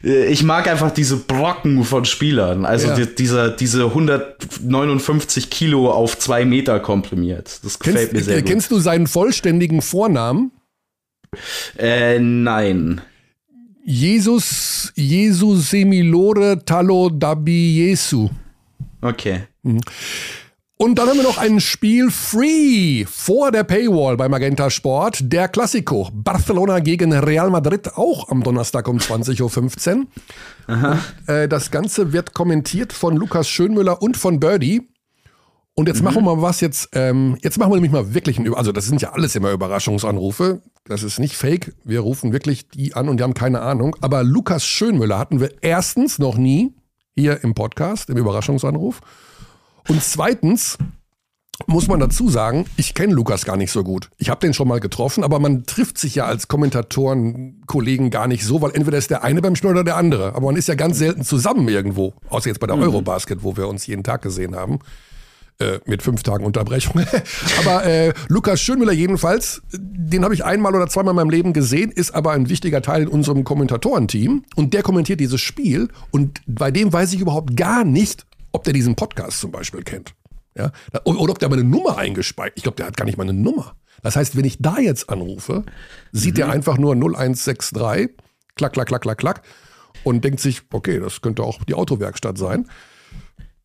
ich 0.02 0.42
mag 0.42 0.66
einfach 0.68 0.90
diese 0.90 1.16
Brocken 1.18 1.84
von 1.84 2.06
Spielern, 2.06 2.64
also 2.64 2.88
Ja. 2.88 2.94
die, 2.96 3.14
dieser, 3.14 3.50
diese 3.50 3.84
159 3.84 5.50
Kilo 5.50 5.90
auf 5.90 6.18
zwei 6.18 6.44
Meter 6.44 6.80
komprimiert. 6.80 7.60
Das 7.62 7.78
gefällt 7.78 7.96
Kennst, 8.10 8.12
mir 8.14 8.22
sehr 8.22 8.40
gut. 8.42 8.50
kennst 8.50 8.70
du 8.70 8.78
seinen 8.80 9.06
vollständigen 9.06 9.82
Vornamen? 9.82 10.50
Äh, 11.78 12.18
nein. 12.18 13.00
Jesus, 13.84 14.92
Jesus 14.94 15.70
Semilore 15.70 16.64
Talo 16.64 17.10
Dabi 17.10 17.76
Jesu. 17.76 18.28
Okay. 19.00 19.42
Und 20.82 20.98
dann 20.98 21.08
haben 21.08 21.16
wir 21.16 21.24
noch 21.24 21.38
ein 21.38 21.60
Spiel 21.60 22.10
free 22.10 23.04
vor 23.06 23.50
der 23.50 23.64
Paywall 23.64 24.16
bei 24.16 24.28
Magenta 24.28 24.70
Sport. 24.70 25.32
Der 25.32 25.48
Klassiko. 25.48 26.08
Barcelona 26.12 26.78
gegen 26.78 27.12
Real 27.12 27.50
Madrid 27.50 27.96
auch 27.96 28.28
am 28.28 28.42
Donnerstag 28.42 28.86
um 28.88 28.98
20.15 28.98 29.40
Uhr. 29.96 30.06
Und, 30.68 30.98
äh, 31.26 31.48
das 31.48 31.70
Ganze 31.70 32.12
wird 32.12 32.34
kommentiert 32.34 32.92
von 32.92 33.16
Lukas 33.16 33.48
Schönmüller 33.48 34.00
und 34.00 34.16
von 34.16 34.38
Birdie. 34.38 34.88
Und 35.74 35.88
jetzt 35.88 36.02
machen 36.02 36.16
wir 36.24 36.36
mal 36.36 36.42
was 36.42 36.60
jetzt, 36.60 36.90
ähm, 36.92 37.38
jetzt 37.42 37.58
machen 37.58 37.70
wir 37.70 37.76
nämlich 37.76 37.92
mal 37.92 38.12
wirklich 38.14 38.38
ein, 38.38 38.44
Über- 38.44 38.58
also 38.58 38.72
das 38.72 38.84
sind 38.86 39.00
ja 39.00 39.12
alles 39.12 39.34
immer 39.34 39.50
Überraschungsanrufe. 39.52 40.60
Das 40.84 41.02
ist 41.02 41.18
nicht 41.18 41.36
fake. 41.36 41.74
Wir 41.84 42.00
rufen 42.00 42.32
wirklich 42.32 42.68
die 42.68 42.94
an 42.94 43.08
und 43.08 43.16
die 43.18 43.22
haben 43.24 43.32
keine 43.34 43.62
Ahnung. 43.62 43.96
Aber 44.02 44.22
Lukas 44.22 44.66
Schönmüller 44.66 45.18
hatten 45.18 45.40
wir 45.40 45.50
erstens 45.62 46.18
noch 46.18 46.36
nie 46.36 46.74
hier 47.14 47.42
im 47.42 47.54
Podcast, 47.54 48.10
im 48.10 48.18
Überraschungsanruf. 48.18 49.00
Und 49.88 50.02
zweitens 50.02 50.76
muss 51.66 51.86
man 51.88 52.00
dazu 52.00 52.28
sagen, 52.28 52.66
ich 52.76 52.92
kenne 52.92 53.14
Lukas 53.14 53.44
gar 53.44 53.56
nicht 53.56 53.70
so 53.70 53.82
gut. 53.84 54.10
Ich 54.18 54.28
habe 54.30 54.40
den 54.40 54.52
schon 54.52 54.68
mal 54.68 54.80
getroffen, 54.80 55.24
aber 55.24 55.38
man 55.38 55.64
trifft 55.64 55.96
sich 55.96 56.14
ja 56.16 56.26
als 56.26 56.48
Kommentatoren, 56.48 57.62
Kollegen 57.66 58.10
gar 58.10 58.26
nicht 58.26 58.44
so, 58.44 58.60
weil 58.60 58.72
entweder 58.74 58.98
ist 58.98 59.10
der 59.10 59.22
eine 59.24 59.40
beim 59.40 59.56
Spiel 59.56 59.70
oder 59.70 59.84
der 59.84 59.96
andere. 59.96 60.34
Aber 60.34 60.46
man 60.46 60.56
ist 60.56 60.68
ja 60.68 60.74
ganz 60.74 60.98
selten 60.98 61.22
zusammen 61.24 61.68
irgendwo. 61.68 62.12
Außer 62.28 62.48
jetzt 62.48 62.58
bei 62.60 62.66
der 62.66 62.76
Eurobasket, 62.76 63.42
wo 63.42 63.56
wir 63.56 63.68
uns 63.68 63.86
jeden 63.86 64.02
Tag 64.04 64.22
gesehen 64.22 64.54
haben. 64.56 64.80
Äh, 65.58 65.78
mit 65.84 66.02
fünf 66.02 66.22
Tagen 66.22 66.44
Unterbrechung. 66.44 67.04
aber 67.60 67.84
äh, 67.84 68.12
Lukas 68.28 68.60
Schönmüller 68.60 68.92
jedenfalls, 68.92 69.62
den 69.72 70.24
habe 70.24 70.34
ich 70.34 70.44
einmal 70.44 70.74
oder 70.74 70.88
zweimal 70.88 71.12
in 71.12 71.16
meinem 71.16 71.30
Leben 71.30 71.52
gesehen, 71.52 71.92
ist 71.92 72.14
aber 72.14 72.32
ein 72.32 72.48
wichtiger 72.48 72.82
Teil 72.82 73.02
in 73.02 73.08
unserem 73.08 73.44
Kommentatorenteam. 73.44 74.44
Und 74.56 74.74
der 74.74 74.82
kommentiert 74.82 75.20
dieses 75.20 75.40
Spiel. 75.40 75.88
Und 76.10 76.40
bei 76.46 76.70
dem 76.70 76.92
weiß 76.92 77.12
ich 77.12 77.20
überhaupt 77.20 77.56
gar 77.56 77.84
nicht, 77.84 78.26
ob 78.50 78.64
der 78.64 78.72
diesen 78.72 78.96
Podcast 78.96 79.40
zum 79.40 79.52
Beispiel 79.52 79.82
kennt. 79.82 80.14
Ja? 80.56 80.72
Oder 81.04 81.32
ob 81.32 81.38
der 81.38 81.48
meine 81.48 81.64
Nummer 81.64 81.98
eingespeichert. 81.98 82.54
Ich 82.56 82.62
glaube, 82.62 82.76
der 82.76 82.86
hat 82.86 82.96
gar 82.96 83.04
nicht 83.04 83.18
meine 83.18 83.32
Nummer. 83.32 83.76
Das 84.02 84.16
heißt, 84.16 84.36
wenn 84.36 84.44
ich 84.44 84.58
da 84.58 84.78
jetzt 84.78 85.10
anrufe, 85.10 85.64
sieht 86.10 86.38
der 86.38 86.50
einfach 86.50 86.76
nur 86.76 86.94
0163, 86.94 88.10
klack, 88.56 88.72
klack, 88.72 88.88
klack, 88.88 89.02
klack, 89.02 89.18
klack 89.18 89.42
und 90.02 90.24
denkt 90.24 90.40
sich, 90.40 90.62
okay, 90.72 90.98
das 90.98 91.20
könnte 91.20 91.42
auch 91.42 91.62
die 91.64 91.74
Autowerkstatt 91.74 92.36
sein. 92.36 92.68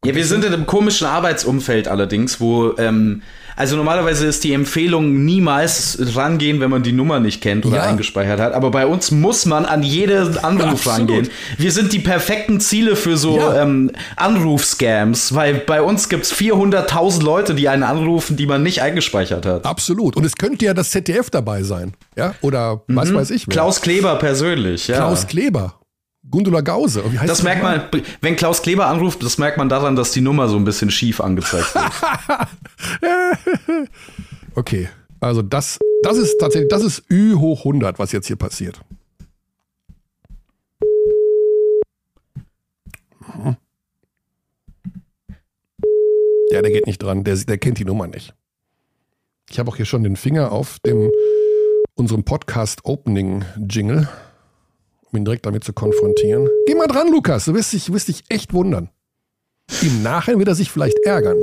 Ja, 0.05 0.13
wir 0.15 0.25
sind 0.25 0.45
in 0.45 0.53
einem 0.53 0.65
komischen 0.67 1.07
Arbeitsumfeld 1.07 1.87
allerdings, 1.87 2.39
wo, 2.39 2.75
ähm, 2.77 3.23
also 3.55 3.75
normalerweise 3.75 4.27
ist 4.27 4.43
die 4.43 4.53
Empfehlung 4.53 5.25
niemals 5.25 5.97
rangehen, 6.15 6.59
wenn 6.61 6.69
man 6.69 6.83
die 6.83 6.91
Nummer 6.91 7.19
nicht 7.19 7.41
kennt 7.41 7.65
oder 7.65 7.77
Ja. 7.77 7.83
eingespeichert 7.83 8.39
hat. 8.39 8.53
Aber 8.53 8.69
bei 8.69 8.85
uns 8.85 9.09
muss 9.09 9.47
man 9.47 9.65
an 9.65 9.81
jeden 9.81 10.37
Anruf 10.37 10.85
Absolut. 10.87 10.99
rangehen. 10.99 11.29
Wir 11.57 11.71
sind 11.71 11.91
die 11.93 11.99
perfekten 11.99 12.59
Ziele 12.59 12.95
für 12.95 13.17
so 13.17 13.37
Ja. 13.37 13.63
ähm, 13.63 13.91
Anrufscams, 14.17 15.33
weil 15.33 15.55
bei 15.55 15.81
uns 15.81 16.09
gibt's 16.09 16.31
400.000 16.31 17.23
Leute, 17.23 17.55
die 17.55 17.67
einen 17.67 17.83
anrufen, 17.83 18.37
die 18.37 18.45
man 18.45 18.61
nicht 18.61 18.83
eingespeichert 18.83 19.47
hat. 19.47 19.65
Absolut. 19.65 20.15
Und 20.15 20.23
es 20.25 20.35
könnte 20.35 20.65
ja 20.65 20.75
das 20.75 20.91
ZDF 20.91 21.31
dabei 21.31 21.63
sein. 21.63 21.93
Ja? 22.15 22.35
Oder 22.41 22.83
was 22.87 23.11
weiß 23.13 23.31
ich. 23.31 23.47
wer. 23.47 23.51
Klaus 23.53 23.81
Kleber 23.81 24.15
persönlich, 24.17 24.87
ja. 24.87 24.97
Klaus 24.97 25.25
Kleber. 25.25 25.73
Gundula 26.29 26.61
Gause. 26.61 27.03
Wie 27.11 27.19
heißt 27.19 27.29
das 27.29 27.39
die 27.39 27.43
merkt 27.45 27.63
man, 27.63 27.83
wenn 28.21 28.35
Klaus 28.35 28.61
Kleber 28.61 28.87
anruft, 28.87 29.23
das 29.23 29.37
merkt 29.37 29.57
man 29.57 29.69
daran, 29.69 29.95
dass 29.95 30.11
die 30.11 30.21
Nummer 30.21 30.47
so 30.49 30.57
ein 30.57 30.63
bisschen 30.63 30.91
schief 30.91 31.21
angezeigt 31.21 31.73
wird. 31.73 31.91
Okay. 34.55 34.89
Also 35.19 35.43
das, 35.43 35.77
das 36.01 36.17
ist 36.17 36.37
tatsächlich, 36.39 36.69
das 36.69 36.83
ist 36.83 37.03
Ü 37.11 37.35
hoch 37.35 37.59
100, 37.59 37.99
was 37.99 38.11
jetzt 38.11 38.25
hier 38.25 38.35
passiert. 38.37 38.81
Mhm. 43.35 43.55
Ja, 46.49 46.61
der 46.61 46.71
geht 46.71 46.87
nicht 46.87 47.03
dran. 47.03 47.23
Der, 47.23 47.35
der 47.35 47.57
kennt 47.59 47.77
die 47.77 47.85
Nummer 47.85 48.07
nicht. 48.07 48.33
Ich 49.49 49.59
habe 49.59 49.69
auch 49.69 49.75
hier 49.75 49.85
schon 49.85 50.03
den 50.03 50.15
Finger 50.15 50.51
auf 50.51 50.79
dem 50.79 51.11
unserem 51.95 52.23
Podcast 52.23 52.83
Opening 52.83 53.45
Jingle, 53.69 54.07
um 55.11 55.17
ihn 55.17 55.25
direkt 55.25 55.45
damit 55.45 55.63
zu 55.63 55.73
konfrontieren. 55.73 56.47
Geh 56.67 56.75
mal 56.75 56.87
dran, 56.87 57.09
Lukas. 57.11 57.45
Du 57.45 57.53
wirst 57.53 57.73
dich, 57.73 57.85
du 57.85 57.93
wirst 57.93 58.07
dich 58.07 58.23
echt 58.29 58.53
wundern. 58.53 58.89
Im 59.81 60.01
Nachhinein 60.03 60.39
wird 60.39 60.49
er 60.49 60.55
sich 60.55 60.71
vielleicht 60.71 60.97
ärgern. 61.05 61.37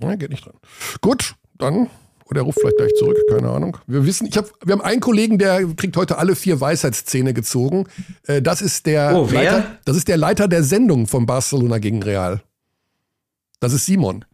Na, 0.00 0.14
geht 0.16 0.30
nicht 0.30 0.44
dran. 0.44 0.54
Gut, 1.00 1.34
dann. 1.56 1.88
Oder 2.28 2.40
er 2.40 2.44
ruft 2.44 2.58
vielleicht 2.60 2.76
gleich 2.76 2.92
zurück, 2.98 3.16
keine 3.30 3.50
Ahnung. 3.50 3.76
Wir 3.86 4.04
wissen, 4.04 4.26
ich 4.26 4.36
hab, 4.36 4.50
wir 4.64 4.72
haben 4.72 4.82
einen 4.82 5.00
Kollegen, 5.00 5.38
der 5.38 5.64
kriegt 5.76 5.96
heute 5.96 6.18
alle 6.18 6.34
vier 6.34 6.60
Weisheitszähne 6.60 7.32
gezogen. 7.32 7.86
Äh, 8.26 8.42
Das 8.42 8.62
ist 8.62 8.86
der 8.86 9.12
Oh, 9.14 9.30
wer? 9.30 9.42
Leiter, 9.52 9.78
das 9.84 9.96
ist 9.96 10.08
der 10.08 10.16
Leiter 10.16 10.48
der 10.48 10.64
Sendung 10.64 11.06
von 11.06 11.24
Barcelona 11.24 11.78
gegen 11.78 12.02
Real. 12.02 12.42
Das 13.60 13.72
ist 13.72 13.86
Simon. 13.86 14.24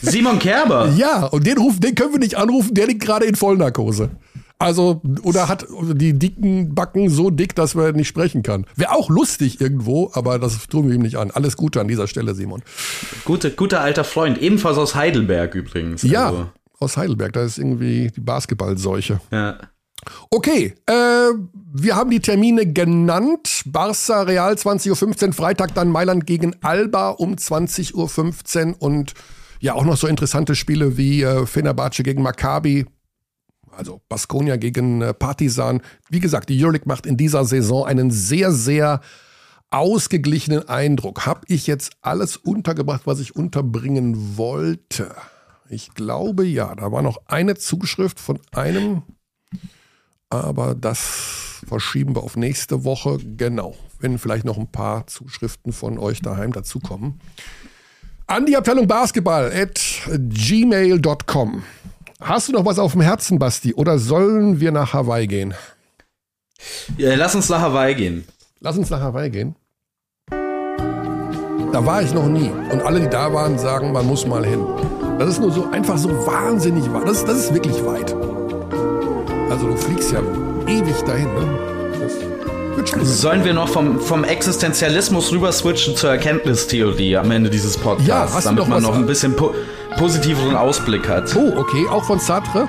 Simon 0.00 0.38
Kerber. 0.38 0.88
Ja, 0.96 1.26
und 1.26 1.46
den, 1.46 1.58
rufen, 1.58 1.80
den 1.80 1.94
können 1.94 2.12
wir 2.12 2.18
nicht 2.18 2.36
anrufen, 2.36 2.74
der 2.74 2.86
liegt 2.86 3.02
gerade 3.02 3.26
in 3.26 3.36
Vollnarkose. 3.36 4.10
Also, 4.60 5.00
oder 5.22 5.48
hat 5.48 5.66
die 5.94 6.18
dicken 6.18 6.74
Backen 6.74 7.08
so 7.08 7.30
dick, 7.30 7.54
dass 7.54 7.74
er 7.74 7.92
nicht 7.92 8.08
sprechen 8.08 8.42
kann. 8.42 8.66
Wäre 8.76 8.92
auch 8.92 9.08
lustig 9.08 9.58
irgendwo, 9.60 10.10
aber 10.12 10.38
das 10.38 10.66
tun 10.68 10.86
wir 10.86 10.94
ihm 10.94 11.00
nicht 11.00 11.16
an. 11.16 11.30
Alles 11.30 11.56
Gute 11.56 11.80
an 11.80 11.88
dieser 11.88 12.06
Stelle, 12.06 12.34
Simon. 12.34 12.62
Gute, 13.24 13.50
guter 13.52 13.80
alter 13.80 14.04
Freund, 14.04 14.36
ebenfalls 14.36 14.76
aus 14.76 14.94
Heidelberg 14.94 15.54
übrigens. 15.54 16.02
Ja, 16.02 16.26
Also, 16.26 16.50
aus 16.78 16.96
Heidelberg, 16.98 17.32
da 17.32 17.42
ist 17.42 17.56
irgendwie 17.58 18.10
die 18.14 18.20
Basketballseuche. 18.20 19.20
ja. 19.32 19.58
Okay, 20.30 20.74
äh, 20.86 20.92
wir 20.92 21.94
haben 21.94 22.10
die 22.10 22.20
Termine 22.20 22.72
genannt. 22.72 23.62
Barca 23.66 24.22
Real 24.22 24.54
20.15 24.54 25.26
Uhr, 25.26 25.32
Freitag 25.34 25.74
dann 25.74 25.88
Mailand 25.90 26.26
gegen 26.26 26.56
Alba 26.62 27.10
um 27.10 27.34
20.15 27.34 27.94
Uhr 28.68 28.82
und 28.82 29.12
ja 29.60 29.74
auch 29.74 29.84
noch 29.84 29.98
so 29.98 30.06
interessante 30.06 30.54
Spiele 30.54 30.96
wie 30.96 31.22
äh, 31.22 31.44
Fenerbahce 31.44 32.02
gegen 32.02 32.22
Maccabi, 32.22 32.86
also 33.80 34.00
Baskonia 34.08 34.56
gegen 34.56 35.02
äh, 35.02 35.12
Partizan. 35.12 35.82
Wie 36.08 36.20
gesagt, 36.20 36.48
die 36.48 36.62
Euroleague 36.62 36.86
macht 36.86 37.06
in 37.06 37.16
dieser 37.16 37.44
Saison 37.44 37.86
einen 37.86 38.10
sehr, 38.10 38.52
sehr 38.52 39.00
ausgeglichenen 39.70 40.68
Eindruck. 40.68 41.26
Hab 41.26 41.44
ich 41.48 41.66
jetzt 41.66 41.92
alles 42.02 42.36
untergebracht, 42.36 43.02
was 43.06 43.20
ich 43.20 43.34
unterbringen 43.34 44.36
wollte? 44.36 45.14
Ich 45.68 45.94
glaube 45.94 46.44
ja. 46.44 46.74
Da 46.74 46.92
war 46.92 47.02
noch 47.02 47.22
eine 47.26 47.56
Zuschrift 47.56 48.20
von 48.20 48.38
einem 48.52 49.02
aber 50.30 50.76
das 50.76 51.60
verschieben 51.66 52.14
wir 52.14 52.22
auf 52.22 52.36
nächste 52.36 52.84
Woche. 52.84 53.18
Genau. 53.36 53.74
Wenn 53.98 54.18
vielleicht 54.18 54.44
noch 54.44 54.56
ein 54.56 54.70
paar 54.70 55.08
Zuschriften 55.08 55.72
von 55.72 55.98
euch 55.98 56.22
daheim 56.22 56.52
dazukommen. 56.52 57.20
An 58.28 58.46
die 58.46 58.56
Abteilung 58.56 58.86
Basketball 58.86 59.52
at 59.52 59.80
gmail.com. 60.08 61.64
Hast 62.20 62.48
du 62.48 62.52
noch 62.52 62.64
was 62.66 62.78
auf 62.78 62.92
dem 62.92 63.00
Herzen, 63.00 63.38
Basti? 63.38 63.74
Oder 63.74 63.98
sollen 63.98 64.60
wir 64.60 64.72
nach 64.72 64.92
Hawaii 64.92 65.26
gehen? 65.26 65.54
Ja, 66.98 67.14
lass 67.14 67.34
uns 67.34 67.48
nach 67.48 67.60
Hawaii 67.60 67.94
gehen. 67.94 68.24
Lass 68.60 68.76
uns 68.76 68.90
nach 68.90 69.00
Hawaii 69.00 69.30
gehen. 69.30 69.54
Da 70.30 71.86
war 71.86 72.02
ich 72.02 72.12
noch 72.12 72.26
nie. 72.26 72.50
Und 72.72 72.82
alle, 72.82 73.00
die 73.00 73.08
da 73.08 73.32
waren, 73.32 73.58
sagen, 73.58 73.92
man 73.92 74.06
muss 74.06 74.26
mal 74.26 74.44
hin. 74.44 74.60
Das 75.18 75.28
ist 75.30 75.40
nur 75.40 75.50
so 75.52 75.70
einfach 75.70 75.96
so 75.96 76.10
wahnsinnig 76.26 76.92
weit. 76.92 77.04
Das, 77.06 77.18
ist- 77.18 77.28
das 77.28 77.38
ist 77.38 77.54
wirklich 77.54 77.84
weit. 77.84 78.14
Also 79.50 79.66
du 79.68 79.76
fliegst 79.76 80.12
ja 80.12 80.20
ewig 80.66 81.00
dahin. 81.02 81.32
Ne? 81.34 81.79
Sollen 83.02 83.44
wir 83.44 83.54
noch 83.54 83.68
vom, 83.68 84.00
vom 84.00 84.24
Existenzialismus 84.24 85.32
rüber 85.32 85.52
switchen 85.52 85.96
zur 85.96 86.10
Erkenntnistheorie 86.10 87.16
am 87.16 87.30
Ende 87.30 87.50
dieses 87.50 87.76
Podcasts, 87.76 88.34
Ja, 88.34 88.40
damit 88.42 88.60
doch 88.60 88.68
man 88.68 88.82
noch 88.82 88.94
ein 88.94 89.06
bisschen 89.06 89.36
po 89.36 89.54
positiveren 89.98 90.54
Ausblick 90.56 91.08
hat? 91.08 91.34
Oh, 91.36 91.52
okay. 91.58 91.86
Auch 91.90 92.04
von 92.04 92.18
Sartre? 92.18 92.68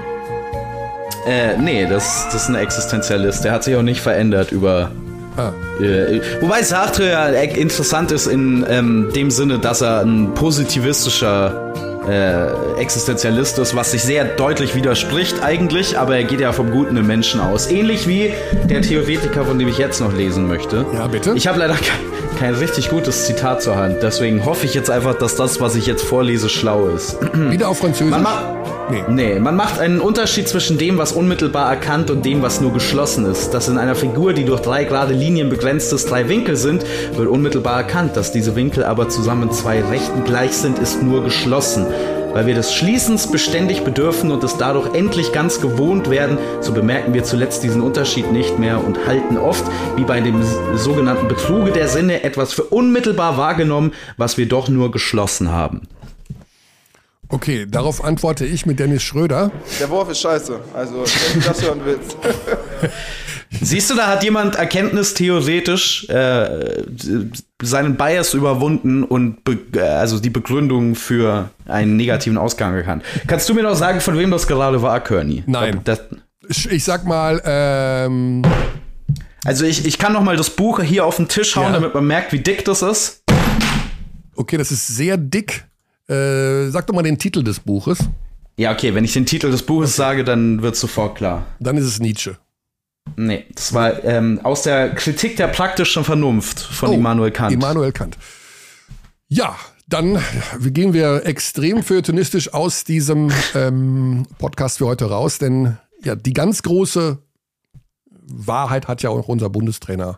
Äh, 1.27 1.57
nee, 1.57 1.85
das, 1.87 2.25
das 2.31 2.43
ist 2.43 2.49
ein 2.49 2.55
Existenzialist. 2.55 3.43
Der 3.43 3.51
hat 3.51 3.63
sich 3.63 3.75
auch 3.75 3.83
nicht 3.83 4.01
verändert 4.01 4.51
über. 4.51 4.91
Ah. 5.37 5.51
Äh, 5.81 6.19
wobei 6.41 6.63
Sartre 6.63 7.09
ja 7.09 7.27
interessant 7.27 8.11
ist 8.11 8.27
in 8.27 8.65
ähm, 8.67 9.11
dem 9.15 9.31
Sinne, 9.31 9.59
dass 9.59 9.81
er 9.81 10.01
ein 10.01 10.33
positivistischer 10.33 11.90
äh, 12.07 12.79
Existenzialist 12.79 13.59
ist, 13.59 13.75
was 13.75 13.91
sich 13.91 14.03
sehr 14.03 14.25
deutlich 14.25 14.75
widerspricht 14.75 15.43
eigentlich, 15.43 15.97
aber 15.97 16.15
er 16.15 16.23
geht 16.23 16.39
ja 16.39 16.51
vom 16.51 16.71
Guten 16.71 16.97
im 16.97 17.07
Menschen 17.07 17.39
aus. 17.39 17.69
Ähnlich 17.69 18.07
wie 18.07 18.33
der 18.63 18.81
Theoretiker, 18.81 19.45
von 19.45 19.59
dem 19.59 19.67
ich 19.67 19.77
jetzt 19.77 20.01
noch 20.01 20.13
lesen 20.13 20.47
möchte. 20.47 20.85
Ja, 20.93 21.07
bitte. 21.07 21.33
Ich 21.35 21.47
habe 21.47 21.59
leider 21.59 21.75
kein, 21.75 22.39
kein 22.39 22.53
richtig 22.55 22.89
gutes 22.89 23.25
Zitat 23.25 23.61
zur 23.61 23.75
Hand, 23.75 23.97
deswegen 24.01 24.45
hoffe 24.45 24.65
ich 24.65 24.73
jetzt 24.73 24.89
einfach, 24.89 25.15
dass 25.15 25.35
das, 25.35 25.61
was 25.61 25.75
ich 25.75 25.85
jetzt 25.85 26.03
vorlese, 26.03 26.49
schlau 26.49 26.87
ist. 26.87 27.17
Wieder 27.33 27.69
auf 27.69 27.79
Französisch? 27.79 28.11
Man 28.11 28.23
macht, 28.23 28.45
Nee. 28.91 29.03
nee, 29.07 29.39
man 29.39 29.55
macht 29.55 29.79
einen 29.79 30.01
Unterschied 30.01 30.49
zwischen 30.49 30.77
dem, 30.77 30.97
was 30.97 31.13
unmittelbar 31.13 31.69
erkannt 31.69 32.11
und 32.11 32.25
dem, 32.25 32.41
was 32.41 32.59
nur 32.59 32.73
geschlossen 32.73 33.25
ist. 33.25 33.51
Dass 33.53 33.69
in 33.69 33.77
einer 33.77 33.95
Figur, 33.95 34.33
die 34.33 34.43
durch 34.43 34.59
drei 34.59 34.83
gerade 34.83 35.13
Linien 35.13 35.49
begrenzt 35.49 35.93
ist, 35.93 36.09
drei 36.09 36.27
Winkel 36.27 36.57
sind, 36.57 36.85
wird 37.15 37.29
unmittelbar 37.29 37.77
erkannt. 37.77 38.17
Dass 38.17 38.33
diese 38.33 38.57
Winkel 38.57 38.83
aber 38.83 39.07
zusammen 39.07 39.49
zwei 39.51 39.81
Rechten 39.81 40.25
gleich 40.25 40.51
sind, 40.51 40.77
ist 40.77 41.01
nur 41.01 41.23
geschlossen. 41.23 41.85
Weil 42.33 42.47
wir 42.47 42.53
des 42.53 42.73
Schließens 42.73 43.31
beständig 43.31 43.83
bedürfen 43.83 44.29
und 44.31 44.43
es 44.43 44.57
dadurch 44.57 44.93
endlich 44.93 45.31
ganz 45.31 45.61
gewohnt 45.61 46.09
werden, 46.09 46.37
so 46.59 46.73
bemerken 46.73 47.13
wir 47.13 47.23
zuletzt 47.23 47.63
diesen 47.63 47.81
Unterschied 47.81 48.31
nicht 48.31 48.59
mehr 48.59 48.83
und 48.83 49.05
halten 49.05 49.37
oft, 49.37 49.63
wie 49.95 50.03
bei 50.03 50.19
dem 50.19 50.41
sogenannten 50.75 51.29
Betruge 51.29 51.71
der 51.71 51.87
Sinne, 51.87 52.23
etwas 52.23 52.53
für 52.53 52.63
unmittelbar 52.63 53.37
wahrgenommen, 53.37 53.93
was 54.17 54.37
wir 54.37 54.47
doch 54.47 54.67
nur 54.67 54.91
geschlossen 54.91 55.51
haben. 55.51 55.87
Okay, 57.31 57.65
darauf 57.69 58.03
antworte 58.03 58.45
ich 58.45 58.65
mit 58.65 58.79
Dennis 58.79 59.03
Schröder. 59.03 59.51
Der 59.79 59.89
Wurf 59.89 60.09
ist 60.09 60.19
scheiße. 60.19 60.59
Also, 60.73 60.95
wenn 61.33 61.41
du 61.41 61.47
das 61.47 61.61
hören 61.63 61.81
willst. 61.85 62.17
Siehst 63.61 63.89
du, 63.89 63.95
da 63.95 64.07
hat 64.07 64.23
jemand 64.23 64.55
erkenntnistheoretisch 64.55 66.07
äh, 66.09 66.83
seinen 67.61 67.95
Bias 67.97 68.33
überwunden 68.33 69.03
und 69.03 69.43
be 69.43 69.57
äh, 69.75 69.79
also 69.81 70.19
die 70.19 70.29
Begründung 70.29 70.95
für 70.95 71.49
einen 71.67 71.95
negativen 71.97 72.37
Ausgang 72.37 72.73
erkannt. 72.75 73.03
Kannst 73.27 73.47
du 73.49 73.53
mir 73.53 73.63
noch 73.63 73.75
sagen, 73.75 73.99
von 74.01 74.17
wem 74.17 74.31
das 74.31 74.47
gerade 74.47 74.81
war, 74.81 74.99
Kearney? 75.01 75.43
Nein. 75.47 75.81
Das, 75.83 75.99
Ich, 76.47 76.69
ich 76.71 76.83
sag 76.83 77.05
mal, 77.05 77.41
ähm, 77.45 78.41
also 79.45 79.65
ich, 79.65 79.85
ich 79.85 79.97
kann 79.99 80.13
noch 80.13 80.23
mal 80.23 80.37
das 80.37 80.49
Buch 80.49 80.81
hier 80.81 81.05
auf 81.05 81.17
den 81.17 81.27
Tisch 81.27 81.55
hauen, 81.55 81.65
Ja. 81.67 81.71
damit 81.73 81.93
man 81.93 82.05
merkt, 82.07 82.31
wie 82.33 82.39
dick 82.39 82.63
das 82.65 82.81
ist. 82.81 83.23
okay, 84.35 84.57
das 84.57 84.71
ist 84.71 84.87
sehr 84.87 85.17
dick. 85.17 85.65
Äh, 86.11 86.69
sag 86.69 86.87
doch 86.87 86.93
mal 86.93 87.03
den 87.03 87.17
Titel 87.17 87.43
des 87.43 87.59
Buches. 87.59 87.99
Ja, 88.57 88.71
okay, 88.73 88.93
wenn 88.93 89.05
ich 89.05 89.13
den 89.13 89.25
Titel 89.25 89.49
des 89.49 89.63
Buches 89.63 89.95
sage, 89.95 90.23
dann 90.23 90.61
wird 90.61 90.75
sofort 90.75 91.15
klar. 91.15 91.45
Dann 91.59 91.77
ist 91.77 91.85
es 91.85 91.99
Nietzsche. 91.99 92.37
Nee, 93.15 93.45
das 93.55 93.73
war 93.73 94.03
ähm, 94.03 94.39
aus 94.43 94.63
der 94.63 94.93
Kritik 94.93 95.35
der 95.37 95.47
praktischen 95.47 96.03
Vernunft 96.03 96.59
von 96.59 96.89
Oh, 96.89 96.93
Immanuel 96.93 97.31
Kant. 97.31 97.53
Immanuel 97.53 97.91
Kant. 97.91 98.17
Ja, 99.27 99.55
dann 99.87 100.19
gehen 100.59 100.93
wir 100.93 101.25
extrem 101.25 101.83
feuilletonistisch 101.83 102.53
aus 102.53 102.83
diesem 102.83 103.31
ähm, 103.55 104.25
Podcast 104.37 104.77
für 104.77 104.85
heute 104.85 105.05
raus, 105.05 105.37
denn 105.37 105.77
ja, 106.03 106.15
die 106.15 106.33
ganz 106.33 106.61
große 106.63 107.17
Wahrheit 108.09 108.87
hat 108.87 109.01
ja 109.01 109.09
auch 109.09 109.27
unser 109.27 109.49
Bundestrainer 109.49 110.17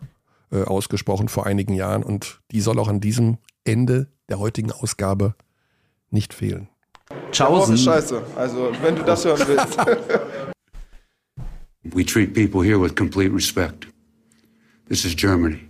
äh, 0.52 0.62
ausgesprochen 0.62 1.28
vor 1.28 1.46
einigen 1.46 1.74
Jahren 1.74 2.02
und 2.02 2.40
die 2.50 2.60
soll 2.60 2.78
auch 2.78 2.88
an 2.88 3.00
diesem 3.00 3.38
Ende 3.64 4.08
der 4.28 4.38
heutigen 4.38 4.70
Ausgabe 4.72 5.34
nicht 6.14 6.32
fehlen. 6.32 6.68
Tschaußen. 7.32 7.74
ist 7.74 7.84
scheiße. 7.84 8.22
Also, 8.36 8.72
wenn 8.82 8.96
du 8.96 9.02
das 9.02 9.24
hören 9.24 9.42
willst. 9.46 9.76
We 11.82 12.04
treat 12.04 12.32
people 12.32 12.62
here 12.62 12.80
with 12.80 12.94
complete 12.94 13.32
respect. 13.34 13.86
This 14.88 15.04
is 15.04 15.14
Germany. 15.14 15.60